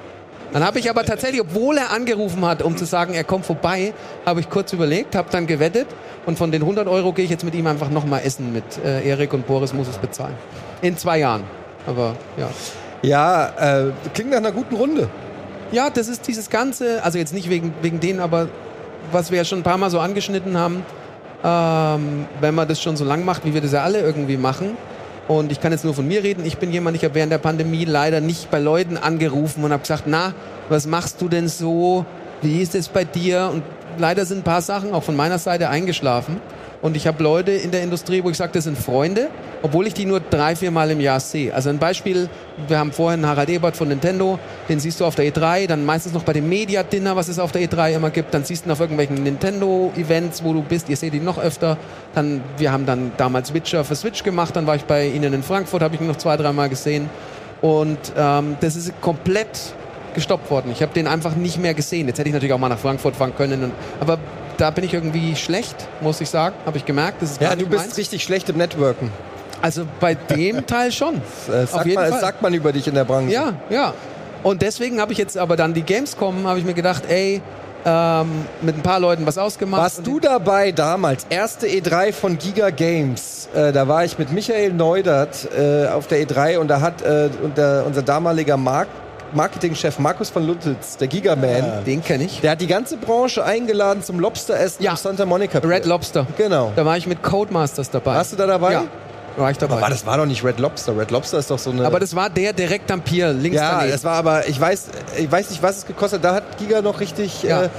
Dann 0.54 0.64
habe 0.64 0.80
ich 0.80 0.90
aber 0.90 1.04
tatsächlich, 1.04 1.42
obwohl 1.42 1.78
er 1.78 1.92
angerufen 1.92 2.46
hat, 2.46 2.62
um 2.62 2.78
zu 2.78 2.86
sagen, 2.86 3.14
er 3.14 3.26
kommt 3.26 3.46
vorbei, 3.46 3.94
habe 4.26 4.40
ich 4.40 4.50
kurz 4.50 4.72
überlegt, 4.72 5.14
habe 5.14 5.28
dann 5.30 5.48
gewettet 5.48 5.88
und 6.26 6.38
von 6.38 6.50
den 6.50 6.62
100 6.62 6.88
Euro 6.88 7.12
gehe 7.12 7.26
ich 7.26 7.32
jetzt 7.32 7.44
mit 7.44 7.54
ihm 7.56 7.68
einfach 7.68 7.90
nochmal 7.90 8.22
essen 8.24 8.54
mit 8.54 8.64
äh, 8.86 9.06
Erik 9.06 9.34
und 9.34 9.46
Boris 9.46 9.74
muss 9.74 9.90
es 9.90 9.98
bezahlen. 9.98 10.36
In 10.82 10.98
zwei 10.98 11.20
Jahren. 11.20 11.44
Aber 11.86 12.16
ja. 12.38 12.50
Ja, 13.02 13.88
äh, 13.88 13.92
klingt 14.14 14.32
nach 14.32 14.38
einer 14.38 14.54
guten 14.54 14.76
Runde. 14.76 15.10
Ja, 15.74 15.90
das 15.90 16.08
ist 16.08 16.26
dieses 16.26 16.50
Ganze, 16.50 17.04
also 17.04 17.18
jetzt 17.18 17.34
nicht 17.34 17.50
wegen, 17.50 17.74
wegen 17.82 18.00
denen, 18.00 18.22
aber 18.22 18.48
was 19.12 19.32
wir 19.32 19.40
ja 19.40 19.44
schon 19.44 19.60
ein 19.60 19.64
paar 19.64 19.78
Mal 19.78 19.90
so 19.90 20.00
angeschnitten 20.00 20.58
haben, 20.58 20.86
ähm, 21.46 22.26
wenn 22.41 22.56
man 22.56 22.68
das 22.68 22.82
schon 22.82 22.98
so 22.98 23.06
lang 23.06 23.24
macht, 23.24 23.46
wie 23.46 23.54
wir 23.54 23.62
das 23.62 23.72
ja 23.72 23.84
alle 23.84 24.00
irgendwie 24.00 24.38
machen. 24.38 24.76
Und 25.28 25.52
ich 25.52 25.62
kann 25.62 25.72
jetzt 25.72 25.86
nur 25.86 25.93
von 25.93 26.08
mir 26.08 26.24
reden. 26.24 26.43
Ich 26.46 26.58
bin 26.58 26.72
jemand, 26.72 26.98
ich 26.98 27.04
habe 27.04 27.16
während 27.16 27.32
der 27.32 27.38
Pandemie 27.38 27.86
leider 27.86 28.20
nicht 28.20 28.50
bei 28.50 28.60
Leuten 28.60 28.98
angerufen 28.98 29.64
und 29.64 29.72
habe 29.72 29.82
gesagt, 29.82 30.04
na, 30.08 30.34
was 30.70 30.88
machst 30.88 31.22
du 31.22 31.30
denn 31.30 31.48
so? 31.48 32.06
Wie 32.41 32.62
ist 32.62 32.74
es 32.76 32.89
bei 32.89 33.06
dir? 33.06 33.52
Und 33.54 33.64
leider 33.98 34.26
sind 34.26 34.39
ein 34.39 34.43
paar 34.43 34.62
Sachen 34.62 34.93
auch 34.93 35.04
von 35.04 35.16
meiner 35.16 35.38
Seite 35.38 35.70
eingeschlafen. 35.70 36.41
Und 36.82 36.96
ich 36.96 37.08
habe 37.08 37.24
Leute 37.24 37.52
in 37.52 37.72
der 37.72 37.82
Industrie, 37.82 38.24
wo 38.24 38.30
ich 38.30 38.38
sage, 38.38 38.52
das 38.54 38.66
sind 38.66 38.78
Freunde, 38.78 39.30
obwohl 39.62 39.88
ich 39.88 39.94
die 39.94 40.06
nur 40.06 40.20
drei, 40.20 40.56
vier 40.56 40.72
Mal 40.72 40.92
im 40.92 41.00
Jahr 41.00 41.20
sehe. 41.20 41.54
Also 41.54 41.70
ein 41.70 41.80
Beispiel, 41.80 42.30
wir 42.68 42.78
haben 42.78 42.92
vorhin 42.92 43.26
Harald 43.26 43.50
Ebert 43.50 43.76
von 43.76 43.88
Nintendo, 43.88 44.38
den 44.70 44.80
siehst 44.80 45.00
du 45.00 45.06
auf 45.06 45.16
der 45.16 45.26
E3, 45.26 45.68
dann 45.68 45.86
meistens 45.86 46.14
noch 46.14 46.24
bei 46.24 46.34
dem 46.34 46.48
Media-Dinner, 46.48 47.16
was 47.16 47.28
es 47.28 47.40
auf 47.40 47.52
der 47.52 47.64
E3 47.64 47.96
immer 47.96 48.10
gibt, 48.10 48.34
dann 48.34 48.44
siehst 48.44 48.66
du 48.66 48.70
ihn 48.70 48.72
auf 48.72 48.80
irgendwelchen 48.80 49.24
Nintendo-Events, 49.24 50.44
wo 50.44 50.54
du 50.54 50.62
bist, 50.62 50.90
ihr 50.90 50.98
seht 50.98 51.14
ihn 51.14 51.24
noch 51.24 51.40
öfter. 51.40 51.78
Dann, 52.14 52.42
wir 52.58 52.72
haben 52.72 52.86
dann 52.86 53.12
damals 53.18 53.54
Witcher 53.54 53.84
für 53.84 53.96
Switch 53.96 54.24
gemacht, 54.24 54.56
dann 54.56 54.68
war 54.68 54.76
ich 54.76 54.86
bei 54.86 55.08
ihnen 55.08 55.34
in 55.34 55.44
Frankfurt, 55.44 55.82
habe 55.82 55.96
ich 55.96 56.02
ihn 56.02 56.08
noch 56.08 56.18
zwei, 56.18 56.38
dreimal 56.38 56.70
gesehen. 56.70 57.10
Und 57.62 57.98
ähm, 58.18 58.58
das 58.60 58.76
ist 58.76 58.94
komplett 59.02 59.74
gestoppt 60.14 60.50
worden. 60.50 60.72
Ich 60.72 60.82
habe 60.82 60.94
den 60.94 61.08
einfach 61.08 61.36
nicht 61.36 61.60
mehr 61.60 61.74
gesehen. 61.74 62.08
Jetzt 62.08 62.18
hätte 62.20 62.30
ich 62.30 62.34
natürlich 62.34 62.54
auch 62.54 62.60
mal 62.60 62.70
nach 62.70 62.80
Frankfurt 62.80 63.16
fahren 63.16 63.34
können. 63.36 63.64
Und, 63.64 63.72
aber 64.00 64.18
da 64.58 64.70
bin 64.72 64.84
ich 64.84 64.93
irgendwie 64.93 65.36
schlecht, 65.36 65.76
muss 66.01 66.22
ich 66.22 66.30
sagen. 66.30 66.56
Habe 66.66 66.78
ich 66.78 66.86
gemerkt. 66.86 67.22
Das 67.22 67.32
ist 67.32 67.41
Ja, 67.41 67.56
du 67.56 67.66
bist 67.68 67.86
meins. 67.86 67.97
richtig 67.97 68.24
schlecht 68.24 68.49
im 68.49 68.58
Networken. 68.58 69.12
Also 69.62 69.86
bei 69.99 70.16
dem 70.16 70.66
Teil 70.68 70.91
schon. 70.91 71.22
Das, 71.47 71.72
sagt, 71.72 71.86
man, 71.93 72.10
das 72.10 72.22
sagt 72.22 72.41
man 72.41 72.53
über 72.53 72.72
dich 72.72 72.88
in 72.88 72.95
der 72.95 73.06
Branche. 73.06 73.32
Ja, 73.32 73.53
ja. 73.70 73.93
Und 74.43 74.62
deswegen 74.62 74.99
habe 75.01 75.12
ich 75.12 75.18
jetzt 75.18 75.38
aber 75.38 75.56
dann 75.56 75.74
die 75.74 75.82
Gamescom, 75.82 76.45
habe 76.47 76.60
ich 76.60 76.66
mir 76.66 76.76
gedacht, 76.76 77.03
ey, 77.08 77.41
ähm, 77.84 78.28
mit 78.62 78.76
ein 78.76 78.82
paar 78.84 78.99
Leuten 78.99 79.26
was 79.26 79.38
ausgemacht. 79.38 79.82
Warst 79.82 80.06
du 80.06 80.20
dabei 80.20 80.72
damals, 80.72 81.26
erste 81.30 81.68
E3 81.68 82.14
von 82.14 82.38
Giga 82.38 82.70
Games? 82.70 83.47
Äh, 83.56 83.72
da 83.72 83.88
war 83.88 84.03
ich 84.06 84.18
mit 84.18 84.32
Michael 84.32 84.74
Neudert 84.74 85.47
äh, 85.58 85.88
auf 85.88 86.08
der 86.08 86.26
E3 86.28 86.58
und 86.58 86.68
da 86.68 86.82
hat 86.82 87.01
äh, 87.01 87.30
unser 87.43 88.01
damaliger 88.03 88.58
Mark 88.58 88.88
Marketingchef 89.36 90.00
Markus 90.00 90.30
von 90.30 90.48
Luttitz, 90.48 90.98
der 90.98 91.08
Gigaman, 91.08 91.84
Den 91.86 92.04
kenne 92.04 92.24
ich. 92.24 92.40
der 92.42 92.52
hat 92.52 92.62
die 92.62 92.68
ganze 92.68 92.98
Branche 92.98 93.44
eingeladen 93.44 94.02
zum 94.02 94.20
Lobsteressen 94.20 94.84
Ja. 94.84 94.96
Santa 94.96 95.26
Monica. 95.26 95.60
Pier. 95.60 95.70
Red 95.70 95.86
Lobster. 95.86 96.26
Genau. 96.38 96.72
Da 96.76 96.86
war 96.86 96.98
ich 96.98 97.06
mit 97.08 97.22
Codemasters 97.22 97.90
dabei. 97.92 98.16
Warst 98.16 98.32
du 98.32 98.38
da 98.38 98.48
dabei? 98.48 98.72
Ja, 98.74 98.84
war 99.38 99.52
ich 99.52 99.58
dabei. 99.58 99.76
Aber 99.78 99.90
das 99.90 100.06
war 100.06 100.18
doch 100.18 100.26
nicht 100.26 100.44
Red 100.46 100.60
Lobster. 100.60 100.98
Red 100.98 101.12
Lobster 101.12 101.38
ist 101.40 101.52
doch 101.52 101.60
so 101.60 101.72
eine. 101.72 101.86
Aber 101.86 102.00
das 102.00 102.16
war 102.16 102.30
der 102.30 102.54
direkt 102.54 102.90
am 102.92 103.02
Pier, 103.02 103.34
links 103.34 103.58
ja, 103.58 103.72
daneben. 103.74 103.92
das 103.92 104.04
war 104.06 104.14
aber, 104.16 104.48
ich 104.48 104.60
weiß, 104.60 104.86
ich 105.18 105.30
weiß 105.32 105.50
nicht, 105.50 105.62
was 105.62 105.78
es 105.80 105.86
gekostet 105.86 106.24
hat. 106.24 106.32
Da 106.32 106.36
hat 106.36 106.58
Giga 106.58 106.82
noch 106.82 107.00
richtig, 107.02 107.44
Ja. 107.44 107.64
äh, 107.64 107.70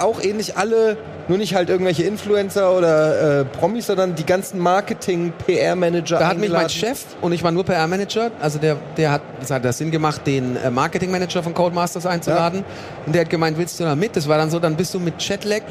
auch 0.00 0.22
ähnlich 0.22 0.56
alle, 0.56 0.96
nur 1.28 1.38
nicht 1.38 1.54
halt 1.54 1.68
irgendwelche 1.68 2.04
Influencer 2.04 2.76
oder 2.76 3.40
äh, 3.40 3.44
Promis, 3.44 3.86
sondern 3.86 4.14
die 4.14 4.24
ganzen 4.24 4.58
Marketing, 4.58 5.32
PR-Manager 5.46 6.18
Da 6.18 6.28
hat 6.28 6.38
mich 6.38 6.50
mein 6.50 6.66
eingeladen. 6.66 6.96
Chef 6.96 7.04
und 7.20 7.32
ich 7.32 7.42
war 7.42 7.50
nur 7.50 7.64
PR-Manager, 7.64 8.30
also 8.40 8.58
der, 8.58 8.76
der 8.96 9.12
hat, 9.12 9.22
das 9.40 9.50
hat 9.50 9.64
das 9.64 9.78
Sinn 9.78 9.90
gemacht, 9.90 10.22
den 10.26 10.56
äh, 10.56 10.70
Marketing-Manager 10.70 11.42
von 11.42 11.54
Codemasters 11.54 12.06
einzuladen. 12.06 12.64
Und 13.06 13.14
der 13.14 13.22
hat 13.22 13.30
gemeint, 13.30 13.58
willst 13.58 13.78
du 13.80 13.84
da 13.84 13.94
mit? 13.94 14.16
Das 14.16 14.28
war 14.28 14.38
dann 14.38 14.50
so, 14.50 14.58
dann 14.58 14.76
bist 14.76 14.94
du 14.94 15.00
mit 15.00 15.20
Jetlag 15.22 15.62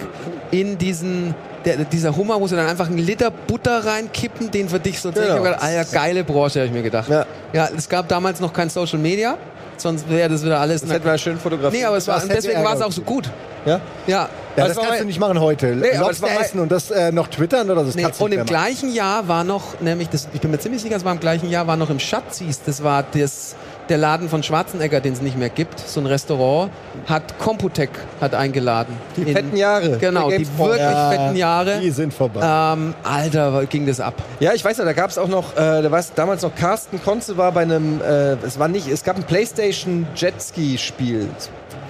in 0.51 0.77
diesen, 0.77 1.33
der, 1.65 1.77
dieser 1.85 2.15
Hummer, 2.15 2.39
wo 2.39 2.47
sie 2.47 2.55
dann 2.55 2.67
einfach 2.67 2.87
einen 2.87 2.97
Liter 2.97 3.31
Butter 3.31 3.85
reinkippen, 3.85 4.51
den 4.51 4.69
für 4.69 4.79
dich 4.79 4.99
so 4.99 5.11
Genau. 5.11 5.43
Alter, 5.43 5.85
geile 5.91 6.23
Branche, 6.23 6.59
habe 6.59 6.67
ich 6.67 6.73
mir 6.73 6.83
gedacht. 6.83 7.09
Ja. 7.09 7.25
ja, 7.53 7.69
es 7.75 7.87
gab 7.89 8.07
damals 8.07 8.39
noch 8.39 8.53
kein 8.53 8.69
Social 8.69 8.99
Media, 8.99 9.37
sonst 9.81 10.09
wäre 10.09 10.29
das 10.29 10.43
wieder 10.43 10.59
alles. 10.59 10.81
Das 10.81 10.91
hätten 10.91 11.05
wir 11.05 11.17
schön 11.17 11.37
fotografiert. 11.37 11.73
nee, 11.81 11.85
aber 11.85 11.97
es 11.97 12.07
war, 12.07 12.21
deswegen 12.27 12.63
war 12.63 12.75
es 12.75 12.81
auch 12.81 12.91
so 12.91 13.01
gut. 13.01 13.29
ja? 13.65 13.81
Ja, 14.07 14.29
Ja, 14.57 14.67
das 14.67 14.75
kannst 14.77 14.89
mein- 14.89 14.99
du 14.99 15.05
nicht 15.05 15.19
machen 15.19 15.39
heute. 15.39 15.75
das 15.75 15.99
Lobster 15.99 16.27
mein- 16.27 16.37
essen 16.43 16.59
und 16.59 16.71
das 16.71 16.91
äh, 16.91 17.11
noch 17.11 17.27
twittern 17.27 17.69
oder 17.69 17.81
so, 17.81 17.87
das 17.87 17.95
Nee, 17.95 18.05
und 18.23 18.31
im 18.33 18.45
gleichen 18.45 18.93
Jahr 18.93 19.27
war 19.27 19.43
noch, 19.43 19.79
nämlich, 19.81 20.09
das, 20.09 20.27
ich 20.33 20.41
bin 20.41 20.51
mir 20.51 20.59
ziemlich 20.59 20.81
sicher, 20.81 20.95
es 20.95 21.03
war 21.05 21.11
im 21.11 21.19
gleichen 21.19 21.49
Jahr, 21.49 21.67
war 21.67 21.75
noch 21.77 21.89
im 21.89 21.99
Schatzis, 21.99 22.61
das 22.65 22.83
war 22.83 23.03
das, 23.03 23.55
der 23.89 23.97
Laden 23.97 24.29
von 24.29 24.43
Schwarzenegger, 24.43 24.99
den 25.01 25.13
es 25.13 25.21
nicht 25.21 25.37
mehr 25.37 25.49
gibt, 25.49 25.79
so 25.79 25.99
ein 25.99 26.05
Restaurant, 26.05 26.71
hat 27.07 27.37
Computec 27.39 27.89
hat 28.21 28.33
eingeladen. 28.33 28.95
Die 29.17 29.25
fetten 29.25 29.55
Jahre. 29.57 29.97
Genau, 29.97 30.29
die 30.29 30.47
wirklich 30.57 30.79
Ja, 30.79 31.09
fetten 31.11 31.35
Jahre. 31.35 31.79
Die 31.81 31.91
sind 31.91 32.13
vorbei. 32.13 32.41
Ähm, 32.43 32.93
Alter, 33.03 33.65
ging 33.65 33.85
das 33.85 33.99
ab. 33.99 34.13
Ja, 34.39 34.53
ich 34.53 34.63
weiß 34.63 34.77
ja, 34.77 34.85
da 34.85 34.93
gab 34.93 35.09
es 35.09 35.17
auch 35.17 35.27
noch, 35.27 35.53
äh, 35.53 35.81
da 35.81 35.91
war 35.91 35.99
es 35.99 36.13
damals 36.13 36.41
noch 36.41 36.55
Carsten 36.55 37.01
Konze 37.03 37.37
war 37.37 37.51
bei 37.51 37.61
einem, 37.61 38.01
äh, 38.01 38.33
es 38.45 38.57
war 38.59 38.67
nicht, 38.67 38.87
es 38.87 39.03
gab 39.03 39.15
ein 39.17 39.23
Playstation 39.23 40.07
Jetski-Spiel, 40.15 41.27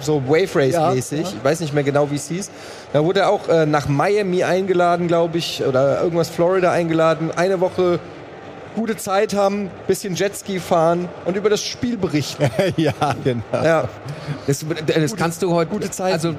so 0.00 0.22
Wave 0.26 0.54
Race-mäßig, 0.54 1.18
Ja, 1.20 1.24
ja. 1.28 1.32
ich 1.38 1.44
weiß 1.44 1.60
nicht 1.60 1.72
mehr 1.74 1.82
genau, 1.84 2.10
wie 2.10 2.16
es 2.16 2.28
hieß. 2.28 2.50
Da 2.92 3.02
wurde 3.04 3.20
er 3.20 3.30
auch 3.30 3.48
äh, 3.48 3.66
nach 3.66 3.88
Miami 3.88 4.44
eingeladen, 4.44 5.08
glaube 5.08 5.38
ich, 5.38 5.62
oder 5.66 6.00
irgendwas 6.02 6.28
Florida 6.28 6.70
eingeladen, 6.72 7.30
eine 7.34 7.60
Woche 7.60 7.98
gute 8.76 8.96
Zeit 8.96 9.34
haben, 9.34 9.70
bisschen 9.88 10.14
Jetski 10.14 10.60
fahren 10.60 11.08
und 11.24 11.36
über 11.36 11.50
das 11.50 11.64
Spiel 11.64 11.96
berichten. 11.96 12.48
ja, 12.76 12.92
genau. 13.24 13.42
ja. 13.52 13.88
Das, 14.46 14.64
das 14.86 15.16
kannst 15.16 15.42
du 15.42 15.52
heute. 15.52 15.70
gute 15.70 15.90
Zeiten. 15.90 16.12
Also 16.12 16.34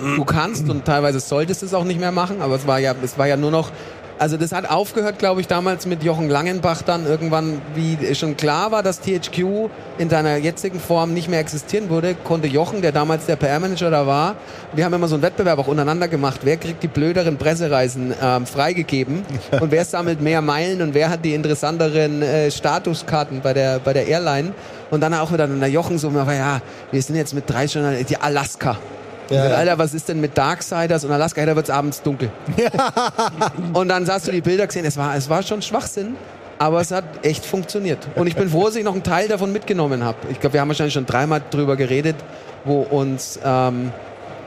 du 0.00 0.24
kannst 0.24 0.68
und 0.68 0.84
teilweise 0.84 1.20
solltest 1.20 1.62
es 1.62 1.72
auch 1.72 1.84
nicht 1.84 2.00
mehr 2.00 2.12
machen, 2.12 2.42
aber 2.42 2.56
es 2.56 2.66
war 2.66 2.80
ja, 2.80 2.94
es 3.02 3.16
war 3.16 3.26
ja 3.26 3.36
nur 3.36 3.50
noch. 3.50 3.70
Also 4.18 4.38
das 4.38 4.52
hat 4.52 4.70
aufgehört, 4.70 5.18
glaube 5.18 5.42
ich, 5.42 5.46
damals 5.46 5.84
mit 5.84 6.02
Jochen 6.02 6.30
Langenbach 6.30 6.80
dann 6.80 7.06
irgendwann, 7.06 7.60
wie 7.74 8.14
schon 8.14 8.36
klar 8.36 8.72
war, 8.72 8.82
dass 8.82 9.00
THQ 9.00 9.68
in 9.98 10.08
seiner 10.08 10.38
jetzigen 10.38 10.80
Form 10.80 11.12
nicht 11.12 11.28
mehr 11.28 11.40
existieren 11.40 11.90
würde, 11.90 12.14
konnte 12.24 12.48
Jochen, 12.48 12.80
der 12.80 12.92
damals 12.92 13.26
der 13.26 13.36
PR-Manager 13.36 13.90
da 13.90 14.06
war, 14.06 14.36
wir 14.74 14.86
haben 14.86 14.94
immer 14.94 15.08
so 15.08 15.16
einen 15.16 15.22
Wettbewerb 15.22 15.58
auch 15.58 15.66
untereinander 15.66 16.08
gemacht, 16.08 16.40
wer 16.44 16.56
kriegt 16.56 16.82
die 16.82 16.88
blöderen 16.88 17.36
Pressereisen 17.36 18.14
ähm, 18.22 18.46
freigegeben 18.46 19.22
und 19.60 19.70
wer 19.70 19.84
sammelt 19.84 20.22
mehr 20.22 20.40
Meilen 20.40 20.80
und 20.80 20.94
wer 20.94 21.10
hat 21.10 21.22
die 21.22 21.34
interessanteren 21.34 22.22
äh, 22.22 22.50
Statuskarten 22.50 23.42
bei 23.42 23.52
der, 23.52 23.80
bei 23.80 23.92
der 23.92 24.06
Airline. 24.06 24.54
Und 24.90 25.00
dann 25.00 25.12
auch 25.14 25.32
wieder 25.32 25.48
der 25.48 25.68
Jochen 25.68 25.98
so, 25.98 26.10
ja, 26.10 26.62
wir 26.92 27.02
sind 27.02 27.16
jetzt 27.16 27.34
mit 27.34 27.50
drei 27.50 27.64
Journalisten, 27.64 28.06
die 28.06 28.16
Alaska. 28.18 28.78
Und 29.30 29.36
sagt, 29.36 29.54
Alter, 29.54 29.78
was 29.78 29.94
ist 29.94 30.08
denn 30.08 30.20
mit 30.20 30.36
Darksiders 30.36 31.04
und 31.04 31.12
Alaska? 31.12 31.40
Ja, 31.40 31.46
da 31.46 31.56
wird 31.56 31.68
es 31.68 31.74
abends 31.74 32.02
dunkel. 32.02 32.30
und 33.72 33.88
dann 33.88 34.06
hast 34.08 34.28
du 34.28 34.32
die 34.32 34.40
Bilder 34.40 34.66
gesehen, 34.66 34.84
es 34.84 34.96
war, 34.96 35.16
es 35.16 35.28
war 35.28 35.42
schon 35.42 35.62
Schwachsinn. 35.62 36.16
Aber 36.58 36.80
es 36.80 36.90
hat 36.90 37.04
echt 37.22 37.44
funktioniert. 37.44 37.98
Und 38.14 38.28
ich 38.28 38.34
bin 38.34 38.48
froh, 38.48 38.64
dass 38.64 38.76
ich 38.76 38.84
noch 38.84 38.94
einen 38.94 39.02
Teil 39.02 39.28
davon 39.28 39.52
mitgenommen 39.52 40.02
habe. 40.02 40.16
Ich 40.30 40.40
glaube, 40.40 40.54
wir 40.54 40.62
haben 40.62 40.68
wahrscheinlich 40.68 40.94
schon 40.94 41.04
dreimal 41.04 41.42
drüber 41.50 41.76
geredet, 41.76 42.16
wo 42.64 42.80
uns 42.80 43.38
ähm, 43.44 43.92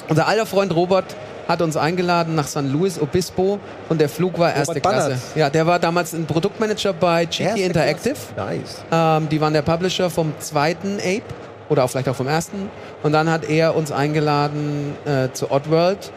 unser 0.07 0.27
alter 0.27 0.47
Freund 0.47 0.73
Robert 0.75 1.05
hat 1.47 1.61
uns 1.61 1.77
eingeladen 1.77 2.35
nach 2.35 2.47
San 2.47 2.71
Luis 2.71 2.99
Obispo 3.01 3.59
und 3.89 3.99
der 4.01 4.09
Flug 4.09 4.37
war 4.37 4.55
erste. 4.55 4.81
Klasse. 4.81 5.17
Ja, 5.35 5.49
der 5.49 5.65
war 5.65 5.79
damals 5.79 6.13
ein 6.13 6.25
Produktmanager 6.25 6.93
bei 6.93 7.25
GT 7.25 7.41
Erste 7.41 7.61
Interactive. 7.61 8.15
Klasse. 8.35 8.55
Nice. 8.55 8.83
Ähm, 8.91 9.29
die 9.29 9.41
waren 9.41 9.53
der 9.53 9.63
Publisher 9.63 10.09
vom 10.09 10.33
zweiten 10.39 10.97
Ape 10.99 11.23
oder 11.69 11.83
auch 11.83 11.89
vielleicht 11.89 12.09
auch 12.09 12.15
vom 12.15 12.27
ersten. 12.27 12.69
Und 13.03 13.13
dann 13.13 13.29
hat 13.29 13.49
er 13.49 13.75
uns 13.75 13.91
eingeladen 13.91 14.95
äh, 15.05 15.29
zu 15.31 15.51
Oddworld. 15.51 16.11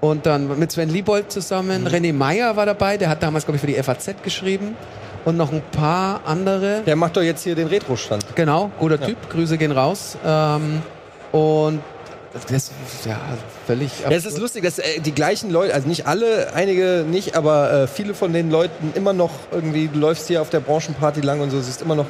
Und 0.00 0.26
dann 0.26 0.58
mit 0.58 0.70
Sven 0.70 0.90
Liebold 0.90 1.32
zusammen. 1.32 1.88
René 1.88 2.12
Meyer 2.12 2.54
war 2.54 2.66
dabei, 2.66 2.96
der 2.96 3.08
hat 3.08 3.22
damals, 3.22 3.44
glaube 3.44 3.56
ich, 3.56 3.60
für 3.60 3.66
die 3.66 3.82
FAZ 3.82 4.22
geschrieben. 4.22 4.76
Und 5.24 5.36
noch 5.36 5.52
ein 5.52 5.62
paar 5.72 6.20
andere. 6.24 6.82
Der 6.86 6.94
macht 6.94 7.16
doch 7.16 7.22
jetzt 7.22 7.42
hier 7.42 7.56
den 7.56 7.66
Retro-Stand. 7.66 8.24
Genau, 8.36 8.70
guter 8.78 9.00
Typ. 9.00 9.16
Grüße 9.30 9.58
gehen 9.58 9.72
raus. 9.72 10.16
Ähm, 10.24 10.82
und 11.32 11.80
das 12.32 12.44
ist 12.52 12.72
ja 13.06 13.18
völlig. 13.66 13.90
Ja, 14.02 14.10
es 14.10 14.24
ist 14.24 14.38
lustig, 14.38 14.62
dass 14.62 14.78
äh, 14.78 15.00
die 15.00 15.12
gleichen 15.12 15.50
Leute, 15.50 15.74
also 15.74 15.88
nicht 15.88 16.06
alle, 16.06 16.52
einige 16.54 17.04
nicht, 17.08 17.36
aber 17.36 17.72
äh, 17.72 17.86
viele 17.86 18.14
von 18.14 18.32
den 18.32 18.50
Leuten 18.50 18.92
immer 18.94 19.12
noch 19.12 19.32
irgendwie, 19.50 19.88
du 19.88 19.98
läufst 19.98 20.28
hier 20.28 20.40
auf 20.40 20.50
der 20.50 20.60
Branchenparty 20.60 21.20
lang 21.20 21.40
und 21.40 21.50
so, 21.50 21.60
siehst 21.60 21.82
immer 21.82 21.94
noch 21.94 22.06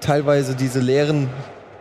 teilweise 0.00 0.54
diese 0.54 0.80
leeren 0.80 1.28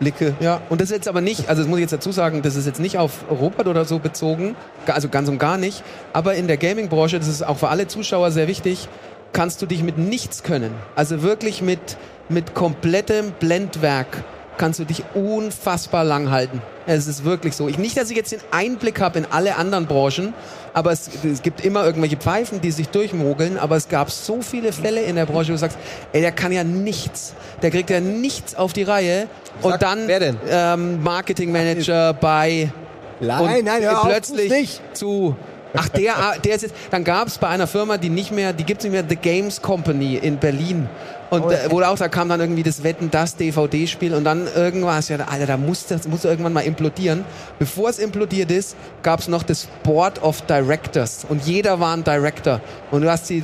Blicke. 0.03 0.35
Ja, 0.41 0.61
und 0.69 0.81
das 0.81 0.89
ist 0.89 0.95
jetzt 0.95 1.07
aber 1.07 1.21
nicht, 1.21 1.47
also 1.47 1.61
das 1.61 1.69
muss 1.69 1.77
ich 1.79 1.83
jetzt 1.83 1.93
dazu 1.93 2.11
sagen, 2.11 2.41
das 2.41 2.55
ist 2.55 2.65
jetzt 2.65 2.79
nicht 2.79 2.97
auf 2.97 3.23
Robert 3.29 3.67
oder 3.67 3.85
so 3.85 3.99
bezogen, 3.99 4.55
also 4.85 5.07
ganz 5.07 5.29
und 5.29 5.39
gar 5.39 5.57
nicht, 5.57 5.81
aber 6.11 6.35
in 6.35 6.47
der 6.47 6.57
Gaming-Branche, 6.57 7.19
das 7.19 7.29
ist 7.29 7.41
auch 7.41 7.57
für 7.57 7.69
alle 7.69 7.87
Zuschauer 7.87 8.31
sehr 8.31 8.47
wichtig, 8.47 8.89
kannst 9.31 9.61
du 9.61 9.65
dich 9.65 9.81
mit 9.81 9.97
nichts 9.97 10.43
können, 10.43 10.71
also 10.95 11.21
wirklich 11.23 11.61
mit, 11.61 11.97
mit 12.27 12.53
komplettem 12.53 13.31
Blendwerk 13.39 14.23
kannst 14.57 14.79
du 14.79 14.83
dich 14.83 15.03
unfassbar 15.15 16.03
lang 16.03 16.29
halten. 16.29 16.61
Es 16.85 17.07
ist 17.07 17.23
wirklich 17.23 17.55
so. 17.55 17.67
Ich, 17.67 17.77
nicht, 17.77 17.97
dass 17.97 18.11
ich 18.11 18.17
jetzt 18.17 18.31
den 18.31 18.41
Einblick 18.51 19.01
habe 19.01 19.19
in 19.19 19.25
alle 19.25 19.55
anderen 19.55 19.87
Branchen, 19.87 20.33
aber 20.73 20.91
es, 20.91 21.09
es 21.23 21.41
gibt 21.41 21.63
immer 21.63 21.85
irgendwelche 21.85 22.17
Pfeifen, 22.17 22.61
die 22.61 22.71
sich 22.71 22.89
durchmogeln, 22.89 23.57
aber 23.57 23.75
es 23.75 23.87
gab 23.87 24.09
so 24.09 24.41
viele 24.41 24.73
Fälle 24.73 25.01
in 25.01 25.15
der 25.15 25.25
Branche, 25.25 25.49
wo 25.49 25.53
du 25.53 25.59
sagst, 25.59 25.77
ey, 26.11 26.21
der 26.21 26.31
kann 26.31 26.51
ja 26.51 26.63
nichts, 26.63 27.33
der 27.61 27.71
kriegt 27.71 27.89
ja 27.89 27.99
nichts 27.99 28.55
auf 28.55 28.73
die 28.73 28.83
Reihe 28.83 29.27
und 29.61 29.71
Sag, 29.71 29.79
dann 29.79 30.07
wer 30.07 30.19
denn? 30.19 30.37
Ähm, 30.49 31.03
Marketingmanager 31.03 32.13
bei 32.13 32.71
Nein, 33.19 33.41
und 33.41 33.65
nein, 33.65 33.81
hör 33.83 34.01
auf, 34.01 34.07
plötzlich 34.07 34.49
tu's 34.49 34.57
nicht. 34.57 34.97
zu 34.97 35.35
Ach, 35.75 35.89
der, 35.89 36.13
der 36.43 36.55
ist 36.55 36.61
jetzt, 36.61 36.75
dann 36.91 37.03
gab 37.03 37.27
es 37.27 37.37
bei 37.37 37.47
einer 37.47 37.65
Firma, 37.67 37.97
die 37.97 38.09
nicht 38.09 38.31
mehr, 38.31 38.53
die 38.53 38.63
gibt's 38.63 38.83
nicht 38.83 38.93
mehr, 38.93 39.03
The 39.07 39.15
Games 39.15 39.61
Company 39.61 40.15
in 40.15 40.37
Berlin. 40.37 40.87
Und 41.29 41.51
äh, 41.51 41.69
wo 41.69 41.81
auch, 41.81 41.97
da 41.97 42.07
kam 42.07 42.29
dann 42.29 42.39
irgendwie 42.39 42.63
das 42.63 42.83
Wetten, 42.83 43.09
das 43.09 43.35
DVD-Spiel 43.35 44.13
und 44.13 44.23
dann 44.23 44.47
irgendwas, 44.55 45.09
ja, 45.09 45.17
Alter, 45.17 45.45
da 45.45 45.57
muss 45.57 45.87
das 45.87 46.07
muss 46.07 46.25
irgendwann 46.25 46.53
mal 46.53 46.61
implodieren. 46.61 47.25
Bevor 47.59 47.89
es 47.89 47.99
implodiert 47.99 48.51
ist, 48.51 48.75
gab 49.01 49.19
es 49.19 49.27
noch 49.27 49.43
das 49.43 49.67
Board 49.83 50.21
of 50.21 50.41
Directors 50.43 51.25
und 51.27 51.45
jeder 51.45 51.79
war 51.79 51.95
ein 51.95 52.03
Director. 52.03 52.61
Und 52.91 53.01
du 53.01 53.09
hast 53.09 53.29
die 53.29 53.43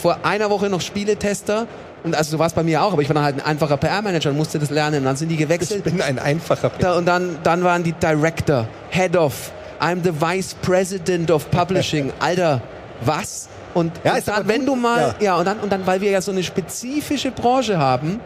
vor 0.00 0.18
einer 0.22 0.50
Woche 0.50 0.68
noch 0.68 0.80
Spieletester 0.80 1.66
und 2.02 2.14
also 2.14 2.36
du 2.36 2.38
warst 2.38 2.54
bei 2.54 2.62
mir 2.62 2.82
auch, 2.82 2.92
aber 2.92 3.02
ich 3.02 3.08
war 3.08 3.14
dann 3.14 3.24
halt 3.24 3.36
ein 3.36 3.44
einfacher 3.44 3.76
PR-Manager 3.76 4.30
und 4.30 4.36
musste 4.36 4.58
das 4.58 4.70
lernen. 4.70 4.98
Und 5.00 5.04
dann 5.04 5.16
sind 5.16 5.28
die 5.28 5.36
gewechselt. 5.36 5.86
Ich 5.86 5.92
bin 5.92 6.00
ein 6.00 6.18
einfacher 6.18 6.70
Da, 6.78 6.96
und 6.96 7.06
dann, 7.06 7.38
dann 7.42 7.62
waren 7.62 7.82
die 7.82 7.92
Director, 7.92 8.66
Head 8.90 9.16
of, 9.16 9.52
I'm 9.80 10.02
the 10.02 10.12
Vice 10.18 10.54
President 10.62 11.30
of 11.30 11.50
Publishing. 11.50 12.12
Alter, 12.20 12.62
was? 13.02 13.48
Und, 13.74 13.92
Ja, 14.04 14.14
und 14.14 14.28
dann, 14.28 14.48
wenn 14.48 14.66
du 14.66 14.74
mal, 14.76 15.14
Ja. 15.20 15.24
ja. 15.24 15.36
und 15.36 15.44
dann, 15.46 15.58
und 15.60 15.70
dann, 15.72 15.86
weil 15.86 16.00
wir 16.00 16.10
ja 16.10 16.20
so 16.20 16.32
eine 16.32 16.42
spezifische 16.42 17.30
Branche 17.30 17.78
haben 17.78 18.20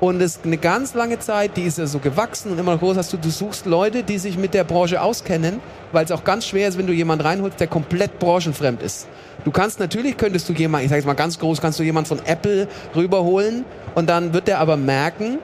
und 0.00 0.20
es 0.20 0.40
eine 0.44 0.58
ganz 0.58 0.94
lange 0.94 1.18
Zeit, 1.18 1.56
die 1.56 1.62
ist 1.62 1.78
ja 1.78 1.86
so 1.86 1.98
gewachsen 1.98 2.52
und 2.52 2.58
immer 2.58 2.72
noch 2.72 2.80
groß, 2.80 2.96
hast 2.96 3.12
du, 3.12 3.16
du 3.16 3.30
suchst 3.30 3.66
Leute, 3.66 4.02
die 4.02 4.18
sich 4.18 4.38
mit 4.38 4.54
der 4.54 4.64
Branche 4.64 5.00
auskennen, 5.02 5.60
weil 5.92 6.04
es 6.04 6.12
auch 6.12 6.24
ganz 6.24 6.46
schwer 6.46 6.68
ist, 6.68 6.78
wenn 6.78 6.86
du 6.86 6.92
jemanden 6.92 7.24
reinholst, 7.26 7.58
der 7.58 7.66
komplett 7.66 8.18
branchenfremd 8.18 8.82
ist. 8.82 9.06
Du 9.44 9.50
kannst 9.50 9.80
natürlich, 9.80 10.16
könntest 10.16 10.48
du 10.48 10.52
jemanden, 10.52 10.84
ich 10.84 10.90
sag 10.90 10.96
jetzt 10.96 11.06
mal 11.06 11.14
ganz 11.14 11.38
groß, 11.38 11.60
kannst 11.60 11.78
du 11.78 11.82
jemanden 11.82 12.08
von 12.08 12.20
Apple 12.26 12.68
rüberholen 12.94 13.64
und 13.94 14.08
dann 14.08 14.32
wird 14.34 14.48
der 14.48 14.58
aber 14.58 14.76
merken, 14.76 15.38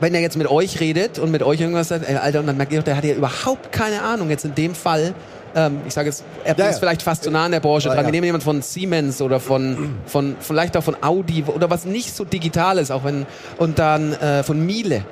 wenn 0.00 0.14
er 0.14 0.20
jetzt 0.20 0.36
mit 0.36 0.50
euch 0.50 0.80
redet 0.80 1.18
und 1.18 1.30
mit 1.30 1.42
euch 1.42 1.60
irgendwas 1.60 1.88
sagt, 1.88 2.08
ey, 2.08 2.16
Alter, 2.16 2.40
und 2.40 2.46
dann 2.46 2.56
merkt 2.56 2.72
ihr 2.72 2.82
der 2.82 2.96
hat 2.96 3.04
ja 3.04 3.14
überhaupt 3.14 3.72
keine 3.72 4.02
Ahnung. 4.02 4.30
Jetzt 4.30 4.44
in 4.44 4.54
dem 4.54 4.74
Fall, 4.74 5.14
ähm, 5.56 5.80
ich 5.86 5.94
sage 5.94 6.08
jetzt, 6.08 6.22
Apple 6.44 6.62
Ja, 6.62 6.64
ja. 6.66 6.70
ist 6.70 6.78
vielleicht 6.78 7.02
fast 7.02 7.24
zu 7.24 7.30
nah 7.30 7.46
an 7.46 7.52
der 7.52 7.60
Branche 7.60 7.88
dran. 7.88 8.04
Wir 8.04 8.12
nehmen 8.12 8.26
jemanden 8.26 8.44
von 8.44 8.62
Siemens 8.62 9.20
oder 9.22 9.40
von, 9.40 9.96
von, 10.06 10.36
vielleicht 10.38 10.76
auch 10.76 10.84
von 10.84 10.96
Audi 11.02 11.42
oder 11.44 11.70
was 11.70 11.86
nicht 11.86 12.14
so 12.14 12.24
digital 12.24 12.78
ist, 12.78 12.90
auch 12.90 13.04
wenn, 13.04 13.26
und 13.56 13.78
dann 13.78 14.12
äh, 14.12 14.42
von 14.42 14.64
Miele. 14.64 15.04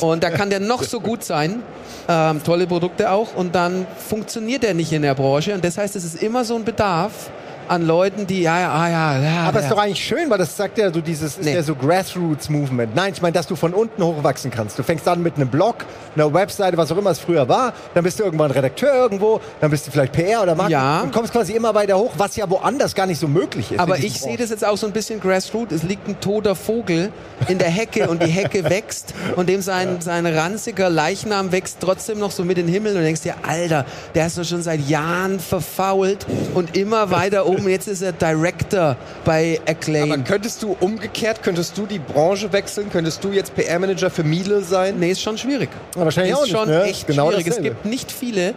Und 0.00 0.22
da 0.22 0.30
kann 0.30 0.50
der 0.50 0.60
noch 0.60 0.82
so 0.82 1.00
gut 1.00 1.24
sein, 1.24 1.62
ähm, 2.08 2.42
tolle 2.44 2.66
Produkte 2.66 3.10
auch, 3.10 3.34
und 3.34 3.54
dann 3.54 3.86
funktioniert 3.96 4.62
der 4.62 4.74
nicht 4.74 4.92
in 4.92 5.02
der 5.02 5.14
Branche. 5.14 5.54
Und 5.54 5.64
das 5.64 5.78
heißt, 5.78 5.96
es 5.96 6.04
ist 6.04 6.22
immer 6.22 6.44
so 6.44 6.56
ein 6.56 6.64
Bedarf 6.64 7.30
an 7.68 7.86
Leuten, 7.86 8.26
die, 8.26 8.42
ja, 8.42 8.58
ja, 8.60 8.72
ah, 8.72 8.88
ja, 8.90 9.18
ja. 9.20 9.40
Aber 9.48 9.58
es 9.58 9.64
ist 9.64 9.70
ja. 9.70 9.76
doch 9.76 9.82
eigentlich 9.82 10.04
schön, 10.04 10.28
weil 10.30 10.38
das 10.38 10.56
sagt 10.56 10.78
ja 10.78 10.92
so 10.92 11.00
dieses, 11.00 11.36
ist 11.38 11.44
Nee. 11.44 11.54
ja 11.54 11.62
so 11.62 11.74
Grassroots-Movement. 11.74 12.94
Nein, 12.94 13.12
ich 13.14 13.22
meine, 13.22 13.32
dass 13.32 13.46
du 13.46 13.56
von 13.56 13.74
unten 13.74 14.02
hochwachsen 14.02 14.50
kannst. 14.50 14.78
Du 14.78 14.82
fängst 14.82 15.06
an 15.08 15.22
mit 15.22 15.36
einem 15.36 15.48
Blog, 15.48 15.76
einer 16.14 16.32
Webseite, 16.32 16.76
was 16.76 16.90
auch 16.92 16.96
immer 16.98 17.10
es 17.10 17.18
früher 17.18 17.48
war. 17.48 17.72
Dann 17.94 18.04
bist 18.04 18.18
du 18.18 18.24
irgendwann 18.24 18.50
Redakteur 18.50 18.92
irgendwo, 18.94 19.40
dann 19.60 19.70
bist 19.70 19.86
du 19.86 19.90
vielleicht 19.90 20.12
PR 20.12 20.42
oder 20.42 20.54
Marketing 20.54 20.72
Ja. 20.80 21.00
und 21.02 21.12
kommst 21.12 21.32
quasi 21.32 21.52
immer 21.52 21.74
weiter 21.74 21.98
hoch, 21.98 22.12
was 22.16 22.36
ja 22.36 22.48
woanders 22.50 22.94
gar 22.94 23.06
nicht 23.06 23.18
so 23.20 23.28
möglich 23.28 23.72
ist. 23.72 23.80
Aber 23.80 23.98
ich 23.98 24.20
sehe 24.20 24.36
das 24.36 24.50
jetzt 24.50 24.64
auch 24.66 24.76
so 24.76 24.86
ein 24.86 24.92
bisschen 24.92 25.20
grassroot. 25.20 25.72
Es 25.72 25.82
liegt 25.82 26.08
ein 26.08 26.20
toter 26.20 26.54
Vogel 26.54 27.10
in 27.48 27.58
der 27.58 27.70
Hecke 27.70 28.08
und 28.08 28.22
die 28.22 28.30
Hecke 28.30 28.64
wächst 28.64 29.14
und 29.36 29.48
dem 29.48 29.60
sein, 29.62 30.00
sein 30.00 30.26
ranziger 30.26 30.90
Leichnam 30.90 31.52
wächst 31.52 31.78
trotzdem 31.80 32.18
noch 32.18 32.30
so 32.30 32.44
mit 32.44 32.58
in 32.58 32.66
den 32.66 32.72
Himmel 32.72 32.92
und 32.92 32.98
du 32.98 33.04
denkst 33.04 33.22
dir, 33.22 33.34
Alter, 33.46 33.84
der 34.14 34.26
ist 34.26 34.38
doch 34.38 34.44
schon 34.44 34.62
seit 34.62 34.80
Jahren 34.88 35.38
verfault 35.40 36.26
und 36.54 36.76
immer 36.76 37.10
weiter 37.10 37.46
oben. 37.46 37.57
Jetzt 37.66 37.88
ist 37.88 38.02
er 38.02 38.12
Director 38.12 38.96
bei 39.24 39.60
Acclaim. 39.66 40.12
Aber 40.12 40.22
könntest 40.22 40.62
du 40.62 40.76
umgekehrt, 40.80 41.42
könntest 41.42 41.76
du 41.78 41.86
die 41.86 41.98
Branche 41.98 42.52
wechseln? 42.52 42.90
Könntest 42.92 43.24
du 43.24 43.32
jetzt 43.32 43.54
PR-Manager 43.54 44.10
für 44.10 44.22
Miele 44.24 44.60
sein? 44.62 44.96
nee, 44.98 45.10
ist 45.10 45.22
schon 45.22 45.36
schwierig. 45.38 45.70
Ja, 45.96 46.04
wahrscheinlich 46.04 46.32
ist 46.32 46.38
auch 46.38 46.42
nicht, 46.44 46.52
schon 46.56 46.68
ne? 46.68 46.82
echt 46.84 47.06
Genau 47.06 47.28
schwierig. 47.30 47.46
Es 47.46 47.56
dasselbe. 47.56 47.68
gibt 47.70 47.84
nicht 47.86 48.12
viele, 48.12 48.54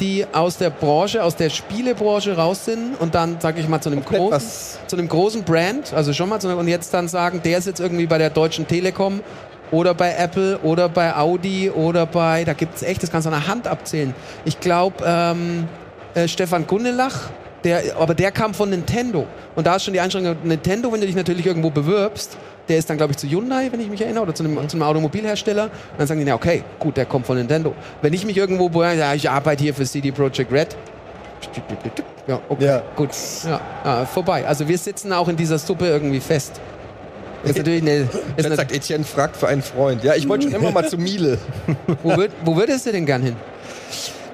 die 0.00 0.24
aus 0.32 0.56
der 0.58 0.70
Branche, 0.70 1.24
aus 1.24 1.34
der 1.34 1.50
Spielebranche 1.50 2.36
raus 2.36 2.64
sind 2.64 2.94
und 3.00 3.14
dann, 3.16 3.38
sag 3.40 3.58
ich 3.58 3.68
mal, 3.68 3.80
zu 3.80 3.90
einem 3.90 4.04
Komplett 4.04 4.20
großen, 4.22 4.36
was- 4.36 4.78
zu 4.86 4.96
einem 4.96 5.08
großen 5.08 5.42
Brand, 5.42 5.92
also 5.92 6.12
schon 6.12 6.28
mal, 6.28 6.40
zu 6.40 6.46
einem, 6.48 6.58
und 6.58 6.68
jetzt 6.68 6.94
dann 6.94 7.08
sagen, 7.08 7.40
der 7.44 7.58
ist 7.58 7.66
jetzt 7.66 7.80
irgendwie 7.80 8.06
bei 8.06 8.16
der 8.18 8.30
Deutschen 8.30 8.66
Telekom 8.68 9.20
oder 9.72 9.94
bei 9.94 10.14
Apple 10.14 10.58
oder 10.62 10.88
bei 10.88 11.14
Audi 11.16 11.68
oder 11.70 12.06
bei, 12.06 12.44
da 12.44 12.52
gibt's 12.52 12.82
echt, 12.82 13.02
das 13.02 13.10
kannst 13.10 13.26
du 13.26 13.32
an 13.32 13.40
der 13.40 13.48
Hand 13.48 13.66
abzählen. 13.66 14.14
Ich 14.44 14.60
glaube, 14.60 15.04
ähm, 15.04 15.66
äh, 16.14 16.28
Stefan 16.28 16.66
Gundelach, 16.68 17.28
der, 17.64 17.96
aber 17.98 18.14
der 18.14 18.30
kam 18.30 18.54
von 18.54 18.70
Nintendo. 18.70 19.26
Und 19.56 19.66
da 19.66 19.76
ist 19.76 19.84
schon 19.84 19.94
die 19.94 20.00
Einschränkung, 20.00 20.36
Nintendo, 20.44 20.92
wenn 20.92 21.00
du 21.00 21.06
dich 21.06 21.16
natürlich 21.16 21.46
irgendwo 21.46 21.70
bewirbst, 21.70 22.36
der 22.68 22.78
ist 22.78 22.88
dann, 22.90 22.96
glaube 22.98 23.12
ich, 23.12 23.16
zu 23.16 23.26
Hyundai, 23.26 23.68
wenn 23.72 23.80
ich 23.80 23.88
mich 23.88 24.00
erinnere, 24.00 24.24
oder 24.24 24.34
zu 24.34 24.44
einem, 24.44 24.68
zu 24.68 24.76
einem 24.76 24.82
Automobilhersteller. 24.82 25.64
Und 25.64 25.72
dann 25.98 26.06
sagen 26.06 26.20
die, 26.20 26.26
na 26.26 26.34
okay, 26.34 26.62
gut, 26.78 26.96
der 26.96 27.06
kommt 27.06 27.26
von 27.26 27.36
Nintendo. 27.36 27.74
Wenn 28.02 28.12
ich 28.12 28.24
mich 28.26 28.36
irgendwo, 28.36 28.68
bewerbe, 28.68 28.98
ja, 28.98 29.14
ich 29.14 29.28
arbeite 29.28 29.62
hier 29.64 29.74
für 29.74 29.84
CD 29.84 30.12
Projekt 30.12 30.52
Red. 30.52 30.76
Ja, 32.26 32.40
okay, 32.48 32.64
Ja. 32.64 32.82
gut. 32.94 33.10
Ja, 33.44 33.60
ja, 33.84 34.06
vorbei. 34.06 34.46
Also 34.46 34.68
wir 34.68 34.76
sitzen 34.76 35.12
auch 35.12 35.28
in 35.28 35.36
dieser 35.36 35.58
Suppe 35.58 35.86
irgendwie 35.86 36.20
fest. 36.20 36.60
Ist 37.44 37.56
natürlich 37.56 37.82
eine, 37.82 38.08
ist 38.36 38.46
eine, 38.46 38.56
sagt 38.56 38.72
Etienne, 38.72 39.04
fragt 39.04 39.36
für 39.36 39.46
einen 39.48 39.62
Freund. 39.62 40.02
Ja, 40.02 40.14
ich 40.14 40.28
wollte 40.28 40.50
schon 40.50 40.60
immer 40.60 40.72
mal 40.72 40.86
zu 40.88 40.98
Miele. 40.98 41.38
wo, 42.02 42.16
würd, 42.16 42.32
wo 42.44 42.56
würdest 42.56 42.86
du 42.86 42.92
denn 42.92 43.06
gern 43.06 43.22
hin? 43.22 43.36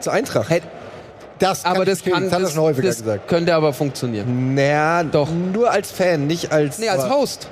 Zur 0.01 0.13
Eintracht. 0.15 0.49
Hey, 0.49 0.63
das 1.39 1.65
aber 1.65 1.85
das 1.85 2.03
kann, 2.03 2.25
das 2.25 2.33
hat 2.33 2.43
das, 2.43 2.57
häufiger 2.57 2.89
das 2.89 2.99
gesagt. 2.99 3.29
könnte 3.29 3.55
aber 3.55 3.73
funktionieren. 3.73 4.55
Naja, 4.55 5.03
Doch. 5.05 5.29
Nur 5.31 5.71
als 5.71 5.91
Fan, 5.91 6.27
nicht 6.27 6.53
als. 6.53 6.79
Nee, 6.79 6.89
als 6.89 7.09
Host. 7.09 7.49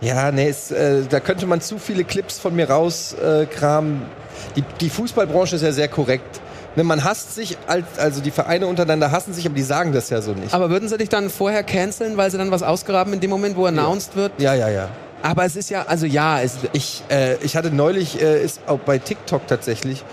Ja, 0.00 0.30
nee, 0.30 0.48
es, 0.48 0.70
äh, 0.70 1.02
da 1.08 1.20
könnte 1.20 1.46
man 1.46 1.60
zu 1.60 1.78
viele 1.78 2.04
Clips 2.04 2.38
von 2.38 2.54
mir 2.54 2.68
rauskramen. 2.68 4.02
Äh, 4.02 4.56
die, 4.56 4.64
die 4.80 4.90
Fußballbranche 4.90 5.56
ist 5.56 5.62
ja 5.62 5.72
sehr 5.72 5.88
korrekt. 5.88 6.40
Ne, 6.76 6.84
man 6.84 7.02
hasst 7.04 7.34
sich, 7.34 7.56
als, 7.66 7.86
also 7.98 8.20
die 8.20 8.30
Vereine 8.30 8.66
untereinander 8.66 9.10
hassen 9.10 9.32
sich, 9.32 9.46
aber 9.46 9.54
die 9.54 9.62
sagen 9.62 9.92
das 9.92 10.10
ja 10.10 10.20
so 10.20 10.32
nicht. 10.32 10.52
Aber 10.52 10.68
würden 10.68 10.88
sie 10.90 10.98
dich 10.98 11.08
dann 11.08 11.30
vorher 11.30 11.62
canceln, 11.62 12.18
weil 12.18 12.30
sie 12.30 12.36
dann 12.36 12.50
was 12.50 12.62
ausgraben 12.62 13.14
in 13.14 13.20
dem 13.20 13.30
Moment, 13.30 13.56
wo 13.56 13.64
announced 13.64 14.14
wird? 14.14 14.32
ja, 14.38 14.54
ja, 14.54 14.68
ja. 14.68 14.88
Aber 15.22 15.44
es 15.44 15.56
ist 15.56 15.70
ja, 15.70 15.86
also 15.88 16.04
ja, 16.06 16.40
es, 16.42 16.58
Ich, 16.72 17.02
äh, 17.10 17.36
ich 17.42 17.56
hatte 17.56 17.70
neulich, 17.70 18.20
äh, 18.20 18.44
ist 18.44 18.60
auch 18.66 18.78
bei 18.78 18.98
TikTok 18.98 19.46
tatsächlich, 19.46 20.04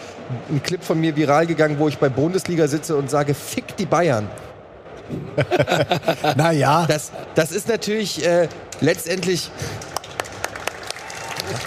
ein 0.50 0.62
Clip 0.64 0.84
von 0.84 1.00
mir 1.00 1.16
viral 1.16 1.46
gegangen, 1.48 1.78
wo 1.80 1.88
ich 1.88 1.98
bei 1.98 2.10
Bundesliga 2.10 2.68
sitze 2.68 2.96
und 2.96 3.10
sage, 3.10 3.34
fick 3.34 3.76
die 3.78 3.86
Bayern. 3.86 4.28
Naja, 6.38 6.86
Das, 6.88 7.12
das 7.36 7.52
ist 7.52 7.68
natürlich 7.68 8.26
äh, 8.26 8.48
letztendlich. 8.82 9.52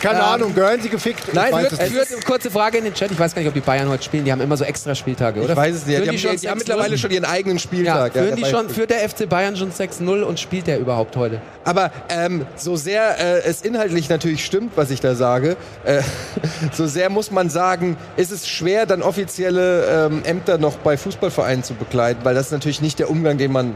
Keine 0.03 0.23
Ahnung, 0.23 0.55
gehören 0.55 0.81
sie 0.81 0.89
gefickt? 0.89 1.33
Nein, 1.33 1.47
ich 1.49 1.53
weiß 1.53 1.63
wird- 1.63 1.73
es 1.73 1.79
es 1.79 1.91
nicht. 1.91 2.07
Führt, 2.09 2.25
kurze 2.25 2.51
Frage 2.51 2.79
in 2.79 2.85
den 2.85 2.95
Chat. 2.95 3.11
Ich 3.11 3.19
weiß 3.19 3.35
gar 3.35 3.41
nicht, 3.43 3.49
ob 3.49 3.55
die 3.55 3.61
Bayern 3.61 3.89
heute 3.89 4.03
spielen. 4.03 4.25
Die 4.25 4.33
haben 4.33 4.41
immer 4.41 4.57
so 4.57 4.65
extra 4.65 4.95
Spieltage, 4.95 5.41
oder? 5.41 5.51
Ich 5.51 5.57
weiß 5.57 5.75
es 5.77 5.87
nicht. 5.87 5.99
Die, 5.99 6.03
Führen 6.05 6.09
haben, 6.09 6.17
die, 6.17 6.19
schon 6.23 6.37
die 6.37 6.49
haben 6.49 6.59
6-0? 6.59 6.59
mittlerweile 6.59 6.99
schon 6.99 7.11
ihren 7.11 7.25
eigenen 7.25 7.57
Ja, 7.59 7.63
Spieltag. 7.63 8.13
führen 8.13 8.27
der 8.27 8.37
die 8.37 8.45
schon, 8.45 8.69
führt 8.71 8.91
der 8.91 9.09
FC 9.09 9.29
Bayern 9.29 9.57
schon 9.57 9.73
6-0 9.73 10.23
und 10.23 10.41
spielt 10.41 10.67
der 10.67 10.79
überhaupt 10.79 11.17
heute? 11.17 11.41
Aber 11.65 11.91
ähm, 12.09 12.47
so 12.57 12.77
sehr 12.77 13.19
äh, 13.19 13.43
es 13.49 13.63
inhaltlich 13.63 14.09
natürlich 14.09 14.45
stimmt, 14.45 14.73
was 14.77 14.91
ich 14.91 15.01
da 15.01 15.15
sage, 15.15 15.57
äh, 15.85 16.03
so 16.73 16.87
sehr 16.87 17.11
muss 17.11 17.31
man 17.31 17.51
sagen, 17.51 17.97
ist 18.17 18.33
es 18.33 18.49
schwer, 18.49 18.87
dann 18.87 19.03
offizielle 19.03 20.07
ähm, 20.07 20.23
Ämter 20.25 20.59
noch 20.59 20.77
bei 20.77 20.97
Fußballvereinen 20.97 21.65
zu 21.65 21.75
bekleiden, 21.75 22.25
weil 22.25 22.35
das 22.35 22.47
ist 22.47 22.53
natürlich 22.53 22.81
nicht 22.81 22.99
der 22.99 23.11
Umgang, 23.11 23.39
den 23.39 23.53
man 23.53 23.75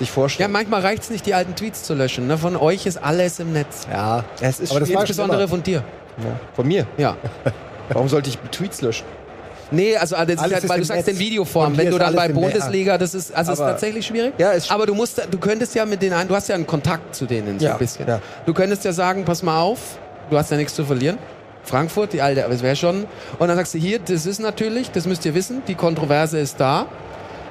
sich 0.00 0.08
Ja, 0.08 0.14
vorstellt. 0.14 0.50
manchmal 0.50 0.80
reicht 0.82 1.04
es 1.04 1.10
nicht, 1.10 1.24
die 1.26 1.34
alten 1.34 1.54
Tweets 1.54 1.84
zu 1.84 1.94
löschen. 1.94 2.26
Ne? 2.26 2.36
Von 2.36 2.56
euch 2.56 2.84
ist 2.86 2.96
alles 3.02 3.38
im 3.38 3.52
Netz. 3.52 3.86
Ja, 3.90 4.24
es 4.40 4.58
ist 4.60 4.70
aber 4.72 4.80
das 4.80 4.90
Insbesondere 4.90 5.46
von 5.46 5.62
dir. 5.62 5.84
Ja, 6.18 6.24
von 6.54 6.66
mir. 6.66 6.86
Ja. 6.98 7.16
Warum 7.88 8.08
sollte 8.08 8.28
ich 8.30 8.38
Tweets 8.50 8.82
löschen? 8.82 9.04
Nee, 9.72 9.96
also 9.96 10.16
das 10.16 10.28
ist 10.28 10.38
Alles 10.40 10.54
halt, 10.54 10.68
weil 10.68 10.78
du 10.80 10.84
sagst 10.84 11.06
Netz. 11.06 11.16
in 11.16 11.18
Videoform. 11.20 11.76
Wenn 11.76 11.90
du 11.90 11.98
dann 11.98 12.14
bei. 12.16 12.26
Bundesliga, 12.28 12.98
das 12.98 13.14
ist, 13.14 13.32
also 13.32 13.52
ist 13.52 13.58
tatsächlich 13.58 14.04
schwierig. 14.04 14.32
Ja, 14.36 14.50
ist- 14.50 14.70
aber 14.72 14.84
du 14.84 14.94
musst, 14.96 15.22
du 15.30 15.38
könntest 15.38 15.76
ja 15.76 15.86
mit 15.86 16.02
denen, 16.02 16.14
ein- 16.14 16.26
du 16.26 16.34
hast 16.34 16.48
ja 16.48 16.56
einen 16.56 16.66
Kontakt 16.66 17.14
zu 17.14 17.24
denen 17.26 17.60
so 17.60 17.66
Ja, 17.66 17.72
ein 17.74 17.78
bisschen. 17.78 18.06
ja. 18.08 18.20
Du 18.46 18.52
könntest 18.52 18.84
ja 18.84 18.92
sagen, 18.92 19.24
pass 19.24 19.44
mal 19.44 19.60
auf, 19.60 19.78
du 20.28 20.36
hast 20.36 20.50
ja 20.50 20.56
nichts 20.56 20.74
zu 20.74 20.84
verlieren. 20.84 21.18
Frankfurt, 21.62 22.12
die 22.14 22.22
alte, 22.22 22.44
aber 22.44 22.54
es 22.54 22.62
wäre 22.64 22.74
schon. 22.74 23.04
Und 23.38 23.46
dann 23.48 23.56
sagst 23.56 23.74
du 23.74 23.78
hier, 23.78 24.00
das 24.00 24.26
ist 24.26 24.40
natürlich, 24.40 24.90
das 24.90 25.06
müsst 25.06 25.24
ihr 25.24 25.34
wissen, 25.34 25.62
die 25.68 25.74
Kontroverse 25.76 26.38
ist 26.40 26.58
da. 26.58 26.86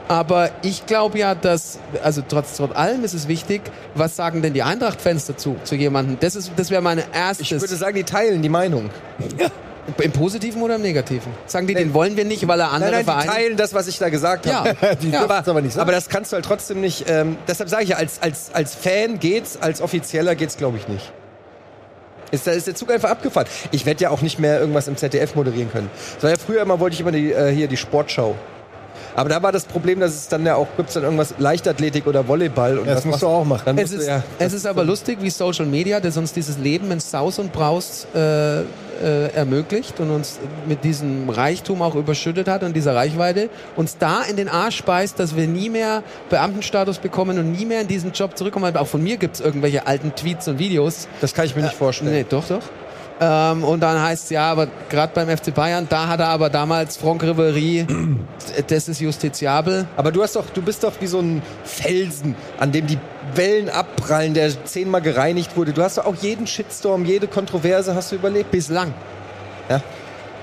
Aber 0.10 0.49
ich 0.64 0.88
glaube 0.88 1.20
ja, 1.20 1.36
dass, 1.36 1.78
also 2.03 2.24
trotz, 2.28 2.57
trotz 2.57 2.76
allem 2.76 3.03
ist 3.03 3.14
es 3.14 3.28
wichtig, 3.28 3.62
was 3.93 4.16
sagen 4.16 4.41
denn 4.41 4.53
die 4.53 4.64
Eintracht-Fans 4.64 5.28
dazu, 5.28 5.55
zu 5.64 5.76
jemandem? 5.76 6.18
Das, 6.20 6.36
ist, 6.36 6.51
das 6.55 6.72
wäre 6.72 6.82
meine 6.82 7.03
erste. 7.14 7.43
Ich 7.43 7.51
würde 7.51 7.68
sagen, 7.76 7.95
die 7.95 8.03
teilen 8.03 8.41
die 8.41 8.49
Meinung. 8.49 8.89
Im 10.01 10.12
Positiven 10.12 10.64
oder 10.64 10.76
im 10.78 10.82
Negativen? 10.82 11.32
Sagen 11.45 11.68
die, 11.68 11.76
den 11.76 11.93
wollen 11.93 12.18
wir 12.18 12.26
nicht, 12.26 12.47
weil 12.47 12.60
er 12.60 12.72
andere 12.72 12.91
Nein, 12.91 13.05
nein, 13.05 13.18
die 13.18 13.24
Vereine. 13.24 13.32
teilen 13.43 13.57
das, 13.57 13.74
was 13.76 13.88
ich 13.88 13.99
da 13.99 14.10
gesagt 14.10 14.47
Ja. 14.47 14.66
habe. 14.66 14.76
Die 15.01 15.10
Ja. 15.12 15.26
es 15.26 15.47
aber 15.47 15.62
nicht 15.62 15.74
sagen. 15.74 15.82
Aber 15.84 15.91
das 15.91 16.10
kannst 16.10 16.32
du 16.32 16.36
halt 16.36 16.45
trotzdem 16.45 16.82
nicht. 16.82 17.05
Ähm, 17.07 17.38
deshalb 17.47 17.70
sage 17.70 17.84
ich 17.84 17.89
ja, 17.89 17.97
als, 17.97 18.20
als, 18.22 18.49
als 18.53 18.74
Fan 18.76 19.20
geht's, 19.20 19.57
als 19.62 19.80
Offizieller 19.82 20.34
geht's, 20.36 20.57
glaube 20.57 20.78
ich, 20.78 20.88
nicht. 20.88 21.12
Ist, 22.32 22.45
da 22.45 22.51
ist 22.51 22.68
der 22.68 22.76
Zug 22.76 22.91
einfach 22.91 23.10
abgefahren. 23.10 23.47
Ich 23.72 23.86
werde 23.88 24.03
ja 24.03 24.10
auch 24.12 24.22
nicht 24.22 24.38
mehr 24.39 24.60
irgendwas 24.60 24.88
im 24.88 24.95
ZDF 24.97 25.34
moderieren 25.36 25.72
können. 25.72 25.89
Das 26.16 26.24
war 26.24 26.30
ja 26.32 26.38
früher 26.38 26.62
immer, 26.62 26.80
wollte 26.80 26.93
ich 26.95 26.99
immer 27.01 27.12
die, 27.12 27.32
äh, 27.32 27.51
hier 27.51 27.68
die 27.68 27.78
Sportschau. 27.78 28.36
Aber 29.20 29.28
da 29.28 29.43
war 29.43 29.51
das 29.51 29.65
Problem, 29.65 29.99
dass 29.99 30.15
es 30.15 30.30
dann 30.30 30.45
ja 30.45 30.55
auch, 30.55 30.67
gibt's 30.78 30.93
dann 30.93 31.03
irgendwas 31.03 31.34
Leichtathletik 31.39 32.07
oder 32.07 32.26
Volleyball. 32.26 32.80
Und 32.80 32.88
Ja, 32.88 32.93
das 32.93 33.03
musst 33.03 33.22
du 33.22 33.28
auch 33.28 33.43
machen. 33.43 33.78
Es 33.78 33.91
ist, 33.91 34.07
ja, 34.07 34.24
es 34.39 34.53
ist 34.53 34.65
aber 34.65 34.86
lustig, 34.86 35.17
wie 35.20 35.30
Social 35.30 35.65
Media, 35.65 35.99
das 35.99 36.15
uns 36.15 36.32
dieses 36.32 36.57
Leben 36.57 36.89
in 36.89 37.01
Saus 37.01 37.38
und 37.38 37.51
Braus 37.51 38.07
äh, 38.15 38.61
äh, 38.61 38.63
ermöglicht 39.36 39.99
und 39.99 40.09
uns 40.11 40.39
mit 40.65 40.86
diesem 40.86 41.30
Reichtum 41.30 41.82
auch 41.82 41.95
überschüttet 41.95 42.47
hat 42.47 42.63
und 42.63 42.74
dieser 42.74 42.95
Reichweite, 42.95 43.49
uns 43.76 43.97
da 43.97 44.22
in 44.22 44.38
den 44.38 44.47
Arsch 44.47 44.78
speist, 44.78 45.20
dass 45.20 45.36
wir 45.36 45.47
nie 45.47 45.70
mehr 45.70 46.01
Beamtenstatus 46.30 46.99
bekommen 46.99 47.38
und 47.39 47.51
nie 47.51 47.65
mehr 47.65 47.82
in 47.82 47.89
diesen 47.89 48.13
Job 48.13 48.38
zurückkommen. 48.38 48.78
Auch 48.78 48.88
von 48.88 49.03
mir 49.03 49.17
gibt 49.17 49.36
es 49.36 49.41
irgendwelche 49.41 49.86
alten 49.86 50.15
Tweets 50.15 50.47
und 50.47 50.59
Videos. 50.59 51.09
das 51.20 51.34
kann 51.34 51.45
ich 51.45 51.57
mir 51.57 51.63
nicht 51.63 51.76
vorstellen. 51.76 52.13
Nee, 52.13 52.26
doch, 52.30 52.47
doch. 52.47 52.63
Ähm, 53.22 53.63
und 53.63 53.82
dann 53.82 54.01
heißt 54.01 54.26
es 54.26 54.30
ja, 54.30 54.49
aber 54.49 54.67
gerade 54.89 55.11
beim 55.13 55.36
FC 55.36 55.53
Bayern, 55.53 55.88
da 55.89 56.07
hat 56.07 56.22
er 56.22 56.28
aber 56.28 56.49
damals 56.49 56.95
Franck 56.95 57.24
Ribéry, 57.24 57.86
das 58.67 58.88
ist 58.88 59.01
justiziabel. 59.01 59.88
Aber 59.97 60.11
du 60.11 60.24
hast 60.24 60.36
doch, 60.36 60.45
du 60.49 60.61
bist 60.61 60.84
doch 60.84 60.93
wie 61.01 61.07
so 61.07 61.20
ein 61.20 61.41
Felsen, 61.65 62.36
an 62.59 62.72
dem 62.72 62.88
die 62.88 62.97
Wellen 63.36 63.70
abprallen, 63.70 64.34
der 64.34 64.63
zehnmal 64.65 65.01
gereinigt 65.01 65.57
wurde. 65.57 65.74
Du 65.74 65.84
hast 65.84 65.97
doch 65.97 66.05
auch 66.05 66.15
jeden 66.15 66.47
Shitstorm, 66.47 67.05
jede 67.05 67.28
Kontroverse 67.28 67.93
hast 67.93 68.11
du 68.11 68.15
überlebt. 68.15 68.51
Bislang. 68.51 68.93
Ja. 69.70 69.82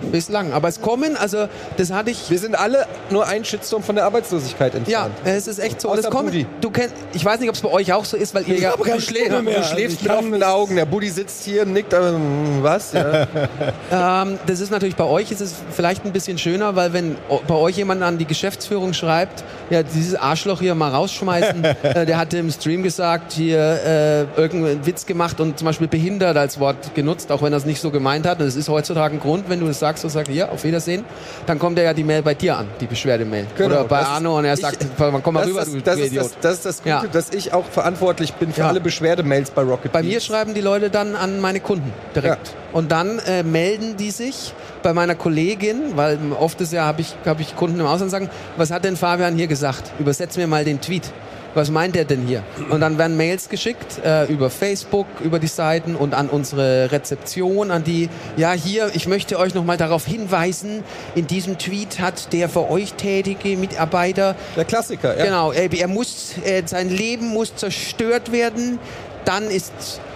Bislang. 0.01 0.53
Aber 0.53 0.68
es 0.68 0.80
kommen, 0.80 1.16
also 1.16 1.49
das 1.76 1.92
hatte 1.92 2.11
ich. 2.11 2.30
Wir 2.30 2.38
sind 2.38 2.59
alle 2.59 2.86
nur 3.11 3.26
ein 3.26 3.44
Shitstorm 3.44 3.82
von 3.82 3.94
der 3.97 4.05
Arbeitslosigkeit 4.05 4.74
Ja, 4.86 5.07
entfernt. 5.07 5.12
es 5.24 5.47
ist 5.47 5.59
echt 5.59 5.80
so. 5.80 5.88
Außer 5.88 6.09
es 6.09 6.11
Budi. 6.11 6.47
du 6.61 6.70
kennt, 6.70 6.92
ich 7.12 7.24
weiß 7.24 7.40
nicht, 7.40 7.49
ob 7.49 7.55
es 7.55 7.61
bei 7.61 7.70
euch 7.70 7.92
auch 7.92 8.05
so 8.05 8.16
ist, 8.16 8.34
weil 8.34 8.49
ihr 8.49 8.59
ja. 8.59 8.72
keine 8.72 9.01
Stimme 9.01 9.42
mehr. 9.42 9.61
Du 9.61 9.64
schläfst 9.64 10.03
mit 10.03 10.12
offenen 10.12 10.42
Augen. 10.42 10.76
Der 10.76 10.86
Buddy 10.86 11.09
sitzt 11.09 11.44
hier, 11.44 11.64
nickt, 11.64 11.92
ähm, 11.92 12.59
was? 12.62 12.92
Ja. 12.92 13.26
Ähm, 13.90 14.38
das 14.47 14.61
ist 14.61 14.70
natürlich 14.70 14.97
bei 14.97 15.05
euch 15.05 15.30
ist 15.30 15.40
es 15.40 15.55
vielleicht 15.70 16.05
ein 16.05 16.12
bisschen 16.12 16.38
schöner, 16.38 16.76
weil 16.76 16.92
wenn 16.92 17.16
bei 17.47 17.55
euch 17.55 17.76
jemand 17.76 18.03
an 18.03 18.18
die 18.18 18.24
Geschäftsführung 18.24 18.92
schreibt, 18.94 19.44
ja 19.70 19.82
dieses 19.82 20.14
Arschloch 20.14 20.61
hier 20.61 20.74
mal 20.74 20.90
rausschmeißen, 20.90 21.64
äh, 21.82 22.07
der 22.07 22.18
hatte 22.18 22.38
im 22.38 22.51
Stream 22.51 22.82
gesagt, 22.82 23.32
hier 23.32 23.59
äh, 23.59 24.40
irgendeinen 24.40 24.84
Witz 24.84 25.07
gemacht 25.07 25.40
und 25.40 25.59
zum 25.59 25.66
Beispiel 25.66 25.88
behindert 25.88 26.36
als 26.36 26.59
Wort 26.59 26.94
genutzt, 26.94 27.30
auch 27.30 27.42
wenn 27.42 27.53
er 27.53 27.59
es 27.59 27.64
nicht 27.64 27.80
so 27.80 27.90
gemeint 27.90 28.26
hat. 28.26 28.40
Und 28.40 28.47
das 28.47 28.57
ist 28.57 28.68
heutzutage 28.68 29.14
ein 29.14 29.20
Grund, 29.20 29.49
wenn 29.49 29.61
du 29.61 29.66
das 29.66 29.78
sagst 29.78 29.86
und 30.05 30.11
sagst, 30.11 30.30
hier 30.30 30.51
auf 30.53 30.64
Wiedersehen, 30.64 31.05
dann 31.47 31.59
kommt 31.59 31.78
ja 31.78 31.93
die 31.95 32.05
Mail 32.05 32.22
bei 32.22 32.34
dir 32.34 32.57
an, 32.57 32.66
die 32.80 32.87
Beschwerdemail. 32.87 33.47
Genau, 33.57 33.68
Oder 33.68 33.84
bei 33.84 34.01
das 34.01 34.09
Arno 34.09 34.39
und 34.39 34.45
er 34.45 34.57
sagt, 34.57 34.87
komm 35.22 35.34
mal 35.34 35.41
Das, 35.41 35.49
rüber, 35.51 35.62
ist 35.62 35.74
du, 35.74 35.80
das, 35.80 35.84
das, 35.84 35.97
du 35.97 36.03
ist 36.03 36.07
Idiot. 36.09 36.24
das, 36.24 36.41
das 36.41 36.53
ist 36.55 36.66
das 36.66 36.76
Gute, 36.78 36.89
Ja. 36.89 37.05
dass 37.12 37.30
ich 37.30 37.53
auch 37.53 37.64
verantwortlich 37.66 38.34
bin 38.34 38.53
für 38.53 38.61
Ja. 38.62 38.68
alle 38.68 38.80
Beschwerdemails 38.80 39.51
bei 39.51 39.62
Rocket 39.62 39.93
Bei 39.93 40.03
mir 40.03 40.11
Beans. 40.11 40.24
schreiben 40.26 40.55
die 40.55 40.61
Leute 40.61 40.91
dann 40.91 41.14
an 41.16 41.41
meine 41.41 41.61
Kunden 41.61 41.93
direkt. 42.14 42.49
Ja. 42.49 42.55
Und 42.72 42.91
dann 42.93 43.18
äh, 43.20 43.43
melden 43.43 43.97
die 43.97 44.11
sich 44.11 44.53
bei 44.82 44.93
meiner 44.93 45.14
Kollegin, 45.14 45.97
weil 45.97 46.18
oft 46.39 46.61
ist 46.61 46.72
ja, 46.72 46.84
habe 46.84 47.01
ich, 47.01 47.14
hab 47.24 47.41
ich 47.41 47.57
Kunden 47.57 47.80
im 47.80 47.87
Ausland 47.87 48.11
sagen, 48.11 48.28
was 48.57 48.70
hat 48.70 48.84
denn 48.84 48.97
Fabian 48.97 49.34
hier 49.37 49.47
gesagt? 49.47 49.93
Übersetz 49.99 50.37
mir 50.37 50.47
mal 50.47 50.64
den 50.64 50.80
Tweet. 50.80 51.05
Was 51.57 51.70
meint 51.70 51.96
er 51.96 52.04
denn 52.04 52.26
hier? 52.26 52.44
Und 52.68 52.82
dann 52.82 52.98
werden 52.98 53.16
Mails 53.16 53.48
geschickt 53.48 53.98
äh, 54.04 54.26
über 54.26 54.50
Facebook, 54.50 55.07
über 55.24 55.38
die 55.38 55.46
Seiten 55.46 55.96
und 55.96 56.12
an 56.12 56.28
unsere 56.28 56.92
Rezeption, 56.92 57.70
an 57.70 57.82
die, 57.82 58.11
ja 58.36 58.52
hier, 58.52 58.90
ich 58.92 59.09
möchte 59.09 59.38
euch 59.38 59.54
nochmal 59.54 59.78
darauf 59.78 60.04
hinweisen, 60.04 60.84
in 61.14 61.26
diesem 61.26 61.57
Tweet 61.57 61.98
hat 61.98 62.34
der 62.34 62.50
für 62.50 62.70
euch 62.70 62.92
tätige 62.92 63.57
Mitarbeiter 63.57 64.36
Der 64.54 64.66
Klassiker, 64.66 65.16
ja. 65.16 65.24
Genau, 65.24 65.50
er, 65.50 65.72
er 65.72 65.88
muss, 65.88 66.34
äh, 66.44 66.62
sein 66.66 66.90
Leben 66.90 67.28
muss 67.28 67.57
zerstört 67.57 68.32
werden, 68.32 68.78
dann 69.24 69.44
ist 69.50 69.72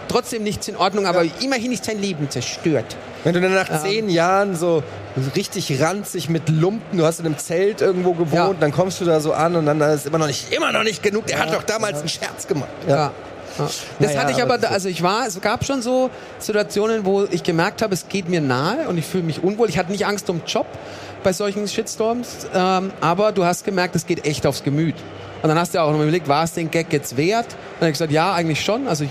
trotzdem 0.09 0.43
nichts 0.43 0.68
in 0.68 0.76
Ordnung, 0.76 1.07
aber 1.07 1.24
immerhin 1.41 1.72
ist 1.72 1.86
sein 1.86 2.03
Leben 2.03 2.28
zerstört. 2.28 2.97
Wenn 3.24 3.34
du 3.34 3.41
dann 3.41 3.55
nach 3.55 3.82
zehn 3.82 4.09
Jahren 4.09 4.57
so 4.57 4.82
richtig 5.36 5.80
ranzig 5.82 6.28
mit 6.28 6.48
Lumpen, 6.48 6.98
du 6.98 7.04
hast 7.04 7.20
in 7.20 7.26
einem 7.26 7.38
Zelt 7.38 7.80
irgendwo 7.80 8.12
gewohnt, 8.12 8.32
Ja. 8.32 8.52
dann 8.61 8.72
kommst 8.72 9.00
du 9.00 9.04
da 9.04 9.20
so 9.20 9.32
an 9.32 9.56
und 9.56 9.66
dann 9.66 9.80
ist 9.80 10.06
immer 10.06 10.18
noch 10.18 10.26
nicht, 10.26 10.52
immer 10.52 10.72
noch 10.72 10.82
nicht 10.84 11.02
genug. 11.02 11.26
Der 11.26 11.38
hat 11.40 11.52
doch 11.52 11.62
damals 11.64 11.98
einen 12.00 12.08
Scherz 12.08 12.46
gemacht. 12.46 12.68
Ja. 12.86 12.96
Ja. 12.96 13.12
Das 13.58 13.84
Naja, 13.98 14.20
hatte 14.20 14.32
ich 14.32 14.42
aber 14.42 14.54
aber, 14.54 14.70
also 14.70 14.88
ich 14.88 15.02
war, 15.02 15.26
es 15.26 15.38
gab 15.40 15.64
schon 15.64 15.82
so 15.82 16.08
Situationen, 16.38 17.04
wo 17.04 17.24
ich 17.24 17.42
gemerkt 17.42 17.82
habe, 17.82 17.92
es 17.94 18.08
geht 18.08 18.28
mir 18.28 18.40
nahe 18.40 18.88
und 18.88 18.96
ich 18.96 19.04
fühle 19.04 19.24
mich 19.24 19.42
unwohl. 19.42 19.68
Ich 19.68 19.76
hatte 19.76 19.90
nicht 19.90 20.06
Angst 20.06 20.30
um 20.30 20.38
den 20.38 20.46
Job 20.46 20.66
bei 21.24 21.32
solchen 21.32 21.66
Shitstorms, 21.66 22.46
ähm, 22.54 22.92
aber 23.00 23.32
du 23.32 23.44
hast 23.44 23.64
gemerkt, 23.64 23.96
es 23.96 24.06
geht 24.06 24.24
echt 24.24 24.46
aufs 24.46 24.62
Gemüt. 24.62 24.94
Und 25.42 25.48
dann 25.48 25.58
hast 25.58 25.74
du 25.74 25.78
ja 25.78 25.84
auch 25.84 25.90
noch 25.92 26.00
überlegt, 26.00 26.28
war 26.28 26.44
es 26.44 26.52
den 26.52 26.70
Gag 26.70 26.92
jetzt 26.92 27.16
wert? 27.16 27.46
Und 27.46 27.52
dann 27.52 27.80
habe 27.80 27.86
ich 27.88 27.94
gesagt, 27.94 28.12
ja, 28.12 28.32
eigentlich 28.32 28.62
schon. 28.64 28.86
Also 28.86 29.04
ich, 29.04 29.11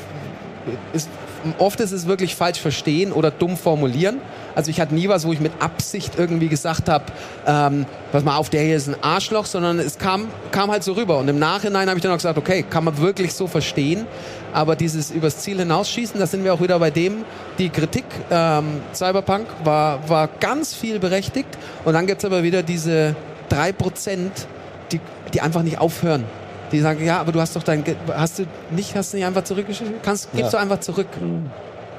ist, 0.94 1.10
oft 1.58 1.80
ist 1.80 1.92
es 1.92 2.08
wirklich 2.08 2.36
falsch 2.36 2.60
verstehen 2.60 3.12
oder 3.12 3.32
dumm 3.32 3.58
formulieren. 3.58 4.20
Also 4.56 4.72
ich 4.72 4.82
hatte 4.82 4.94
nie 4.94 5.08
was, 5.08 5.26
wo 5.26 5.32
ich 5.32 5.40
mit 5.40 5.52
Absicht 5.60 6.14
irgendwie 6.18 6.50
gesagt 6.50 6.90
habe, 6.90 7.06
ähm, 7.46 7.86
pass 8.12 8.24
mal 8.24 8.36
auf, 8.38 8.50
der 8.50 8.62
hier 8.62 8.76
ist 8.76 8.88
ein 8.88 8.96
Arschloch, 9.02 9.46
sondern 9.46 9.80
es 9.80 9.98
kam, 9.98 10.28
kam 10.52 10.72
halt 10.72 10.84
so 10.84 10.94
rüber. 10.94 11.18
Und 11.18 11.28
im 11.28 11.40
Nachhinein 11.40 11.88
habe 11.88 11.98
ich 11.98 12.04
dann 12.04 12.12
auch 12.12 12.18
gesagt, 12.18 12.38
okay, 12.38 12.64
kann 12.70 12.84
man 12.84 12.98
wirklich 12.98 13.34
so 13.34 13.48
verstehen. 13.48 14.06
Aber 14.54 14.76
dieses 14.76 15.12
übers 15.12 15.38
Ziel 15.38 15.60
hinausschießen, 15.60 16.20
da 16.20 16.26
sind 16.26 16.44
wir 16.44 16.54
auch 16.54 16.62
wieder 16.62 16.80
bei 16.80 16.92
dem, 16.92 17.24
die 17.58 17.70
Kritik 17.70 18.06
ähm, 18.32 18.82
Cyberpunk 18.94 19.48
war, 19.64 20.10
war 20.10 20.28
ganz 20.40 20.74
viel 20.74 21.00
berechtigt. 21.00 21.50
Und 21.86 21.94
dann 21.94 22.08
gibt's 22.08 22.26
aber 22.26 22.44
wieder 22.44 22.64
diese 22.64 23.16
drei 23.48 23.72
Prozent, 23.72 24.48
die, 24.92 25.00
die 25.34 25.42
einfach 25.42 25.62
nicht 25.62 25.80
aufhören. 25.80 26.26
Die 26.72 26.80
sagen, 26.80 27.04
ja, 27.06 27.20
aber 27.20 27.32
du 27.32 27.40
hast 27.42 27.56
doch 27.56 27.64
dein, 27.64 27.84
Ge- 27.84 27.96
hast 28.14 28.40
du 28.40 28.46
nicht, 28.72 28.96
hast 28.96 29.14
du 29.14 29.18
nicht 29.18 29.26
einfach 29.26 29.44
zurückgeschickt? 29.44 30.04
Kannst, 30.04 30.30
gibst 30.34 30.54
du 30.54 30.58
einfach 30.58 30.80
zurück. 30.80 31.08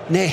Nee, 0.08 0.32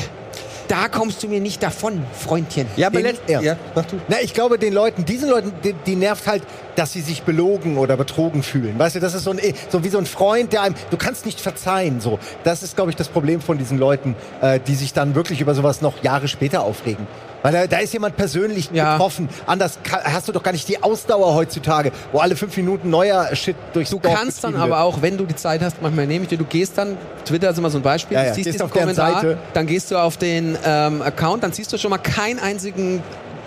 da 0.68 0.90
kommst 0.90 1.24
du 1.24 1.28
mir 1.28 1.40
nicht 1.40 1.64
davon, 1.64 2.04
Freundchen. 2.14 2.68
Ja, 2.76 2.88
aber 2.88 3.02
Den- 3.02 3.16
ja. 3.28 3.42
ja, 3.42 3.56
mach 3.74 3.86
du. 3.86 3.98
Na, 4.10 4.18
ich 4.22 4.34
glaube, 4.34 4.58
den 4.60 4.74
Leuten, 4.74 5.06
diesen 5.06 5.30
Leuten, 5.30 5.54
die, 5.64 5.74
die 5.74 5.96
nervt 5.96 6.28
halt, 6.28 6.44
dass 6.76 6.94
sie 6.94 7.02
sich 7.02 7.24
belogen 7.24 7.78
oder 7.78 7.96
betrogen 7.98 8.44
fühlen. 8.44 8.78
Weißt 8.78 8.96
du, 8.96 9.00
das 9.00 9.14
ist 9.14 9.24
so, 9.24 9.32
ein, 9.32 9.40
so 9.70 9.84
wie 9.84 9.90
so 9.90 9.98
ein 9.98 10.06
Freund, 10.06 10.52
der 10.54 10.62
einem, 10.64 10.76
du 10.92 10.98
kannst 10.98 11.26
nicht 11.26 11.40
verzeihen, 11.40 12.02
so. 12.02 12.20
Das 12.44 12.64
ist, 12.64 12.76
glaube 12.76 12.92
ich, 12.92 12.96
das 12.98 13.08
Problem 13.08 13.40
von 13.42 13.58
diesen 13.58 13.78
Leuten, 13.78 14.16
äh, 14.42 14.60
die 14.60 14.76
sich 14.76 14.94
dann 14.94 15.16
wirklich 15.16 15.42
über 15.42 15.56
sowas 15.56 15.82
noch 15.82 16.04
Jahre 16.04 16.28
später 16.28 16.62
aufregen. 16.64 17.08
Weil 17.44 17.54
da, 17.54 17.68
da 17.68 17.78
ist 17.78 17.94
jemand 17.94 18.18
persönlich 18.18 18.70
Ja. 18.74 18.94
betroffen. 18.94 19.30
Anders 19.46 19.78
ka- 19.84 20.02
hast 20.04 20.28
du 20.28 20.32
doch 20.32 20.42
gar 20.44 20.52
nicht 20.52 20.68
die 20.68 20.82
Ausdauer 20.82 21.34
heutzutage, 21.36 21.92
wo 22.12 22.20
alle 22.20 22.36
fünf 22.36 22.56
Minuten 22.58 22.90
neuer 22.90 23.34
Shit 23.36 23.56
durchs 23.74 23.92
Du 23.92 24.00
Dorf 24.00 24.14
kannst 24.16 24.44
dann 24.44 24.54
getrieben 24.54 24.72
aber 24.72 24.84
wird. 24.86 24.96
auch, 24.96 25.02
wenn 25.02 25.18
du 25.18 25.26
die 25.26 25.36
Zeit 25.36 25.62
hast, 25.62 25.82
manchmal 25.82 26.08
nehme 26.08 26.24
ich 26.24 26.30
dir, 26.30 26.38
du 26.38 26.46
gehst 26.46 26.78
dann, 26.78 26.98
Twitter 27.26 27.50
ist 27.52 27.58
immer 27.58 27.70
so 27.70 27.78
ein 27.78 27.84
Beispiel, 27.84 28.16
Ja, 28.16 28.22
du 28.24 28.28
ja, 28.30 28.34
siehst 28.34 28.46
gehst 28.46 28.60
diesen 28.60 28.70
Kommentar, 28.72 29.24
dann 29.54 29.68
gehst 29.68 29.92
du 29.92 29.98
auf 29.98 30.18
den 30.18 30.58
ähm, 30.66 31.02
Account, 31.02 31.44
dann 31.44 31.52
siehst 31.54 31.72
du 31.72 31.78
schon 31.78 31.92
mal 31.92 31.98
keinen 32.00 32.40
einzigen 32.40 33.04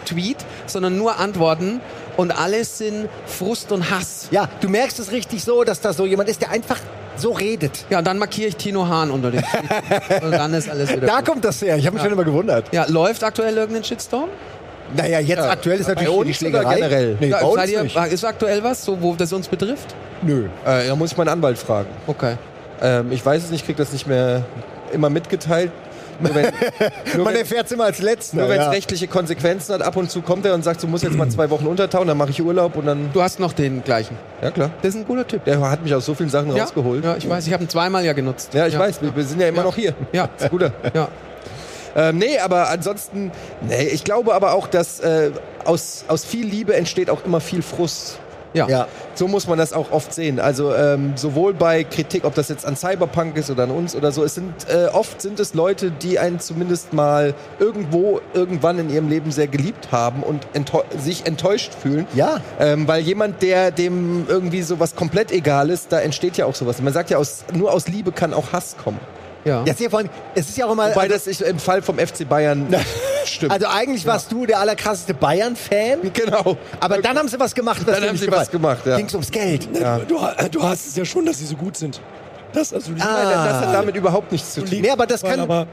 Tweet, 0.07 0.39
sondern 0.67 0.97
nur 0.97 1.19
Antworten 1.19 1.81
und 2.17 2.31
alles 2.31 2.79
sind 2.79 3.09
Frust 3.27 3.71
und 3.73 3.91
Hass. 3.91 4.29
Ja, 4.31 4.49
du 4.61 4.69
merkst 4.69 4.99
es 4.99 5.13
richtig 5.13 5.45
so, 5.45 5.63
dass 5.65 5.81
da 5.81 5.93
so 5.93 6.07
jemand 6.07 6.29
ist, 6.29 6.41
der 6.41 6.51
einfach 6.51 6.79
so 7.21 7.33
redet. 7.33 7.85
Ja, 7.91 8.03
dann 8.03 8.19
markiere 8.19 8.49
ich 8.49 8.57
Tino 8.57 8.87
Hahn 8.89 9.11
unter 9.11 9.31
dem. 9.31 9.43
Und 10.23 10.33
dann 10.33 10.53
ist 10.55 10.69
alles 10.69 10.91
wieder 10.95 11.07
Da 11.07 11.17
gut. 11.19 11.27
kommt 11.29 11.45
das 11.45 11.61
her. 11.63 11.77
Ich 11.77 11.87
habe 11.87 11.95
mich 11.95 12.03
schon 12.03 12.13
immer 12.13 12.25
gewundert. 12.25 12.67
Ja, 12.73 12.87
läuft 12.89 13.23
aktuell 13.23 13.57
irgendein 13.57 13.85
Shitstorm? 13.85 14.29
Naja, 14.97 15.21
jetzt 15.21 15.39
aktuell 15.43 15.79
ist 15.79 15.87
natürlich 15.87 16.09
bei 16.09 16.23
die 16.25 16.29
uns 16.31 16.37
Schlägerei. 16.37 16.65
oder 16.67 16.75
generell? 16.75 17.17
Nee, 17.21 17.29
Ja, 17.29 17.47
bei 17.55 17.67
ihr, 17.67 17.83
nicht. 17.85 17.97
ist 17.97 18.25
aktuell 18.25 18.63
was, 18.65 18.85
so, 18.85 19.01
wo 19.01 19.15
das 19.15 19.33
uns 19.33 19.47
betrifft? 19.47 19.95
Nö. 20.23 20.47
Äh, 20.67 20.89
da 20.89 20.97
muss 20.97 21.13
ich 21.13 21.17
meinen 21.17 21.29
Anwalt 21.29 21.59
fragen. 21.59 21.89
Okay. 22.09 22.35
Ähm, 22.83 23.13
ich 23.13 23.25
weiß 23.25 23.45
es 23.45 23.51
nicht, 23.51 23.65
krieg 23.65 23.77
das 23.77 23.93
nicht 23.93 24.09
mehr 24.09 24.43
immer 24.93 25.09
mitgeteilt. 25.09 25.71
Nur 26.21 26.35
wenn 26.35 26.47
nur 27.17 27.25
Man 27.25 27.35
erfährt 27.37 27.67
es 27.67 27.73
immer 27.73 27.85
als 27.85 28.01
Letzter. 28.01 28.37
nur 28.39 28.49
wenn 28.49 28.59
es 28.61 28.67
ja. 28.67 28.71
rechtliche 28.71 29.09
Konsequenzen 29.09 29.75
hat, 29.75 29.83
ab 29.83 29.97
und 29.97 30.11
zu 30.11 30.23
kommt 30.23 30.45
er 30.47 30.55
und 30.55 30.63
sagt, 30.65 30.83
du 30.83 30.87
musst 30.87 31.05
jetzt 31.05 31.17
mal 31.17 31.29
zwei 31.29 31.51
Wochen 31.51 31.67
untertauchen, 31.67 32.07
dann 32.09 32.17
mache 32.19 32.31
ich 32.31 32.43
Urlaub 32.43 32.77
und 32.77 32.87
dann. 32.87 33.11
Du 33.13 33.23
hast 33.23 33.41
noch 33.41 33.53
den 33.53 33.83
gleichen. 33.85 34.17
Ja 34.43 34.51
klar. 34.51 34.71
Das 34.83 34.95
ist 34.95 35.01
ein 35.01 35.07
guter 35.07 35.27
Typ. 35.27 35.45
Der 35.45 35.61
hat 35.61 35.83
mich 35.83 35.95
aus 35.95 36.05
so 36.07 36.15
vielen 36.15 36.29
Sachen 36.31 36.55
Ja, 36.55 36.63
rausgeholt. 36.65 37.05
ja, 37.05 37.17
ich 37.17 37.29
weiß, 37.29 37.47
ich 37.47 37.53
habe 37.53 37.65
ihn 37.65 37.69
zweimal 37.69 38.05
ja 38.05 38.13
genutzt. 38.13 38.55
Ja, 38.55 38.67
ich 38.67 38.79
weiß, 38.79 39.03
wir, 39.03 39.15
wir 39.15 39.25
sind 39.25 39.41
ja 39.41 39.49
immer 39.49 39.59
Ja. 39.59 39.65
noch 39.65 39.75
hier. 39.77 39.95
Ja. 40.13 40.29
Ist 40.39 40.51
guter. 40.51 40.73
Ja. 40.95 41.09
Ähm, 41.97 42.19
nee, 42.19 42.39
aber 42.39 42.69
ansonsten, 42.71 43.33
nee, 43.63 43.89
ich 43.89 44.05
glaube 44.05 44.33
aber 44.35 44.53
auch, 44.53 44.69
dass 44.69 45.01
äh, 45.01 45.33
aus, 45.65 46.05
aus 46.07 46.25
viel 46.25 46.47
Liebe 46.47 46.75
entsteht 46.77 47.11
auch 47.11 47.25
immer 47.25 47.41
viel 47.41 47.63
Frust. 47.63 48.19
Ja. 48.53 48.69
Ja. 48.69 48.89
So 49.15 49.29
muss 49.29 49.47
man 49.47 49.59
das 49.59 49.73
auch 49.73 49.91
oft 49.93 50.13
sehen. 50.13 50.41
Also 50.41 50.75
ähm, 50.75 51.13
sowohl 51.17 51.55
bei 51.55 51.85
Kritik, 51.85 52.25
ob 52.25 52.35
das 52.35 52.49
jetzt 52.49 52.67
an 52.67 52.77
Cyberpunk 52.77 53.37
ist 53.37 53.51
oder 53.51 53.65
an 53.65 53.71
uns 53.71 53.95
oder 53.95 54.13
so, 54.13 54.25
es 54.25 54.35
sind 54.35 54.53
äh, 54.69 54.87
oft 54.87 55.21
sind 55.23 55.39
es 55.41 55.55
Leute, 55.55 55.91
die 55.91 56.19
einen 56.19 56.41
zumindest 56.41 56.93
mal 56.93 57.35
irgendwo 57.59 58.21
irgendwann 58.35 58.79
in 58.79 58.91
ihrem 58.91 59.09
Leben 59.09 59.31
sehr 59.31 59.47
geliebt 59.47 59.93
haben 59.93 60.23
und 60.23 60.47
enttäu 60.53 60.83
sich 60.99 61.27
enttäuscht 61.27 61.73
fühlen. 61.75 62.07
Ja. 62.15 62.41
Ähm, 62.59 62.89
weil 62.89 63.03
jemand, 63.03 63.43
der 63.43 63.71
dem 63.71 64.27
irgendwie 64.29 64.63
sowas 64.63 64.97
komplett 64.97 65.33
egal 65.33 65.71
ist, 65.71 65.93
da 65.93 66.01
entsteht 66.01 66.37
ja 66.37 66.47
auch 66.47 66.55
sowas. 66.55 66.81
Man 66.83 66.93
sagt 66.93 67.11
ja, 67.11 67.19
aus, 67.19 67.45
nur 67.53 67.73
aus 67.73 67.89
Liebe 67.89 68.13
kann 68.13 68.35
auch 68.35 68.53
Hass 68.53 68.77
kommen. 68.77 68.99
Ja. 69.45 69.63
Jetzt 69.65 69.79
hier 69.79 69.91
vorhin, 69.91 70.11
es 70.35 70.49
ist 70.49 70.59
ja 70.59 70.67
auch 70.67 70.73
immer. 70.73 70.91
Wobei 70.91 71.09
das 71.09 71.27
ich, 71.27 71.41
im 71.41 71.59
Fall 71.59 71.83
vom 71.83 71.99
FC 71.99 72.29
Bayern 72.29 72.67
stimmt. 73.27 73.53
also 73.53 73.67
eigentlich 73.67 74.07
warst 74.07 74.31
du 74.33 74.47
der 74.47 74.59
allerkrasseste 74.61 75.15
Bayern-Fan, 75.15 76.13
genau. 76.13 76.57
aber 76.81 76.99
dann 76.99 77.19
haben 77.19 77.29
sie 77.29 77.39
was 77.39 77.55
gemacht, 77.55 77.83
was 77.87 77.97
Dann 77.99 78.09
haben 78.09 78.17
sie 78.17 78.27
gefallen. 78.27 78.43
was 78.43 78.51
gemacht, 78.51 78.87
ja. 78.87 78.97
Ging's 78.97 79.13
ums 79.15 79.31
Geld. 79.31 79.69
Du, 80.09 80.19
du 80.51 80.63
hast 80.63 80.87
es 80.89 80.97
ja 80.97 81.05
schon, 81.05 81.27
dass 81.27 81.39
sie 81.39 81.47
so 81.47 81.57
gut 81.57 81.77
sind. 81.77 82.01
Das, 82.53 82.73
also, 82.75 82.91
Ah. 82.93 82.95
Nein, 82.99 83.49
das 83.49 83.67
hat 83.67 83.75
damit 83.75 83.95
überhaupt 83.95 84.33
nichts 84.33 84.55
zu 84.55 84.63
tun. 84.63 84.81
Nee, 84.81 84.91
aber 84.91 85.07
das 85.07 85.23
kann- 85.23 85.39
Aber, 85.41 85.67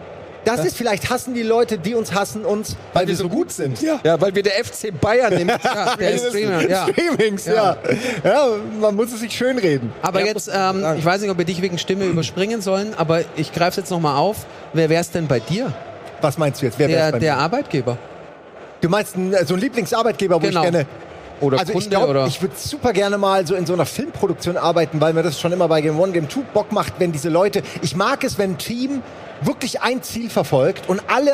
Das 0.46 0.64
ist 0.64 0.78
vielleicht 0.78 1.10
hassen 1.10 1.34
die 1.34 1.42
Leute, 1.44 1.78
die 1.78 1.94
uns 1.96 2.14
hassen, 2.14 2.46
uns, 2.46 2.78
weil, 2.94 3.06
wir 3.08 3.16
so 3.18 3.28
gut 3.28 3.52
sind. 3.52 3.82
ja. 3.82 4.00
Ja, 4.04 4.22
weil 4.22 4.34
wir 4.34 4.44
der 4.44 4.54
FC 4.64 4.92
Bayern 5.02 5.34
nehmen. 5.34 5.50
Ja, 5.64 5.96
der 5.98 6.12
ist 6.12 6.28
Streamer, 6.28 6.62
ja. 6.70 6.88
Streamings, 6.88 7.46
ja. 7.48 7.76
ja. 8.24 8.48
man 8.80 8.96
muss 8.96 9.12
es 9.12 9.20
sich 9.20 9.34
schönreden. 9.36 9.92
Aber 10.02 10.22
Ja, 10.22 10.28
jetzt, 10.28 10.50
ähm, 10.54 10.86
ich 10.98 11.04
weiß 11.04 11.20
nicht, 11.22 11.32
ob 11.32 11.38
wir 11.38 11.46
dich 11.46 11.62
wegen 11.62 11.78
Stimme 11.78 12.06
überspringen 12.06 12.62
sollen, 12.62 12.94
aber 12.96 13.22
ich 13.36 13.52
greife 13.52 13.72
es 13.72 13.76
jetzt 13.78 13.90
nochmal 13.92 14.16
auf. 14.18 14.46
Wer 14.74 14.88
wäre 14.90 15.02
es 15.02 15.10
denn 15.12 15.28
bei 15.28 15.40
dir? 15.42 15.74
Was 16.22 16.38
meinst 16.38 16.62
du 16.62 16.66
jetzt? 16.66 16.80
Wer 16.80 16.88
Der, 16.88 17.12
der? 17.12 17.38
Arbeitgeber. 17.38 17.98
Du 18.82 18.90
meinst 18.90 19.16
einen, 19.16 19.34
so 19.46 19.54
einen 19.54 19.62
Lieblingsarbeitgeber, 19.64 20.36
wo 20.36 20.40
Genau. 20.40 20.64
ich 20.64 20.72
gerne 20.72 20.86
Oder 21.42 21.60
also 21.60 21.74
Kunde 21.74 21.86
ich 21.86 21.90
glaube, 21.90 22.26
ich 22.28 22.42
würde 22.42 22.56
super 22.58 22.94
gerne 22.94 23.18
mal 23.18 23.46
so 23.46 23.56
in 23.56 23.66
so 23.66 23.74
einer 23.74 23.86
Filmproduktion 23.86 24.58
arbeiten, 24.58 25.00
weil 25.02 25.14
mir 25.14 25.24
das 25.24 25.40
schon 25.40 25.52
immer 25.52 25.68
bei 25.68 25.82
Game 25.82 26.00
One, 26.00 26.12
Game 26.12 26.28
Two 26.28 26.44
Bock 26.54 26.72
macht, 26.72 26.94
wenn 27.00 27.12
diese 27.12 27.30
Leute. 27.30 27.62
Ich 27.82 27.96
mag 27.96 28.24
es, 28.24 28.38
wenn 28.38 28.52
ein 28.52 28.58
Team 28.58 29.04
wirklich 29.42 29.82
ein 29.82 30.02
Ziel 30.02 30.30
verfolgt 30.30 30.90
und 30.90 31.02
alle 31.08 31.34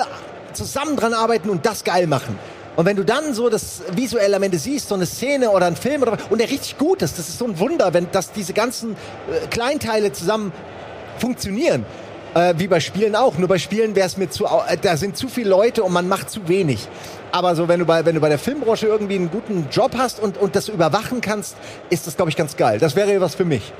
zusammen 0.53 0.97
dran 0.97 1.13
arbeiten 1.13 1.49
und 1.49 1.65
das 1.65 1.83
geil 1.83 2.07
machen. 2.07 2.37
Und 2.75 2.85
wenn 2.85 2.95
du 2.97 3.05
dann 3.05 3.33
so 3.33 3.49
das 3.49 3.81
visuell 3.95 4.33
am 4.33 4.43
Ende 4.43 4.57
siehst, 4.57 4.89
so 4.89 4.95
eine 4.95 5.05
Szene 5.05 5.49
oder 5.51 5.67
einen 5.67 5.75
Film 5.75 6.01
oder 6.01 6.17
und 6.29 6.39
der 6.41 6.49
richtig 6.49 6.77
gut 6.77 7.01
ist, 7.01 7.17
das 7.19 7.29
ist 7.29 7.37
so 7.37 7.45
ein 7.45 7.57
Wunder, 7.59 7.93
wenn 7.93 8.07
dass 8.11 8.31
diese 8.31 8.53
ganzen 8.53 8.93
äh, 8.93 9.47
Kleinteile 9.49 10.11
zusammen 10.11 10.51
funktionieren. 11.19 11.85
Äh, 12.33 12.55
wie 12.57 12.67
bei 12.67 12.79
Spielen 12.79 13.15
auch. 13.15 13.37
Nur 13.37 13.47
bei 13.47 13.59
Spielen 13.59 13.95
wäre 13.95 14.07
es 14.07 14.17
mir 14.17 14.29
zu, 14.29 14.45
äh, 14.45 14.77
da 14.81 14.97
sind 14.97 15.17
zu 15.17 15.27
viele 15.27 15.49
Leute 15.49 15.83
und 15.83 15.93
man 15.93 16.07
macht 16.07 16.29
zu 16.29 16.47
wenig. 16.47 16.87
Aber 17.31 17.55
so, 17.55 17.67
wenn 17.67 17.79
du 17.79 17.85
bei, 17.85 18.05
wenn 18.05 18.15
du 18.15 18.21
bei 18.21 18.29
der 18.29 18.39
Filmbranche 18.39 18.87
irgendwie 18.87 19.15
einen 19.15 19.29
guten 19.29 19.67
Job 19.71 19.95
hast 19.97 20.19
und, 20.19 20.37
und 20.37 20.55
das 20.55 20.69
überwachen 20.69 21.21
kannst, 21.21 21.55
ist 21.89 22.07
das, 22.07 22.15
glaube 22.15 22.29
ich, 22.29 22.35
ganz 22.35 22.57
geil. 22.57 22.79
Das 22.79 22.95
wäre 22.95 23.19
was 23.21 23.35
für 23.35 23.45
mich. 23.45 23.73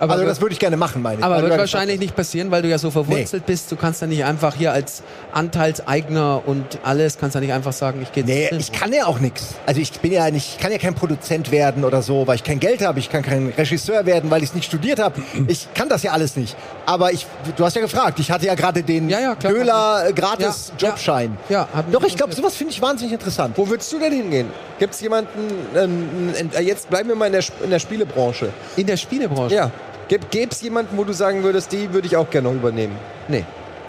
Aber 0.00 0.14
also 0.14 0.24
das 0.24 0.40
würde 0.40 0.52
ich 0.52 0.58
gerne 0.58 0.76
machen, 0.76 1.02
meine 1.02 1.18
ich. 1.18 1.24
aber 1.24 1.40
du 1.40 1.48
wird 1.48 1.58
wahrscheinlich 1.58 1.98
nicht 2.00 2.16
passieren, 2.16 2.50
weil 2.50 2.62
du 2.62 2.68
ja 2.68 2.78
so 2.78 2.90
verwurzelt 2.90 3.46
bist. 3.46 3.70
Du 3.70 3.76
kannst 3.76 4.00
ja 4.00 4.06
nicht 4.06 4.24
einfach 4.24 4.54
hier 4.54 4.72
als 4.72 5.02
Anteilseigner 5.32 6.42
und 6.46 6.64
alles, 6.82 7.18
kannst 7.18 7.34
ja 7.34 7.40
nicht 7.40 7.52
einfach 7.52 7.72
sagen, 7.72 8.00
ich 8.02 8.12
gehe 8.12 8.24
Nee, 8.24 8.50
ich 8.58 8.72
kann 8.72 8.92
ja 8.92 9.06
auch 9.06 9.20
nichts. 9.20 9.54
Also 9.66 9.80
ich 9.80 9.92
bin 10.00 10.12
ja 10.12 10.30
nicht, 10.30 10.56
ich 10.56 10.58
kann 10.58 10.72
ja 10.72 10.78
kein 10.78 10.94
Produzent 10.94 11.50
werden 11.50 11.84
oder 11.84 12.02
so, 12.02 12.26
weil 12.26 12.36
ich 12.36 12.44
kein 12.44 12.58
Geld 12.60 12.84
habe. 12.84 12.98
Ich 12.98 13.10
kann 13.10 13.22
kein 13.22 13.52
Regisseur 13.56 14.04
werden, 14.06 14.30
weil 14.30 14.42
ich 14.42 14.48
es 14.50 14.54
nicht 14.54 14.66
studiert 14.66 14.98
habe. 14.98 15.22
Ich 15.46 15.68
kann 15.74 15.88
das 15.88 16.02
ja 16.02 16.12
alles 16.12 16.36
nicht. 16.36 16.56
Aber 16.86 17.12
ich, 17.12 17.26
du 17.56 17.64
hast 17.64 17.76
ja 17.76 17.82
gefragt. 17.82 18.18
Ich 18.20 18.30
hatte 18.30 18.46
ja 18.46 18.54
gerade 18.54 18.82
den 18.82 19.08
Ja, 19.08 19.20
ja, 19.20 19.34
klar. 19.34 19.52
Döler 19.52 20.12
gratis 20.14 20.72
Ja, 20.78 20.88
Jobschein. 20.88 21.36
ja. 21.48 21.68
Ja, 21.74 21.84
Doch, 21.92 22.02
ich 22.04 22.16
glaube, 22.16 22.34
sowas 22.34 22.54
finde 22.56 22.72
ich 22.72 22.82
wahnsinnig 22.82 23.12
interessant. 23.12 23.56
Wo 23.56 23.68
würdest 23.68 23.92
du 23.92 23.98
denn 23.98 24.12
hingehen? 24.12 24.48
Gibt 24.78 24.94
es 24.94 25.00
jemanden, 25.00 25.30
ähm, 25.76 26.32
äh, 26.52 26.60
jetzt 26.62 26.90
bleiben 26.90 27.08
wir 27.08 27.16
mal 27.16 27.26
in 27.26 27.32
der, 27.32 27.44
in 27.62 27.70
der 27.70 27.78
Spielebranche. 27.78 28.48
In 28.76 28.86
der 28.86 28.96
Spielebranche? 28.96 29.54
Ja. 29.54 29.70
Gäbe 30.08 30.50
es 30.50 30.60
jemanden, 30.62 30.96
wo 30.96 31.04
du 31.04 31.12
sagen 31.12 31.42
würdest, 31.42 31.72
die 31.72 31.92
würde 31.92 32.06
ich 32.06 32.16
auch 32.16 32.28
gerne 32.30 32.48
noch 32.48 32.54
übernehmen? 32.54 32.96
Nee. 33.28 33.44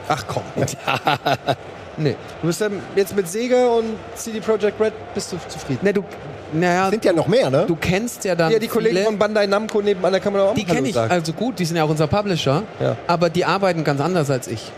Ach 0.08 0.24
komm. 0.28 0.44
Nee. 1.98 2.16
Du 2.42 2.48
bist 2.48 2.60
dann 2.60 2.82
jetzt 2.98 3.16
mit 3.16 3.26
Sega 3.28 3.68
und 3.68 3.86
CD 4.16 4.42
Projekt 4.42 4.82
Red 4.82 4.92
bist 5.14 5.32
du 5.32 5.38
zufrieden. 5.48 5.80
Nee, 5.82 5.94
du, 5.94 6.04
naja, 6.52 6.90
Sind 6.90 7.06
ja 7.06 7.14
noch 7.14 7.28
mehr, 7.28 7.50
ne? 7.50 7.64
du 7.68 7.76
kennst 7.78 8.26
ja 8.26 8.36
dann 8.36 8.52
Ja, 8.52 8.60
die 8.60 8.68
Kollegen 8.68 8.96
viele, 8.98 9.06
von 9.08 9.18
Bandai 9.18 9.48
Namco 9.48 9.82
nebenan, 9.82 10.12
da 10.12 10.20
kann 10.20 10.34
man 10.34 10.42
auch 10.42 10.54
Die 10.54 10.66
kenne 10.66 10.90
ich 10.90 10.94
sagen. 10.94 11.10
also 11.10 11.32
gut, 11.32 11.58
die 11.58 11.64
sind 11.64 11.78
ja 11.78 11.86
auch 11.86 11.90
unser 11.90 12.08
Publisher, 12.08 12.64
Ja. 12.82 12.98
aber 13.08 13.30
die 13.30 13.46
arbeiten 13.46 13.86
ganz 13.86 14.02
anders 14.02 14.30
als 14.30 14.50
ich. 14.50 14.72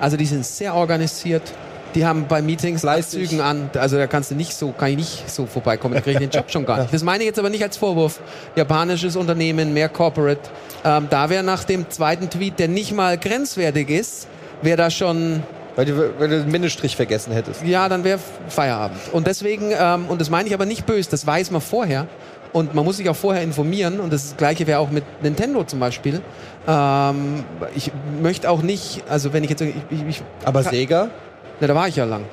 Also 0.00 0.16
die 0.16 0.26
sind 0.26 0.44
sehr 0.44 0.74
organisiert, 0.74 1.42
die 1.94 2.04
haben 2.04 2.26
bei 2.28 2.42
Meetings 2.42 2.82
Fleißig. 2.82 3.22
Anzügen 3.22 3.40
an, 3.40 3.70
also 3.74 3.96
da 3.96 4.06
kannst 4.06 4.30
du 4.30 4.34
nicht 4.34 4.54
so, 4.54 4.72
kann 4.72 4.90
ich 4.90 4.96
nicht 4.96 5.30
so 5.30 5.46
vorbeikommen, 5.46 5.94
da 5.94 6.00
kriege 6.00 6.22
ich 6.22 6.28
den 6.28 6.30
Job 6.30 6.50
schon 6.50 6.66
gar 6.66 6.80
nicht. 6.80 6.92
Das 6.92 7.02
meine 7.02 7.22
ich 7.22 7.28
jetzt 7.28 7.38
aber 7.38 7.50
nicht 7.50 7.62
als 7.62 7.76
Vorwurf. 7.76 8.20
Japanisches 8.54 9.16
Unternehmen, 9.16 9.72
mehr 9.72 9.88
Corporate. 9.88 10.40
Ähm, 10.84 11.06
da 11.10 11.30
wäre 11.30 11.42
nach 11.42 11.64
dem 11.64 11.88
zweiten 11.90 12.28
Tweet, 12.30 12.58
der 12.58 12.68
nicht 12.68 12.92
mal 12.92 13.16
grenzwertig 13.18 13.88
ist, 13.90 14.28
wäre 14.62 14.76
da 14.76 14.90
schon 14.90 15.42
Weil 15.74 15.86
du, 15.86 15.96
weil 16.18 16.28
du 16.28 16.40
den 16.40 16.50
Mindeststrich 16.50 16.96
vergessen 16.96 17.32
hättest. 17.32 17.62
ja, 17.64 17.88
dann 17.88 18.04
wäre 18.04 18.18
Feierabend. 18.48 18.98
Und 19.12 19.26
deswegen, 19.26 19.72
ähm, 19.78 20.06
und 20.08 20.20
das 20.20 20.30
meine 20.30 20.48
ich 20.48 20.54
aber 20.54 20.66
nicht 20.66 20.86
böse, 20.86 21.10
das 21.10 21.26
weiß 21.26 21.50
man 21.50 21.60
vorher. 21.60 22.06
Und 22.52 22.74
man 22.74 22.84
muss 22.86 22.96
sich 22.96 23.08
auch 23.10 23.16
vorher 23.16 23.42
informieren. 23.42 24.00
Und 24.00 24.12
das 24.12 24.34
Gleiche 24.38 24.66
wäre 24.66 24.78
auch 24.78 24.90
mit 24.90 25.04
Nintendo 25.22 25.64
zum 25.64 25.78
Beispiel. 25.80 26.22
Ähm, 26.66 27.44
ich 27.74 27.92
möchte 28.22 28.48
auch 28.48 28.62
nicht, 28.62 29.02
also 29.10 29.32
wenn 29.34 29.44
ich 29.44 29.50
jetzt, 29.50 29.60
ich, 29.60 29.74
ich, 29.90 30.02
ich 30.08 30.22
Aber 30.44 30.62
Sega? 30.62 31.10
Na, 31.60 31.66
da 31.66 31.74
war 31.74 31.88
ich 31.88 31.96
ja 31.96 32.04
lang. 32.04 32.24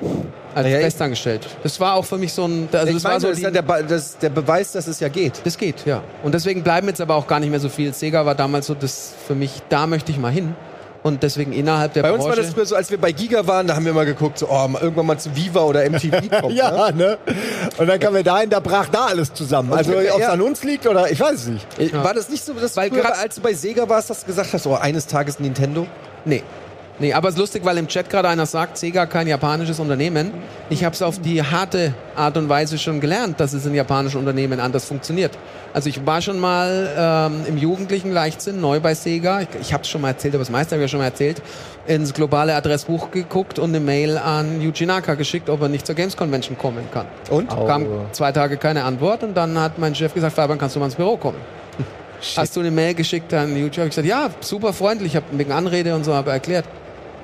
Als 0.54 0.66
Ja, 0.68 0.74
ja, 0.74 0.80
festangestellt. 0.80 1.46
Das 1.62 1.80
war 1.80 1.94
auch 1.94 2.04
für 2.04 2.16
mich 2.18 2.32
so 2.32 2.44
ein, 2.44 2.68
also 2.72 2.86
ich 2.86 2.94
das 2.94 3.02
meine, 3.02 3.14
war 3.14 3.20
so 3.20 3.28
das 3.28 3.38
ist 3.38 3.42
ja 3.44 3.50
der, 3.50 3.62
Be- 3.62 3.84
das, 3.88 4.18
der 4.18 4.28
Beweis, 4.30 4.72
dass 4.72 4.86
es 4.86 5.00
ja 5.00 5.08
geht. 5.08 5.40
das 5.44 5.58
geht, 5.58 5.84
ja. 5.84 6.02
Und 6.22 6.32
deswegen 6.34 6.62
bleiben 6.62 6.86
jetzt 6.88 7.00
aber 7.00 7.16
auch 7.16 7.26
gar 7.26 7.40
nicht 7.40 7.50
mehr 7.50 7.58
so 7.60 7.68
viel. 7.68 7.92
Sega 7.92 8.24
war 8.24 8.34
damals 8.36 8.66
so 8.66 8.74
das 8.74 9.12
für 9.26 9.34
mich, 9.34 9.50
da 9.68 9.86
möchte 9.86 10.12
ich 10.12 10.18
mal 10.18 10.30
hin. 10.30 10.54
Und 11.02 11.22
deswegen 11.22 11.52
innerhalb 11.52 11.92
der 11.92 12.02
Bei 12.02 12.12
uns 12.12 12.24
Branche. 12.24 12.36
war 12.38 12.42
das 12.44 12.54
früher 12.54 12.64
so, 12.64 12.76
als 12.76 12.90
wir 12.90 12.96
bei 12.98 13.12
Giga 13.12 13.46
waren, 13.46 13.66
da 13.66 13.74
haben 13.76 13.84
wir 13.84 13.92
mal 13.92 14.06
geguckt, 14.06 14.38
so, 14.38 14.48
oh, 14.48 14.68
irgendwann 14.80 15.04
mal 15.04 15.18
zu 15.18 15.36
Viva 15.36 15.60
oder 15.60 15.84
MTV 15.90 16.30
kommen. 16.40 16.56
ja, 16.56 16.90
Ne? 16.92 16.96
ne? 16.96 17.18
Und 17.76 17.88
dann 17.88 18.00
kamen 18.00 18.16
wir 18.16 18.22
dahin, 18.22 18.48
da 18.48 18.58
brach 18.60 18.88
da 18.88 19.06
alles 19.06 19.34
zusammen. 19.34 19.70
Also, 19.74 19.92
Ja. 20.00 20.14
ob 20.14 20.20
es 20.22 20.28
an 20.28 20.40
uns 20.40 20.64
liegt 20.64 20.86
oder 20.86 21.10
ich 21.10 21.20
weiß 21.20 21.34
es 21.34 21.46
nicht. 21.48 21.66
Äh, 21.78 21.92
War 21.92 22.14
das 22.14 22.30
nicht 22.30 22.42
so, 22.42 22.54
dass 22.54 22.74
Weil 22.76 22.88
früher, 22.88 23.18
als 23.18 23.34
du 23.34 23.42
bei 23.42 23.52
Sega 23.52 23.86
warst, 23.86 24.08
dass 24.08 24.20
du 24.20 24.26
gesagt 24.28 24.50
hast, 24.54 24.66
oh, 24.66 24.76
eines 24.76 25.06
Tages 25.06 25.40
Nintendo? 25.40 25.86
Nee. 26.24 26.42
Nee, 27.00 27.12
aber 27.12 27.28
es 27.28 27.34
ist 27.34 27.40
lustig, 27.40 27.64
weil 27.64 27.76
im 27.78 27.88
Chat 27.88 28.08
gerade 28.08 28.28
einer 28.28 28.46
sagt, 28.46 28.78
Sega 28.78 29.06
kein 29.06 29.26
japanisches 29.26 29.80
Unternehmen. 29.80 30.30
Ich 30.70 30.84
habe 30.84 30.94
es 30.94 31.02
auf 31.02 31.20
die 31.20 31.42
harte 31.42 31.92
Art 32.14 32.36
und 32.36 32.48
Weise 32.48 32.78
schon 32.78 33.00
gelernt, 33.00 33.40
dass 33.40 33.52
es 33.52 33.66
in 33.66 33.74
japanischen 33.74 34.18
Unternehmen 34.18 34.60
anders 34.60 34.84
funktioniert. 34.84 35.36
Also 35.72 35.88
ich 35.88 36.06
war 36.06 36.22
schon 36.22 36.38
mal 36.38 36.88
ähm, 36.96 37.46
im 37.48 37.58
jugendlichen 37.58 38.12
Leichtsinn 38.12 38.60
neu 38.60 38.78
bei 38.78 38.94
Sega. 38.94 39.40
Ich, 39.40 39.48
ich 39.60 39.72
habe 39.72 39.82
es 39.82 39.88
schon 39.88 40.02
mal 40.02 40.10
erzählt, 40.10 40.34
aber 40.34 40.42
das 40.42 40.50
meiste 40.50 40.76
habe 40.76 40.84
ich 40.84 40.88
ja 40.88 40.88
schon 40.88 41.00
mal 41.00 41.06
erzählt. 41.06 41.42
Ins 41.88 42.14
globale 42.14 42.54
Adressbuch 42.54 43.10
geguckt 43.10 43.58
und 43.58 43.70
eine 43.70 43.80
Mail 43.80 44.16
an 44.16 44.60
Yuji 44.60 44.86
Naka 44.86 45.14
geschickt, 45.14 45.50
ob 45.50 45.62
er 45.62 45.68
nicht 45.68 45.84
zur 45.84 45.96
Games 45.96 46.16
Convention 46.16 46.56
kommen 46.56 46.84
kann. 46.92 47.06
Und? 47.28 47.48
Kam 47.48 47.86
zwei 48.12 48.30
Tage 48.30 48.56
keine 48.56 48.84
Antwort 48.84 49.24
und 49.24 49.36
dann 49.36 49.58
hat 49.58 49.80
mein 49.80 49.96
Chef 49.96 50.14
gesagt, 50.14 50.36
Fabian, 50.36 50.58
kannst 50.58 50.76
du 50.76 50.80
mal 50.80 50.86
ins 50.86 50.94
Büro 50.94 51.16
kommen? 51.16 51.38
Hast 52.36 52.54
du 52.56 52.60
eine 52.60 52.70
Mail 52.70 52.94
geschickt 52.94 53.34
an 53.34 53.56
YouTube? 53.56 53.78
Hab 53.78 53.84
ich 53.86 53.90
gesagt, 53.90 54.06
ja, 54.06 54.30
super 54.40 54.72
freundlich, 54.72 55.12
ich 55.12 55.16
habe 55.16 55.26
wegen 55.32 55.50
Anrede 55.50 55.94
und 55.94 56.04
so 56.04 56.14
habe 56.14 56.30
erklärt. 56.30 56.64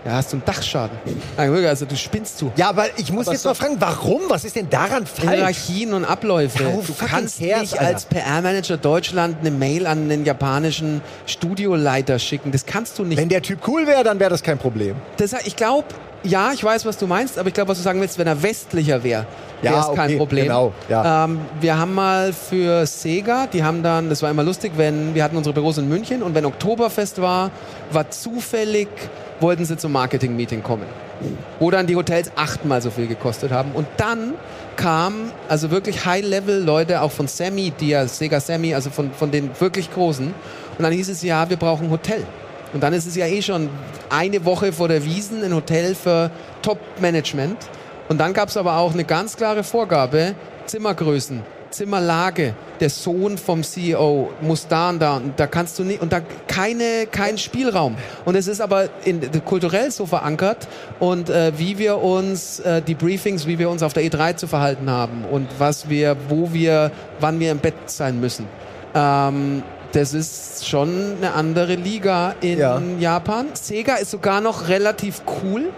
Ja, 0.05 0.13
hast 0.13 0.33
du 0.33 0.37
einen 0.37 0.45
Dachschaden? 0.47 0.97
Also 1.37 1.85
du 1.85 1.95
spinnst 1.97 2.41
du. 2.41 2.51
Ja, 2.57 2.71
aber 2.71 2.87
ich 2.97 3.13
muss 3.13 3.27
Aber 3.27 3.35
jetzt 3.35 3.45
mal 3.45 3.55
fragen, 3.55 3.77
warum? 3.79 4.23
Was 4.29 4.45
ist 4.45 4.57
denn 4.57 4.71
daran 4.71 5.05
falsch? 5.07 5.37
Hierarchien 5.37 5.93
und 5.93 6.05
Abläufe. 6.07 6.63
Ja, 6.63 6.73
who 6.73 6.83
du 6.87 6.95
kannst 6.95 7.39
cares, 7.41 7.61
nicht 7.61 7.79
als 7.79 8.07
PR-Manager 8.07 8.79
Deutschland 8.79 9.37
eine 9.41 9.51
Mail 9.51 9.87
an 9.87 10.09
den 10.09 10.25
japanischen 10.25 11.03
Studioleiter 11.27 12.19
schicken. 12.19 12.51
Das 12.51 12.65
kannst 12.65 12.99
du 12.99 13.05
nicht. 13.05 13.19
Wenn 13.19 13.29
der 13.29 13.43
Typ 13.43 13.61
cool 13.69 13.87
wäre, 13.87 14.03
dann 14.03 14.19
wäre 14.21 14.31
das 14.31 14.43
kein 14.43 14.57
Problem. 14.59 14.97
Das, 15.19 15.35
ich 15.45 15.57
glaube, 15.57 15.85
Ja, 16.23 16.53
ich 16.53 16.63
weiß, 16.63 16.85
was 16.85 16.99
du 16.99 17.07
meinst, 17.07 17.39
aber 17.39 17.49
ich 17.49 17.55
glaube, 17.55 17.69
was 17.71 17.79
du 17.79 17.85
sagen 17.85 17.99
willst, 18.01 18.19
wenn 18.19 18.27
er 18.27 18.43
westlicher 18.43 19.03
wäre, 19.03 19.27
Ja, 19.63 19.73
wäre 19.73 19.81
es 19.81 19.87
kein 19.97 20.09
okay, 20.11 20.17
Problem. 20.19 20.45
genau, 20.45 20.73
ja. 20.91 21.25
Ähm, 21.25 21.41
wir 21.61 21.79
haben 21.79 21.95
mal 21.95 22.33
für 22.35 22.85
Sega, 22.87 23.47
die 23.47 23.65
haben 23.65 23.83
dann, 23.83 24.11
das 24.11 24.23
war 24.23 24.31
immer 24.31 24.43
lustig, 24.43 24.73
wenn 24.77 25.15
wir 25.15 25.25
hatten 25.25 25.37
unsere 25.39 25.55
Büros 25.55 25.79
in 25.79 25.89
München 25.89 26.23
und 26.23 26.35
wenn 26.35 26.45
Oktoberfest 26.45 27.23
war, 27.23 27.51
war 27.91 28.11
zufällig, 28.11 28.89
wollten 29.41 29.65
sie 29.65 29.77
zum 29.77 29.93
Marketing-Meeting 29.93 30.63
kommen. 30.63 30.87
Wo 31.59 31.71
dann 31.71 31.87
die 31.87 31.97
Hotels 31.97 32.31
achtmal 32.37 32.81
so 32.81 32.91
viel 32.91 33.07
gekostet 33.07 33.51
haben. 33.51 33.73
Und 33.73 33.87
dann 33.97 34.35
kam 34.77 35.33
also 35.49 35.71
wirklich 35.71 36.05
High-Level-Leute, 36.05 37.03
auch 37.03 37.13
von 37.13 37.29
Sammy, 37.29 37.73
die 37.79 37.91
ja 37.91 38.07
Sega 38.07 38.41
Sammy, 38.41 38.75
also 38.75 38.91
von, 38.91 39.13
von 39.13 39.31
den 39.31 39.51
wirklich 39.59 39.93
Großen. 39.93 40.27
Und 40.27 40.83
dann 40.83 40.93
hieß 40.93 41.09
es, 41.09 41.23
ja, 41.23 41.49
wir 41.51 41.57
brauchen 41.57 41.87
ein 41.87 41.91
Hotel. 41.91 42.25
Und 42.73 42.83
dann 42.83 42.93
ist 42.93 43.07
es 43.07 43.17
ja 43.17 43.27
eh 43.27 43.43
schon 43.43 43.69
eine 44.09 44.45
Woche 44.45 44.73
vor 44.73 44.89
der 44.89 45.05
Wiesen 45.05 45.43
ein 45.43 45.55
Hotel 45.55 45.95
für 45.95 46.31
Top-Management. 46.63 47.57
Und 48.09 48.19
dann 48.19 48.33
gab 48.33 48.49
es 48.49 48.57
aber 48.57 48.77
auch 48.77 48.93
eine 48.93 49.05
ganz 49.05 49.37
klare 49.37 49.65
Vorgabe, 49.65 50.35
Zimmergrößen, 50.67 51.43
Zimmerlage. 51.71 52.55
Der 52.81 52.91
Sohn 52.91 53.39
vom 53.39 53.63
CEO 53.63 54.31
muss 54.41 54.67
da 54.69 54.91
und 54.91 54.99
da 55.01 55.17
und 55.17 55.39
da 55.39 55.47
kannst 55.47 55.79
du 55.79 55.85
nicht 55.85 56.01
und 56.01 56.13
da 56.13 56.21
keine 56.47 57.07
kein 57.11 57.39
Spielraum. 57.39 57.97
Und 58.25 58.35
es 58.35 58.47
ist 58.49 58.61
aber 58.61 58.89
in, 59.05 59.21
kulturell 59.45 59.91
so 59.91 60.07
verankert 60.07 60.69
und 60.99 61.31
äh, 61.31 61.53
wie 61.57 61.79
wir 61.79 61.99
uns 61.99 62.61
äh, 62.61 62.83
die 62.83 62.95
Briefings, 62.95 63.47
wie 63.47 63.59
wir 63.59 63.71
uns 63.71 63.83
auf 63.83 63.93
der 63.93 64.03
E3 64.05 64.37
zu 64.37 64.47
verhalten 64.47 64.91
haben 64.91 65.25
und 65.31 65.49
was 65.59 65.89
wir, 65.89 66.17
wo 66.29 66.53
wir, 66.53 66.91
wann 67.21 67.39
wir 67.41 67.51
im 67.53 67.59
Bett 67.59 67.75
sein 67.87 68.21
müssen. 68.21 68.47
Ähm, 68.95 69.63
das 69.93 70.15
ist 70.15 70.69
schon 70.69 71.17
eine 71.17 71.33
andere 71.35 71.75
Liga 71.75 72.35
in 72.41 72.59
Ja. 72.59 72.81
Japan. 72.99 73.47
Sega 73.55 73.97
ist 73.97 74.11
sogar 74.13 74.41
noch 74.41 74.69
relativ 74.69 75.23
cool. 75.43 75.71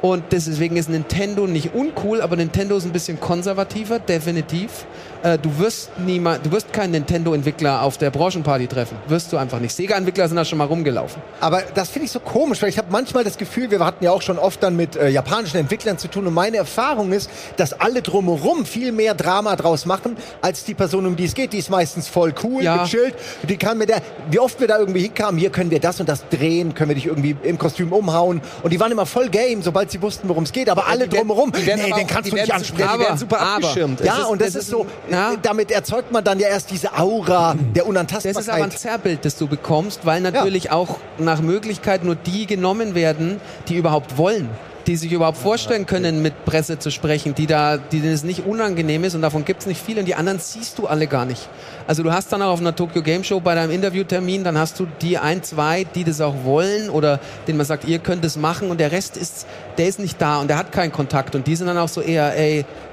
Und 0.00 0.24
deswegen 0.32 0.76
ist 0.76 0.88
Nintendo 0.90 1.46
nicht 1.46 1.74
uncool, 1.74 2.22
aber 2.22 2.34
Nintendo 2.34 2.76
ist 2.76 2.84
ein 2.84 2.90
bisschen 2.92 3.20
konservativer, 3.20 4.00
definitiv. 4.00 4.84
Äh, 5.22 5.38
du 5.38 5.56
wirst 5.58 5.90
niemand, 5.98 6.44
du 6.44 6.50
wirst 6.50 6.72
keinen 6.72 6.90
Nintendo-Entwickler 6.92 7.82
auf 7.82 7.96
der 7.96 8.10
Branchenparty 8.10 8.66
treffen. 8.66 8.96
Wirst 9.06 9.32
du 9.32 9.36
einfach 9.36 9.60
nicht. 9.60 9.74
Sega-Entwickler 9.74 10.26
sind 10.26 10.36
da 10.36 10.44
schon 10.44 10.58
mal 10.58 10.64
rumgelaufen. 10.66 11.22
Aber 11.40 11.62
das 11.74 11.90
finde 11.90 12.06
ich 12.06 12.12
so 12.12 12.18
komisch, 12.20 12.60
weil 12.62 12.68
ich 12.70 12.78
habe 12.78 12.88
manchmal 12.90 13.22
das 13.22 13.38
Gefühl, 13.38 13.70
wir 13.70 13.78
hatten 13.84 14.04
ja 14.04 14.10
auch 14.10 14.22
schon 14.22 14.38
oft 14.38 14.62
dann 14.62 14.74
mit 14.76 14.96
äh, 14.96 15.08
japanischen 15.10 15.58
Entwicklern 15.58 15.96
zu 15.98 16.08
tun 16.08 16.26
und 16.26 16.34
meine 16.34 16.56
Erfahrung 16.56 17.12
ist, 17.12 17.30
dass 17.56 17.72
alle 17.72 18.02
drumherum 18.02 18.66
viel 18.66 18.90
mehr 18.90 19.14
Drama 19.14 19.54
draus 19.56 19.86
machen, 19.86 20.16
als 20.40 20.64
die 20.64 20.74
Person, 20.74 21.06
um 21.06 21.14
die 21.16 21.24
es 21.26 21.34
geht. 21.34 21.52
Die 21.52 21.58
ist 21.58 21.70
meistens 21.70 22.08
voll 22.08 22.34
cool, 22.42 22.62
Ja. 22.64 22.82
gechillt. 22.82 23.14
Die 23.48 23.56
kann 23.56 23.78
mit 23.78 23.90
der, 23.90 24.02
wie 24.30 24.40
oft 24.40 24.58
wir 24.60 24.66
da 24.66 24.78
irgendwie 24.78 25.02
hinkamen, 25.02 25.38
hier 25.38 25.50
können 25.50 25.70
wir 25.70 25.78
das 25.80 26.00
und 26.00 26.08
das 26.08 26.28
drehen, 26.30 26.74
können 26.74 26.88
wir 26.90 26.94
dich 26.96 27.06
irgendwie 27.06 27.36
im 27.44 27.58
Kostüm 27.58 27.92
umhauen. 27.92 28.40
Und 28.62 28.72
die 28.72 28.80
waren 28.80 28.90
immer 28.90 29.06
voll 29.06 29.28
game, 29.28 29.62
sobald 29.62 29.90
sie 29.92 30.02
wussten, 30.02 30.28
worum 30.28 30.42
es 30.44 30.52
geht. 30.52 30.68
Aber 30.68 30.88
alle 30.88 31.06
Die 31.06 31.12
werden- 31.12 31.28
drumherum, 31.28 31.52
die 31.52 31.64
werden 31.66 31.82
nee, 31.84 31.92
aber 31.92 32.00
den 32.00 32.08
kannst 32.08 32.30
du 32.32 32.34
nicht 32.34 32.52
ansprechen. 32.52 32.90
Die 32.94 33.00
werden 33.00 33.18
super 33.18 33.40
Aber- 33.40 33.50
abgeschirmt. 33.66 34.00
ja, 34.00 34.18
ist- 34.18 34.26
und 34.26 34.40
das, 34.40 34.48
das 34.48 34.54
ist 34.56 34.62
ist 34.62 34.70
so, 34.70 34.86
ja. 35.12 35.32
äh, 35.34 35.36
damit 35.42 35.70
erzeugt 35.70 36.10
man 36.10 36.24
dann 36.24 36.40
ja 36.40 36.48
erst 36.48 36.70
diese 36.70 36.98
Aura 36.98 37.54
der 37.74 37.82
Das 37.82 37.88
Unantastbarkeit. 37.88 38.40
ist 38.42 38.48
aber 38.48 38.64
ein 38.64 38.70
Zerrbild, 38.70 39.24
das 39.24 39.36
du 39.36 39.46
bekommst, 39.46 40.04
weil 40.06 40.20
natürlich 40.20 40.70
auch 40.70 40.96
nach 41.18 41.40
Möglichkeit 41.40 42.02
nur 42.04 42.14
die 42.16 42.46
genommen 42.46 42.94
werden, 42.94 43.40
die 43.68 43.76
überhaupt 43.76 44.16
wollen. 44.18 44.48
Die 44.88 44.96
sich 44.96 45.12
überhaupt 45.12 45.38
vorstellen 45.38 45.86
können, 45.86 46.22
mit 46.22 46.44
Presse 46.44 46.76
zu 46.76 46.90
sprechen, 46.90 47.36
die 47.36 47.46
da, 47.46 47.76
die 47.76 48.00
denen 48.00 48.14
es 48.14 48.24
nicht 48.24 48.44
unangenehm 48.46 49.04
ist 49.04 49.14
und 49.14 49.22
davon 49.22 49.44
gibt 49.44 49.60
es 49.60 49.66
nicht 49.68 49.80
viele 49.80 50.00
und 50.00 50.06
die 50.06 50.16
anderen 50.16 50.40
siehst 50.40 50.76
du 50.76 50.88
alle 50.88 51.06
gar 51.06 51.24
nicht. 51.24 51.48
Also 51.86 52.02
du 52.02 52.12
hast 52.12 52.32
dann 52.32 52.42
auch 52.42 52.50
auf 52.50 52.58
einer 52.60 52.74
Tokyo 52.74 53.00
Game 53.00 53.22
Show 53.22 53.38
bei 53.38 53.54
deinem 53.54 53.70
Interviewtermin, 53.70 54.42
dann 54.42 54.58
hast 54.58 54.80
du 54.80 54.88
die 55.00 55.18
ein, 55.18 55.44
zwei, 55.44 55.84
die 55.84 56.02
das 56.02 56.20
auch 56.20 56.34
wollen 56.42 56.90
oder 56.90 57.20
denen 57.46 57.58
man 57.58 57.66
sagt, 57.66 57.84
ihr 57.84 58.00
könnt 58.00 58.24
es 58.24 58.36
machen 58.36 58.72
und 58.72 58.80
der 58.80 58.90
Rest 58.90 59.16
ist, 59.16 59.46
der 59.78 59.86
ist 59.86 60.00
nicht 60.00 60.20
da 60.20 60.40
und 60.40 60.48
der 60.48 60.56
hat 60.58 60.72
keinen 60.72 60.90
Kontakt 60.90 61.36
und 61.36 61.46
die 61.46 61.54
sind 61.54 61.68
dann 61.68 61.78
auch 61.78 61.88
so 61.88 62.00
eher, 62.00 62.36
ey, 62.36 62.64
das- 62.64 62.91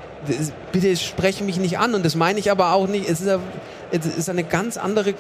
bitte 0.72 0.95
spreche 0.97 1.43
mich 1.43 1.57
nicht 1.57 1.80
an 1.80 1.93
und 1.95 2.05
das 2.05 2.15
meine 2.15 2.39
ich 2.39 2.51
aber 2.51 2.74
auch 2.74 2.88
nicht. 2.88 3.09
Es 3.09 3.22
ist, 3.22 3.28
ja- 3.28 3.39
es 3.91 4.30
eine 4.30 4.43
ganz 4.43 4.78
andere, 4.78 5.13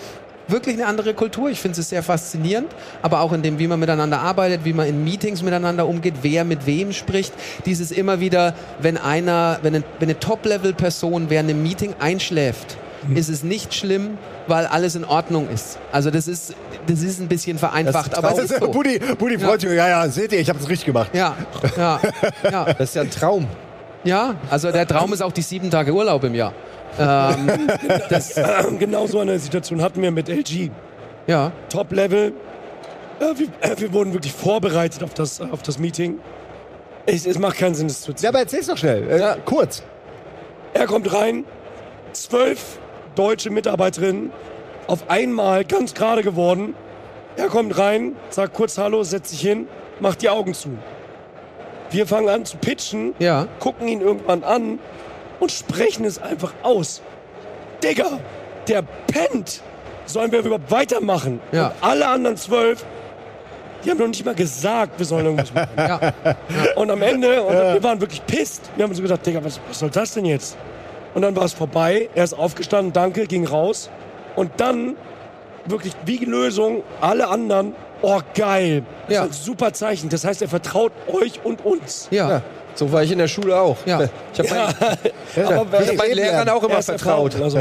wirklich 0.47 0.75
eine 0.75 0.85
andere 0.87 1.13
Kultur. 1.13 1.49
Ich 1.49 1.59
finde 1.59 1.79
es 1.79 1.89
sehr 1.89 2.03
faszinierend, 2.03 2.67
aber 3.01 3.21
auch 3.21 3.33
in 3.33 3.41
dem, 3.41 3.59
wie 3.59 3.67
man 3.67 3.79
miteinander 3.79 4.19
arbeitet, 4.19 4.65
wie 4.65 4.73
man 4.73 4.87
in 4.87 5.03
Meetings 5.03 5.41
miteinander 5.41 5.87
umgeht, 5.87 6.15
wer 6.21 6.43
mit 6.43 6.65
wem 6.65 6.91
spricht. 6.93 7.33
Dieses 7.65 7.91
immer 7.91 8.19
wieder, 8.19 8.53
wenn 8.81 8.97
einer, 8.97 9.59
wenn 9.61 9.75
eine, 9.75 9.83
eine 10.01 10.19
Top-Level-Person 10.19 11.29
während 11.29 11.49
einem 11.49 11.63
Meeting 11.63 11.95
einschläft, 11.99 12.77
ist 13.15 13.29
es 13.29 13.43
nicht 13.43 13.73
schlimm, 13.73 14.17
weil 14.47 14.65
alles 14.65 14.95
in 14.95 15.05
Ordnung 15.05 15.47
ist. 15.49 15.79
Also 15.91 16.11
das 16.11 16.27
ist, 16.27 16.53
das 16.87 17.01
ist 17.01 17.21
ein 17.21 17.27
bisschen 17.29 17.57
vereinfacht, 17.57 18.13
aber 18.17 18.31
es 18.31 18.35
Das 18.35 18.51
ist 18.51 18.59
so. 18.59 18.71
Buddy, 18.71 18.99
Buddy 19.17 19.39
freut 19.39 19.61
sich, 19.61 19.71
ja, 19.71 19.87
ja, 19.87 20.09
seht 20.09 20.33
ihr, 20.33 20.39
ich 20.39 20.49
habe 20.49 20.59
das 20.59 20.67
richtig 20.67 20.87
gemacht. 20.87 21.11
Ja, 21.13 21.35
ja, 21.77 21.99
ja. 22.51 22.65
Das 22.77 22.89
ist 22.89 22.95
ja 22.95 23.03
ein 23.03 23.09
Traum. 23.09 23.47
Ja, 24.03 24.35
also 24.49 24.71
der 24.71 24.87
Traum 24.87 25.11
ist 25.13 25.21
auch 25.21 25.31
die 25.31 25.41
sieben 25.41 25.69
Tage 25.69 25.93
Urlaub 25.93 26.23
im 26.23 26.33
Jahr. 26.35 26.53
Ähm, 26.97 27.67
das, 28.09 28.35
genau 28.79 29.07
so 29.07 29.19
eine 29.19 29.37
Situation 29.39 29.81
hatten 29.81 30.01
wir 30.01 30.11
mit 30.11 30.29
LG. 30.29 30.71
ja, 31.27 31.51
Top-Level. 31.69 32.33
Äh, 33.19 33.23
wir, 33.37 33.47
äh, 33.61 33.75
wir 33.79 33.93
wurden 33.93 34.13
wirklich 34.13 34.33
vorbereitet 34.33 35.03
auf 35.03 35.13
das, 35.13 35.41
auf 35.41 35.61
das 35.61 35.77
Meeting. 35.79 36.19
Es, 37.05 37.25
es 37.25 37.37
macht 37.39 37.57
keinen 37.57 37.75
Sinn, 37.75 37.87
das 37.87 38.01
zu 38.01 38.11
Ja, 38.11 38.13
erzählen. 38.13 38.29
aber 38.29 38.39
erzähl's 38.39 38.67
doch 38.67 38.77
schnell, 38.77 39.09
äh, 39.09 39.35
kurz. 39.45 39.83
Er 40.73 40.85
kommt 40.85 41.11
rein, 41.13 41.43
zwölf 42.13 42.79
deutsche 43.15 43.49
Mitarbeiterinnen, 43.49 44.31
auf 44.87 45.09
einmal 45.09 45.65
ganz 45.65 45.93
gerade 45.93 46.23
geworden. 46.23 46.73
Er 47.35 47.47
kommt 47.47 47.77
rein, 47.77 48.15
sagt 48.29 48.53
kurz 48.53 48.77
Hallo, 48.77 49.03
setzt 49.03 49.31
sich 49.31 49.41
hin, 49.41 49.67
macht 49.99 50.21
die 50.21 50.29
Augen 50.29 50.53
zu. 50.53 50.69
Wir 51.91 52.05
fangen 52.05 52.29
an 52.29 52.45
zu 52.45 52.57
pitchen, 52.57 53.15
ja. 53.19 53.47
gucken 53.59 53.87
ihn 53.87 54.01
irgendwann 54.01 54.43
an 54.43 54.79
und 55.39 55.51
sprechen 55.51 56.05
es 56.05 56.21
einfach 56.21 56.53
aus. 56.63 57.01
Digga, 57.83 58.19
der 58.67 58.83
pennt. 59.07 59.61
Sollen 60.05 60.31
wir 60.31 60.39
überhaupt 60.39 60.71
weitermachen? 60.71 61.39
Ja. 61.51 61.67
Und 61.67 61.73
alle 61.81 62.07
anderen 62.07 62.37
zwölf, 62.37 62.85
die 63.83 63.91
haben 63.91 63.97
noch 63.99 64.07
nicht 64.07 64.25
mal 64.25 64.35
gesagt, 64.35 64.97
wir 64.97 65.05
sollen 65.05 65.25
irgendwas 65.25 65.53
machen. 65.53 65.69
Ja, 65.77 66.35
Und 66.75 66.91
am 66.91 67.01
Ende, 67.01 67.41
und 67.41 67.53
wir 67.53 67.83
waren 67.83 68.01
wirklich 68.01 68.25
pisst. 68.25 68.69
Wir 68.75 68.83
haben 68.83 68.93
so 68.93 69.01
gedacht, 69.01 69.25
Digga, 69.25 69.43
was, 69.43 69.59
was 69.67 69.79
soll 69.79 69.89
das 69.89 70.13
denn 70.13 70.25
jetzt? 70.25 70.57
Und 71.13 71.21
dann 71.21 71.35
war 71.35 71.45
es 71.45 71.53
vorbei. 71.53 72.09
Er 72.15 72.23
ist 72.23 72.33
aufgestanden, 72.33 72.91
danke, 72.93 73.25
ging 73.25 73.47
raus. 73.47 73.89
Und 74.35 74.51
dann 74.57 74.95
wirklich 75.65 75.93
wie 76.05 76.17
die 76.17 76.25
Lösung, 76.25 76.83
alle 77.01 77.27
anderen, 77.27 77.73
oh 78.01 78.19
geil. 78.35 78.83
Das 79.07 79.15
Ja. 79.15 79.23
ist 79.25 79.29
ein 79.29 79.43
super 79.45 79.73
Zeichen. 79.73 80.09
Das 80.09 80.23
heißt, 80.25 80.41
er 80.41 80.47
vertraut 80.49 80.91
euch 81.07 81.39
und 81.43 81.65
uns. 81.65 82.07
ja, 82.11 82.29
Ja, 82.29 82.41
so 82.75 82.91
war 82.91 83.03
ich 83.03 83.11
in 83.11 83.17
der 83.17 83.27
Schule 83.27 83.59
auch. 83.59 83.77
Ja. 83.85 84.01
Ich 84.33 84.39
habe 84.39 84.47
Ja, 84.47 84.73
meinen, 85.45 85.57
hab 85.57 85.95
meinen 85.97 86.13
Lehrern 86.13 86.49
auch 86.49 86.63
immer 86.63 86.81
vertraut. 86.81 87.35
Also, 87.41 87.59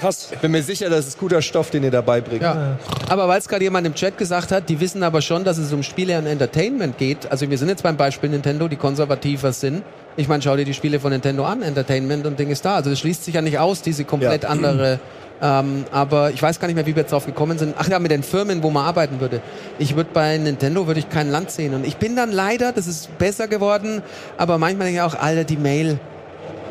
krass. 0.00 0.28
Ich 0.32 0.38
bin 0.38 0.50
mir 0.50 0.62
sicher, 0.62 0.90
das 0.90 1.06
ist 1.06 1.18
guter 1.18 1.40
Stoff, 1.42 1.70
den 1.70 1.84
ihr 1.84 1.90
dabei 1.90 2.20
bringt. 2.20 2.42
ja. 2.42 2.76
Aber 3.08 3.28
weil 3.28 3.38
es 3.38 3.48
gerade 3.48 3.64
jemand 3.64 3.86
im 3.86 3.94
Chat 3.94 4.18
gesagt 4.18 4.52
hat, 4.52 4.68
die 4.68 4.78
wissen 4.80 5.02
aber 5.02 5.22
schon, 5.22 5.44
dass 5.44 5.58
es 5.58 5.72
um 5.72 5.82
Spiele 5.82 6.18
und 6.18 6.26
Entertainment 6.26 6.98
geht. 6.98 7.30
Also 7.30 7.48
wir 7.48 7.56
sind 7.58 7.68
jetzt 7.68 7.82
beim 7.82 7.96
Beispiel 7.96 8.28
Nintendo, 8.30 8.68
die 8.68 8.76
konservativer 8.76 9.52
sind. 9.52 9.82
Ich 10.16 10.26
meine, 10.28 10.42
schau 10.42 10.56
dir 10.56 10.64
die 10.64 10.74
Spiele 10.74 10.98
von 10.98 11.12
Nintendo 11.12 11.44
an, 11.44 11.62
Entertainment 11.62 12.26
und 12.26 12.38
Ding 12.38 12.50
ist 12.50 12.64
da. 12.64 12.74
Also 12.74 12.90
das 12.90 12.98
schließt 12.98 13.24
sich 13.24 13.34
ja 13.34 13.40
nicht 13.40 13.58
aus, 13.60 13.82
diese 13.82 14.04
komplett 14.04 14.42
Ja. 14.42 14.48
andere. 14.48 14.98
Ähm, 15.40 15.84
aber 15.92 16.30
ich 16.30 16.42
weiß 16.42 16.58
gar 16.58 16.66
nicht 16.66 16.74
mehr, 16.74 16.86
wie 16.86 16.96
wir 16.96 17.02
jetzt 17.02 17.12
drauf 17.12 17.26
gekommen 17.26 17.58
sind. 17.58 17.74
Ach 17.78 17.88
ja, 17.88 17.98
mit 17.98 18.10
den 18.10 18.22
Firmen, 18.22 18.62
wo 18.62 18.70
man 18.70 18.84
arbeiten 18.84 19.20
würde. 19.20 19.40
Ich 19.78 19.94
würde 19.94 20.10
bei 20.12 20.36
Nintendo 20.36 20.86
würde 20.86 21.00
ich 21.00 21.08
kein 21.08 21.30
Land 21.30 21.50
sehen. 21.50 21.74
Und 21.74 21.86
ich 21.86 21.96
bin 21.96 22.16
dann 22.16 22.32
leider, 22.32 22.72
das 22.72 22.86
ist 22.86 23.16
besser 23.18 23.46
geworden, 23.46 24.02
aber 24.36 24.58
manchmal 24.58 24.86
denke 24.86 25.00
ich 25.00 25.02
auch, 25.02 25.20
Alter, 25.20 25.44
die 25.44 25.56
Mail, 25.56 26.00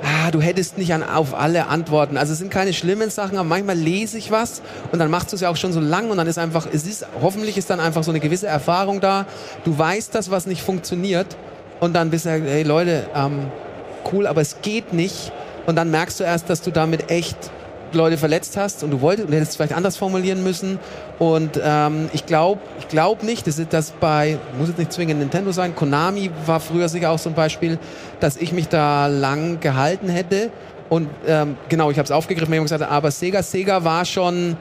ah, 0.04 0.32
du 0.32 0.42
hättest 0.42 0.78
nicht 0.78 0.94
an, 0.94 1.04
auf 1.04 1.34
alle 1.34 1.68
Antworten. 1.68 2.18
Also 2.18 2.34
es 2.34 2.40
sind 2.40 2.52
keine 2.52 2.74
schlimmen 2.74 3.10
Sachen, 3.10 3.38
aber 3.38 3.48
manchmal 3.48 3.78
lese 3.78 4.18
ich 4.18 4.32
was 4.32 4.62
und 4.92 5.00
dann 5.00 5.10
machst 5.10 5.32
du 5.32 5.36
es 5.36 5.42
ja 5.42 5.50
auch 5.50 5.56
schon 5.56 5.72
so 5.72 5.80
lang 5.80 6.10
und 6.10 6.18
dann 6.18 6.28
ist 6.28 6.38
einfach, 6.38 6.68
es 6.72 6.86
ist, 6.86 7.06
hoffentlich 7.22 7.58
ist 7.58 7.70
dann 7.70 7.80
einfach 7.80 8.04
so 8.04 8.12
eine 8.12 8.20
gewisse 8.20 8.48
Erfahrung 8.48 9.00
da. 9.00 9.26
Du 9.64 9.78
weißt, 9.78 10.14
dass 10.14 10.30
was 10.30 10.46
nicht 10.46 10.62
funktioniert 10.62 11.38
und 11.80 11.94
dann 11.94 12.10
bist 12.10 12.26
du, 12.26 12.32
halt, 12.32 12.44
hey 12.46 12.64
Leute, 12.64 13.08
ähm, 13.16 13.52
cool, 14.12 14.28
aber 14.28 14.42
es 14.42 14.62
geht 14.62 14.94
nicht. 14.94 15.32
Und 15.66 15.76
dann 15.76 15.92
merkst 15.92 16.20
du 16.20 16.24
erst, 16.24 16.50
dass 16.50 16.62
du 16.62 16.72
damit 16.72 17.12
echt 17.12 17.52
Leute 17.94 18.18
verletzt 18.18 18.58
hast 18.58 18.84
und 18.84 18.92
du 18.92 19.02
wolltest 19.02 19.28
und 19.28 19.34
hättest 19.34 19.52
es 19.52 19.56
vielleicht 19.58 19.74
anders 19.74 19.98
formulieren 19.98 20.44
müssen. 20.44 20.80
Und 21.20 21.60
ähm, 21.64 22.10
ich 22.14 22.26
glaube 22.26 22.62
ich 22.80 22.88
glaub 22.88 23.24
nicht, 23.24 23.48
das 23.48 23.60
ist 23.60 23.74
das 23.74 23.92
bei, 23.92 24.38
muss 24.58 24.70
jetzt 24.70 24.78
nicht 24.78 24.94
zwingend 24.94 25.20
Nintendo 25.20 25.52
sein, 25.52 25.76
Konami 25.76 26.32
war 26.46 26.60
früher 26.60 26.90
sicher 26.90 27.12
auch 27.12 27.20
so 27.20 27.30
ein 27.30 27.36
Beispiel, 27.36 27.80
dass 28.20 28.38
ich 28.38 28.52
mich 28.52 28.70
da 28.70 29.08
lang 29.08 29.60
gehalten 29.60 30.10
hätte. 30.10 30.52
Und 30.90 31.10
ähm, 31.28 31.58
genau, 31.70 31.92
ich 31.92 31.98
habe 31.98 32.06
es 32.06 32.12
aufgegriffen, 32.12 32.54
ich 32.54 32.62
gesagt, 32.62 32.84
aber 32.84 33.12
Sega, 33.12 33.44
Sega 33.44 33.84
war 33.84 34.06
schon 34.06 34.56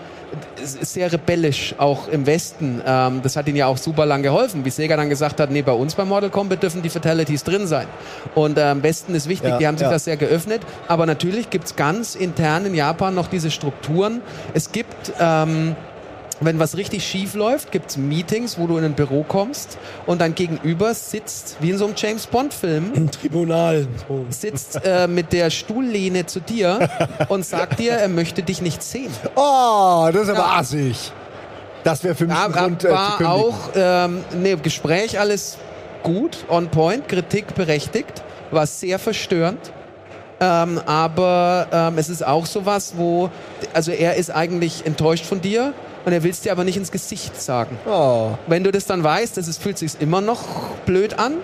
sehr 0.65 1.13
rebellisch, 1.13 1.75
auch 1.79 2.09
im 2.09 2.27
Westen. 2.27 2.83
Ähm, 2.85 3.21
das 3.23 3.37
hat 3.37 3.47
ihnen 3.47 3.57
ja 3.57 3.67
auch 3.67 3.77
super 3.77 4.07
lang 4.07 4.23
geholfen, 4.23 4.65
wie 4.65 4.71
Sega 4.71 4.97
dann 4.97 5.09
gesagt 5.09 5.41
hat, 5.41 5.51
nee, 5.51 5.63
bei 5.63 5.73
uns 5.73 5.95
bei 5.95 6.05
Mortal 6.05 6.31
Kombat 6.31 6.63
dürfen 6.63 6.83
die 6.83 6.89
Fatalities 6.89 7.45
drin 7.45 7.67
sein. 7.67 7.87
Und 8.35 8.59
ähm, 8.59 8.83
Westen 8.83 9.15
ist 9.15 9.29
wichtig, 9.29 9.51
Ja, 9.51 9.59
die 9.59 9.67
haben 9.67 9.79
sich 9.79 9.87
ja. 9.87 9.93
das 9.93 10.05
sehr 10.05 10.17
geöffnet. 10.17 10.63
Aber 10.89 11.07
natürlich 11.07 11.51
gibt's 11.51 11.77
ganz 11.77 12.15
intern 12.15 12.67
in 12.67 12.75
Japan 12.75 13.15
noch 13.15 13.29
diese 13.29 13.51
Strukturen. 13.51 14.21
Es 14.55 14.73
gibt... 14.73 15.13
Ähm, 15.21 15.77
wenn 16.41 16.59
was 16.59 16.77
richtig 16.77 17.05
schief 17.07 17.35
läuft, 17.35 17.73
gibt's 17.73 17.97
Meetings, 17.97 18.59
wo 18.59 18.67
du 18.67 18.77
in 18.77 18.85
ein 18.85 18.95
Büro 18.95 19.25
kommst 19.27 19.79
und 20.07 20.21
dein 20.21 20.35
Gegenüber 20.35 20.93
sitzt, 20.95 21.57
wie 21.61 21.71
in 21.71 21.79
so 21.79 21.87
einem 21.87 21.95
James 21.97 22.27
Bond-Film, 22.27 22.93
Im 22.95 23.11
Tribunal. 23.11 23.87
So. 24.07 24.27
sitzt 24.29 24.81
äh, 24.85 25.07
mit 25.09 25.33
der 25.33 25.51
Stuhllehne 25.51 26.27
zu 26.27 26.41
dir 26.41 26.89
und 27.29 27.45
sagt 27.47 27.79
dir, 27.79 27.93
er 27.93 28.09
möchte 28.09 28.43
dich 28.43 28.61
nicht 28.61 28.83
sehen. 28.83 29.11
Oh, 29.35 30.09
das 30.13 30.23
ist 30.25 30.29
aber 30.31 30.39
Ja. 30.41 30.59
assig. 30.59 31.13
Das 31.85 32.03
wäre 32.05 32.15
für 32.15 32.27
mich 32.27 32.37
ein 32.37 32.53
Ja, 32.53 32.63
Grund 32.63 32.85
äh, 32.85 32.91
war 32.91 33.31
auch, 33.33 33.55
ähm, 33.75 34.25
nee, 34.43 34.57
Gespräch 34.61 35.19
alles 35.21 35.57
gut, 36.03 36.45
on 36.49 36.69
point, 36.69 37.09
Kritik 37.09 37.55
berechtigt, 37.55 38.23
war 38.51 38.67
sehr 38.67 38.99
verstörend. 38.99 39.73
Ähm, 40.39 40.81
aber 40.85 41.67
ähm, 41.73 41.95
es 41.97 42.11
ist 42.11 42.27
auch 42.27 42.45
sowas, 42.45 42.93
wo, 42.97 43.31
also 43.73 43.91
er 43.91 44.17
ist 44.17 44.31
eigentlich 44.31 44.85
enttäuscht 44.85 45.25
von 45.25 45.41
dir 45.41 45.73
und 46.07 46.13
er 46.13 46.23
will 46.23 46.31
es 46.31 46.41
dir 46.41 46.53
aber 46.53 46.63
nicht 46.63 46.77
ins 46.77 46.93
Gesicht 46.93 47.41
sagen. 47.43 47.77
Oh. 47.85 48.31
Wenn 48.47 48.63
du 48.63 48.71
das 48.71 48.87
dann 48.87 49.03
weißt, 49.03 49.37
das 49.37 49.49
ist, 49.49 49.61
fühlt 49.61 49.77
sich 49.77 50.01
immer 50.01 50.21
noch 50.21 50.45
blöd 50.87 51.19
an. 51.19 51.35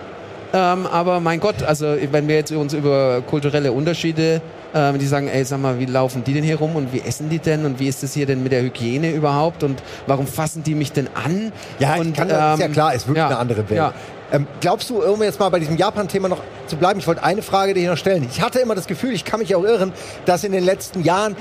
Ähm, 0.53 0.87
aber 0.87 1.19
mein 1.19 1.41
Gott, 1.41 1.63
also 1.63 1.97
wenn 2.11 2.27
wir 2.27 2.35
jetzt 2.35 2.51
uns 2.51 2.73
über 2.73 3.21
kulturelle 3.27 3.73
Unterschiede, 3.73 4.41
ähm, 4.73 4.99
die 4.99 5.05
sagen, 5.05 5.27
ey, 5.27 5.43
sag 5.43 5.59
mal, 5.59 5.79
wie 5.79 5.85
laufen 5.85 6.23
die 6.23 6.33
denn 6.33 6.43
hier 6.43 6.59
rum 6.59 6.77
und 6.77 6.93
wie 6.93 7.01
essen 7.01 7.29
die 7.29 7.39
denn 7.39 7.65
und 7.65 7.79
wie 7.79 7.87
ist 7.89 8.03
das 8.03 8.13
hier 8.13 8.25
denn 8.25 8.41
mit 8.41 8.53
der 8.53 8.61
Hygiene 8.61 9.11
überhaupt 9.11 9.63
und 9.63 9.83
warum 10.07 10.27
fassen 10.27 10.63
die 10.63 10.75
mich 10.75 10.93
denn 10.93 11.09
an? 11.13 11.51
Ja, 11.79 11.95
und, 11.95 12.15
kann, 12.15 12.29
das 12.29 12.53
ist 12.53 12.59
ja 12.59 12.65
ähm, 12.67 12.71
klar, 12.71 12.93
ist 12.93 13.07
wirklich 13.07 13.17
ja, 13.17 13.27
eine 13.27 13.39
andere 13.39 13.69
Welt. 13.69 13.77
Ja. 13.77 13.93
Ähm, 14.31 14.47
glaubst 14.61 14.89
du, 14.89 15.03
um 15.03 15.21
jetzt 15.23 15.39
mal 15.39 15.49
bei 15.49 15.59
diesem 15.59 15.75
Japan-Thema 15.75 16.29
noch 16.29 16.41
zu 16.67 16.77
bleiben, 16.77 16.99
ich 16.99 17.07
wollte 17.07 17.23
eine 17.23 17.41
Frage 17.41 17.73
dir 17.73 17.89
noch 17.89 17.97
stellen. 17.97 18.25
Ich 18.31 18.41
hatte 18.41 18.59
immer 18.59 18.75
das 18.75 18.87
Gefühl, 18.87 19.11
ich 19.11 19.25
kann 19.25 19.39
mich 19.39 19.53
auch 19.55 19.63
irren, 19.63 19.91
dass 20.25 20.43
in 20.43 20.51
den 20.53 20.63
letzten 20.63 21.03
Jahren 21.03 21.35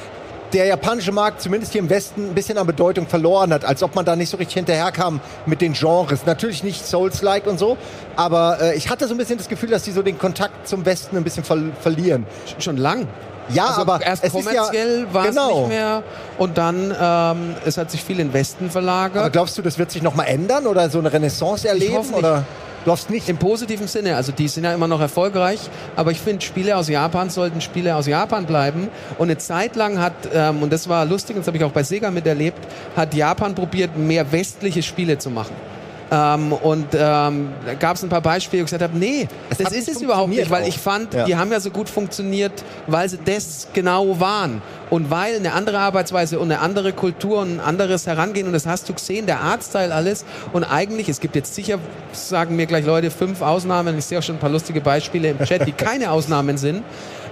der 0.53 0.67
japanische 0.67 1.13
Markt 1.13 1.41
zumindest 1.41 1.73
hier 1.73 1.81
im 1.81 1.89
Westen 1.91 2.31
ein 2.31 2.35
bisschen 2.35 2.59
an 2.59 2.67
Bedeutung 2.67 3.07
verloren 3.07 3.53
hat, 3.53 3.65
als 3.65 3.83
ob 3.83 3.95
man 3.95 4.05
da 4.05 4.17
nicht 4.17 4.29
so 4.31 4.37
richtig 4.37 4.55
hinterherkam 4.55 5.21
mit 5.47 5.61
den 5.61 5.73
Genres. 5.73 6.27
Natürlich 6.27 6.63
nicht 6.63 6.87
Souls-like 6.87 7.47
und 7.47 7.59
so, 7.59 7.77
aber 8.17 8.59
äh, 8.61 8.75
ich 8.77 8.91
hatte 8.91 9.07
so 9.09 9.15
ein 9.15 9.19
bisschen 9.19 9.39
das 9.39 9.49
Gefühl, 9.49 9.71
dass 9.71 9.83
die 9.83 9.93
so 9.93 10.03
den 10.03 10.19
Kontakt 10.19 10.69
zum 10.69 10.85
Westen 10.85 11.17
ein 11.17 11.25
bisschen 11.25 11.45
ver 11.45 11.59
verlieren. 11.81 12.27
Schon 12.59 12.77
lang. 12.77 13.07
Ja, 13.49 13.67
Also 13.67 13.81
aber 13.83 14.01
erst 14.03 14.23
es 14.25 14.33
ist 14.35 14.45
ja- 14.47 14.53
kommerziell 14.53 15.07
war 15.13 15.25
es 15.27 15.31
genau. 15.35 15.59
nicht 15.61 15.69
mehr 15.69 16.03
und 16.39 16.57
dann 16.59 16.95
ähm, 16.99 17.57
es 17.67 17.77
hat 17.77 17.91
sich 17.91 18.03
viel 18.05 18.21
in 18.21 18.33
Westen 18.33 18.71
verlagert. 18.71 19.19
Aber 19.23 19.31
glaubst 19.31 19.59
du, 19.59 19.63
das 19.63 19.79
wird 19.79 19.91
sich 19.91 20.01
noch 20.03 20.15
mal 20.15 20.25
ändern 20.25 20.67
oder 20.67 20.89
so 20.91 20.99
eine 21.01 21.13
Renaissance 21.13 21.67
erleben? 21.69 21.97
hoffe 21.97 22.11
nicht. 22.11 22.19
Oder 22.19 22.45
du 22.85 22.91
hoffst 22.91 23.11
nicht? 23.11 23.29
Im 23.29 23.39
positiven 23.39 23.87
Sinne, 23.87 24.17
also 24.17 24.33
die 24.33 24.49
sind 24.49 24.65
ja 24.65 24.75
immer 24.75 24.89
noch 24.89 25.01
erfolgreich, 25.01 25.61
aber 25.97 26.11
ich 26.11 26.21
finde, 26.21 26.45
Spiele 26.45 26.77
aus 26.77 26.89
Japan 26.89 27.31
sollten 27.31 27.61
Spiele 27.61 27.97
aus 27.97 28.07
Japan 28.07 28.47
bleiben. 28.47 28.89
Und 29.19 29.29
eine 29.29 29.39
Zeit 29.39 29.77
lang 29.77 29.99
hat, 29.99 30.15
ähm, 30.33 30.63
und 30.63 30.73
das 30.73 30.89
war 30.89 31.05
lustig, 31.05 31.37
das 31.37 31.47
habe 31.47 31.57
ich 31.57 31.65
auch 31.65 31.73
bei 31.73 31.83
Sega 31.83 32.11
miterlebt, 32.11 32.59
hat 32.97 33.15
Japan 33.15 33.55
probiert, 33.55 33.97
mehr 33.97 34.31
westliche 34.31 34.83
Spiele 34.83 35.19
zu 35.19 35.31
machen. 35.31 35.55
Ähm, 36.15 36.53
und 36.53 36.89
ähm, 36.93 37.49
da 37.65 37.73
gab 37.79 37.97
es 37.97 38.03
ein 38.03 38.11
paar 38.11 38.21
Beispiele, 38.21 38.61
wo 38.61 38.65
ich 38.67 38.71
gesagt 38.71 38.83
habe, 38.83 38.99
nee, 38.99 39.27
Es 39.49 39.57
das 39.57 39.73
ist 39.73 39.89
es 39.89 40.03
überhaupt 40.03 40.29
nicht, 40.29 40.51
weil 40.51 40.63
funktioniert 40.65 40.77
ich 40.77 40.79
fand, 40.79 41.15
Ja. 41.15 41.25
die 41.25 41.37
haben 41.37 41.51
ja 41.51 41.59
so 41.59 41.71
gut 41.71 41.89
funktioniert, 41.89 42.53
weil 42.87 43.09
sie 43.09 43.19
das 43.25 43.69
genau 43.73 44.21
waren. 44.21 44.61
Und 44.91 45.11
weil 45.11 45.37
eine 45.37 45.55
andere 45.55 45.79
Arbeitsweise 45.79 46.39
und 46.39 46.53
eine 46.53 46.61
andere 46.61 46.93
Kultur 46.93 47.41
und 47.41 47.57
ein 47.57 47.61
anderes 47.61 48.07
Herangehen, 48.07 48.47
und 48.47 48.53
das 48.53 48.67
hast 48.67 48.91
du 48.91 48.93
gesehen, 48.93 49.25
der 49.25 49.41
Artstyle 49.41 49.95
alles. 49.95 50.27
Und 50.53 50.65
eigentlich, 50.65 51.09
es 51.09 51.19
gibt 51.21 51.35
jetzt 51.35 51.55
sicher, 51.55 51.79
sagen 52.13 52.57
mir 52.57 52.67
gleich 52.67 52.85
Leute, 52.85 53.11
fünf 53.11 53.41
Ausnahmen, 53.41 53.97
ich 53.97 54.05
sehe 54.05 54.19
auch 54.19 54.23
schon 54.23 54.37
ein 54.37 54.41
paar 54.41 54.51
lustige 54.51 54.83
Beispiele 54.83 55.31
im 55.31 55.39
Chat, 55.39 55.67
die 55.67 55.73
keine 55.73 56.11
Ausnahmen 56.11 56.59
sind. 56.59 56.83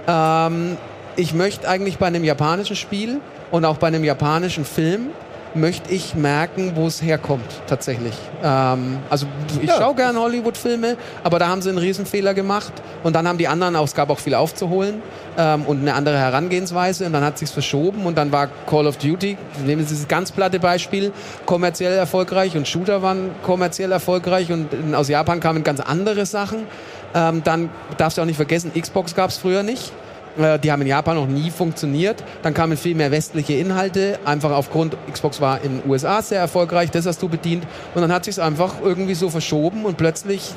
Ähm, 0.07 0.75
ich 1.17 1.35
möchte 1.35 1.69
eigentlich 1.69 1.99
bei 1.99 2.07
einem 2.07 2.23
japanischen 2.23 2.75
Spiel 2.75 3.19
und 3.51 3.63
auch 3.63 3.77
bei 3.77 3.87
einem 3.87 4.03
japanischen 4.03 4.65
Film 4.65 5.09
möchte 5.53 5.91
ich 5.93 6.15
merken, 6.15 6.73
wo 6.75 6.87
es 6.87 7.01
herkommt, 7.01 7.45
tatsächlich. 7.67 8.13
Ähm, 8.43 8.99
also 9.09 9.25
ich 9.61 9.67
Ja. 9.69 9.75
schaue 9.77 9.95
gerne 9.95 10.19
Hollywood-Filme, 10.19 10.97
aber 11.23 11.39
da 11.39 11.47
haben 11.47 11.61
sie 11.61 11.69
einen 11.69 11.77
Riesenfehler 11.77 12.33
gemacht 12.33 12.71
und 13.03 13.15
dann 13.15 13.27
haben 13.27 13.37
die 13.37 13.47
anderen 13.47 13.75
auch, 13.75 13.85
es 13.85 13.93
gab 13.95 14.09
auch 14.09 14.19
viel 14.19 14.33
aufzuholen 14.35 15.01
ähm, 15.37 15.63
und 15.65 15.81
eine 15.81 15.93
andere 15.93 16.17
Herangehensweise 16.17 17.05
und 17.05 17.13
dann 17.13 17.23
hat 17.23 17.37
sich's 17.37 17.51
verschoben 17.51 18.05
und 18.05 18.17
dann 18.17 18.31
war 18.31 18.47
Call 18.67 18.87
of 18.87 18.97
Duty, 18.97 19.37
nehmen 19.65 19.81
Sie 19.83 19.89
dieses 19.89 20.07
ganz 20.07 20.31
platte 20.31 20.59
Beispiel, 20.59 21.11
kommerziell 21.45 21.93
erfolgreich 21.93 22.55
und 22.55 22.67
Shooter 22.67 23.01
waren 23.01 23.31
kommerziell 23.43 23.91
erfolgreich 23.91 24.51
und 24.51 24.69
aus 24.95 25.09
Japan 25.09 25.39
kamen 25.39 25.63
ganz 25.63 25.79
andere 25.81 26.25
Sachen. 26.25 26.65
Ähm, 27.13 27.41
dann 27.43 27.69
darfst 27.97 28.17
du 28.17 28.21
auch 28.21 28.25
nicht 28.25 28.37
vergessen, 28.37 28.71
Xbox 28.79 29.13
gab's 29.15 29.37
früher 29.37 29.63
nicht. 29.63 29.91
Äh, 30.37 30.59
Die 30.59 30.71
haben 30.71 30.81
in 30.81 30.87
Japan 30.87 31.15
noch 31.15 31.27
nie 31.27 31.51
funktioniert. 31.51 32.23
Dann 32.41 32.53
kamen 32.53 32.77
viel 32.77 32.95
mehr 32.95 33.11
westliche 33.11 33.53
Inhalte, 33.53 34.19
einfach 34.25 34.51
aufgrund, 34.51 34.95
Xbox 35.11 35.41
war 35.41 35.61
in 35.63 35.81
den 35.81 35.89
USA 35.89 36.21
sehr 36.21 36.39
erfolgreich, 36.39 36.91
das 36.91 37.05
hast 37.05 37.21
du 37.21 37.29
bedient. 37.29 37.65
Und 37.95 38.01
dann 38.01 38.11
hat 38.11 38.25
sich's 38.25 38.39
einfach 38.39 38.75
irgendwie 38.83 39.15
so 39.15 39.29
verschoben 39.29 39.85
und 39.85 39.97
plötzlich 39.97 40.51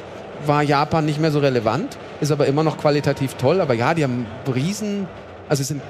war 0.46 0.62
Japan 0.62 1.04
nicht 1.06 1.20
mehr 1.20 1.30
so 1.30 1.38
relevant, 1.38 1.96
ist 2.20 2.30
aber 2.32 2.46
immer 2.46 2.62
noch 2.62 2.76
qualitativ 2.78 3.34
toll. 3.34 3.60
Aber 3.60 3.74
ja, 3.74 3.94
die 3.94 4.04
haben 4.04 4.26
riesen, 4.52 5.06
also 5.48 5.62
sie 5.62 5.68
sind 5.68 5.82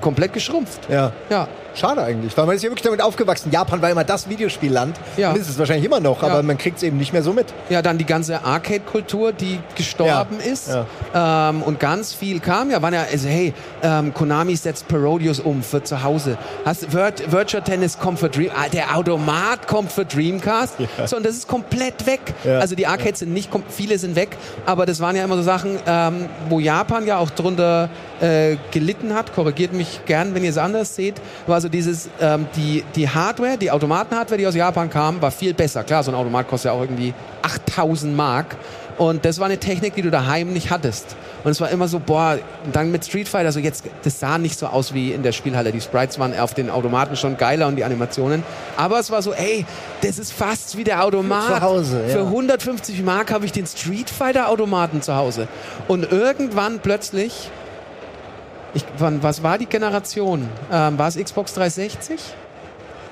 komplett 0.00 0.32
geschrumpft. 0.32 0.88
Ja. 0.90 1.12
Ja, 1.30 1.48
Schade 1.74 2.02
eigentlich, 2.02 2.36
weil 2.36 2.46
man 2.46 2.54
ist 2.56 2.62
ja 2.62 2.70
wirklich 2.70 2.82
damit 2.82 3.00
aufgewachsen. 3.00 3.50
Japan 3.50 3.80
war 3.80 3.90
immer 3.90 4.04
das 4.04 4.28
Videospielland. 4.28 4.96
Ja. 5.16 5.30
Und 5.30 5.38
ist 5.38 5.48
es 5.48 5.58
wahrscheinlich 5.58 5.86
immer 5.86 6.00
noch, 6.00 6.22
aber 6.22 6.36
Ja. 6.36 6.42
man 6.42 6.58
kriegt 6.58 6.76
es 6.76 6.82
eben 6.82 6.98
nicht 6.98 7.12
mehr 7.12 7.22
so 7.22 7.32
mit. 7.32 7.46
Ja, 7.70 7.80
dann 7.82 7.98
die 7.98 8.04
ganze 8.04 8.44
Arcade-Kultur, 8.44 9.32
die 9.32 9.58
gestorben 9.74 10.36
Ja, 10.44 10.52
ist. 10.52 10.68
ja. 11.14 11.48
Ähm, 11.50 11.62
und 11.62 11.80
ganz 11.80 12.12
viel 12.14 12.40
kam 12.40 12.70
ja, 12.70 12.82
waren 12.82 12.94
ja, 12.94 13.04
also 13.10 13.28
hey, 13.28 13.54
ähm, 13.82 14.12
Konami 14.12 14.54
setzt 14.56 14.86
Parodius 14.88 15.40
um 15.40 15.62
für 15.62 15.82
zu 15.82 16.02
Hause. 16.02 16.36
Hast, 16.64 16.92
Virt, 16.92 17.30
Virtual 17.32 17.62
Tennis 17.62 17.98
kommt 17.98 18.18
für 18.18 18.28
Dream, 18.28 18.50
ah, 18.54 18.68
der 18.68 18.96
Automat 18.96 19.66
kommt 19.66 19.90
für 19.92 20.04
Dreamcast. 20.04 20.74
So, 21.06 21.16
und 21.16 21.24
das 21.24 21.36
ist 21.36 21.48
komplett 21.48 22.06
weg. 22.06 22.20
Also 22.44 22.74
die 22.74 22.86
Arcades 22.86 23.20
sind 23.20 23.32
nicht, 23.32 23.50
viele 23.68 23.98
sind 23.98 24.14
weg, 24.16 24.36
aber 24.66 24.84
das 24.86 25.00
waren 25.00 25.16
ja 25.16 25.24
immer 25.24 25.36
so 25.36 25.42
Sachen, 25.42 25.78
ähm, 25.86 26.26
wo 26.48 26.60
Japan 26.60 27.06
ja 27.06 27.18
auch 27.18 27.30
drunter 27.30 27.88
äh, 28.20 28.56
gelitten 28.70 29.14
hat. 29.14 29.34
Korrigiert 29.34 29.72
mich 29.72 30.00
gern, 30.06 30.34
wenn 30.34 30.44
ihr 30.44 30.50
es 30.50 30.58
anders 30.58 30.94
seht. 30.94 31.14
War 31.46 31.60
so 31.62 31.68
dieses, 31.68 32.08
ähm, 32.20 32.46
die, 32.56 32.84
die 32.94 33.08
Hardware, 33.08 33.56
die 33.56 33.70
Automaten-Hardware, 33.70 34.38
die 34.38 34.46
aus 34.46 34.54
Japan 34.54 34.90
kam, 34.90 35.22
war 35.22 35.30
viel 35.30 35.54
besser. 35.54 35.84
Klar, 35.84 36.02
so 36.02 36.10
ein 36.10 36.14
Automat 36.14 36.48
kostet 36.48 36.70
ja 36.70 36.76
auch 36.76 36.82
irgendwie 36.82 37.14
8000 37.42 38.14
Mark. 38.14 38.56
Und 38.98 39.24
das 39.24 39.38
war 39.38 39.46
eine 39.46 39.58
Technik, 39.58 39.94
die 39.94 40.02
du 40.02 40.10
daheim 40.10 40.52
nicht 40.52 40.70
hattest. 40.70 41.16
Und 41.44 41.50
es 41.50 41.60
war 41.60 41.70
immer 41.70 41.88
so, 41.88 41.98
boah, 41.98 42.38
dann 42.72 42.92
mit 42.92 43.04
Street 43.04 43.28
Fighter, 43.28 43.50
so 43.50 43.58
jetzt, 43.58 43.84
das 44.04 44.20
sah 44.20 44.38
nicht 44.38 44.58
so 44.58 44.66
aus 44.66 44.94
wie 44.94 45.12
in 45.12 45.22
der 45.22 45.32
Spielhalle. 45.32 45.72
Die 45.72 45.80
Sprites 45.80 46.18
waren 46.18 46.38
auf 46.38 46.54
den 46.54 46.70
Automaten 46.70 47.16
schon 47.16 47.36
geiler 47.36 47.66
und 47.66 47.76
die 47.76 47.84
Animationen. 47.84 48.44
Aber 48.76 49.00
es 49.00 49.10
war 49.10 49.22
so, 49.22 49.32
ey, 49.32 49.64
das 50.02 50.18
ist 50.18 50.32
fast 50.32 50.76
wie 50.76 50.84
der 50.84 51.04
Automat. 51.04 51.44
Für 51.44 51.54
zu 51.54 51.60
Hause, 51.62 52.04
ja. 52.06 52.12
Für 52.12 52.26
150 52.26 53.02
Mark 53.02 53.32
habe 53.32 53.44
ich 53.44 53.52
den 53.52 53.66
Street 53.66 54.10
Fighter 54.10 54.48
Automaten 54.48 55.02
zu 55.02 55.16
Hause. 55.16 55.48
Und 55.88 56.12
irgendwann 56.12 56.78
plötzlich, 56.80 57.50
ich, 58.74 58.84
wann, 58.98 59.22
was 59.22 59.42
war 59.42 59.58
die 59.58 59.66
Generation? 59.66 60.48
Ähm, 60.70 60.98
war 60.98 61.08
es 61.08 61.16
Xbox 61.16 61.54
360? 61.54 62.20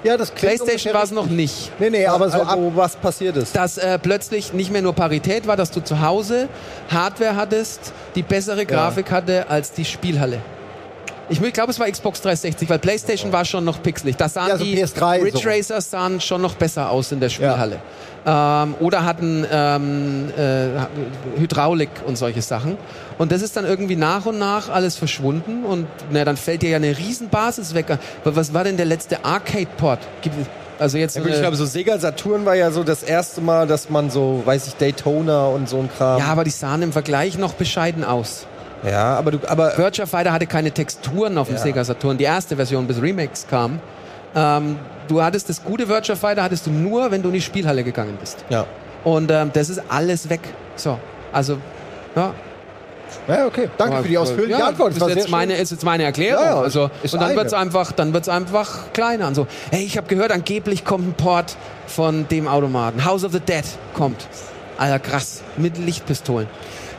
Ja, 0.02 0.16
das 0.16 0.34
klingt 0.34 0.56
PlayStation 0.56 0.94
war 0.94 1.02
es 1.02 1.10
noch 1.10 1.26
nicht. 1.26 1.70
Nee, 1.78 1.90
nee, 1.90 2.06
aber 2.06 2.30
so 2.30 2.40
ab. 2.40 2.52
also, 2.52 2.72
was 2.74 2.96
passiert 2.96 3.36
ist. 3.36 3.54
Dass 3.54 3.76
äh, 3.76 3.98
plötzlich 3.98 4.54
nicht 4.54 4.72
mehr 4.72 4.80
nur 4.80 4.94
Parität 4.94 5.46
war, 5.46 5.56
dass 5.56 5.70
du 5.70 5.80
zu 5.80 6.00
Hause 6.00 6.48
Hardware 6.90 7.36
hattest, 7.36 7.92
die 8.14 8.22
bessere 8.22 8.64
Grafik 8.64 9.10
hatte 9.10 9.50
als 9.50 9.72
die 9.72 9.84
Spielhalle. 9.84 10.40
Ich 11.30 11.40
glaube, 11.52 11.70
es 11.70 11.78
war 11.78 11.88
Xbox 11.90 12.20
360, 12.22 12.68
weil 12.68 12.78
PlayStation 12.78 13.32
war 13.32 13.44
schon 13.44 13.64
noch 13.64 13.82
pixelig. 13.82 14.16
Da 14.16 14.28
sahen 14.28 14.48
Ja, 14.48 14.58
so 14.58 14.64
die 14.64 14.76
PS3 14.76 15.22
Ridge 15.22 15.38
so. 15.38 15.48
Racers 15.48 15.90
sahen 15.90 16.20
schon 16.20 16.42
noch 16.42 16.54
besser 16.54 16.90
aus 16.90 17.12
in 17.12 17.20
der 17.20 17.28
Spielhalle. 17.28 17.78
Ähm, 18.26 18.74
oder 18.80 19.04
hatten 19.04 19.46
ähm, 19.50 20.30
äh, 20.36 21.38
Hydraulik 21.40 21.88
und 22.04 22.18
solche 22.18 22.42
Sachen. 22.42 22.76
Und 23.16 23.32
das 23.32 23.42
ist 23.42 23.56
dann 23.56 23.64
irgendwie 23.64 23.96
nach 23.96 24.26
und 24.26 24.38
nach 24.38 24.68
alles 24.68 24.96
verschwunden 24.96 25.64
und 25.64 25.86
na, 26.10 26.24
dann 26.24 26.36
fällt 26.36 26.62
dir 26.62 26.70
ja 26.70 26.76
eine 26.76 26.98
Riesenbasis 26.98 27.74
weg. 27.74 27.86
Was 28.24 28.52
war 28.52 28.64
denn 28.64 28.76
der 28.76 28.86
letzte 28.86 29.24
Arcade-Port? 29.24 30.00
Also 30.78 30.98
jetzt 30.98 31.16
Ja, 31.16 31.22
gut, 31.22 31.32
ich 31.32 31.40
glaube, 31.40 31.56
so 31.56 31.64
Sega 31.64 31.98
Saturn 31.98 32.44
war 32.44 32.56
ja 32.56 32.70
so 32.70 32.82
das 32.82 33.02
erste 33.02 33.40
Mal, 33.40 33.66
dass 33.66 33.88
man 33.88 34.10
so, 34.10 34.42
weiß 34.44 34.66
ich, 34.66 34.74
Daytona 34.74 35.46
und 35.46 35.68
so 35.68 35.78
ein 35.78 35.90
Kram. 35.96 36.18
ja, 36.18 36.26
aber 36.26 36.44
die 36.44 36.50
sahen 36.50 36.82
im 36.82 36.92
Vergleich 36.92 37.38
noch 37.38 37.54
bescheiden 37.54 38.04
aus. 38.04 38.46
Ja 38.84 39.14
aber 39.16 39.30
du, 39.32 39.38
aber 39.46 39.76
Virtua 39.76 40.06
Fighter 40.06 40.32
hatte 40.32 40.46
keine 40.46 40.70
Texturen 40.72 41.36
auf 41.38 41.48
dem 41.48 41.56
Ja. 41.56 41.62
Sega 41.62 41.84
Saturn. 41.84 42.18
Die 42.18 42.24
erste 42.24 42.56
Version, 42.56 42.86
bis 42.86 43.00
Remakes 43.00 43.46
kam. 43.48 43.80
Ähm, 44.34 44.76
du 45.08 45.22
hattest 45.22 45.48
das 45.48 45.62
gute 45.64 45.88
Virtua 45.88 46.16
Fighter 46.16 46.42
hattest 46.42 46.66
du 46.66 46.70
nur, 46.70 47.10
wenn 47.10 47.22
du 47.22 47.28
in 47.28 47.34
die 47.34 47.40
Spielhalle 47.40 47.84
gegangen 47.84 48.16
bist. 48.20 48.44
ja. 48.48 48.66
Und 49.02 49.30
ähm, 49.30 49.50
das 49.54 49.70
ist 49.70 49.80
alles 49.88 50.28
weg. 50.28 50.40
So, 50.76 50.98
also 51.32 51.56
ja. 52.14 52.34
Ja, 53.26 53.46
okay. 53.46 53.68
Danke 53.78 54.02
für 54.02 54.08
die 54.08 54.18
ausführliche 54.18 54.58
ja, 54.58 54.68
Antwort. 54.68 54.94
Das 54.94 55.08
Ist 55.08 55.16
jetzt, 55.16 55.30
meine, 55.30 55.54
ist 55.56 55.70
jetzt 55.70 55.84
meine 55.84 56.04
Erklärung. 56.04 56.44
Ja, 56.44 56.50
ja, 56.50 56.60
also, 56.60 56.90
ist 57.02 57.14
und 57.14 57.20
dann 57.20 57.30
eine. 57.30 57.38
wird's 57.38 57.52
einfach, 57.54 57.92
dann 57.92 58.12
wird's 58.12 58.28
einfach 58.28 58.92
kleiner. 58.92 59.26
Und 59.26 59.34
so, 59.34 59.46
hey, 59.70 59.82
ich 59.82 59.96
habe 59.96 60.06
gehört, 60.06 60.30
angeblich 60.32 60.84
kommt 60.84 61.08
ein 61.08 61.14
Port 61.14 61.56
von 61.86 62.28
dem 62.28 62.46
Automaten. 62.46 63.04
House 63.04 63.24
of 63.24 63.32
the 63.32 63.40
Dead 63.40 63.64
kommt. 63.94 64.28
Alter, 64.78 64.98
krass. 64.98 65.42
Mit 65.56 65.76
Lichtpistolen. 65.78 66.46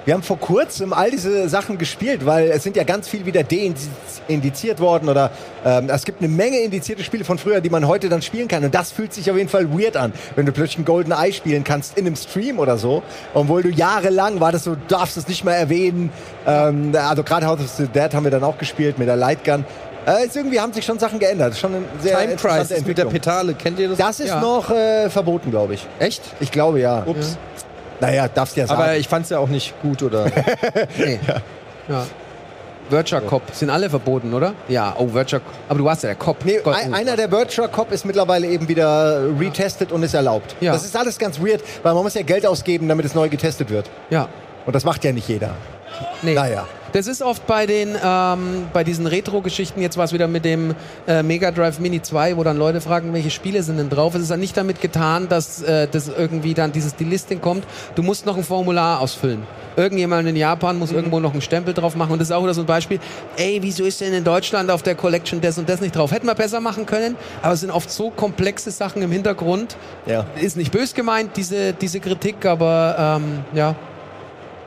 Wir 0.06 0.16
haben 0.16 0.24
vor 0.24 0.40
kurzem 0.40 0.94
all 0.94 1.12
diese 1.12 1.48
Sachen 1.48 1.78
gespielt, 1.78 2.26
weil 2.26 2.50
es 2.50 2.64
sind 2.64 2.76
ja 2.76 2.84
ganz 2.84 3.08
viel 3.08 3.26
wieder 3.28 3.44
deindiziert 3.44 4.80
worden 4.80 5.10
oder 5.10 5.30
ähm, 5.64 5.90
es 5.90 6.06
gibt 6.06 6.22
eine 6.22 6.28
Menge 6.28 6.58
indizierte 6.60 7.04
Spiele 7.04 7.24
von 7.24 7.38
früher, 7.38 7.62
die 7.62 7.70
man 7.70 7.88
heute 7.88 8.10
dann 8.10 8.24
spielen 8.24 8.48
kann. 8.48 8.64
Und 8.64 8.74
das 8.74 8.92
fühlt 8.92 9.14
sich 9.14 9.30
auf 9.30 9.38
jeden 9.38 9.50
Fall 9.50 9.72
weird 9.72 9.98
an, 9.98 10.12
wenn 10.36 10.48
du 10.48 10.52
plötzlich 10.52 10.80
ein 10.80 10.86
Golden 10.86 11.12
Eye 11.12 11.32
spielen 11.32 11.64
kannst 11.64 11.98
in 12.00 12.08
einem 12.08 12.16
Stream 12.16 12.58
oder 12.58 12.78
so. 12.78 13.04
Obwohl 13.36 13.62
du 13.62 13.70
jahrelang 13.70 14.40
war 14.40 14.52
das 14.52 14.64
so, 14.64 14.72
du 14.74 14.82
darfst 14.88 15.18
es 15.18 15.28
nicht 15.28 15.44
mehr 15.44 15.56
erwähnen. 15.56 16.10
Ähm, 16.48 16.94
also 16.96 17.22
gerade 17.24 17.46
House 17.46 17.60
of 17.60 17.70
the 17.70 17.88
Dead 17.88 18.12
haben 18.14 18.24
wir 18.24 18.32
dann 18.32 18.44
auch 18.44 18.58
gespielt 18.58 18.98
mit 18.98 19.08
der 19.08 19.18
Lightgun. 19.18 19.66
Äh, 20.08 20.26
irgendwie 20.34 20.60
haben 20.60 20.74
sich 20.74 20.84
schon 20.84 20.98
Sachen 20.98 21.20
geändert. 21.20 21.56
Schon 21.56 21.76
eine 21.76 21.86
sehr 22.02 22.18
Time 22.18 22.36
Crisis 22.38 22.84
mit 22.84 22.98
der. 22.98 23.06
Petale, 23.06 23.54
kennt 23.54 23.78
ihr 23.78 23.90
das? 23.90 24.00
Das 24.00 24.20
ist 24.20 24.30
Ja. 24.30 24.42
noch 24.42 24.72
äh, 24.72 25.12
verboten, 25.12 25.52
glaube 25.52 25.76
ich. 25.76 25.86
Echt? 26.00 26.24
Ich 26.40 26.52
glaube 26.52 26.80
ja. 26.80 27.04
Ups. 27.06 27.38
Naja, 28.02 28.28
darfst 28.28 28.58
ja 28.58 28.68
sagen. 28.68 28.82
Aber 28.82 28.98
ich 28.98 29.08
fand's 29.08 29.30
ja 29.30 29.40
auch 29.40 29.48
nicht 29.48 29.80
gut, 29.82 30.04
oder? 30.04 30.26
Nee. 30.98 31.20
Ja. 31.88 32.06
Virtua 32.90 33.22
Cop. 33.22 33.44
Sind 33.54 33.70
alle 33.70 33.90
verboten, 33.90 34.34
oder? 34.34 34.54
Ja, 34.68 34.94
oh, 34.98 35.14
Virtua 35.14 35.40
Cop. 35.40 35.54
Aber 35.70 35.80
du 35.80 35.86
warst 35.86 36.04
ja 36.04 36.10
der 36.10 36.16
Cop. 36.16 36.44
Nee, 36.44 36.60
Gott, 36.64 36.76
ein, 36.76 36.92
oh. 36.92 36.96
einer 36.96 37.16
der 37.16 37.32
Virtual 37.32 37.70
Cop 37.70 37.92
ist 37.92 38.06
mittlerweile 38.06 38.48
eben 38.48 38.68
wieder 38.68 39.24
retestet 39.40 39.92
und 39.92 40.04
ist 40.04 40.14
erlaubt. 40.14 40.56
Ja. 40.60 40.74
Das 40.74 40.84
ist 40.84 40.96
alles 40.96 41.18
ganz 41.18 41.40
weird, 41.40 41.64
weil 41.84 41.94
man 41.94 42.04
muss 42.04 42.16
ja 42.16 42.22
Geld 42.24 42.46
ausgeben, 42.46 42.88
damit 42.90 43.06
es 43.06 43.16
neu 43.16 43.30
getestet 43.30 43.70
wird. 43.70 43.90
Ja. 44.10 44.28
Und 44.66 44.76
das 44.76 44.84
macht 44.84 45.04
ja 45.04 45.14
nicht 45.14 45.28
jeder. 45.28 45.52
Nee. 46.22 46.34
Naja. 46.34 46.68
Das 46.94 47.08
ist 47.08 47.22
oft 47.22 47.48
bei 47.48 47.66
den 47.66 47.96
ähm, 48.04 48.68
bei 48.74 48.84
diesen 48.84 49.08
Retro-Geschichten, 49.08 49.82
jetzt 49.82 49.98
war 49.98 50.06
es 50.06 50.14
wieder 50.14 50.28
mit 50.28 50.44
dem 50.44 50.76
äh, 51.08 51.24
Mega 51.24 51.52
Drive 51.52 51.80
Mini 51.80 52.02
2, 52.02 52.38
wo 52.38 52.44
dann 52.44 52.58
Leute 52.58 52.82
fragen, 52.82 53.14
welche 53.14 53.30
Spiele 53.30 53.64
sind 53.64 53.78
denn 53.78 53.90
drauf. 53.90 54.14
Es 54.16 54.24
ist 54.24 54.32
dann 54.32 54.40
nicht 54.40 54.58
damit 54.58 54.82
getan, 54.82 55.30
dass 55.30 55.62
äh, 55.64 55.88
das 55.90 56.10
irgendwie 56.10 56.54
dann 56.54 56.72
dieses 56.72 56.96
Delisting 56.96 57.40
kommt. 57.40 57.66
Du 57.96 58.04
musst 58.04 58.26
noch 58.26 58.36
ein 58.36 58.44
Formular 58.44 59.00
ausfüllen. 59.00 59.44
Irgendjemand 59.78 60.28
in 60.28 60.36
Japan 60.36 60.78
muss 60.78 60.92
irgendwo 60.92 61.22
noch 61.22 61.32
einen 61.32 61.42
Stempel 61.42 61.74
drauf 61.74 61.96
machen. 61.96 62.12
Und 62.12 62.20
das 62.20 62.28
ist 62.28 62.34
auch 62.34 62.44
wieder 62.44 62.54
so 62.54 62.62
ein 62.62 62.68
Beispiel. 62.68 63.00
Ey, 63.38 63.60
wieso 63.62 63.86
ist 63.86 64.02
denn 64.02 64.14
in 64.14 64.24
Deutschland 64.24 64.70
auf 64.70 64.84
der 64.84 64.96
Collection 64.96 65.40
das 65.40 65.58
und 65.58 65.70
das 65.70 65.80
nicht 65.80 65.96
drauf? 65.96 66.12
Hätten 66.12 66.28
wir 66.28 66.36
besser 66.36 66.60
machen 66.60 66.86
können, 66.86 67.16
aber 67.42 67.54
es 67.54 67.62
sind 67.62 67.72
oft 67.72 67.90
so 67.90 68.10
komplexe 68.10 68.70
Sachen 68.72 69.02
im 69.02 69.12
Hintergrund. 69.12 69.78
Ja. 70.06 70.26
Ist 70.36 70.58
nicht 70.58 70.72
bös 70.72 70.94
gemeint, 70.94 71.38
diese, 71.38 71.72
diese 71.72 72.02
Kritik, 72.02 72.46
aber 72.46 73.20
ähm, 73.22 73.46
ja, 73.54 73.76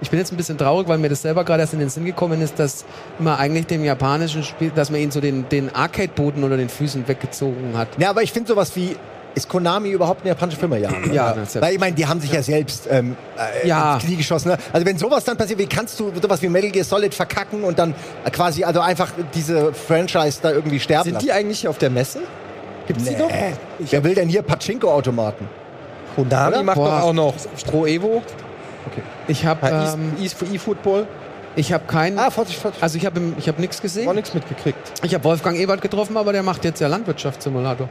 ich 0.00 0.10
bin 0.10 0.18
jetzt 0.18 0.32
ein 0.32 0.36
bisschen 0.36 0.58
traurig, 0.58 0.88
weil 0.88 0.98
mir 0.98 1.08
das 1.08 1.22
selber 1.22 1.44
gerade 1.44 1.62
erst 1.62 1.72
in 1.72 1.78
den 1.80 1.88
Sinn 1.88 2.04
gekommen 2.04 2.40
ist, 2.42 2.58
dass 2.58 2.84
man 3.18 3.38
eigentlich 3.38 3.66
dem 3.66 3.84
japanischen 3.84 4.42
Spiel, 4.42 4.70
dass 4.74 4.90
man 4.90 5.00
ihn 5.00 5.10
so 5.10 5.20
den, 5.20 5.48
den 5.48 5.74
Arcade-Boden 5.74 6.42
unter 6.44 6.56
den 6.56 6.68
Füßen 6.68 7.06
weggezogen 7.08 7.76
hat. 7.76 7.88
Ja, 7.98 8.10
aber 8.10 8.22
ich 8.22 8.32
finde 8.32 8.48
sowas 8.48 8.74
wie. 8.76 8.96
Ist 9.36 9.48
Konami 9.48 9.90
überhaupt 9.90 10.20
eine 10.20 10.28
japanische 10.28 10.60
Firma? 10.60 10.76
Ja. 10.76 10.90
Ja, 11.12 11.32
das 11.32 11.48
ist 11.48 11.54
ja- 11.56 11.60
Weil 11.62 11.72
ich 11.74 11.80
meine, 11.80 11.96
die 11.96 12.06
haben 12.06 12.20
sich 12.20 12.30
ja 12.30 12.40
selbst 12.40 12.86
ähm, 12.88 13.16
äh, 13.62 13.66
Ja. 13.66 13.94
ins 13.94 14.04
Knie 14.04 14.14
geschossen. 14.14 14.50
Ne? 14.50 14.58
Also 14.72 14.86
wenn 14.86 14.96
sowas 14.96 15.24
dann 15.24 15.36
passiert, 15.36 15.58
wie 15.58 15.66
kannst 15.66 15.98
du 15.98 16.12
sowas 16.22 16.40
wie 16.40 16.48
Metal 16.48 16.70
Gear 16.70 16.84
Solid 16.84 17.12
verkacken 17.12 17.64
und 17.64 17.76
dann 17.76 17.96
quasi 18.30 18.62
also 18.62 18.78
einfach 18.78 19.10
diese 19.34 19.74
Franchise 19.74 20.38
da 20.40 20.52
irgendwie 20.52 20.78
sterben 20.78 21.02
Sind 21.02 21.14
lassen? 21.14 21.26
die 21.26 21.32
eigentlich 21.32 21.66
auf 21.66 21.78
der 21.78 21.90
Messe? 21.90 22.20
Gibt's 22.86 23.06
die 23.06 23.16
noch? 23.16 23.28
Wer 23.80 24.04
will 24.04 24.14
denn 24.14 24.28
hier 24.28 24.42
Pachinko-Automaten? 24.42 25.48
Konami 26.14 26.62
macht 26.62 26.76
Boah. 26.76 26.86
doch 26.90 27.02
auch 27.02 27.12
noch 27.12 27.34
Pro 27.68 27.86
Evo, 27.86 28.22
Ich 29.28 29.47
habe 29.47 29.66
ja, 29.66 29.94
ähm, 29.94 30.12
E-Football. 30.52 31.06
ich 31.56 31.73
habe 31.73 31.85
keinen, 31.86 32.19
Ah, 32.19 32.31
40, 32.31 32.59
40. 32.59 32.82
also 32.82 32.98
ich 32.98 33.06
habe 33.06 33.20
ich 33.39 33.48
habe 33.48 33.61
nichts 33.61 33.78
Auch 33.78 33.82
gesehen. 33.82 34.15
nichts 34.15 34.35
mitgekriegt. 34.35 34.93
Ich 35.02 35.15
habe 35.15 35.24
Wolfgang 35.24 35.56
Ebert 35.59 35.81
getroffen, 35.82 36.16
aber 36.16 36.32
der 36.32 36.43
macht 36.43 36.65
jetzt 36.65 36.81
ja 36.81 36.89
Landwirtschaftssimulator. 36.89 37.89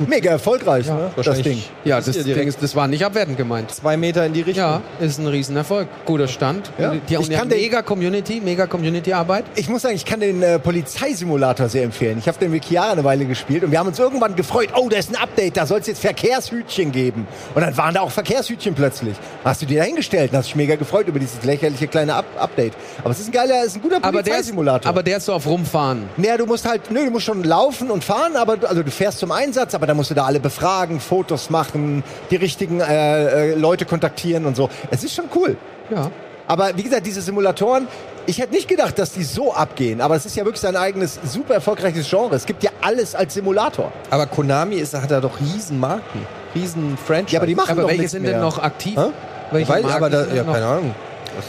Mega 0.06 0.30
erfolgreich, 0.30 0.86
ne? 0.86 1.10
Das. 1.16 1.42
Ding. 1.42 1.62
Ja, 1.84 2.00
das 2.00 2.14
ja 2.16 2.22
Ding 2.22 2.48
ist, 2.48 2.62
das 2.62 2.74
war 2.76 2.88
nicht 2.88 3.04
abwertend 3.04 3.36
gemeint. 3.36 3.70
Zwei 3.70 3.96
Meter 3.96 4.24
in 4.26 4.32
die 4.32 4.40
Richtung. 4.42 4.64
Ja, 4.64 4.82
ist 5.00 5.18
ein 5.18 5.26
Riesenerfolg. 5.26 5.88
Guter 6.04 6.28
Stand. 6.28 6.70
Ja. 6.78 6.94
Die, 7.08 7.16
haben 7.16 7.48
den- 7.48 7.58
mega 7.58 7.82
Community, 7.82 8.40
mega 8.44 8.66
Community-Arbeit. 8.66 9.44
Ich 9.54 9.68
muss 9.68 9.82
sagen, 9.82 9.94
ich 9.94 10.04
kann 10.04 10.20
den 10.20 10.42
äh, 10.42 10.58
Polizeisimulator 10.58 11.68
sehr 11.68 11.84
empfehlen. 11.84 12.18
Ich 12.18 12.26
habe 12.28 12.38
den 12.38 12.50
mit 12.50 12.64
Chiara 12.64 12.92
eine 12.92 13.04
Weile 13.04 13.24
gespielt 13.26 13.64
und 13.64 13.70
wir 13.70 13.78
haben 13.78 13.88
uns 13.88 13.98
irgendwann 13.98 14.34
gefreut, 14.36 14.68
oh, 14.74 14.88
da 14.88 14.96
ist 14.98 15.10
ein 15.10 15.16
Update, 15.16 15.56
da 15.56 15.66
soll 15.66 15.80
es 15.80 15.86
jetzt 15.86 16.00
Verkehrshütchen 16.00 16.92
geben. 16.92 17.26
Und 17.54 17.62
dann 17.62 17.76
waren 17.76 17.94
da 17.94 18.00
auch 18.00 18.10
Verkehrshütchen 18.10 18.74
plötzlich. 18.74 19.14
Hast 19.44 19.62
du 19.62 19.66
dir 19.66 19.78
dahingestellt 19.80 20.32
und 20.32 20.38
hast 20.38 20.46
dich 20.48 20.56
mega 20.56 20.76
gefreut 20.76 21.06
über 21.08 21.18
dieses 21.18 21.42
lächerliche 21.44 21.86
kleine 21.86 22.14
Up 22.14 22.24
Update. 22.38 22.72
Aber 23.02 23.10
es 23.10 23.20
ist 23.20 23.28
ein 23.28 23.32
geiler, 23.32 23.60
es 23.60 23.68
ist 23.68 23.76
ein 23.76 23.82
guter 23.82 23.96
Aber 23.96 24.10
der, 24.12 24.20
ist, 24.20 24.24
Polizeisimulator. 24.26 24.88
aber 24.88 25.02
der 25.02 25.16
ist 25.18 25.26
so 25.26 25.32
auf 25.32 25.46
Rumfahren. 25.46 26.08
Naja, 26.16 26.36
du 26.36 26.46
musst 26.46 26.66
halt, 26.68 26.90
nö, 26.90 27.04
du 27.04 27.10
musst 27.10 27.26
schon 27.26 27.42
laufen 27.44 27.90
und 27.90 28.04
fahren, 28.04 28.36
aber 28.36 28.56
du- 28.56 28.68
also 28.68 28.82
du 28.82 28.90
fährst 28.90 29.18
zum 29.18 29.32
Einsatz, 29.32 29.74
aber 29.74 29.85
dann 29.86 29.96
musst 29.96 30.10
du 30.10 30.14
da 30.14 30.24
alle 30.24 30.40
befragen, 30.40 31.00
Fotos 31.00 31.50
machen, 31.50 32.02
die 32.30 32.36
richtigen 32.36 32.80
äh, 32.80 33.52
äh, 33.52 33.54
Leute 33.54 33.84
kontaktieren 33.84 34.46
und 34.46 34.56
so. 34.56 34.68
Es 34.90 35.04
ist 35.04 35.14
schon 35.14 35.26
cool. 35.34 35.56
Ja. 35.90 36.10
Aber 36.48 36.76
wie 36.76 36.82
gesagt, 36.82 37.06
diese 37.06 37.20
Simulatoren, 37.22 37.88
ich 38.26 38.38
hätte 38.38 38.54
nicht 38.54 38.68
gedacht, 38.68 38.98
dass 38.98 39.12
die 39.12 39.24
so 39.24 39.52
abgehen. 39.52 40.00
Aber 40.00 40.16
es 40.16 40.26
ist 40.26 40.36
ja 40.36 40.44
wirklich 40.44 40.60
sein 40.60 40.76
eigenes, 40.76 41.18
super 41.24 41.54
erfolgreiches 41.54 42.08
Genre. 42.08 42.34
Es 42.34 42.46
gibt 42.46 42.62
ja 42.62 42.70
alles 42.82 43.14
als 43.14 43.34
Simulator. 43.34 43.92
Aber 44.10 44.26
Konami 44.26 44.76
ist, 44.76 44.94
hat 44.94 45.10
da 45.10 45.20
doch 45.20 45.40
riesen 45.40 45.78
Marken. 45.80 46.26
Riesen 46.54 46.96
Franchise. 46.96 47.34
Ja, 47.34 47.40
aber 47.40 47.46
die 47.46 47.54
machen 47.54 47.70
Aber 47.70 47.82
doch 47.82 47.88
welche 47.88 48.08
sind 48.08 48.22
mehr. 48.22 48.32
denn 48.32 48.40
noch 48.40 48.58
aktiv? 48.58 48.96
Hä? 48.96 49.10
Welche 49.50 49.68
Weil, 49.72 49.84
aber 49.86 50.10
da, 50.10 50.26
ja, 50.26 50.42
noch? 50.42 50.54
keine 50.54 50.66
Ahnung. 50.66 50.94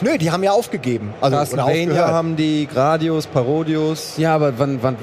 Nö, 0.02 0.18
die 0.18 0.32
haben 0.32 0.44
ja 0.44 0.52
aufgegeben. 0.52 1.14
Also, 1.22 1.38
Castlevania 1.38 2.08
haben 2.08 2.36
die, 2.36 2.68
Gradius, 2.68 3.26
Parodius. 3.26 4.18
Ja, 4.18 4.36
aber 4.36 4.60
wann, 4.60 4.80
wann 4.82 4.98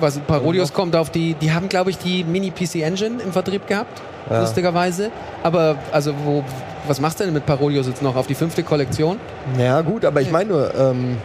was 0.00 0.18
Parodius 0.18 0.72
kommt 0.72 0.96
auf 0.96 1.10
die, 1.10 1.34
die 1.34 1.52
haben 1.52 1.68
glaube 1.68 1.90
ich 1.90 1.98
die 1.98 2.24
Mini 2.24 2.50
PC 2.50 2.76
Engine 2.76 3.22
im 3.22 3.32
Vertrieb 3.32 3.66
gehabt, 3.66 4.00
Ja. 4.30 4.40
lustigerweise. 4.40 5.10
Aber 5.42 5.76
also 5.92 6.12
wo, 6.24 6.44
was 6.86 7.00
machst 7.00 7.20
du 7.20 7.24
denn 7.24 7.34
mit 7.34 7.46
Parodius 7.46 7.86
jetzt 7.86 8.02
noch 8.02 8.16
auf 8.16 8.26
die 8.26 8.34
fünfte 8.34 8.62
Kollektion? 8.62 9.18
Ja, 9.58 9.80
gut, 9.82 10.04
aber 10.04 10.20
ich 10.20 10.30
meine 10.30 10.50
nur, 10.50 10.74
ähm, 10.74 11.16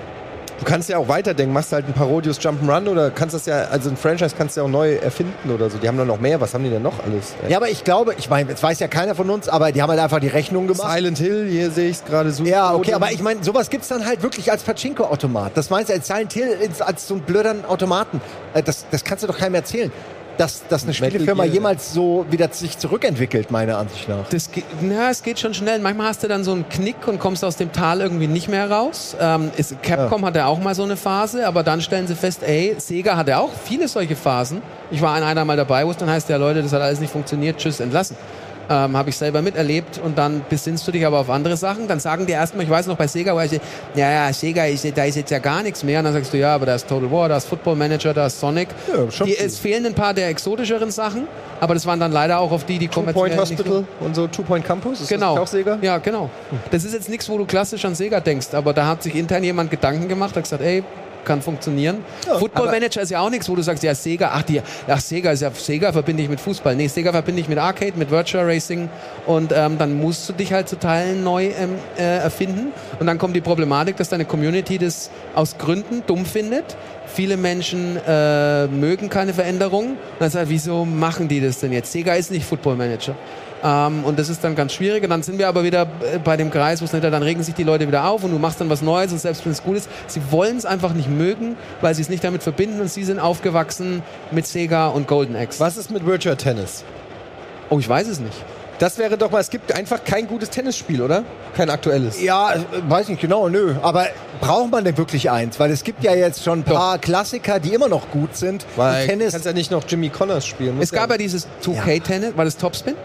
du 0.66 0.72
kannst 0.72 0.90
ja 0.90 0.98
auch 0.98 1.08
weiterdenken. 1.08 1.54
Machst 1.54 1.72
halt 1.72 1.88
ein 1.88 1.94
Parodius 1.94 2.40
Jump'n'Run 2.40 2.88
oder 2.90 3.12
kannst 3.12 3.36
das 3.36 3.46
ja, 3.46 3.66
also 3.66 3.90
ein 3.90 3.98
Franchise 3.98 4.36
kannst 4.38 4.58
du 4.58 4.62
ja 4.62 4.66
auch 4.66 4.70
neu 4.72 4.96
erfinden 4.96 5.52
oder 5.52 5.70
so. 5.70 5.78
Die 5.78 5.88
haben 5.88 5.98
dann 5.98 6.08
noch 6.08 6.20
mehr. 6.20 6.42
Was 6.42 6.54
haben 6.54 6.64
die 6.64 6.70
denn 6.70 6.82
noch 6.82 7.04
alles? 7.06 7.34
Ja, 7.48 7.58
aber 7.58 7.70
ich 7.70 7.84
glaube, 7.84 8.16
ich 8.18 8.30
meine, 8.30 8.50
jetzt 8.50 8.64
weiß 8.64 8.80
ja 8.80 8.88
keiner 8.88 9.16
von 9.16 9.30
uns, 9.30 9.48
aber 9.48 9.72
die 9.72 9.82
haben 9.82 9.90
halt 9.90 10.00
einfach 10.00 10.20
die 10.20 10.28
Rechnung 10.28 10.68
gemacht. 10.68 10.92
Silent 10.92 11.18
Hill, 11.20 11.48
hier 11.50 11.70
sehe 11.72 11.90
ich 11.90 11.98
es 11.98 12.06
gerade 12.06 12.32
so. 12.32 12.44
Ja, 12.44 12.74
okay, 12.74 12.94
aber 12.94 13.12
ich 13.12 13.22
meine, 13.22 13.44
sowas 13.44 13.70
gibt's 13.70 13.88
dann 13.90 14.06
halt 14.06 14.24
wirklich 14.24 14.52
als 14.52 14.64
Pachinko-Automat. 14.64 15.52
Das 15.56 15.70
meinst 15.70 15.90
du 15.90 15.94
als 15.94 16.08
Silent 16.08 16.34
Hill, 16.34 16.58
als- 16.80 17.08
so 17.08 17.14
einen 17.14 17.24
blöderen 17.24 17.64
Automaten. 17.66 18.20
Äh, 18.54 18.64
Das, 18.64 18.86
das 18.90 19.04
kannst 19.04 19.24
du 19.24 19.28
doch 19.28 19.38
keinem 19.38 19.56
erzählen. 19.56 19.92
Dass, 20.38 20.68
dass 20.68 20.84
eine 20.84 20.94
Spielefirma 20.94 21.45
jemals 21.45 21.94
so 21.94 22.26
wieder 22.30 22.49
sich 22.52 22.78
zurückentwickelt, 22.78 23.52
meiner 23.52 23.78
Ansicht 23.78 24.10
nach. 24.10 24.28
Das 24.30 24.52
geht, 24.52 24.66
na, 24.82 25.10
es 25.10 25.24
geht 25.24 25.40
schon 25.40 25.53
schnell. 25.53 25.80
Manchmal 25.80 26.07
hast 26.07 26.24
du 26.24 26.28
dann 26.28 26.44
so 26.44 26.52
einen 26.52 26.68
Knick 26.68 27.07
und 27.07 27.20
kommst 27.20 27.44
aus 27.45 27.56
dem 27.56 27.72
Tal 27.72 28.02
irgendwie 28.02 28.28
nicht 28.28 28.49
mehr 28.49 28.70
raus. 28.70 29.16
Ähm, 29.20 29.52
ist, 29.56 29.82
Capcom 29.82 30.26
hatte 30.26 30.45
auch 30.45 30.60
mal 30.60 30.76
so 30.76 30.84
eine 30.84 30.98
Phase, 30.98 31.48
aber 31.48 31.64
dann 31.64 31.82
stellen 31.82 32.07
sie 32.07 32.16
fest, 32.16 32.41
ey, 32.44 32.76
Sega 32.78 33.16
hatte 33.16 33.38
auch 33.38 33.52
viele 33.64 33.88
solche 33.88 34.16
Phasen. 34.16 34.62
Ich 34.91 35.02
war 35.02 35.16
an 35.16 35.24
einer 35.24 35.45
mal 35.45 35.57
dabei, 35.57 35.86
wo 35.86 35.91
es 35.91 35.98
dann 35.98 36.10
heißt, 36.10 36.30
ja 36.30 36.38
Leute, 36.38 36.62
das 36.62 36.74
hat 36.74 36.82
alles 36.82 36.99
nicht 36.99 37.12
funktioniert, 37.12 37.57
tschüss, 37.57 37.80
entlassen. 37.80 38.18
Ähm, 38.70 38.98
Habe 38.98 39.10
ich 39.10 39.18
selber 39.18 39.42
miterlebt 39.44 40.00
und 40.04 40.18
dann 40.18 40.42
besinnst 40.50 40.88
du 40.88 40.92
dich 40.92 41.06
aber 41.06 41.20
auf 41.20 41.30
andere 41.30 41.56
Sachen. 41.56 41.88
Dann 41.88 42.00
sagen 42.00 42.26
die 42.26 42.34
erstmal, 42.34 42.64
ich 42.66 42.70
weiß 42.70 42.88
noch 42.88 42.98
bei 42.98 43.06
Sega, 43.08 43.36
weil 43.36 43.52
ich, 43.54 43.62
ja, 43.94 44.12
ja, 44.12 44.34
Sega, 44.34 44.66
ist, 44.66 44.86
da 44.98 45.04
ist 45.04 45.16
jetzt 45.16 45.30
ja 45.30 45.38
gar 45.40 45.62
nichts 45.62 45.84
mehr. 45.84 46.00
Und 46.00 46.06
dann 46.06 46.14
sagst 46.14 46.34
du, 46.34 46.38
ja, 46.38 46.56
aber 46.56 46.66
da 46.66 46.76
ist 46.76 46.88
Total 46.88 47.12
War, 47.12 47.30
da 47.30 47.38
ist 47.38 47.48
Football 47.48 47.76
Manager, 47.76 48.14
da 48.14 48.26
ist 48.26 48.40
Sonic. 48.40 48.70
Ja, 48.92 49.12
schon 49.12 49.28
die, 49.28 49.38
es 49.38 49.60
fehlen 49.60 49.86
ein 49.86 49.94
paar 49.94 50.14
der 50.16 50.30
exotischeren 50.30 50.90
Sachen, 50.90 51.28
aber 51.60 51.74
das 51.76 51.86
waren 51.86 52.00
dann 52.00 52.12
leider 52.12 52.40
auch 52.40 52.52
auf 52.52 52.66
die, 52.66 52.80
die 52.80 52.88
Two 52.88 53.02
Point 53.04 53.34
so- 53.34 53.40
Hospital 53.42 53.84
und 54.00 54.16
so 54.16 54.26
Two 54.28 54.42
Point 54.44 54.66
Campus. 54.66 55.02
Ist 55.02 55.10
Genau. 55.10 55.36
das 55.36 55.44
auch 55.44 55.48
Sega? 55.48 55.78
Ja, 55.82 55.98
genau. 56.00 56.30
Das 56.72 56.84
ist 56.84 56.94
jetzt 56.94 57.10
nichts, 57.10 57.30
wo 57.30 57.38
du 57.38 57.46
klassisch 57.46 57.86
an 57.86 57.94
Sega 57.96 58.20
denkst, 58.20 58.48
aber 58.54 58.74
da 58.74 58.88
hat 58.88 59.04
sich 59.04 59.16
intern 59.16 59.44
jemand 59.44 59.70
Gedanken 59.70 60.08
gemacht, 60.08 60.36
hat 60.36 60.44
gesagt, 60.44 60.64
ey, 60.64 60.84
kann 61.26 61.41
funktionieren. 61.41 61.97
Football 62.39 62.69
aber- 62.69 62.72
Manager 62.72 63.02
ist 63.02 63.10
ja 63.10 63.19
auch 63.19 63.30
nichts, 63.30 63.49
wo 63.49 63.56
du 63.56 63.61
sagst, 63.61 63.84
ja, 63.84 63.93
Sega, 63.93 64.31
ach, 64.34 64.43
die, 64.43 64.61
ach, 64.88 64.99
Sega 64.99 65.31
ist 65.31 65.41
ja, 65.41 65.52
Sega 65.52 65.91
verbinde 65.91 66.23
ich 66.23 66.30
mit 66.30 66.39
Fußball. 66.39 66.76
Nee, 66.76 66.88
Sega 66.88 67.11
verbinde 67.11 67.41
ich 67.41 67.49
mit 67.49 67.57
Arcade, 67.57 67.93
mit 67.95 68.11
Virtual 68.11 68.45
Racing 68.45 68.88
und 69.26 69.52
ähm, 69.56 69.77
dann 69.77 69.99
musst 69.99 70.30
du 70.30 70.34
dich 70.34 70.53
halt 70.53 70.69
zu 70.69 70.77
Teilen 70.77 71.23
neu 71.23 71.47
ähm, 71.47 71.76
äh, 71.97 72.18
erfinden 72.19 72.72
und 72.99 73.07
dann 73.07 73.18
kommt 73.18 73.35
die 73.35 73.41
Problematik, 73.41 73.97
dass 73.97 74.10
deine 74.10 74.26
Community 74.26 74.77
das 74.77 75.10
aus 75.34 75.57
Gründen 75.57 76.03
dumm 76.07 76.26
findet. 76.26 76.77
Viele 77.07 77.38
Menschen 77.38 77.97
äh, 78.07 78.68
mögen 78.68 79.10
keine 79.10 79.34
Veränderung. 79.34 79.91
Und 79.91 79.97
dann 80.19 80.30
sagt, 80.30 80.49
wieso 80.49 80.85
machen 80.85 81.27
die 81.27 81.39
das 81.39 81.60
denn 81.60 81.72
jetzt? 81.72 81.91
Sega 81.91 82.15
ist 82.15 82.31
nicht 82.31 82.45
Football 82.45 82.76
Manager. 82.76 83.15
Ähm, 83.66 84.04
und 84.04 84.20
das 84.20 84.30
ist 84.30 84.44
dann 84.44 84.56
ganz 84.56 84.74
schwierig. 84.74 85.04
Und 85.04 85.10
dann 85.10 85.24
sind 85.24 85.40
wir 85.40 85.48
aber 85.48 85.64
wieder 85.64 85.88
äh, 86.02 86.20
bei 86.24 86.38
dem 86.38 86.52
Kreis, 86.52 86.82
wo 86.82 86.86
es 86.86 86.94
nicht, 86.94 87.04
dann 87.04 87.24
regen 87.24 87.42
sich 87.42 87.56
die 87.56 87.64
Leute 87.64 87.88
wieder 87.88 88.08
auf 88.08 88.24
und 88.24 88.32
du 88.32 88.38
machst 88.38 88.62
dann 88.62 88.70
was 88.70 88.84
Neues 88.84 89.12
und 89.12 89.20
selbst 89.20 89.44
wenn 89.44 89.52
es 89.52 89.64
gut 89.64 89.78
ist, 89.78 89.90
sie 90.06 90.22
wollen 90.30 90.58
es 90.58 90.66
einfach 90.66 90.94
nicht 90.94 91.10
mögen, 91.10 91.58
weil 91.82 91.96
sie 91.96 92.04
es 92.04 92.10
nicht 92.10 92.24
damit 92.24 92.44
verbinden 92.44 92.80
und 92.80 92.92
sie 92.92 93.04
sind 93.04 93.20
aufgewachsen 93.20 94.04
mit 94.30 94.46
Sega 94.46 94.88
und 94.88 95.08
Golden 95.08 95.36
Axe. 95.36 95.60
Was 95.60 95.78
ist 95.78 95.90
mit 95.90 96.06
Virtual 96.06 96.38
Tennis? 96.38 96.84
Oh, 97.72 97.80
ich 97.80 97.90
weiß 97.90 98.08
es 98.08 98.20
nicht. 98.20 98.38
Das 98.78 98.98
wäre 98.98 99.18
doch 99.18 99.32
mal, 99.32 99.40
es 99.40 99.50
gibt 99.50 99.74
einfach 99.74 100.04
kein 100.04 100.28
gutes 100.28 100.50
Tennisspiel, 100.50 101.02
oder? 101.02 101.24
Kein 101.56 101.70
aktuelles. 101.70 102.22
Ja, 102.22 102.54
äh, 102.54 102.60
weiß 102.88 103.08
nicht 103.08 103.22
genau, 103.22 103.48
nö. 103.48 103.74
Aber 103.82 104.08
braucht 104.42 104.70
man 104.70 104.84
denn 104.84 104.98
wirklich 104.98 105.32
eins? 105.32 105.60
Weil 105.60 105.72
es 105.72 105.84
gibt 105.84 106.04
ja 106.04 106.14
jetzt 106.14 106.44
schon 106.44 106.60
ein 106.60 106.64
paar 106.64 107.00
Klassiker, 107.00 107.60
die 107.60 107.74
immer 107.74 107.88
noch 107.88 108.12
gut 108.12 108.36
sind. 108.36 108.66
Weil 108.76 109.08
Tennis. 109.08 109.32
kannst 109.32 109.46
ja 109.46 109.54
nicht 109.54 109.72
noch 109.72 109.84
Jimmy 109.88 110.10
Connors 110.10 110.46
spielen. 110.46 110.80
Es 110.82 110.92
gab 110.92 111.10
ja 111.10 111.18
dieses 111.18 111.48
2K-Tennis, 111.64 112.36
war 112.36 112.44
das 112.44 112.58
Topspin? 112.58 112.96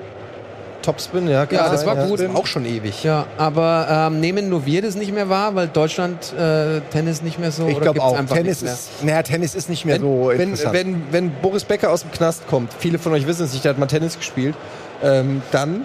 Topspin, 0.83 1.29
ja. 1.29 1.47
Ja, 1.51 1.71
das 1.71 1.83
sein, 1.83 1.97
war 1.97 2.07
gut. 2.07 2.21
Auch 2.35 2.47
schon 2.47 2.65
ewig. 2.65 3.03
Ja, 3.05 3.27
aber 3.37 4.09
ähm, 4.09 4.21
nehmen 4.21 4.49
nur 4.49 4.67
wir 4.67 4.83
das 4.83 4.95
nicht 4.95 5.13
mehr 5.13 5.29
wahr, 5.29 5.55
weil 5.55 5.69
Deutschland 5.69 6.33
äh, 6.33 6.81
Tennis 6.91 7.23
nicht 7.23 7.39
mehr 7.39 7.53
so 7.53 7.69
Ich 7.69 7.81
glaube 7.81 8.03
auch. 8.03 8.17
einfach 8.17 8.37
Tennis 8.37 8.63
ist, 8.63 9.03
naja, 9.03 9.23
Tennis 9.23 9.55
ist 9.55 9.69
nicht 9.69 9.85
mehr 9.85 9.97
Wenn, 9.97 10.03
so 10.03 10.29
wenn, 10.29 10.41
interessant. 10.41 10.75
wenn, 10.75 11.03
wenn 11.11 11.31
Boris 11.43 11.65
Becker 11.65 11.91
aus 11.91 12.03
dem 12.03 12.11
Knast 12.13 12.47
kommt, 12.49 12.73
viele 12.79 12.99
von 12.99 13.13
euch 13.13 13.27
wissen 13.27 13.45
es 13.45 13.53
nicht, 13.53 13.65
der 13.65 13.71
hat 13.71 13.79
mal 13.79 13.87
Tennis 13.87 14.17
gespielt, 14.17 14.55
ähm, 15.03 15.43
dann 15.53 15.85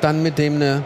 Dann 0.00 0.22
mit 0.22 0.38
dem 0.38 0.58
ne. 0.58 0.82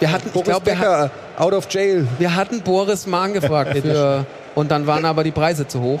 Wir 0.00 0.10
hatten, 0.12 0.28
ich 0.28 0.32
Boris 0.32 0.48
wir, 0.48 0.54
hat, 0.54 0.64
Becker 0.64 1.10
out 1.36 1.52
of 1.52 1.66
jail. 1.70 2.06
wir 2.18 2.34
hatten 2.34 2.60
Boris 2.62 3.06
mal 3.06 3.24
angefragt 3.24 3.78
für, 3.82 4.26
und 4.54 4.70
dann 4.70 4.86
waren 4.86 5.04
aber 5.04 5.24
die 5.24 5.30
Preise 5.32 5.66
zu 5.66 5.80
hoch. 5.80 6.00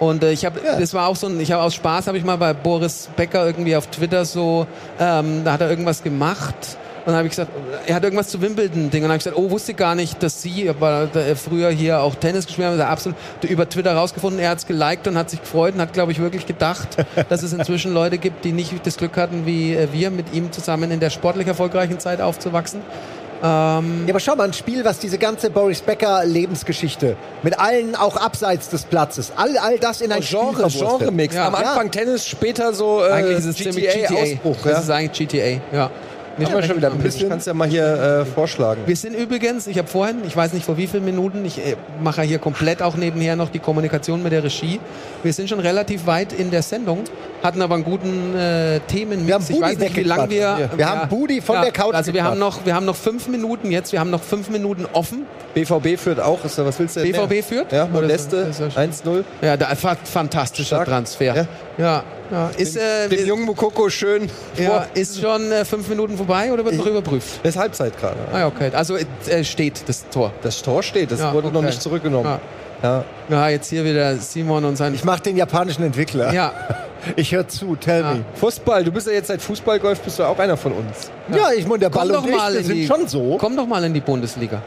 Und 0.00 0.22
äh, 0.22 0.32
ich 0.32 0.44
habe, 0.44 0.60
das 0.60 0.94
war 0.94 1.08
auch 1.08 1.16
so 1.16 1.26
ein, 1.26 1.40
ich 1.40 1.52
habe 1.52 1.62
aus 1.62 1.74
Spaß 1.74 2.06
habe 2.06 2.18
ich 2.18 2.24
mal 2.24 2.36
bei 2.36 2.52
Boris 2.52 3.08
Becker 3.16 3.46
irgendwie 3.46 3.76
auf 3.76 3.86
Twitter 3.88 4.24
so, 4.24 4.66
ähm, 4.98 5.42
da 5.44 5.52
hat 5.52 5.60
er 5.60 5.70
irgendwas 5.70 6.02
gemacht. 6.02 6.78
Und 7.08 7.12
dann 7.12 7.20
habe 7.20 7.28
ich 7.28 7.30
gesagt, 7.30 7.50
er 7.86 7.94
hat 7.94 8.04
irgendwas 8.04 8.28
zu 8.28 8.42
Wimbledon-Ding. 8.42 8.82
Und 8.84 8.92
dann 8.92 9.04
habe 9.04 9.16
ich 9.16 9.24
gesagt, 9.24 9.38
oh, 9.38 9.50
wusste 9.50 9.72
gar 9.72 9.94
nicht, 9.94 10.22
dass 10.22 10.42
Sie 10.42 10.68
aber 10.68 11.08
früher 11.36 11.70
hier 11.70 12.02
auch 12.02 12.14
Tennis 12.14 12.44
gespielt 12.44 12.68
haben. 12.68 12.78
Er 12.78 12.90
absolut 12.90 13.16
über 13.48 13.66
Twitter 13.66 13.94
rausgefunden. 13.94 14.38
Er 14.38 14.50
hat 14.50 14.58
es 14.58 14.66
geliked 14.66 15.08
und 15.08 15.16
hat 15.16 15.30
sich 15.30 15.40
gefreut 15.40 15.72
und 15.74 15.80
hat, 15.80 15.94
glaube 15.94 16.12
ich, 16.12 16.18
wirklich 16.18 16.44
gedacht, 16.44 16.98
dass 17.30 17.42
es 17.42 17.54
inzwischen 17.54 17.94
Leute 17.94 18.18
gibt, 18.18 18.44
die 18.44 18.52
nicht 18.52 18.74
das 18.84 18.98
Glück 18.98 19.16
hatten, 19.16 19.46
wie 19.46 19.72
äh, 19.72 19.88
wir, 19.90 20.10
mit 20.10 20.34
ihm 20.34 20.52
zusammen 20.52 20.90
in 20.90 21.00
der 21.00 21.08
sportlich 21.08 21.46
erfolgreichen 21.46 21.98
Zeit 21.98 22.20
aufzuwachsen. 22.20 22.82
Ähm, 23.42 24.04
Ja, 24.06 24.10
aber 24.12 24.20
schau 24.20 24.34
mal, 24.36 24.44
ein 24.44 24.52
Spiel, 24.52 24.84
was 24.84 24.98
diese 24.98 25.18
ganze 25.18 25.50
Boris 25.50 25.80
Becker 25.80 26.24
Lebensgeschichte 26.24 27.16
mit 27.42 27.58
allen 27.58 27.94
auch 27.94 28.16
abseits 28.16 28.68
des 28.68 28.84
Platzes, 28.84 29.32
all, 29.36 29.56
all 29.58 29.78
das 29.78 30.00
in 30.00 30.10
ein 30.12 30.22
Spiel 30.22 30.38
Genre. 30.40 30.68
Genre-Mix. 30.68 31.34
Ja. 31.34 31.46
Am 31.46 31.54
Anfang 31.54 31.86
Ja. 31.86 31.90
Tennis, 31.90 32.26
später 32.26 32.72
so 32.72 33.02
äh, 33.04 33.10
eigentlich 33.10 33.38
ist 33.38 33.44
es 33.46 33.56
ziemlich 33.56 33.86
GTA. 33.92 34.08
GTA-Ausbruch. 34.08 34.56
Das 34.64 34.72
Ja. 34.72 34.78
ist 34.80 34.90
eigentlich 34.90 35.28
GTA, 35.28 35.60
ja. 35.72 35.90
Nicht 36.38 36.52
mal 36.52 36.62
schon 36.62 36.76
wieder 36.76 36.90
ein 36.90 36.98
bisschen. 36.98 37.28
Kannst 37.28 37.46
ja 37.46 37.54
mal 37.54 37.68
hier 37.68 38.22
äh, 38.22 38.24
vorschlagen. 38.24 38.82
Wir 38.86 38.96
sind 38.96 39.14
übrigens, 39.14 39.66
ich 39.66 39.78
habe 39.78 39.88
vorhin, 39.88 40.18
ich 40.26 40.36
weiß 40.36 40.52
nicht 40.52 40.64
vor 40.64 40.76
wie 40.76 40.86
vielen 40.86 41.04
Minuten, 41.04 41.44
ich 41.44 41.58
äh, 41.58 41.76
mache 42.02 42.22
hier 42.22 42.38
komplett 42.38 42.80
auch 42.82 42.96
nebenher 42.96 43.36
noch 43.36 43.50
die 43.50 43.58
Kommunikation 43.58 44.22
mit 44.22 44.32
der 44.32 44.44
Regie. 44.44 44.80
Wir 45.22 45.32
sind 45.32 45.48
schon 45.48 45.60
relativ 45.60 46.06
weit 46.06 46.32
in 46.32 46.50
der 46.50 46.62
Sendung, 46.62 47.04
hatten 47.42 47.60
aber 47.62 47.74
einen 47.74 47.84
guten 47.84 48.36
äh, 48.36 48.80
Themen. 48.80 49.26
Wir 49.26 49.34
haben 49.34 49.44
ich 49.48 49.60
weiß 49.60 49.74
Budi 49.74 49.84
nicht, 49.84 49.96
wie 49.96 50.02
lange 50.02 50.30
wir. 50.30 50.70
Wir 50.76 50.88
haben 50.88 51.08
Budi 51.08 51.40
von 51.40 51.60
der 51.60 51.72
Couch 51.72 51.94
Also 51.94 52.12
wir 52.14 52.22
haben 52.24 52.38
noch, 52.38 52.64
wir 52.64 52.74
haben 52.74 52.86
noch 52.86 52.96
fünf 52.96 53.28
Minuten 53.28 53.70
jetzt. 53.70 53.92
Wir 53.92 54.00
haben 54.00 54.10
noch 54.10 54.22
fünf 54.22 54.48
Minuten 54.50 54.86
offen. 54.92 55.26
BVB 55.54 55.98
führt 55.98 56.20
auch. 56.20 56.44
Ist, 56.44 56.58
da- 56.58 56.64
was 56.66 56.78
willst 56.78 56.96
du 56.96 57.00
denn 57.00 57.12
BVB 57.12 57.30
mehr? 57.30 57.42
führt? 57.42 57.72
Ja, 57.72 57.86
Modeste, 57.86 58.36
ist 58.36 58.60
das- 58.60 58.68
ist 58.68 59.04
1-0. 59.06 59.24
Ja, 59.42 59.56
da 59.56 59.66
fa 59.74 59.96
fantastischer 60.04 60.76
Stark. 60.76 60.88
Transfer. 60.88 61.34
Ja. 61.34 61.46
Ja, 61.78 62.04
ja. 62.30 62.50
Ist, 62.56 62.76
äh, 62.76 63.08
Den 63.08 63.26
jungen 63.26 63.44
Mukoko 63.44 63.88
schön 63.88 64.28
ja, 64.56 64.86
ist 64.94 65.20
schon 65.20 65.50
äh, 65.52 65.64
fünf 65.64 65.88
Minuten 65.88 66.16
vorbei 66.16 66.52
oder 66.52 66.64
wird 66.64 66.76
noch 66.76 66.86
überprüft? 66.86 67.40
Das 67.42 67.54
ist 67.54 67.60
Halbzeit 67.60 67.98
gerade. 67.98 68.16
Ah, 68.32 68.46
okay. 68.46 68.70
Also 68.74 68.96
äh, 68.96 69.44
steht 69.44 69.88
das 69.88 70.08
Tor. 70.08 70.32
Das 70.42 70.62
Tor 70.62 70.82
steht, 70.82 71.10
das 71.10 71.20
Ja, 71.20 71.32
wurde 71.32 71.48
noch 71.48 71.56
okay. 71.56 71.66
nicht 71.66 71.82
zurückgenommen. 71.82 72.38
Ja. 72.82 73.04
Ja. 73.28 73.48
Jetzt 73.48 73.70
hier 73.70 73.84
wieder 73.84 74.16
Simon 74.16 74.64
und 74.64 74.76
sein. 74.76 74.94
Ich 74.94 75.04
mache 75.04 75.22
den 75.22 75.36
japanischen 75.36 75.82
Entwickler. 75.82 76.32
ja, 76.32 76.52
Ich 77.16 77.32
höre 77.32 77.46
zu, 77.48 77.76
tell 77.76 78.02
me. 78.02 78.24
Fußball, 78.34 78.84
du 78.84 78.92
bist 78.92 79.06
ja 79.06 79.12
jetzt 79.14 79.28
seit 79.28 79.40
Fußballgolf, 79.40 80.00
bist 80.00 80.18
du 80.18 80.24
auch 80.24 80.38
einer 80.38 80.56
von 80.56 80.72
uns. 80.72 81.10
Ja, 81.34 81.50
ich 81.56 81.66
meine, 81.66 81.80
der 81.80 81.90
komm 81.90 82.02
Ball 82.02 82.08
doch 82.08 82.24
und 82.24 82.30
ich, 82.30 82.36
mal 82.36 82.52
wir 82.52 82.60
in 82.60 82.66
sind 82.66 82.76
die, 82.76 82.86
schon 82.86 83.08
so. 83.08 83.36
Komm 83.38 83.56
doch 83.56 83.66
mal 83.66 83.82
in 83.84 83.94
die 83.94 84.00
Bundesliga. 84.00 84.62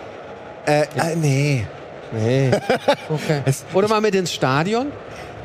Äh, 0.66 0.82
äh, 0.82 1.16
nee. 1.16 1.66
Nee. 2.12 2.52
Okay. 3.10 3.42
Oder 3.74 3.88
mal 3.88 4.02
mit 4.02 4.16
ins 4.16 4.34
Stadion. 4.34 4.88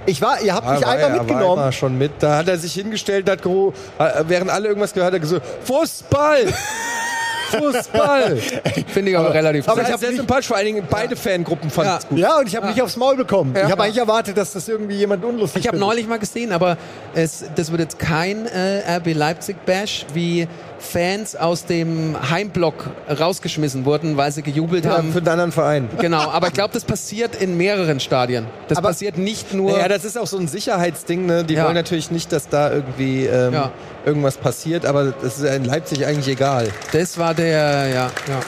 Ich 0.07 0.23
war, 0.23 0.41
ihr 0.41 0.55
habt 0.55 0.69
mich 0.71 0.83
war 0.83 0.93
einmal 0.93 1.11
er, 1.11 1.19
mitgenommen. 1.19 1.63
War 1.63 1.73
schon 1.73 1.99
mit. 1.99 2.13
Da 2.21 2.37
hat 2.39 2.49
er 2.49 2.57
sich 2.59 2.73
hingestellt, 2.75 3.29
hat 3.29 3.43
geru- 3.43 3.73
äh, 3.99 4.25
während 4.29 4.51
alle 4.51 4.69
irgendwas 4.69 4.93
gehört, 4.93 5.09
hat 5.09 5.15
er 5.15 5.21
gesagt, 5.21 5.45
Fußball! 5.65 6.47
Fußball! 7.51 8.37
Finde 8.89 9.11
ich 9.13 9.17
aber, 9.19 9.33
relativ. 9.33 9.65
aber 9.69 9.73
Aber 9.73 9.83
ich 9.83 9.87
ich 9.89 9.93
hab 9.93 10.01
sehr 10.01 10.09
nicht- 10.11 10.19
sympathisch, 10.19 10.47
vor 10.49 10.57
allen 10.57 10.67
Dingen 10.67 10.87
beide 10.91 11.15
Fangruppen 11.17 11.71
fanden 11.71 11.91
Ja. 11.93 11.99
es 11.99 12.09
gut. 12.09 12.19
Ja, 12.19 12.39
und 12.39 12.49
ich 12.49 12.57
habe 12.57 12.67
nicht 12.67 12.83
aufs 12.83 12.97
Maul 12.97 13.17
bekommen. 13.17 13.53
Ja. 13.55 13.67
ich 13.67 13.71
habe 13.71 13.83
Ja. 13.83 13.85
eigentlich 13.87 13.99
erwartet, 13.99 14.37
dass 14.37 14.53
das 14.53 14.69
irgendwie 14.69 14.97
jemand 14.97 15.25
unlustig 15.25 15.63
ich 15.63 15.69
habe 15.69 15.79
neulich 15.79 16.07
mal 16.09 16.19
gesehen, 16.19 16.53
aber 16.53 16.77
es, 17.15 17.45
das 17.55 17.71
wird 17.71 17.81
jetzt 17.81 17.99
kein 17.99 18.47
äh, 18.47 18.97
RB 18.97 19.13
Leipzig 19.15 19.65
Bash, 19.65 20.07
wie 20.13 20.49
Fans 20.87 21.37
aus 21.37 21.67
dem 21.67 22.17
Heimblock 22.31 22.91
rausgeschmissen 23.19 23.85
wurden, 23.85 24.17
weil 24.17 24.33
sie 24.33 24.43
gejubelt 24.43 24.85
Ja, 24.85 24.97
haben. 24.99 25.13
für 25.13 25.19
einen 25.19 25.29
anderen 25.29 25.53
Verein. 25.53 25.89
Genau, 26.01 26.31
aber 26.31 26.47
ich 26.49 26.53
glaube, 26.55 26.73
das 26.73 26.85
passiert 26.85 27.35
in 27.35 27.57
mehreren 27.57 28.01
Stadien. 28.01 28.47
Das 28.69 28.79
Aber- 28.79 28.89
passiert 28.89 29.19
nicht 29.19 29.53
nur. 29.53 29.79
Ja, 29.79 29.89
das 29.89 30.05
ist 30.05 30.17
auch 30.17 30.27
so 30.27 30.39
ein 30.39 30.49
Sicherheitsding. 30.49 31.27
Ne? 31.27 31.45
Die 31.45 31.55
Ja. 31.55 31.65
wollen 31.65 31.75
natürlich 31.75 32.11
nicht, 32.11 32.33
dass 32.33 32.49
da 32.49 32.73
irgendwie 32.73 33.27
ähm, 33.27 33.53
Ja. 33.53 33.71
irgendwas 34.05 34.37
passiert, 34.37 34.87
aber 34.87 35.13
das 35.21 35.39
ist 35.39 35.45
in 35.45 35.65
Leipzig 35.65 36.07
eigentlich 36.07 36.29
egal. 36.29 36.69
das 36.93 37.19
war 37.19 37.35
der, 37.35 37.89
ja, 37.89 38.11
ja. 38.29 38.41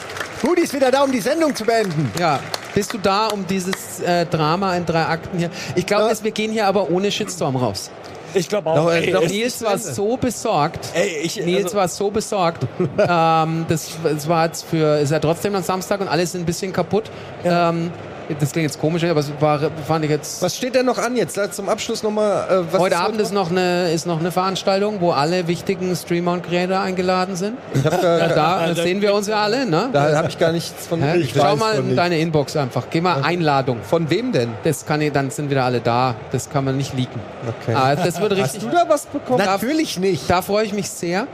Rudi 0.46 0.62
ist 0.62 0.72
wieder 0.74 0.90
da, 0.92 1.02
um 1.02 1.10
die 1.10 1.20
Sendung 1.20 1.54
zu 1.56 1.64
beenden. 1.64 2.12
Ja, 2.18 2.38
bist 2.74 2.92
du 2.92 2.98
da, 2.98 3.26
um 3.26 3.44
dieses 3.46 3.98
äh, 4.00 4.24
Drama 4.26 4.76
in 4.76 4.86
drei 4.86 5.04
Akten 5.06 5.36
hier? 5.38 5.50
Ich 5.74 5.84
glaube, 5.84 6.12
Ja. 6.12 6.24
wir 6.24 6.30
gehen 6.30 6.52
hier 6.52 6.66
aber 6.66 6.90
ohne 6.90 7.10
Shitstorm 7.10 7.56
raus. 7.56 7.90
Ich 8.34 8.48
glaube 8.48 8.70
auch. 8.70 8.76
Doch, 8.76 8.92
ey, 8.92 9.10
es- 9.10 9.32
Nils 9.32 9.62
war 9.62 9.78
so 9.78 10.16
besorgt. 10.16 10.88
Ey, 10.94 11.20
ich- 11.22 11.36
Nils 11.44 11.64
also- 11.64 11.76
war 11.76 11.88
so 11.88 12.10
besorgt. 12.10 12.66
ähm, 12.98 13.66
das, 13.68 13.90
das 14.02 14.28
war 14.28 14.46
jetzt 14.46 14.64
für, 14.64 14.98
ist 14.98 15.10
ja 15.12 15.18
trotzdem 15.18 15.54
am 15.54 15.62
Samstag 15.62 16.00
und 16.00 16.08
alles 16.08 16.34
ein 16.34 16.44
bisschen 16.44 16.72
kaputt. 16.72 17.10
Ähm, 17.44 17.90
das 18.38 18.52
klingt 18.52 18.68
jetzt 18.68 18.80
komisch, 18.80 19.04
aber 19.04 19.20
es 19.20 19.30
war, 19.40 19.60
fand 19.86 20.04
ich 20.04 20.10
jetzt. 20.10 20.42
Was 20.42 20.56
steht 20.56 20.74
denn 20.74 20.86
noch 20.86 20.98
an 20.98 21.16
jetzt? 21.16 21.38
Zum 21.54 21.68
Abschluss 21.68 22.02
nochmal. 22.02 22.64
Äh, 22.72 22.78
Heute 22.78 22.98
Abend 22.98 23.20
ist 23.20 23.32
noch, 23.32 23.50
eine, 23.50 23.90
ist 23.92 24.06
noch 24.06 24.20
eine 24.20 24.30
Veranstaltung, 24.30 25.00
wo 25.00 25.12
alle 25.12 25.46
wichtigen 25.48 25.94
Streamer 25.96 26.32
und 26.32 26.42
Creator 26.42 26.80
eingeladen 26.80 27.36
sind. 27.36 27.56
Ich 27.74 27.84
hab 27.84 28.02
Ja, 28.02 28.28
da 28.28 28.74
sehen 28.74 29.00
wir 29.00 29.14
uns 29.14 29.26
ja 29.28 29.42
alle, 29.42 29.64
ne? 29.66 29.88
da 29.92 30.16
habe 30.16 30.28
ich 30.28 30.38
gar 30.38 30.52
nichts 30.52 30.86
von. 30.86 31.02
Hä? 31.02 31.16
Ich 31.18 31.32
Schau 31.34 31.56
mal 31.56 31.76
in 31.76 31.96
deine 31.96 32.18
Inbox 32.18 32.56
einfach. 32.56 32.84
Geh 32.90 33.00
mal 33.00 33.22
Einladung. 33.22 33.78
Von 33.82 34.10
wem 34.10 34.32
denn? 34.32 34.50
Das 34.64 34.84
kann 34.84 35.00
ich, 35.00 35.12
dann 35.12 35.30
sind 35.30 35.50
wieder 35.50 35.64
alle 35.64 35.80
da. 35.80 36.14
Das 36.32 36.50
kann 36.50 36.64
man 36.64 36.76
nicht 36.76 36.94
leaken. 36.94 37.20
Okay. 37.62 37.74
Ah, 37.76 37.94
das 37.96 38.20
wird 38.20 38.32
Hast 38.32 38.54
richtig. 38.54 38.62
du 38.64 38.68
da 38.70 38.84
was 38.88 39.06
bekommen? 39.06 39.44
Natürlich 39.44 39.98
nicht. 39.98 40.28
Da 40.28 40.42
freue 40.42 40.64
ich 40.64 40.72
mich 40.72 40.90
sehr. 40.90 41.26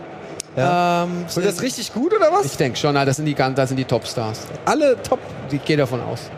Ja. 0.56 1.02
Ähm, 1.02 1.24
Wird 1.34 1.46
das 1.46 1.62
richtig 1.62 1.92
gut 1.92 2.14
oder 2.14 2.30
was? 2.30 2.46
ich 2.46 2.56
denke 2.56 2.78
schon, 2.78 2.94
na, 2.94 3.04
das 3.04 3.16
sind 3.16 3.24
die, 3.26 3.34
ganz- 3.34 3.56
das 3.56 3.70
sind 3.70 3.76
die 3.76 3.84
Topstars. 3.84 4.42
Alle 4.64 4.96
top. 5.02 5.18
Ich 5.50 5.64
gehe 5.64 5.76
davon 5.76 6.00
aus. 6.00 6.30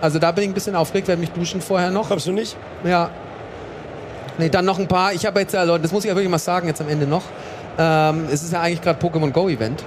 Also 0.00 0.18
da 0.18 0.30
bin 0.32 0.44
ich 0.44 0.50
ein 0.50 0.54
bisschen 0.54 0.76
aufgeregt, 0.76 1.08
werde 1.08 1.20
mich 1.20 1.30
duschen 1.30 1.60
vorher 1.60 1.90
noch. 1.90 2.06
Glaubst 2.08 2.26
du 2.26 2.32
nicht? 2.32 2.56
Ja. 2.84 3.10
Nee, 4.38 4.48
dann 4.50 4.64
noch 4.64 4.78
ein 4.78 4.86
paar. 4.88 5.12
Ich 5.14 5.24
habe 5.24 5.40
jetzt, 5.40 5.54
ja, 5.54 5.62
Leute, 5.62 5.82
das 5.82 5.92
muss 5.92 6.04
ich 6.04 6.08
ja 6.08 6.14
wirklich 6.14 6.30
mal 6.30 6.38
sagen, 6.38 6.68
jetzt 6.68 6.80
am 6.80 6.88
Ende 6.88 7.06
noch. 7.06 7.22
Ähm, 7.78 8.26
es 8.30 8.42
ist 8.42 8.52
ja 8.52 8.60
eigentlich 8.60 8.82
gerade 8.82 9.04
Pokémon 9.04 9.30
Go 9.30 9.48
Event. 9.48 9.82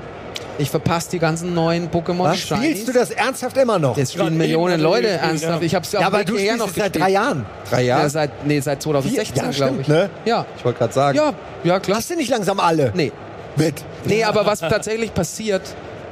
Ich 0.57 0.69
verpasse 0.69 1.11
die 1.11 1.19
ganzen 1.19 1.53
neuen 1.53 1.89
Pokémon 1.89 2.25
Was, 2.25 2.39
spielst 2.39 2.87
du 2.87 2.91
das 2.91 3.11
ernsthaft 3.11 3.55
immer 3.57 3.79
noch? 3.79 3.95
Das 3.95 4.11
spielen 4.11 4.37
Millionen 4.37 4.73
er 4.73 4.77
Leute 4.77 5.07
ernsthaft. 5.07 5.61
ja. 5.61 5.65
Ich 5.65 5.73
habe 5.75 5.85
es 5.85 5.91
ja, 5.93 6.01
aber 6.01 6.23
du 6.25 6.37
spielst 6.37 6.65
es 6.67 6.75
seit 6.75 6.99
drei 6.99 7.11
Jahren. 7.11 7.45
Drei 7.69 7.81
Ja, 7.83 7.97
Jahre? 7.99 8.09
seit, 8.09 8.45
nee, 8.45 8.59
seit 8.59 8.81
2016, 8.81 9.35
Ja, 9.45 9.51
glaube 9.51 9.81
ich. 9.81 9.87
ne? 9.87 10.09
Ja, 10.25 10.45
Ich 10.57 10.65
wollte 10.65 10.79
gerade 10.79 10.93
sagen. 10.93 11.17
ja, 11.17 11.33
ja, 11.63 11.79
klar. 11.79 11.97
Hast 11.99 12.09
du 12.09 12.15
nicht 12.15 12.29
langsam 12.29 12.59
alle? 12.59 12.91
Nee. 12.93 13.11
Mit. 13.55 13.75
Nee, 14.03 14.23
aber 14.25 14.45
was 14.45 14.59
tatsächlich 14.59 15.13
passiert, 15.13 15.61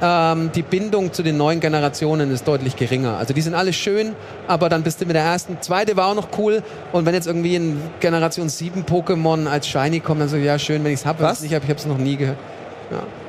ähm, 0.00 0.50
die 0.54 0.62
Bindung 0.62 1.12
zu 1.12 1.22
den 1.22 1.36
neuen 1.36 1.60
Generationen 1.60 2.30
ist 2.32 2.46
deutlich 2.46 2.76
geringer. 2.76 3.16
Also 3.18 3.34
die 3.34 3.40
sind 3.40 3.54
alle 3.54 3.72
schön, 3.72 4.14
aber 4.46 4.68
dann 4.68 4.82
bist 4.82 5.00
du 5.00 5.06
mit 5.06 5.16
der 5.16 5.24
ersten. 5.24 5.60
Zweite 5.60 5.96
war 5.96 6.08
auch 6.08 6.14
noch 6.14 6.28
cool. 6.38 6.62
Und 6.92 7.06
wenn 7.06 7.14
jetzt 7.14 7.26
irgendwie 7.26 7.56
ein 7.56 7.80
Generation 8.00 8.48
7 8.48 8.84
Pokémon 8.84 9.46
als 9.46 9.66
Shiny 9.66 10.00
kommt, 10.00 10.20
dann 10.20 10.28
so, 10.28 10.36
ja, 10.36 10.58
schön, 10.58 10.84
wenn 10.84 10.92
ich 10.92 11.00
es 11.00 11.06
habe. 11.06 11.20
Wenn 11.20 11.26
ich 11.26 11.32
es 11.34 11.42
nicht 11.42 11.54
habe, 11.54 11.64
ich 11.64 11.70
habe 11.70 11.80
es 11.80 11.86
noch 11.86 11.98
nie 11.98 12.16
gehört. 12.16 12.38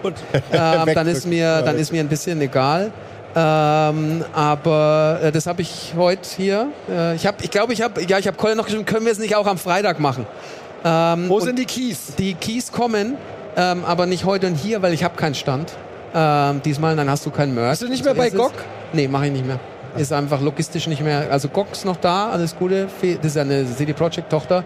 Und 0.03 0.15
Ähm, 0.51 0.89
dann, 0.93 1.07
ist 1.07 1.25
mir, 1.25 1.61
dann 1.63 1.77
ist 1.77 1.91
mir 1.91 2.01
ein 2.01 2.07
bisschen 2.07 2.39
egal. 2.41 2.91
Ähm, 3.35 4.23
aber 4.33 5.19
äh, 5.21 5.31
das 5.31 5.45
habe 5.45 5.61
ich 5.61 5.93
heute 5.95 6.27
hier. 6.35 6.67
Äh, 6.89 7.15
ich 7.15 7.27
habe, 7.27 7.37
ich 7.41 7.51
glaube, 7.51 7.73
ich 7.73 7.81
habe, 7.81 8.01
ja, 8.03 8.17
ich 8.17 8.27
habe 8.27 8.37
Colin 8.37 8.57
noch 8.57 8.65
geschrieben, 8.65 8.85
können 8.85 9.05
wir 9.05 9.11
es 9.11 9.19
nicht 9.19 9.35
auch 9.35 9.45
am 9.45 9.57
Freitag 9.57 9.99
machen? 9.99 10.25
Ähm, 10.83 11.29
Wo 11.29 11.39
sind 11.39 11.59
die 11.59 11.65
Keys? 11.65 12.15
die 12.17 12.33
Keys 12.33 12.71
kommen, 12.71 13.17
ähm, 13.55 13.83
aber 13.85 14.05
nicht 14.05 14.25
heute 14.25 14.47
und 14.47 14.55
hier, 14.55 14.81
weil 14.81 14.93
ich 14.93 15.03
habe 15.03 15.15
keinen 15.15 15.35
Stand. 15.35 15.73
Ähm, 16.13 16.61
diesmal, 16.63 16.95
dann 16.95 17.09
hast 17.09 17.25
du 17.25 17.31
kein 17.31 17.53
Merch. 17.53 17.71
Bist 17.71 17.81
du 17.83 17.87
nicht 17.87 18.03
mehr 18.03 18.15
bei 18.15 18.27
ist 18.27 18.33
es. 18.33 18.39
GOG? 18.39 18.53
Nee, 18.93 19.07
mache 19.07 19.27
ich 19.27 19.31
nicht 19.31 19.45
mehr. 19.45 19.59
Ist 19.97 20.13
einfach 20.13 20.41
logistisch 20.41 20.87
nicht 20.87 21.03
mehr. 21.03 21.31
Also 21.31 21.49
GOG 21.49 21.71
ist 21.71 21.85
noch 21.85 21.97
da, 21.97 22.29
alles 22.29 22.55
Gute. 22.55 22.87
Das 23.21 23.31
ist 23.31 23.37
eine 23.37 23.65
CD 23.65 23.93
Projekt 23.93 24.29
Tochter. 24.29 24.63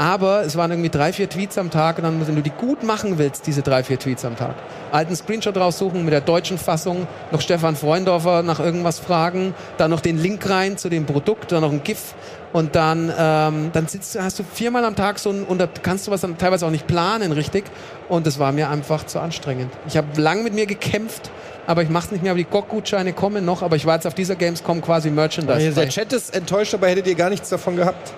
Aber 0.00 0.46
es 0.46 0.56
waren 0.56 0.70
irgendwie 0.70 0.88
drei, 0.88 1.12
vier 1.12 1.28
Tweets 1.28 1.58
am 1.58 1.70
Tag 1.70 1.98
und 1.98 2.04
dann, 2.04 2.26
wenn 2.26 2.34
du 2.34 2.40
die 2.40 2.48
gut 2.48 2.82
machen 2.82 3.18
willst, 3.18 3.46
diese 3.46 3.60
drei, 3.60 3.84
vier 3.84 3.98
Tweets 3.98 4.24
am 4.24 4.34
Tag, 4.34 4.54
alten 4.92 5.14
Screenshot 5.14 5.54
raussuchen 5.58 6.02
mit 6.04 6.14
der 6.14 6.22
deutschen 6.22 6.56
Fassung, 6.56 7.06
noch 7.30 7.42
Stefan 7.42 7.76
Freundorfer 7.76 8.42
nach 8.42 8.60
irgendwas 8.60 8.98
fragen, 8.98 9.52
dann 9.76 9.90
noch 9.90 10.00
den 10.00 10.16
Link 10.16 10.48
rein 10.48 10.78
zu 10.78 10.88
dem 10.88 11.04
Produkt, 11.04 11.52
dann 11.52 11.60
noch 11.60 11.70
ein 11.70 11.82
GIF 11.82 12.14
und 12.52 12.74
dann, 12.74 13.12
ähm, 13.16 13.70
dann 13.72 13.86
sitzt 13.86 14.18
hast 14.20 14.38
du 14.38 14.42
viermal 14.44 14.84
am 14.84 14.96
Tag 14.96 15.18
so 15.18 15.30
ein, 15.30 15.44
und 15.44 15.58
da 15.58 15.68
kannst 15.82 16.06
du 16.06 16.10
was 16.10 16.22
dann 16.22 16.36
teilweise 16.38 16.66
auch 16.66 16.70
nicht 16.70 16.86
planen, 16.86 17.32
richtig. 17.32 17.64
Und 18.08 18.26
das 18.26 18.38
war 18.38 18.50
mir 18.52 18.68
einfach 18.70 19.06
zu 19.06 19.20
anstrengend. 19.20 19.72
Ich 19.86 19.96
habe 19.96 20.20
lang 20.20 20.42
mit 20.42 20.52
mir 20.54 20.66
gekämpft, 20.66 21.30
aber 21.66 21.82
ich 21.82 21.88
mach's 21.90 22.10
nicht 22.10 22.22
mehr, 22.22 22.32
aber 22.32 22.38
die 22.38 22.44
GOG-Gutscheine 22.44 23.12
kommen 23.12 23.44
noch, 23.44 23.62
aber 23.62 23.76
ich 23.76 23.86
war 23.86 23.94
jetzt 23.94 24.06
auf 24.06 24.14
dieser 24.14 24.34
Gamescom 24.34 24.82
quasi 24.82 25.10
Merchandise. 25.10 25.72
Der 25.74 25.88
Chat 25.88 26.12
ist 26.12 26.34
enttäuscht, 26.34 26.74
aber 26.74 26.88
hättet 26.88 27.06
ihr 27.06 27.14
gar 27.14 27.30
nichts 27.30 27.48
davon 27.48 27.76
gehabt. 27.76 28.12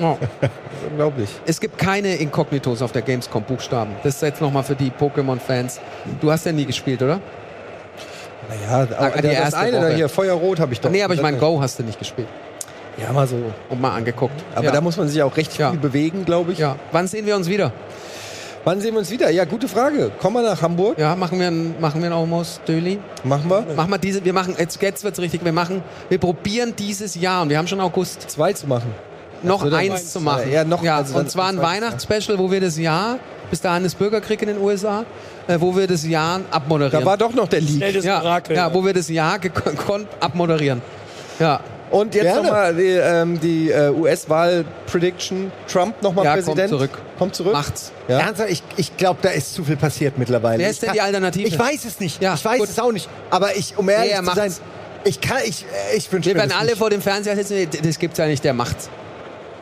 Oh. 0.00 0.16
Unglaublich. 0.90 1.30
Es 1.46 1.60
gibt 1.60 1.78
keine 1.78 2.16
Inkognitos 2.16 2.82
auf 2.82 2.92
der 2.92 3.02
Gamescom 3.02 3.44
Buchstaben. 3.44 3.92
Das 4.02 4.16
ist 4.16 4.22
jetzt 4.22 4.40
nochmal 4.40 4.64
für 4.64 4.74
die 4.74 4.90
Pokémon-Fans. 4.90 5.80
Du 6.20 6.30
hast 6.30 6.44
ja 6.44 6.52
nie 6.52 6.66
gespielt, 6.66 7.00
oder? 7.00 7.20
Naja, 8.48 8.80
Ah, 8.80 8.86
die 8.86 8.94
aber 8.94 9.22
das 9.22 9.32
erste 9.32 9.58
eine 9.60 9.80
da 9.80 9.88
hier, 9.88 10.08
Feuerrot 10.08 10.58
habe 10.60 10.72
ich 10.72 10.80
doch. 10.80 10.90
nee, 10.90 11.02
aber 11.02 11.14
ich 11.14 11.22
meine, 11.22 11.38
Go 11.38 11.60
hast 11.60 11.78
du 11.78 11.84
nicht 11.84 11.98
gespielt. 11.98 12.28
Ja, 12.98 13.12
mal 13.12 13.26
so. 13.26 13.36
Und 13.70 13.80
mal 13.80 13.94
angeguckt. 13.96 14.34
Aber 14.54 14.66
ja. 14.66 14.72
da 14.72 14.80
muss 14.80 14.96
man 14.96 15.08
sich 15.08 15.22
auch 15.22 15.36
recht 15.36 15.52
viel 15.52 15.62
Ja. 15.64 15.70
bewegen, 15.70 16.24
glaube 16.24 16.52
ich. 16.52 16.58
Ja. 16.58 16.76
Wann 16.92 17.06
sehen 17.06 17.26
wir 17.26 17.36
uns 17.36 17.48
wieder? 17.48 17.72
Wann 18.64 18.80
sehen 18.80 18.92
wir 18.94 19.00
uns 19.00 19.10
wieder? 19.10 19.28
Ja, 19.30 19.44
gute 19.44 19.66
Frage. 19.66 20.12
Kommen 20.20 20.36
wir 20.36 20.42
nach 20.42 20.62
Hamburg? 20.62 20.96
Ja, 20.98 21.16
machen 21.16 21.40
wir 21.40 21.48
ein, 21.48 21.74
machen 21.80 22.00
wir 22.00 22.10
ein 22.10 22.12
Almost 22.12 22.60
Döli? 22.68 22.98
Machen 23.24 23.50
wir. 23.50 23.64
Machen 23.74 23.90
wir 23.90 23.98
diese, 23.98 24.24
wir 24.24 24.32
machen, 24.32 24.54
jetzt, 24.56 24.80
jetzt 24.80 25.02
wird's 25.02 25.18
richtig, 25.18 25.44
wir 25.44 25.52
machen, 25.52 25.82
wir 26.08 26.18
probieren 26.18 26.74
dieses 26.78 27.16
Jahr, 27.16 27.42
und 27.42 27.48
wir 27.48 27.58
haben 27.58 27.66
schon 27.66 27.80
August, 27.80 28.30
Zwei 28.30 28.52
zu 28.52 28.68
machen. 28.68 28.94
noch 29.42 29.64
würde 29.64 29.78
eins 29.78 30.12
zu 30.12 30.20
machen. 30.20 30.52
ja, 30.52 30.62
noch- 30.62 30.84
ja, 30.84 30.98
also 30.98 31.18
und 31.18 31.28
zwar 31.28 31.48
ein 31.48 31.60
Weihnachtsspecial, 31.60 32.38
wo 32.38 32.52
wir 32.52 32.60
das 32.60 32.78
Jahr, 32.78 33.18
bis 33.50 33.60
dahin 33.60 33.84
ist 33.84 33.98
Bürgerkrieg 33.98 34.40
in 34.42 34.48
den 34.48 34.58
USA, 34.60 35.04
äh, 35.48 35.56
wo 35.58 35.74
wir 35.74 35.88
das 35.88 36.06
Jahr 36.06 36.40
abmoderieren. 36.52 37.00
Da 37.00 37.04
war 37.04 37.16
doch 37.16 37.34
noch 37.34 37.48
der 37.48 37.62
Leak. 37.62 38.04
Ja, 38.04 38.40
ja, 38.48 38.72
wo 38.72 38.84
wir 38.84 38.92
das 38.92 39.08
Jahr 39.08 39.40
abmoderieren. 40.20 40.80
Ja, 41.40 41.58
Und 41.92 42.14
jetzt 42.14 42.34
nochmal 42.34 42.74
die, 42.74 42.86
ähm, 42.88 43.38
die 43.40 43.70
äh, 43.70 43.90
US-Wahl-Prediction. 43.90 45.52
Trump 45.70 46.02
nochmal 46.02 46.24
Ja, 46.24 46.32
kommt 46.34 46.44
Präsident. 46.46 46.70
zurück. 46.70 46.90
Kommt 47.18 47.34
zurück. 47.36 47.52
macht's. 47.52 47.92
Ja. 48.08 48.18
Ernsthaft, 48.20 48.50
ich, 48.50 48.62
ich 48.76 48.96
glaube, 48.96 49.18
da 49.22 49.28
ist 49.30 49.54
zu 49.54 49.62
viel 49.64 49.76
passiert 49.76 50.18
mittlerweile. 50.18 50.58
Wer 50.58 50.66
Ich 50.66 50.72
ist 50.72 50.82
denn 50.82 50.88
kann- 50.88 50.94
die 50.94 51.00
Alternative? 51.02 51.46
Ich 51.48 51.58
weiß 51.58 51.84
es 51.84 52.00
nicht. 52.00 52.20
Ja, 52.22 52.34
ich 52.34 52.44
weiß 52.44 52.58
gut. 52.60 52.68
es 52.68 52.78
auch 52.78 52.92
nicht. 52.92 53.08
Aber 53.30 53.54
ich, 53.56 53.76
um 53.76 53.88
ehrlich 53.88 54.12
Nee, 54.18 54.26
zu 54.26 54.34
sein, 54.34 54.52
ich 55.04 55.20
kann, 55.20 55.38
ich, 55.44 55.64
ich 55.96 56.10
wünsche 56.12 56.28
Wir 56.30 56.34
mir 56.34 56.40
werden 56.40 56.50
das 56.50 56.58
alle 56.58 56.68
nicht. 56.70 56.78
vor 56.78 56.90
dem 56.90 57.02
Fernseher 57.02 57.36
sitzen, 57.36 57.68
das 57.82 57.98
gibt's 57.98 58.18
ja 58.18 58.26
nicht, 58.26 58.42
der 58.44 58.54
macht's. 58.54 58.88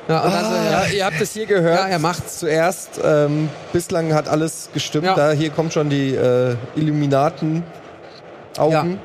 Ja, 0.09 0.20
und 0.20 0.32
dann 0.32 0.44
so, 0.44 0.51
Ja, 0.55 0.70
ja. 0.86 0.86
ihr 0.93 1.05
habt 1.07 1.20
es 1.20 1.32
hier 1.32 1.47
gehört. 1.47 1.78
Ja, 1.78 1.86
er 1.89 1.98
macht's. 1.98 2.39
Zuerst. 2.39 3.01
Ähm, 3.05 3.48
bislang 3.73 4.12
hat 4.15 4.28
alles 4.28 4.69
gestimmt. 4.73 5.05
Ja. 5.07 5.15
Da 5.15 5.32
hier 5.32 5.51
kommt 5.51 5.73
schon 5.73 5.89
die 5.90 6.15
äh, 6.15 6.55
Illuminaten 6.77 7.62
Augen. 8.59 8.98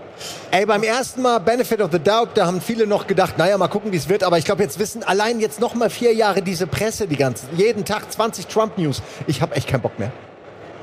Ey, 0.52 0.65
beim 0.65 0.84
ersten 0.84 1.22
Mal 1.22 1.39
Benefit 1.39 1.81
of 1.81 1.91
the 1.91 1.99
Doubt, 1.99 2.30
da 2.35 2.45
haben 2.47 2.61
viele 2.61 2.88
noch 2.88 3.07
gedacht, 3.07 3.38
naja, 3.38 3.57
mal 3.57 3.68
gucken, 3.68 3.91
wie 3.91 3.97
es 3.97 4.07
wird. 4.10 4.23
Aber 4.23 4.38
ich 4.38 4.45
glaube, 4.45 4.64
jetzt 4.64 4.80
wissen 4.80 5.03
allein 5.03 5.39
jetzt 5.39 5.60
noch 5.60 5.73
mal 5.76 5.89
vier 5.89 6.14
Jahre 6.14 6.41
diese 6.41 6.68
Presse, 6.68 7.07
die 7.07 7.18
ganze, 7.18 7.45
jeden 7.56 7.84
Tag 7.85 8.11
20 8.11 8.47
Trump-News. 8.47 9.02
Ich 9.27 9.41
habe 9.41 9.56
echt 9.56 9.68
keinen 9.68 9.81
Bock 9.81 9.97
mehr. 9.99 10.11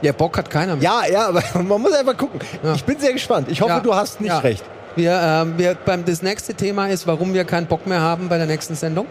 ja, 0.02 0.12
Bock 0.12 0.36
hat 0.38 0.50
keiner 0.50 0.76
mehr. 0.76 0.84
Ja, 0.84 1.02
ja, 1.10 1.28
aber 1.28 1.42
man 1.62 1.80
muss 1.80 1.92
einfach 1.92 2.16
gucken. 2.16 2.40
Ja. 2.62 2.74
Ich 2.74 2.84
bin 2.84 2.98
sehr 2.98 3.12
gespannt. 3.12 3.48
Ich 3.50 3.60
hoffe, 3.60 3.72
Ja. 3.72 3.80
du 3.80 3.94
hast 3.94 4.20
nicht 4.20 4.30
Ja. 4.30 4.38
recht. 4.38 4.64
Wir, 4.96 5.12
ähm, 5.22 5.54
wir, 5.56 5.74
beim, 5.74 6.04
das 6.04 6.20
nächste 6.22 6.52
Thema 6.54 6.88
ist, 6.88 7.06
warum 7.06 7.32
wir 7.32 7.44
keinen 7.44 7.66
Bock 7.66 7.86
mehr 7.86 8.00
haben 8.00 8.28
bei 8.28 8.36
der 8.36 8.46
nächsten 8.46 8.74
Sendung. 8.74 9.06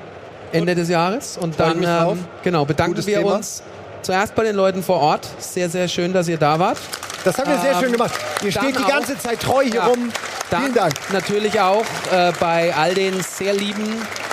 Ende 0.51 0.75
des 0.75 0.89
Jahres. 0.89 1.37
Und 1.37 1.59
dann 1.59 1.81
ähm, 1.81 2.19
genau, 2.43 2.65
bedanken 2.65 2.91
Gutes 2.93 3.07
wir 3.07 3.19
Thema. 3.19 3.35
uns 3.37 3.63
zuerst 4.01 4.35
bei 4.35 4.43
den 4.43 4.55
Leuten 4.55 4.83
vor 4.83 4.99
Ort. 4.99 5.27
Sehr, 5.39 5.69
sehr 5.69 5.87
schön, 5.87 6.11
dass 6.13 6.27
ihr 6.27 6.37
da 6.37 6.59
wart. 6.59 6.77
Das 7.23 7.37
haben 7.37 7.49
wir 7.51 7.59
sehr 7.59 7.73
Ähm, 7.73 7.79
schön 7.79 7.91
gemacht. 7.91 8.13
Ihr 8.43 8.51
steht 8.51 8.77
die 8.77 8.83
ganze 8.83 9.17
Zeit 9.17 9.39
treu 9.41 9.63
hier 9.63 9.75
Ja. 9.75 9.85
rum. 9.87 10.09
Vielen 10.49 10.73
Dank. 10.73 10.93
natürlich 11.13 11.61
auch 11.61 11.85
äh, 12.11 12.33
bei 12.39 12.73
all 12.75 12.93
den 12.93 13.21
sehr 13.21 13.53
lieben 13.53 13.85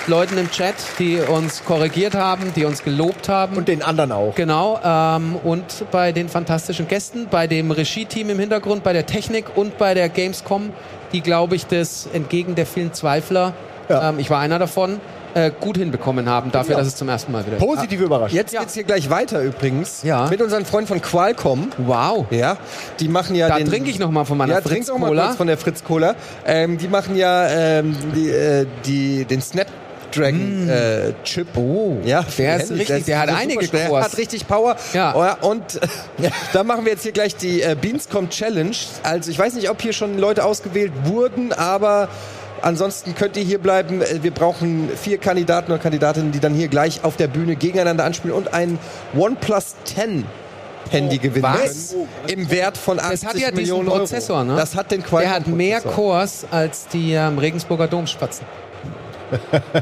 Leuten 0.07 0.37
im 0.37 0.49
Chat, 0.51 0.75
die 0.97 1.17
uns 1.17 1.63
korrigiert 1.63 2.13
haben, 2.15 2.51
die 2.55 2.65
uns 2.65 2.83
gelobt 2.83 3.29
haben. 3.29 3.55
Und 3.55 3.67
den 3.67 3.81
anderen 3.83 4.11
auch. 4.11 4.33
Genau, 4.35 4.79
ähm, 4.83 5.35
und 5.43 5.63
bei 5.91 6.11
den 6.11 6.27
fantastischen 6.27 6.87
Gästen, 6.87 7.27
bei 7.29 7.47
dem 7.47 7.71
Regie-Team 7.71 8.29
im 8.31 8.39
Hintergrund, 8.39 8.83
bei 8.83 8.91
der 8.91 9.05
Technik 9.05 9.45
und 9.55 9.77
bei 9.77 9.93
der 9.93 10.09
Gamescom, 10.09 10.71
die, 11.13 11.21
glaube 11.21 11.55
ich, 11.55 11.67
das 11.67 12.07
entgegen 12.11 12.55
der 12.55 12.65
vielen 12.65 12.93
Zweifler, 12.93 13.53
Ja. 13.87 14.09
ähm, 14.09 14.19
ich 14.19 14.29
war 14.29 14.39
einer 14.39 14.59
davon, 14.59 14.99
äh, 15.33 15.51
gut 15.59 15.77
hinbekommen 15.77 16.27
haben, 16.27 16.51
dafür, 16.51 16.73
Ja. 16.73 16.77
dass 16.79 16.87
es 16.87 16.95
zum 16.95 17.07
ersten 17.09 17.31
Mal 17.31 17.45
wieder 17.45 17.57
ist. 17.57 17.63
Positive 17.63 18.03
Überraschung. 18.03 18.35
Jetzt 18.35 18.53
Ja. 18.53 18.61
geht's 18.61 18.73
hier 18.73 18.83
gleich 18.83 19.09
weiter 19.09 19.41
übrigens. 19.41 20.01
Ja. 20.03 20.27
Mit 20.27 20.41
unseren 20.41 20.65
Freunden 20.65 20.87
von 20.87 21.01
Qualcomm. 21.01 21.71
Wow. 21.77 22.25
Ja, 22.31 22.57
die 22.99 23.07
machen 23.07 23.35
ja 23.35 23.47
Da 23.47 23.57
den... 23.57 23.67
trinke 23.67 23.89
ich 23.89 23.99
noch 23.99 24.11
mal 24.11 24.25
von 24.25 24.37
meiner 24.37 24.55
ja, 24.55 24.61
Fritz 24.61 24.89
auch 24.89 24.97
mal 24.97 25.07
Cola. 25.07 25.25
kurz 25.27 25.37
von 25.37 25.47
der 25.47 25.57
Fritz 25.57 25.83
Cola. 25.83 26.15
Ähm, 26.45 26.77
die 26.77 26.87
machen 26.87 27.15
ja 27.15 27.47
ähm, 27.47 27.95
die, 28.15 28.29
äh, 28.29 28.65
die, 28.85 29.25
den 29.25 29.41
Snapdragon 29.41 30.67
äh, 30.69 31.13
Chip. 31.23 31.55
Oh, 31.55 31.97
ja, 32.03 32.25
der 32.37 32.57
ist 32.57 32.71
richtig, 32.71 33.05
der 33.05 33.19
hat 33.19 33.29
super 33.29 33.39
einige 33.41 33.65
schnell, 33.65 33.87
Cores. 33.87 34.05
hat 34.05 34.17
richtig 34.17 34.47
Power. 34.47 34.75
Ja. 34.93 35.13
Oh, 35.15 35.23
ja, 35.23 35.37
und 35.41 35.75
äh, 36.21 36.29
da 36.53 36.63
machen 36.63 36.85
wir 36.85 36.93
jetzt 36.93 37.03
hier 37.03 37.11
gleich 37.11 37.35
die 37.35 37.61
äh, 37.61 37.75
Beanscom 37.79 38.29
Challenge. 38.29 38.75
Also 39.03 39.29
ich 39.29 39.37
weiß 39.37 39.53
nicht, 39.53 39.69
ob 39.69 39.81
hier 39.81 39.93
schon 39.93 40.17
Leute 40.17 40.43
ausgewählt 40.45 40.91
wurden, 41.03 41.53
aber 41.53 42.07
ansonsten 42.61 43.15
könnt 43.15 43.35
ihr 43.37 43.43
hier 43.43 43.59
bleiben. 43.59 44.01
Äh, 44.01 44.21
Wir 44.23 44.31
brauchen 44.31 44.89
vier 45.01 45.17
Kandidaten 45.17 45.71
und 45.71 45.81
Kandidatinnen, 45.81 46.31
die 46.31 46.39
dann 46.39 46.53
hier 46.53 46.67
gleich 46.67 47.03
auf 47.03 47.15
der 47.17 47.27
Bühne 47.27 47.55
gegeneinander 47.55 48.03
anspielen 48.05 48.35
und 48.35 48.53
ein 48.53 48.77
OnePlus 49.15 49.75
10 49.85 50.25
Handy 50.91 51.17
gewinnen 51.19 51.43
was? 51.43 51.89
können. 51.91 52.07
Im 52.27 52.49
Wert 52.49 52.77
von 52.77 52.99
80 52.99 53.19
Das 53.21 53.29
hat 53.29 53.35
ja 53.39 53.51
diesen 53.51 53.55
Millionen 53.55 53.87
Prozessor, 53.89 54.37
Euro. 54.37 54.45
ne? 54.45 54.55
Das 54.55 54.75
hat 54.75 54.89
den 54.91 55.03
Qualcomm 55.03 55.29
Der 55.29 55.39
hat 55.39 55.47
mehr 55.47 55.81
Prozessor. 55.81 55.95
Cores 56.03 56.45
als 56.49 56.87
die 56.87 57.13
ähm, 57.13 57.37
Regensburger 57.37 57.87
Domspatzen. 57.87 58.45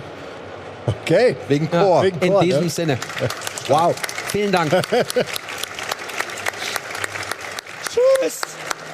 Okay. 1.04 1.36
Wegen 1.50 1.68
Ja, 1.72 1.84
Core. 1.84 2.04
wegen- 2.06 2.20
In 2.22 2.32
Core, 2.32 2.46
diesem 2.46 2.64
ne? 2.64 2.70
Sinne. 2.70 2.98
Wow. 3.68 3.94
Vielen 4.32 4.52
Dank. 4.54 4.72
Tschüss. 7.90 8.42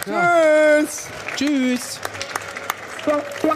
Tschüss. 0.06 1.08
Tschüss. 1.36 2.00
Bye. 3.06 3.54